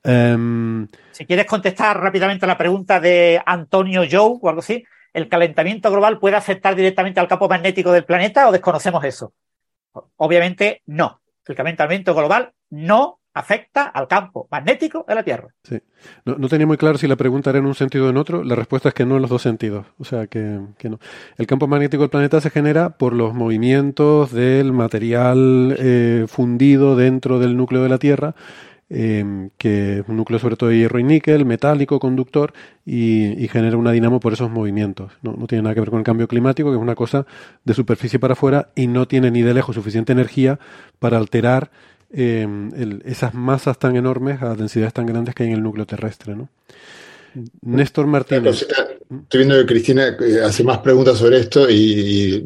Em, 0.05 0.87
si 1.13 1.25
quieres 1.25 1.47
contestar 1.47 1.99
rápidamente 2.01 2.45
a 2.45 2.49
la 2.49 2.59
pregunta 2.59 3.01
de 3.01 3.41
Antonio 3.47 4.03
Joe 4.11 4.39
o 4.43 4.49
algo 4.49 4.61
así, 4.61 4.85
¿el 5.15 5.29
calentamiento 5.29 5.91
global 5.91 6.19
puede 6.19 6.37
afectar 6.37 6.77
directamente 6.77 7.19
al 7.19 7.29
campo 7.29 7.49
magnético 7.49 7.93
del 7.93 8.05
planeta 8.05 8.47
o 8.47 8.53
desconocemos 8.53 9.03
eso? 9.05 9.33
Obviamente 10.17 10.83
no. 10.85 11.23
El 11.47 11.55
calentamiento 11.55 12.15
global 12.15 12.53
no 12.69 13.20
afecta 13.33 13.85
al 13.85 14.09
campo 14.09 14.49
magnético 14.51 15.05
de 15.07 15.15
la 15.15 15.23
Tierra. 15.23 15.49
Sí. 15.63 15.79
No, 16.25 16.49
tenía 16.49 16.67
muy 16.67 16.77
claro 16.77 16.99
si 16.99 17.07
la 17.07 17.17
pregunta 17.17 17.51
era 17.51 17.59
en 17.59 17.67
un 17.67 17.75
sentido 17.75 18.07
o 18.07 18.11
en 18.11 18.17
otro. 18.17 18.43
La 18.43 18.55
respuesta 18.55 18.89
es 18.89 18.95
que 18.95 19.07
no 19.07 19.17
en 19.17 19.23
los 19.23 19.31
dos 19.31 19.43
sentidos. 19.43 19.87
O 19.99 20.05
sea, 20.05 20.27
que, 20.27 20.41
no. 20.41 20.99
El 21.37 21.47
campo 21.47 21.67
magnético 21.67 22.03
del 22.03 22.11
planeta 22.11 22.41
se 22.41 22.51
genera 22.51 22.91
por 22.91 23.13
los 23.13 23.35
movimientos 23.35 24.33
del 24.33 24.73
material 24.73 25.77
eh, 25.79 26.27
fundido 26.29 26.97
dentro 26.97 27.39
del 27.39 27.57
núcleo 27.57 27.83
de 27.83 27.89
la 27.89 27.99
Tierra 27.99 28.35
Em, 28.93 29.51
que 29.57 30.01
es 30.01 30.09
un 30.09 30.17
núcleo 30.17 30.41
sobre 30.41 30.57
todo 30.57 30.71
de 30.71 30.79
hierro 30.79 30.99
y 30.99 31.05
níquel, 31.05 31.47
metálico, 31.47 32.01
conductor, 32.01 32.53
y, 32.85 33.47
genera 33.49 33.77
una 33.77 33.93
dinamo 33.93 34.19
por 34.19 34.33
esos 34.33 34.51
movimientos. 34.51 35.13
No, 35.23 35.47
tiene 35.47 35.63
nada 35.63 35.75
que 35.75 35.81
ver 35.81 35.91
con 35.91 36.01
el 36.01 36.05
cambio 36.05 36.27
climático, 36.27 36.71
que 36.71 36.77
es 36.77 36.83
una 36.83 36.97
cosa 36.97 37.25
de 37.65 37.75
superficie 37.75 38.19
para 38.19 38.33
afuera 38.33 38.71
y 38.75 38.89
no 38.89 39.07
tiene 39.07 39.31
ni 39.31 39.43
de 39.43 39.55
lejos 39.55 39.77
suficiente 39.77 40.11
energía 40.11 40.59
para 40.99 41.19
alterar 41.19 41.71
em, 42.13 42.71
esas 43.05 43.35
masas 43.35 43.79
tan 43.79 43.97
enormes 43.97 44.43
a 44.43 44.55
densidades 44.55 44.93
tan 44.93 45.07
grandes 45.07 45.35
que 45.35 45.45
hay 45.45 45.51
en 45.51 45.57
el 45.57 45.63
núcleo 45.63 45.87
terrestre. 45.87 46.35
¿no? 46.35 46.49
Néstor 47.63 48.07
Martínez. 48.07 48.63
Estoy 48.63 49.39
viendo 49.39 49.59
que 49.59 49.67
Cristina 49.67 50.17
eh, 50.21 50.41
hace 50.45 50.65
más 50.65 50.79
preguntas 50.79 51.19
sobre 51.19 51.41
esto 51.41 51.69
y, 51.71 52.45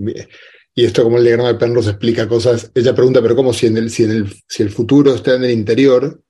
y 0.74 0.84
esto 0.84 1.02
como 1.02 1.18
el 1.18 1.24
diagrama 1.24 1.52
de 1.52 1.58
Penrose 1.58 1.90
explica 1.90 2.28
cosas. 2.28 2.70
Ella 2.74 2.94
pregunta, 2.94 3.22
pero 3.22 3.36
¿cómo 3.36 3.52
si, 3.52 3.66
en 3.66 3.76
el, 3.76 3.90
si, 3.90 4.04
en 4.04 4.10
el, 4.10 4.34
si 4.48 4.62
el 4.62 4.70
futuro 4.70 5.14
está 5.14 5.36
en 5.36 5.44
el 5.44 5.52
interior? 5.52 6.20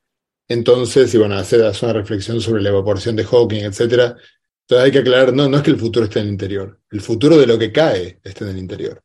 Entonces, 0.48 1.14
y 1.14 1.18
bueno, 1.18 1.36
hacer, 1.36 1.64
hacer 1.64 1.88
una 1.88 2.00
reflexión 2.00 2.40
sobre 2.40 2.62
la 2.62 2.68
evaporación 2.68 3.16
de 3.16 3.24
Hawking, 3.24 3.64
etc. 3.64 3.80
Entonces 3.80 4.84
hay 4.84 4.90
que 4.90 4.98
aclarar, 4.98 5.32
no, 5.32 5.48
no 5.48 5.56
es 5.56 5.62
que 5.62 5.70
el 5.70 5.78
futuro 5.78 6.04
esté 6.04 6.20
en 6.20 6.26
el 6.26 6.32
interior, 6.32 6.80
el 6.90 7.00
futuro 7.00 7.38
de 7.38 7.46
lo 7.46 7.58
que 7.58 7.72
cae 7.72 8.20
está 8.22 8.44
en 8.44 8.50
el 8.50 8.58
interior. 8.58 9.03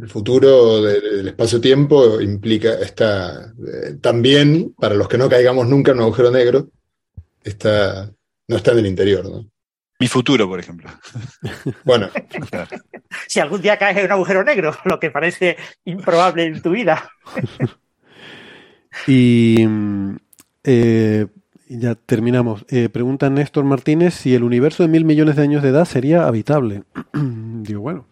El 0.00 0.08
futuro 0.08 0.80
del 0.82 1.28
espacio-tiempo 1.28 2.20
implica, 2.20 2.74
está 2.74 3.52
eh, 3.58 3.96
también, 4.00 4.74
para 4.78 4.94
los 4.94 5.08
que 5.08 5.18
no 5.18 5.28
caigamos 5.28 5.68
nunca 5.68 5.90
en 5.90 5.98
un 5.98 6.04
agujero 6.04 6.30
negro, 6.30 6.70
está, 7.42 8.10
no 8.48 8.56
está 8.56 8.72
en 8.72 8.78
el 8.78 8.86
interior. 8.86 9.28
¿no? 9.28 9.46
Mi 9.98 10.08
futuro, 10.08 10.48
por 10.48 10.58
ejemplo. 10.58 10.90
Bueno. 11.84 12.08
si 13.26 13.40
algún 13.40 13.60
día 13.60 13.76
caes 13.76 13.98
en 13.98 14.06
un 14.06 14.12
agujero 14.12 14.42
negro, 14.42 14.74
lo 14.84 14.98
que 14.98 15.10
parece 15.10 15.56
improbable 15.84 16.44
en 16.44 16.62
tu 16.62 16.70
vida. 16.70 17.10
y 19.06 19.66
eh, 20.64 21.26
ya 21.68 21.94
terminamos. 21.94 22.64
Eh, 22.68 22.88
pregunta 22.88 23.28
Néstor 23.28 23.64
Martínez 23.64 24.14
si 24.14 24.34
el 24.34 24.44
universo 24.44 24.82
de 24.82 24.88
mil 24.88 25.04
millones 25.04 25.36
de 25.36 25.42
años 25.42 25.62
de 25.62 25.68
edad 25.68 25.84
sería 25.84 26.26
habitable. 26.26 26.84
Digo, 27.12 27.82
bueno, 27.82 28.06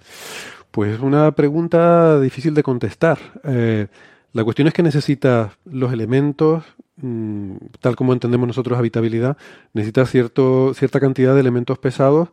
pues 0.71 0.95
es 0.95 1.01
una 1.01 1.33
pregunta 1.33 2.21
difícil 2.21 2.55
de 2.55 2.63
contestar. 2.63 3.19
Eh, 3.45 3.89
la 4.33 4.45
cuestión 4.45 4.69
es 4.69 4.75
que 4.75 4.83
necesita 4.83 5.53
los 5.65 5.93
elementos, 5.93 6.65
mm, 6.97 7.57
tal 7.81 7.97
como 7.97 8.13
entendemos 8.13 8.47
nosotros 8.47 8.79
habitabilidad, 8.79 9.37
necesita 9.73 10.07
cierto, 10.07 10.75
cierta 10.75 11.01
cantidad 11.01 11.35
de 11.35 11.41
elementos 11.41 11.79
pesados 11.79 12.29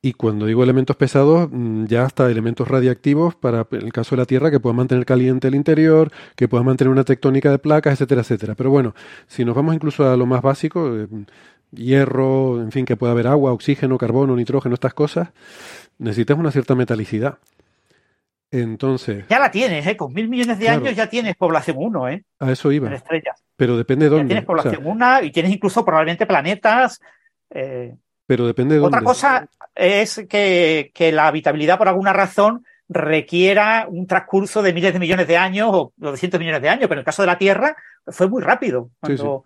y 0.00 0.12
cuando 0.12 0.46
digo 0.46 0.62
elementos 0.62 0.96
pesados, 0.96 1.48
mm, 1.50 1.86
ya 1.86 2.04
hasta 2.04 2.30
elementos 2.30 2.68
radiactivos 2.68 3.34
para 3.34 3.66
el 3.72 3.92
caso 3.92 4.14
de 4.14 4.22
la 4.22 4.26
Tierra 4.26 4.50
que 4.50 4.60
puedan 4.60 4.76
mantener 4.76 5.04
caliente 5.04 5.48
el 5.48 5.56
interior, 5.56 6.12
que 6.36 6.46
puedan 6.48 6.66
mantener 6.66 6.92
una 6.92 7.04
tectónica 7.04 7.50
de 7.50 7.58
placas, 7.58 7.94
etcétera, 7.94 8.20
etcétera. 8.20 8.54
Pero 8.54 8.70
bueno, 8.70 8.94
si 9.26 9.44
nos 9.44 9.56
vamos 9.56 9.74
incluso 9.74 10.08
a 10.08 10.16
lo 10.16 10.24
más 10.26 10.40
básico, 10.40 10.96
eh, 10.96 11.08
hierro, 11.72 12.62
en 12.62 12.70
fin, 12.72 12.84
que 12.84 12.96
pueda 12.96 13.12
haber 13.12 13.26
agua, 13.26 13.52
oxígeno, 13.52 13.98
carbono, 13.98 14.36
nitrógeno, 14.36 14.74
estas 14.74 14.94
cosas, 14.94 15.30
necesitas 15.98 16.38
una 16.38 16.52
cierta 16.52 16.74
metalicidad. 16.74 17.38
Entonces. 18.50 19.24
Ya 19.28 19.38
la 19.38 19.50
tienes, 19.50 19.86
¿eh? 19.86 19.96
Con 19.96 20.12
mil 20.12 20.28
millones 20.28 20.58
de 20.58 20.68
años 20.68 20.94
ya 20.96 21.08
tienes 21.08 21.36
población 21.36 21.76
1, 21.78 22.08
¿eh? 22.08 22.24
A 22.38 22.52
eso 22.52 22.72
iba. 22.72 22.88
En 22.88 22.94
estrellas. 22.94 23.42
Pero 23.56 23.76
depende 23.76 24.06
de 24.06 24.10
dónde. 24.10 24.24
Ya 24.24 24.28
tienes 24.28 24.44
población 24.44 24.82
1 24.84 25.22
y 25.22 25.32
tienes 25.32 25.52
incluso 25.52 25.84
probablemente 25.84 26.26
planetas. 26.26 27.00
Eh, 27.50 27.94
pero 28.26 28.46
depende 28.46 28.74
de 28.74 28.80
dónde. 28.80 28.96
Otra 28.96 29.06
cosa 29.06 29.48
es 29.74 30.24
que, 30.28 31.10
la 31.12 31.26
habitabilidad, 31.26 31.78
por 31.78 31.88
alguna 31.88 32.12
razón, 32.12 32.64
requiera 32.88 33.86
un 33.88 34.06
transcurso 34.06 34.62
de 34.62 34.72
miles 34.72 34.92
de 34.92 34.98
millones 34.98 35.28
de 35.28 35.36
años 35.36 35.68
o 35.72 35.92
de 35.96 36.16
cientos 36.16 36.38
de 36.38 36.44
millones 36.44 36.62
de 36.62 36.68
años, 36.70 36.88
pero 36.88 36.94
en 36.94 37.00
el 37.00 37.04
caso 37.04 37.22
de 37.22 37.26
la 37.26 37.38
Tierra 37.38 37.76
fue 38.06 38.28
muy 38.28 38.42
rápido. 38.42 38.90
Cuando 39.00 39.44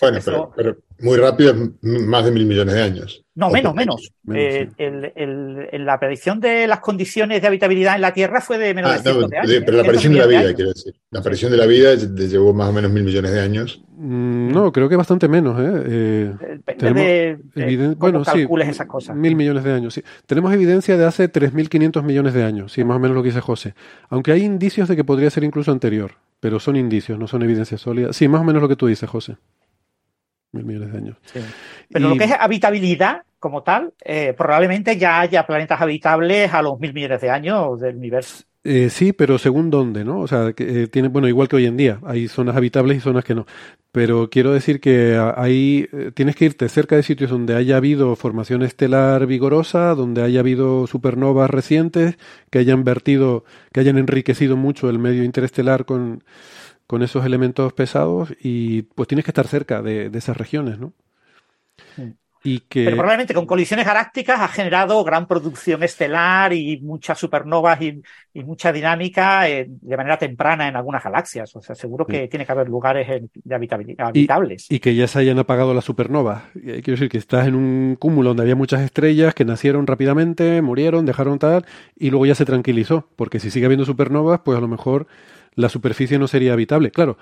bueno, 0.00 0.52
pero, 0.56 0.78
muy 1.00 1.16
rápido 1.18 1.54
más 1.82 2.24
de 2.24 2.30
mil 2.30 2.46
millones 2.46 2.74
de 2.74 2.82
años. 2.82 3.23
No, 3.36 3.50
menos, 3.50 3.74
menos. 3.74 4.12
Eh, 4.32 4.68
el, 4.78 5.84
la 5.84 5.98
predicción 5.98 6.38
de 6.38 6.68
las 6.68 6.78
condiciones 6.78 7.42
de 7.42 7.48
habitabilidad 7.48 7.96
en 7.96 8.02
la 8.02 8.14
Tierra 8.14 8.40
fue 8.40 8.58
de 8.58 8.72
menos 8.72 8.92
ah, 8.92 9.02
de 9.02 9.10
años. 9.10 9.62
pero 9.64 9.76
la 9.76 9.82
aparición 9.82 10.12
de 10.12 10.18
la 10.20 10.26
vida, 10.26 10.54
quiero 10.54 10.72
decir. 10.72 10.94
La 11.10 11.18
aparición 11.18 11.50
de 11.50 11.56
la 11.56 11.66
vida 11.66 11.94
llevó 11.94 12.54
más 12.54 12.68
o 12.68 12.72
menos 12.72 12.92
mil 12.92 13.02
millones 13.02 13.32
de 13.32 13.40
años. 13.40 13.82
Mm, 13.96 14.52
no, 14.52 14.70
creo 14.70 14.88
que 14.88 14.94
bastante 14.94 15.26
menos. 15.26 15.58
¿eh? 15.60 15.82
eh, 15.84 17.36
de, 17.56 17.94
bueno, 17.96 18.24
sí, 18.24 18.46
esas 18.62 18.86
cosas. 18.86 19.16
Mil 19.16 19.34
millones 19.34 19.64
de 19.64 19.72
años, 19.72 19.94
sí. 19.94 20.04
Tenemos 20.26 20.52
evidencia 20.54 20.96
de 20.96 21.04
hace 21.04 21.30
3.500 21.30 22.04
millones 22.04 22.34
de 22.34 22.44
años, 22.44 22.72
sí, 22.72 22.84
más 22.84 22.98
o 22.98 23.00
menos 23.00 23.16
lo 23.16 23.22
que 23.24 23.30
dice 23.30 23.40
José. 23.40 23.74
Aunque 24.10 24.30
hay 24.30 24.44
indicios 24.44 24.88
de 24.88 24.94
que 24.94 25.02
podría 25.02 25.30
ser 25.30 25.42
incluso 25.42 25.72
anterior, 25.72 26.12
pero 26.38 26.60
son 26.60 26.76
indicios, 26.76 27.18
no 27.18 27.26
son 27.26 27.42
evidencias 27.42 27.80
sólidas. 27.80 28.14
Sí, 28.14 28.28
más 28.28 28.42
o 28.42 28.44
menos 28.44 28.62
lo 28.62 28.68
que 28.68 28.76
tú 28.76 28.86
dices, 28.86 29.10
José 29.10 29.36
mil 30.54 30.64
millones 30.64 30.92
de 30.92 30.98
años. 30.98 31.16
Pero 31.90 32.08
lo 32.08 32.16
que 32.16 32.24
es 32.24 32.32
habitabilidad 32.38 33.22
como 33.44 33.62
tal, 33.62 33.92
eh, 34.02 34.32
probablemente 34.36 34.96
ya 34.96 35.20
haya 35.20 35.46
planetas 35.46 35.78
habitables 35.78 36.54
a 36.54 36.62
los 36.62 36.80
mil 36.80 36.94
millones 36.94 37.20
de 37.20 37.28
años 37.28 37.78
del 37.78 37.96
universo. 37.96 38.44
Eh, 38.66 38.88
sí, 38.88 39.12
pero 39.12 39.36
según 39.36 39.68
dónde, 39.68 40.02
¿no? 40.02 40.20
O 40.20 40.26
sea, 40.26 40.54
que, 40.54 40.84
eh, 40.84 40.86
tiene, 40.86 41.08
bueno, 41.08 41.28
igual 41.28 41.48
que 41.48 41.56
hoy 41.56 41.66
en 41.66 41.76
día, 41.76 42.00
hay 42.06 42.28
zonas 42.28 42.56
habitables 42.56 42.96
y 42.96 43.00
zonas 43.00 43.22
que 43.22 43.34
no. 43.34 43.44
Pero 43.92 44.30
quiero 44.30 44.54
decir 44.54 44.80
que 44.80 45.20
ahí 45.36 45.86
tienes 46.14 46.36
que 46.36 46.46
irte 46.46 46.66
cerca 46.70 46.96
de 46.96 47.02
sitios 47.02 47.30
donde 47.30 47.54
haya 47.54 47.76
habido 47.76 48.16
formación 48.16 48.62
estelar 48.62 49.26
vigorosa, 49.26 49.94
donde 49.94 50.22
haya 50.22 50.40
habido 50.40 50.86
supernovas 50.86 51.50
recientes, 51.50 52.16
que 52.48 52.58
hayan 52.58 52.82
vertido, 52.82 53.44
que 53.72 53.80
hayan 53.80 53.98
enriquecido 53.98 54.56
mucho 54.56 54.88
el 54.88 54.98
medio 54.98 55.22
interestelar 55.22 55.84
con, 55.84 56.24
con 56.86 57.02
esos 57.02 57.24
elementos 57.24 57.72
pesados 57.72 58.34
y 58.40 58.82
pues 58.82 59.08
tienes 59.08 59.24
que 59.24 59.30
estar 59.30 59.46
cerca 59.48 59.82
de, 59.82 60.10
esas 60.14 60.36
regiones, 60.36 60.78
¿no? 60.78 60.92
Y 62.46 62.60
que... 62.60 62.84
Pero 62.84 62.96
probablemente 62.98 63.32
con 63.32 63.46
colisiones 63.46 63.86
galácticas 63.86 64.38
ha 64.38 64.48
generado 64.48 65.02
gran 65.02 65.26
producción 65.26 65.82
estelar 65.82 66.52
y 66.52 66.78
muchas 66.82 67.18
supernovas 67.18 67.80
y, 67.80 68.02
y 68.34 68.44
mucha 68.44 68.70
dinámica 68.70 69.48
eh, 69.48 69.66
de 69.66 69.96
manera 69.96 70.18
temprana 70.18 70.68
en 70.68 70.76
algunas 70.76 71.02
galaxias. 71.02 71.56
O 71.56 71.62
sea, 71.62 71.74
seguro 71.74 72.06
que 72.06 72.24
Sí. 72.24 72.28
tiene 72.28 72.44
que 72.44 72.52
haber 72.52 72.68
lugares 72.68 73.08
en- 73.08 73.30
de 73.32 73.54
habitables. 73.98 74.70
Y 74.70 74.78
que 74.80 74.94
ya 74.94 75.06
se 75.08 75.20
hayan 75.20 75.38
apagado 75.38 75.72
las 75.72 75.86
supernovas. 75.86 76.42
Eh, 76.56 76.82
Quiero 76.84 76.96
decir 76.98 77.08
que 77.08 77.16
estás 77.16 77.48
en 77.48 77.54
un 77.54 77.96
cúmulo 77.98 78.30
donde 78.30 78.42
había 78.42 78.56
muchas 78.56 78.82
estrellas 78.82 79.32
que 79.34 79.46
nacieron 79.46 79.86
rápidamente, 79.86 80.60
murieron, 80.60 81.06
dejaron 81.06 81.38
tal, 81.38 81.64
y 81.96 82.10
luego 82.10 82.26
ya 82.26 82.34
se 82.34 82.44
tranquilizó. 82.44 83.08
Porque 83.16 83.40
si 83.40 83.50
sigue 83.50 83.64
habiendo 83.64 83.86
supernovas, 83.86 84.40
pues 84.44 84.58
a 84.58 84.60
lo 84.60 84.68
mejor 84.68 85.06
la 85.56 85.68
superficie 85.68 86.18
no 86.18 86.26
sería 86.28 86.52
habitable. 86.52 86.90
Claro, 86.90 87.16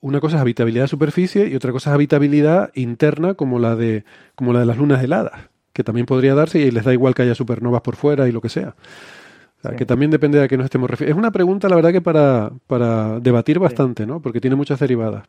una 0.00 0.20
cosa 0.20 0.36
es 0.36 0.42
habitabilidad 0.42 0.84
de 0.84 0.88
superficie 0.88 1.48
y 1.48 1.54
otra 1.54 1.72
cosa 1.72 1.90
es 1.90 1.94
habitabilidad 1.94 2.70
interna 2.74 3.34
como 3.34 3.58
la 3.58 3.76
de, 3.76 4.04
como 4.34 4.52
la 4.52 4.60
de 4.60 4.66
las 4.66 4.76
lunas 4.78 5.02
heladas, 5.02 5.48
que 5.72 5.84
también 5.84 6.06
podría 6.06 6.34
darse 6.34 6.58
y 6.60 6.70
les 6.70 6.84
da 6.84 6.92
igual 6.92 7.14
que 7.14 7.22
haya 7.22 7.34
supernovas 7.34 7.82
por 7.82 7.96
fuera 7.96 8.28
y 8.28 8.32
lo 8.32 8.40
que 8.40 8.48
sea. 8.48 8.74
O 9.58 9.62
sea, 9.62 9.70
Sí. 9.72 9.76
que 9.76 9.86
también 9.86 10.10
depende 10.10 10.38
de 10.38 10.44
a 10.44 10.48
qué 10.48 10.56
nos 10.56 10.64
estemos 10.64 10.90
refiriendo. 10.90 11.16
Es 11.16 11.18
una 11.18 11.30
pregunta, 11.30 11.68
la 11.68 11.76
verdad, 11.76 11.92
que 11.92 12.00
para, 12.00 12.50
para 12.66 13.20
debatir 13.20 13.60
bastante, 13.60 14.04
¿no? 14.06 14.20
Porque 14.20 14.40
tiene 14.40 14.56
muchas 14.56 14.80
derivadas. 14.80 15.24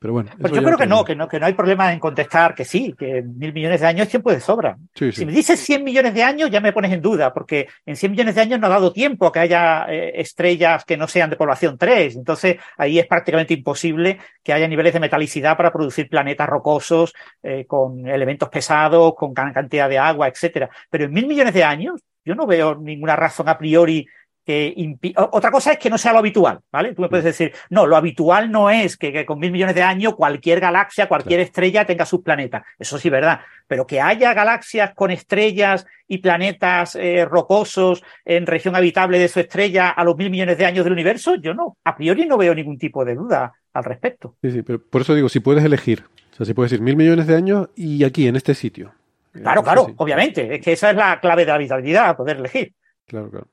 Pero 0.00 0.12
bueno. 0.12 0.30
Pues 0.40 0.52
yo 0.52 0.62
creo 0.62 0.78
que 0.78 0.86
no, 0.86 1.04
que 1.04 1.16
no, 1.16 1.26
que 1.26 1.40
no 1.40 1.46
hay 1.46 1.54
problema 1.54 1.92
en 1.92 1.98
contestar 1.98 2.54
que 2.54 2.64
sí, 2.64 2.94
que 2.96 3.22
mil 3.22 3.52
millones 3.52 3.80
de 3.80 3.86
años 3.86 4.02
es 4.02 4.10
tiempo 4.10 4.30
de 4.30 4.38
sobra. 4.38 4.76
Sí, 4.94 5.10
Si 5.10 5.26
me 5.26 5.32
dices 5.32 5.58
100 5.58 5.82
millones 5.82 6.14
de 6.14 6.22
años, 6.22 6.50
ya 6.50 6.60
me 6.60 6.72
pones 6.72 6.92
en 6.92 7.02
duda, 7.02 7.34
porque 7.34 7.66
en 7.84 7.96
100 7.96 8.12
millones 8.12 8.36
de 8.36 8.42
años 8.42 8.60
no 8.60 8.68
ha 8.68 8.70
dado 8.70 8.92
tiempo 8.92 9.26
a 9.26 9.32
que 9.32 9.40
haya 9.40 9.86
eh, 9.88 10.20
estrellas 10.20 10.84
que 10.84 10.96
no 10.96 11.08
sean 11.08 11.30
de 11.30 11.36
población 11.36 11.76
3. 11.76 12.14
Entonces, 12.14 12.58
ahí 12.76 13.00
es 13.00 13.06
prácticamente 13.06 13.54
imposible 13.54 14.18
que 14.44 14.52
haya 14.52 14.68
niveles 14.68 14.92
de 14.92 15.00
metalicidad 15.00 15.56
para 15.56 15.72
producir 15.72 16.08
planetas 16.08 16.48
rocosos 16.48 17.12
eh, 17.42 17.64
con 17.66 18.06
elementos 18.06 18.48
pesados, 18.48 19.14
con 19.16 19.34
gran 19.34 19.52
cantidad 19.52 19.88
de 19.88 19.98
agua, 19.98 20.28
etcétera. 20.28 20.70
Pero 20.90 21.06
en 21.06 21.12
mil 21.12 21.26
millones 21.26 21.54
de 21.54 21.64
años, 21.64 22.00
yo 22.24 22.34
no 22.34 22.46
veo 22.46 22.76
ninguna 22.76 23.16
razón 23.16 23.48
a 23.48 23.58
priori 23.58 24.06
que 24.48 25.14
Otra 25.30 25.50
cosa 25.50 25.72
es 25.72 25.78
que 25.78 25.90
no 25.90 25.98
sea 25.98 26.14
lo 26.14 26.20
habitual, 26.20 26.60
¿vale? 26.72 26.94
Tú 26.94 27.02
me 27.02 27.10
puedes 27.10 27.26
decir, 27.26 27.52
no, 27.68 27.84
lo 27.84 27.96
habitual 27.96 28.50
no 28.50 28.70
es 28.70 28.96
que, 28.96 29.12
que 29.12 29.26
con 29.26 29.38
mil 29.38 29.52
millones 29.52 29.74
de 29.74 29.82
años 29.82 30.14
cualquier 30.14 30.58
galaxia, 30.58 31.06
cualquier 31.06 31.40
estrella 31.40 31.84
tenga 31.84 32.06
sus 32.06 32.22
planetas. 32.22 32.62
Eso 32.78 32.96
sí, 32.96 33.10
verdad. 33.10 33.40
Pero 33.66 33.86
que 33.86 34.00
haya 34.00 34.32
galaxias 34.32 34.94
con 34.94 35.10
estrellas 35.10 35.84
y 36.06 36.18
planetas 36.18 36.94
eh, 36.94 37.26
rocosos 37.26 38.02
en 38.24 38.46
región 38.46 38.74
habitable 38.74 39.18
de 39.18 39.28
su 39.28 39.38
estrella 39.38 39.90
a 39.90 40.02
los 40.02 40.16
mil 40.16 40.30
millones 40.30 40.56
de 40.56 40.64
años 40.64 40.84
del 40.84 40.94
universo, 40.94 41.34
yo 41.34 41.52
no, 41.52 41.76
a 41.84 41.94
priori 41.94 42.24
no 42.24 42.38
veo 42.38 42.54
ningún 42.54 42.78
tipo 42.78 43.04
de 43.04 43.16
duda 43.16 43.52
al 43.74 43.84
respecto. 43.84 44.36
Sí, 44.40 44.50
sí, 44.50 44.62
pero 44.62 44.80
por 44.82 45.02
eso 45.02 45.14
digo, 45.14 45.28
si 45.28 45.40
puedes 45.40 45.62
elegir, 45.62 46.04
o 46.32 46.36
sea, 46.36 46.46
si 46.46 46.54
puedes 46.54 46.70
decir 46.70 46.82
mil 46.82 46.96
millones 46.96 47.26
de 47.26 47.36
años 47.36 47.68
y 47.76 48.02
aquí, 48.02 48.26
en 48.26 48.36
este 48.36 48.54
sitio. 48.54 48.94
Claro, 49.30 49.60
Eh, 49.60 49.64
claro, 49.64 49.84
sí, 49.88 49.94
obviamente. 49.98 50.54
Es 50.54 50.62
que 50.62 50.72
esa 50.72 50.88
es 50.88 50.96
la 50.96 51.20
clave 51.20 51.42
de 51.42 51.48
la 51.48 51.56
habitabilidad, 51.56 52.16
poder 52.16 52.38
elegir. 52.38 52.72
Claro, 53.06 53.30
claro. 53.30 53.46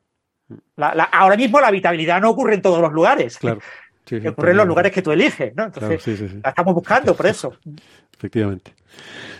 La- 0.75 0.93
la- 0.95 1.03
ahora 1.05 1.35
mismo 1.35 1.59
la 1.59 1.67
habitabilidad 1.67 2.21
no 2.21 2.29
ocurre 2.31 2.55
en 2.55 2.61
todos 2.61 2.79
los 2.81 2.91
lugares. 2.93 3.37
claro. 3.37 3.59
Sí, 4.05 4.21
sí, 4.21 4.27
ocurre 4.27 4.51
en 4.51 4.57
los 4.57 4.67
lugares 4.67 4.91
que 4.91 5.01
tú 5.01 5.11
eliges, 5.11 5.55
¿no? 5.55 5.63
Entonces, 5.65 6.01
sí, 6.03 6.39
la 6.43 6.49
estamos 6.49 6.75
buscando 6.75 7.15
por 7.15 7.25
eso. 7.25 7.53
efectivamente. 8.17 8.73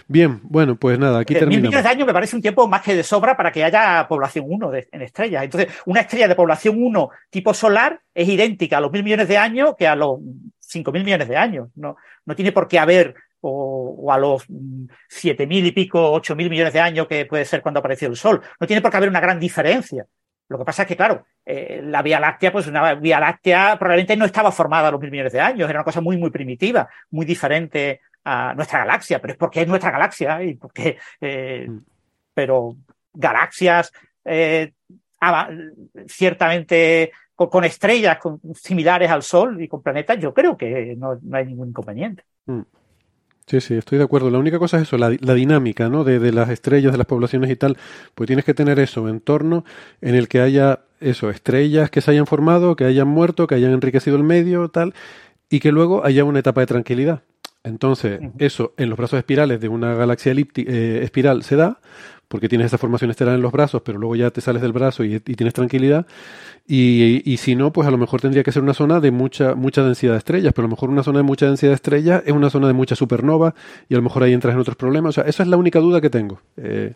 Bien, 0.07 0.39
bueno, 0.43 0.75
pues 0.75 0.99
nada, 0.99 1.19
aquí 1.19 1.33
Mil 1.33 1.39
terminamos. 1.39 1.69
millones 1.69 1.83
de 1.83 1.89
años 1.89 2.07
me 2.07 2.13
parece 2.13 2.35
un 2.35 2.41
tiempo 2.41 2.67
más 2.67 2.81
que 2.81 2.95
de 2.95 3.03
sobra 3.03 3.35
para 3.37 3.51
que 3.51 3.63
haya 3.63 4.05
población 4.07 4.45
1 4.47 4.69
de- 4.71 4.87
en 4.91 5.01
estrellas. 5.01 5.43
Entonces, 5.43 5.71
una 5.85 6.01
estrella 6.01 6.27
de 6.27 6.35
población 6.35 6.75
1 6.83 7.09
tipo 7.29 7.53
solar 7.53 7.99
es 8.13 8.27
idéntica 8.27 8.77
a 8.77 8.81
los 8.81 8.91
mil 8.91 9.03
millones 9.03 9.27
de 9.27 9.37
años 9.37 9.75
que 9.77 9.87
a 9.87 9.95
los 9.95 10.19
cinco 10.59 10.91
mil 10.91 11.03
millones 11.03 11.27
de 11.27 11.37
años. 11.37 11.69
No, 11.75 11.95
no 12.25 12.35
tiene 12.35 12.51
por 12.51 12.67
qué 12.67 12.77
haber, 12.79 13.15
o, 13.41 13.95
o 13.99 14.11
a 14.11 14.17
los 14.17 14.43
mm, 14.49 14.85
siete 15.09 15.47
mil 15.47 15.65
y 15.65 15.71
pico, 15.71 16.11
ocho 16.11 16.35
mil 16.35 16.49
millones 16.49 16.73
de 16.73 16.79
años 16.81 17.07
que 17.07 17.25
puede 17.25 17.45
ser 17.45 17.61
cuando 17.61 17.79
apareció 17.79 18.07
el 18.07 18.15
Sol. 18.17 18.41
No 18.59 18.67
tiene 18.67 18.81
por 18.81 18.91
qué 18.91 18.97
haber 18.97 19.09
una 19.09 19.19
gran 19.21 19.39
diferencia. 19.39 20.05
Lo 20.47 20.57
que 20.59 20.65
pasa 20.65 20.83
es 20.83 20.87
que, 20.87 20.95
claro, 20.95 21.25
eh, 21.45 21.81
la 21.83 22.01
Vía 22.01 22.19
Láctea, 22.19 22.51
pues 22.51 22.67
una 22.67 22.93
Vía 22.95 23.19
Láctea 23.19 23.77
probablemente 23.79 24.15
no 24.15 24.25
estaba 24.25 24.51
formada 24.51 24.87
a 24.89 24.91
los 24.91 25.01
mil 25.01 25.11
millones 25.11 25.33
de 25.33 25.41
años, 25.41 25.69
era 25.69 25.79
una 25.79 25.83
cosa 25.85 26.01
muy, 26.01 26.17
muy 26.17 26.29
primitiva, 26.29 26.87
muy 27.11 27.25
diferente 27.25 28.01
a 28.23 28.53
nuestra 28.55 28.79
galaxia, 28.79 29.19
pero 29.19 29.33
es 29.33 29.37
porque 29.37 29.61
es 29.61 29.67
nuestra 29.67 29.91
galaxia 29.91 30.43
y 30.43 30.55
porque, 30.55 30.97
eh, 31.21 31.65
Mm. 31.69 31.79
pero 32.33 32.75
galaxias 33.13 33.91
eh, 34.25 34.71
ciertamente 36.07 37.11
con, 37.35 37.49
con 37.49 37.63
estrellas 37.63 38.17
con- 38.17 38.39
similares 38.55 39.09
al 39.09 39.23
Sol 39.23 39.61
y 39.61 39.67
con 39.67 39.81
planetas, 39.81 40.19
yo 40.19 40.33
creo 40.33 40.55
que 40.57 40.95
no, 40.97 41.17
no 41.21 41.37
hay 41.37 41.45
ningún 41.45 41.69
inconveniente. 41.69 42.23
Sí, 43.47 43.61
sí, 43.61 43.75
estoy 43.75 43.99
de 43.99 44.03
acuerdo. 44.03 44.31
La 44.31 44.39
única 44.39 44.57
cosa 44.57 44.77
es 44.77 44.83
eso, 44.83 44.97
la, 44.97 45.15
la 45.19 45.33
dinámica, 45.35 45.87
¿no? 45.87 46.03
De, 46.03 46.17
de 46.17 46.31
las 46.31 46.49
estrellas, 46.49 46.91
de 46.91 46.97
las 46.97 47.05
poblaciones 47.05 47.51
y 47.51 47.55
tal. 47.55 47.77
Pues 48.15 48.25
tienes 48.27 48.43
que 48.43 48.55
tener 48.55 48.79
eso, 48.79 49.07
entorno 49.07 49.63
en 50.01 50.15
el 50.15 50.27
que 50.27 50.41
haya 50.41 50.79
eso, 50.99 51.29
estrellas 51.29 51.91
que 51.91 52.01
se 52.01 52.09
hayan 52.11 52.25
formado, 52.25 52.75
que 52.75 52.85
hayan 52.85 53.07
muerto, 53.07 53.45
que 53.45 53.53
hayan 53.55 53.71
enriquecido 53.71 54.17
el 54.17 54.23
medio, 54.23 54.69
tal, 54.69 54.95
y 55.47 55.59
que 55.59 55.71
luego 55.71 56.03
haya 56.03 56.23
una 56.23 56.39
etapa 56.39 56.61
de 56.61 56.67
tranquilidad. 56.67 57.21
Entonces, 57.63 58.19
eso 58.39 58.73
en 58.77 58.89
los 58.89 58.97
brazos 58.97 59.17
espirales 59.17 59.59
de 59.59 59.69
una 59.69 59.95
galaxia 59.95 60.31
elíptica, 60.31 60.71
espiral 60.71 61.43
se 61.43 61.55
da, 61.55 61.79
porque 62.27 62.49
tienes 62.49 62.67
esa 62.67 62.77
formación 62.77 63.11
estelar 63.11 63.35
en 63.35 63.41
los 63.41 63.51
brazos, 63.51 63.81
pero 63.83 63.99
luego 63.99 64.15
ya 64.15 64.31
te 64.31 64.41
sales 64.41 64.61
del 64.61 64.73
brazo 64.73 65.03
y, 65.03 65.19
tienes 65.19 65.53
tranquilidad. 65.53 66.05
Y, 66.67 67.37
si 67.37 67.55
no, 67.55 67.71
pues 67.71 67.87
a 67.87 67.91
lo 67.91 67.97
mejor 67.97 68.21
tendría 68.21 68.43
que 68.43 68.51
ser 68.51 68.63
una 68.63 68.73
zona 68.73 68.99
de 68.99 69.11
mucha, 69.11 69.55
mucha 69.55 69.83
densidad 69.83 70.13
de 70.13 70.17
estrellas, 70.17 70.53
pero 70.53 70.65
a 70.65 70.69
lo 70.69 70.75
mejor 70.75 70.89
una 70.89 71.03
zona 71.03 71.19
de 71.19 71.23
mucha 71.23 71.45
densidad 71.45 71.71
de 71.71 71.75
estrellas 71.75 72.23
es 72.25 72.33
una 72.33 72.49
zona 72.49 72.67
de 72.67 72.73
mucha 72.73 72.95
supernova 72.95 73.53
y 73.87 73.93
a 73.93 73.97
lo 73.97 74.03
mejor 74.03 74.23
ahí 74.23 74.33
entras 74.33 74.53
en 74.53 74.59
otros 74.59 74.75
problemas. 74.75 75.09
O 75.09 75.21
sea, 75.21 75.29
esa 75.29 75.43
es 75.43 75.49
la 75.49 75.57
única 75.57 75.79
duda 75.79 76.01
que 76.01 76.09
tengo, 76.09 76.41
eh, 76.57 76.93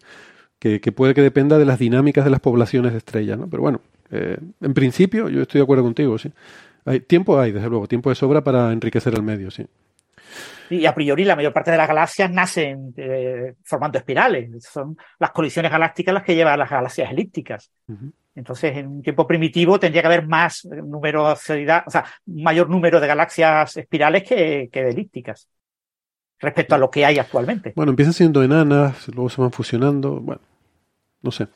que, 0.58 0.82
que 0.82 0.92
puede 0.92 1.14
que 1.14 1.22
dependa 1.22 1.58
de 1.58 1.66
las 1.66 1.80
dinámicas 1.80 2.26
de 2.26 2.32
las 2.32 2.40
poblaciones 2.40 2.94
de 2.94 2.98
estrellas, 2.98 3.38
¿no? 3.38 3.48
Pero 3.48 3.62
bueno, 3.62 3.82
eh, 4.12 4.38
en 4.62 4.74
principio 4.74 5.30
yo 5.30 5.42
estoy 5.42 5.60
de 5.60 5.64
acuerdo 5.64 5.84
contigo, 5.84 6.18
sí. 6.18 6.32
Hay, 6.86 7.02
tiempo 7.02 7.40
hay, 7.40 7.52
desde 7.52 7.70
luego, 7.70 7.88
tiempo 7.88 8.10
de 8.10 8.16
sobra 8.16 8.44
para 8.44 8.72
enriquecer 8.72 9.14
el 9.14 9.24
medio, 9.24 9.52
sí. 9.52 9.66
Y 10.70 10.86
a 10.86 10.94
priori 10.94 11.26
la 11.26 11.36
mayor 11.36 11.54
parte 11.54 11.72
de 11.72 11.78
las 11.78 11.88
galaxias 11.88 12.32
nacen 12.32 12.94
eh, 12.98 13.56
formando 13.64 13.98
espirales. 13.98 14.64
Son 14.64 14.96
las 15.20 15.32
colisiones 15.32 15.72
galácticas 15.72 16.14
las 16.14 16.24
que 16.24 16.36
llevan 16.36 16.54
a 16.54 16.58
las 16.58 16.70
galaxias 16.70 17.12
elípticas. 17.12 17.72
Entonces, 18.36 18.78
en 18.78 18.88
un 18.88 19.02
tiempo 19.02 19.28
primitivo 19.28 19.80
tendría 19.80 20.02
que 20.02 20.08
haber 20.08 20.28
más 20.28 20.66
numerosidad, 20.66 21.84
o 21.86 21.90
sea, 21.90 22.06
mayor 22.26 22.70
número 22.70 23.00
de 23.00 23.08
galaxias 23.08 23.76
espirales 23.78 24.24
que, 24.24 24.70
que 24.72 24.84
de 24.84 24.92
elípticas 24.92 25.50
respecto 26.40 26.76
a 26.76 26.78
lo 26.78 26.90
que 26.90 27.04
hay 27.04 27.20
actualmente. 27.20 27.74
Bueno, 27.76 27.90
empiezan 27.92 28.14
siendo 28.14 28.44
enanas, 28.44 29.08
luego 29.10 29.30
se 29.30 29.42
van 29.42 29.52
fusionando, 29.52 30.22
bueno, 30.22 30.42
no 31.22 31.32
sé. 31.32 31.48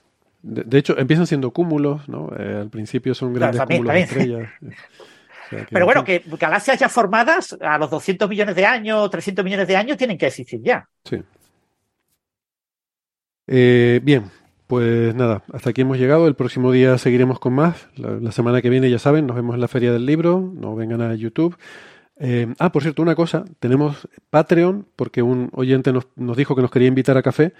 De, 0.41 0.63
de 0.63 0.77
hecho, 0.77 0.97
empiezan 0.97 1.25
siendo 1.25 1.51
cúmulos, 1.51 2.09
¿no? 2.09 2.29
Eh, 2.37 2.57
al 2.61 2.69
principio 2.69 3.13
son 3.13 3.33
Claro, 3.33 3.53
grandes 3.53 3.59
también, 3.59 3.81
cúmulos 3.81 3.95
de 3.95 4.01
estrellas. 4.01 4.49
Sea, 5.49 5.67
Pero 5.69 5.85
bueno, 5.85 6.03
que 6.03 6.23
galaxias 6.39 6.79
ya 6.79 6.89
formadas 6.89 7.57
a 7.61 7.77
los 7.77 7.89
200 7.89 8.29
millones 8.29 8.55
de 8.55 8.65
años, 8.65 9.09
300 9.09 9.43
millones 9.43 9.67
de 9.67 9.75
años 9.75 9.97
tienen 9.97 10.17
que 10.17 10.27
existir 10.27 10.61
ya. 10.63 10.87
Sí. 11.03 11.21
Eh, 13.47 13.99
bien, 14.03 14.31
pues 14.67 15.13
nada, 15.15 15.43
hasta 15.51 15.71
aquí 15.71 15.81
hemos 15.81 15.97
llegado. 15.97 16.27
El 16.27 16.35
próximo 16.35 16.71
día 16.71 16.97
seguiremos 16.97 17.39
con 17.39 17.53
más. 17.53 17.87
La, 17.95 18.11
la 18.11 18.31
semana 18.31 18.61
que 18.61 18.69
viene, 18.69 18.89
ya 18.89 18.99
saben, 18.99 19.27
nos 19.27 19.35
vemos 19.35 19.55
en 19.55 19.61
la 19.61 19.67
Feria 19.67 19.91
del 19.91 20.05
Libro. 20.05 20.51
No 20.53 20.75
vengan 20.75 21.01
a 21.01 21.15
YouTube. 21.15 21.57
Eh, 22.17 22.53
ah, 22.59 22.71
por 22.71 22.81
cierto, 22.81 23.01
una 23.01 23.15
cosa. 23.15 23.45
Tenemos 23.59 24.07
Patreon 24.29 24.87
porque 24.95 25.21
un 25.21 25.49
oyente 25.53 25.91
nos, 25.91 26.07
nos 26.15 26.37
dijo 26.37 26.55
que 26.55 26.61
nos 26.61 26.71
quería 26.71 26.87
invitar 26.87 27.17
a 27.17 27.23
café. 27.23 27.53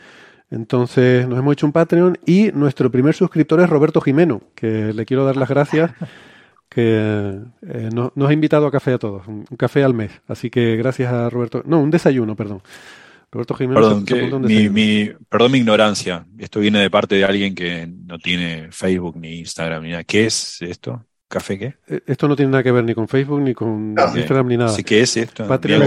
Entonces 0.52 1.28
nos 1.28 1.40
hemos 1.40 1.54
hecho 1.54 1.66
un 1.66 1.72
Patreon 1.72 2.18
y 2.26 2.52
nuestro 2.52 2.92
primer 2.92 3.16
suscriptor 3.16 3.62
es 3.62 3.70
Roberto 3.70 4.02
Jimeno, 4.02 4.42
que 4.56 4.94
le 4.94 5.06
quiero 5.06 5.26
dar 5.26 5.36
las 5.36 5.50
gracias, 5.50 5.92
que 6.74 7.40
eh, 7.68 7.90
no- 7.94 8.12
nos 8.16 8.30
ha 8.30 8.34
invitado 8.34 8.68
a 8.68 8.72
café 8.72 8.94
a 8.94 8.98
todos, 8.98 9.28
un, 9.28 9.46
un 9.50 9.58
café 9.58 9.84
al 9.84 9.94
mes. 9.94 10.12
Así 10.28 10.50
que 10.50 10.76
gracias 10.76 11.12
a 11.14 11.30
Roberto, 11.30 11.64
no, 11.66 11.80
un 11.82 11.92
desayuno, 11.92 12.36
perdón. 12.36 12.62
Roberto 13.32 13.56
Jimeno 13.56 13.80
Perdón, 13.82 14.06
que 14.06 14.14
un 14.24 14.74
mi, 14.74 15.10
perdón 15.28 15.52
mi 15.54 15.58
ignorancia. 15.58 16.26
Esto 16.38 16.60
viene 16.60 16.80
de 16.80 16.92
parte 16.92 17.16
de 17.16 17.26
alguien 17.26 17.56
que 17.56 17.88
no 17.88 18.20
tiene 18.20 18.68
Facebook 18.72 19.18
ni 19.18 19.40
Instagram 19.40 19.82
ni 19.84 19.90
nada. 19.90 20.04
¿Qué 20.04 20.26
es 20.28 20.62
esto? 20.62 21.04
¿Café 21.28 21.58
qué? 21.58 21.76
Eh, 21.88 22.02
Esto 22.06 22.28
no 22.28 22.36
tiene 22.36 22.52
nada 22.52 22.62
que 22.64 22.72
ver 22.72 22.84
ni 22.84 22.94
con 22.94 23.08
Facebook, 23.08 23.42
ni 23.42 23.56
con 23.56 23.96
No. 23.96 24.16
Instagram, 24.16 24.48
ni 24.48 24.58
nada. 24.58 24.70
Sí, 24.70 24.84
¿qué 24.84 25.02
es 25.02 25.18
esto? 25.18 25.48
Patreon. 25.48 25.82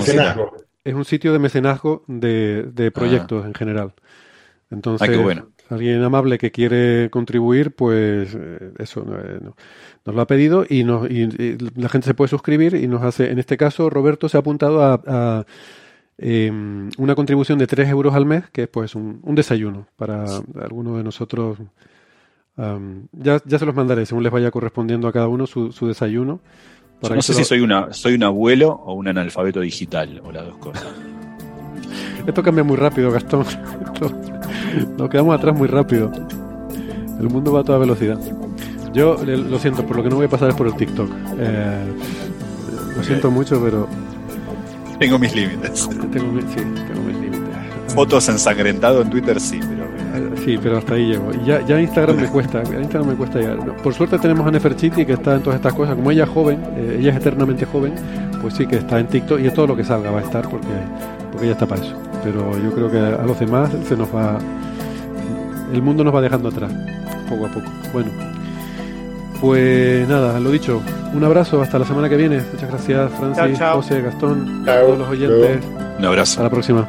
Es 0.83 0.95
un 0.95 1.05
sitio 1.05 1.33
de 1.33 1.39
mecenazgo 1.39 2.05
de, 2.09 2.65
de 2.73 2.91
proyectos 2.91 3.47
en 3.47 3.55
general. 3.55 3.93
Entonces, 4.71 5.09
Ah, 5.09 5.13
qué 5.13 5.17
bueno. 5.19 5.51
Alguien 5.71 6.03
amable 6.03 6.39
que 6.39 6.51
quiere 6.51 7.09
contribuir, 7.11 7.73
pues 7.75 8.35
eh, 8.39 8.73
eso 8.79 9.01
eh, 9.03 9.39
no- 9.43 9.57
nos 10.05 10.15
lo 10.15 10.21
ha 10.23 10.27
pedido 10.27 10.65
y, 10.69 10.85
nos, 10.85 11.11
y- 11.11 11.23
y 11.25 11.57
la 11.75 11.89
gente 11.89 12.07
se 12.07 12.15
puede 12.15 12.29
suscribir 12.29 12.75
y 12.75 12.87
nos 12.87 13.03
hace, 13.03 13.31
en 13.33 13.39
este 13.39 13.57
caso, 13.57 13.91
Roberto 13.91 14.29
se 14.29 14.37
ha 14.37 14.41
apuntado 14.41 14.83
a, 14.83 15.03
a, 15.07 15.45
em, 16.19 16.91
una 16.99 17.15
contribución 17.15 17.59
de 17.59 17.67
3 17.67 17.89
euros 17.89 18.15
al 18.15 18.25
mes, 18.27 18.45
que 18.53 18.63
es 18.65 18.69
pues 18.69 18.95
un, 18.95 19.21
un 19.23 19.35
desayuno 19.35 19.87
para 19.97 20.25
alguno 20.61 20.97
de 20.97 21.03
nosotros. 21.05 21.59
Ya, 23.13 23.43
ya 23.45 23.59
se 23.59 23.67
los 23.67 23.75
mandaré, 23.75 24.07
según 24.07 24.23
les 24.23 24.33
vaya 24.33 24.51
correspondiendo 24.51 25.09
a 25.09 25.13
cada 25.13 25.29
uno 25.29 25.47
su, 25.47 25.73
su 25.73 25.87
desayuno. 25.89 26.41
Yo 27.03 27.15
no 27.15 27.21
sé 27.21 27.35
si 27.35 27.45
soy 27.45 27.61
una 27.61 27.93
soy 27.93 28.15
un 28.15 28.23
abuelo 28.23 28.71
o 28.71 28.95
un 28.95 29.09
analfabeto 29.09 29.61
digital 29.61 30.23
o 30.25 30.33
las 30.33 30.47
dos 30.47 30.57
cosas. 30.57 30.87
esto 32.27 32.43
cambia 32.43 32.65
muy 32.65 32.77
rápido, 32.79 33.11
Gastón. 33.11 33.45
nos 34.99 35.09
quedamos 35.09 35.37
atrás 35.37 35.57
muy 35.57 35.69
rápido. 35.69 36.11
El 37.19 37.29
mundo 37.31 37.53
va 37.53 37.61
a 37.61 37.65
toda 37.65 37.79
velocidad. 37.79 38.19
Yo 38.93 39.17
lo 39.25 39.59
siento, 39.59 39.87
por 39.87 39.97
lo 39.97 40.03
que 40.03 40.09
no 40.09 40.17
voy 40.17 40.27
a 40.27 40.29
pasar 40.29 40.49
es 40.49 40.55
por 40.55 40.67
el 40.67 40.75
TikTok. 40.75 41.11
Eh, 41.39 41.85
lo 42.97 43.03
siento 43.05 43.31
mucho, 43.31 43.61
pero. 43.63 43.87
Tengo 44.99 45.19
mis 45.19 45.35
límites. 45.35 45.89
Tengo, 45.89 46.41
sí, 46.41 46.57
tengo 46.57 47.03
mis 47.07 47.17
límites. 47.17 47.95
Fotos 47.95 48.29
ensangrentado 48.29 49.03
en 49.03 49.11
Twitter, 49.11 49.39
sí, 49.39 49.61
pero. 49.61 49.85
Eh, 49.85 50.31
sí, 50.43 50.59
pero 50.63 50.79
hasta 50.79 50.95
ahí 50.95 51.09
llego. 51.09 51.31
Y 51.35 51.47
ya, 51.47 51.61
ya 51.67 51.79
Instagram 51.79 52.17
me 52.17 52.27
cuesta. 52.31 52.63
Instagram 52.63 53.09
me 53.09 53.15
cuesta 53.17 53.39
llegar. 53.39 53.59
Por 53.77 53.93
suerte 53.93 54.19
tenemos 54.19 54.47
a 54.47 54.51
Neferchiti 54.51 55.05
que 55.05 55.13
está 55.13 55.35
en 55.35 55.43
todas 55.43 55.57
estas 55.57 55.75
cosas. 55.75 55.95
Como 55.95 56.11
ella 56.11 56.25
es 56.25 56.31
joven, 56.31 56.63
eh, 56.77 56.97
ella 57.01 57.11
es 57.11 57.17
eternamente 57.17 57.67
joven, 57.67 57.93
pues 58.41 58.55
sí 58.55 58.67
que 58.67 58.77
está 58.77 58.99
en 58.99 59.09
TikTok 59.09 59.41
y 59.41 59.47
es 59.47 59.53
todo 59.53 59.67
lo 59.67 59.77
que 59.77 59.85
salga 59.85 60.11
va 60.11 60.21
a 60.21 60.23
estar 60.23 60.49
porque, 60.49 60.69
porque 61.33 61.47
ella 61.47 61.53
está 61.53 61.67
para 61.67 61.83
eso. 61.83 61.95
Pero 62.25 62.59
yo 62.59 62.71
creo 62.73 62.91
que 62.91 62.99
a 62.99 63.25
los 63.25 63.39
demás 63.39 63.71
se 63.89 63.97
nos 63.97 64.15
va. 64.15 64.39
El 65.73 65.83
mundo 65.83 66.05
nos 66.05 66.15
va 66.15 66.21
dejando 66.21 66.49
atrás, 66.49 66.73
poco 67.29 67.47
a 67.47 67.49
poco. 67.49 67.67
Bueno, 67.93 68.11
pues 69.41 70.09
nada, 70.09 70.39
lo 70.41 70.51
dicho. 70.51 70.81
Un 71.15 71.25
abrazo, 71.25 71.61
hasta 71.63 71.79
la 71.79 71.85
semana 71.85 72.09
que 72.09 72.17
viene. 72.17 72.43
Muchas 72.53 72.71
gracias, 72.71 73.13
Francis, 73.19 73.61
José, 73.61 74.03
Gastón, 74.03 74.69
a 74.69 74.81
todos 74.81 74.99
los 74.99 75.09
oyentes. 75.09 75.61
Un 75.99 76.05
abrazo. 76.05 76.33
Hasta 76.33 76.43
la 76.45 76.51
próxima. 76.51 76.89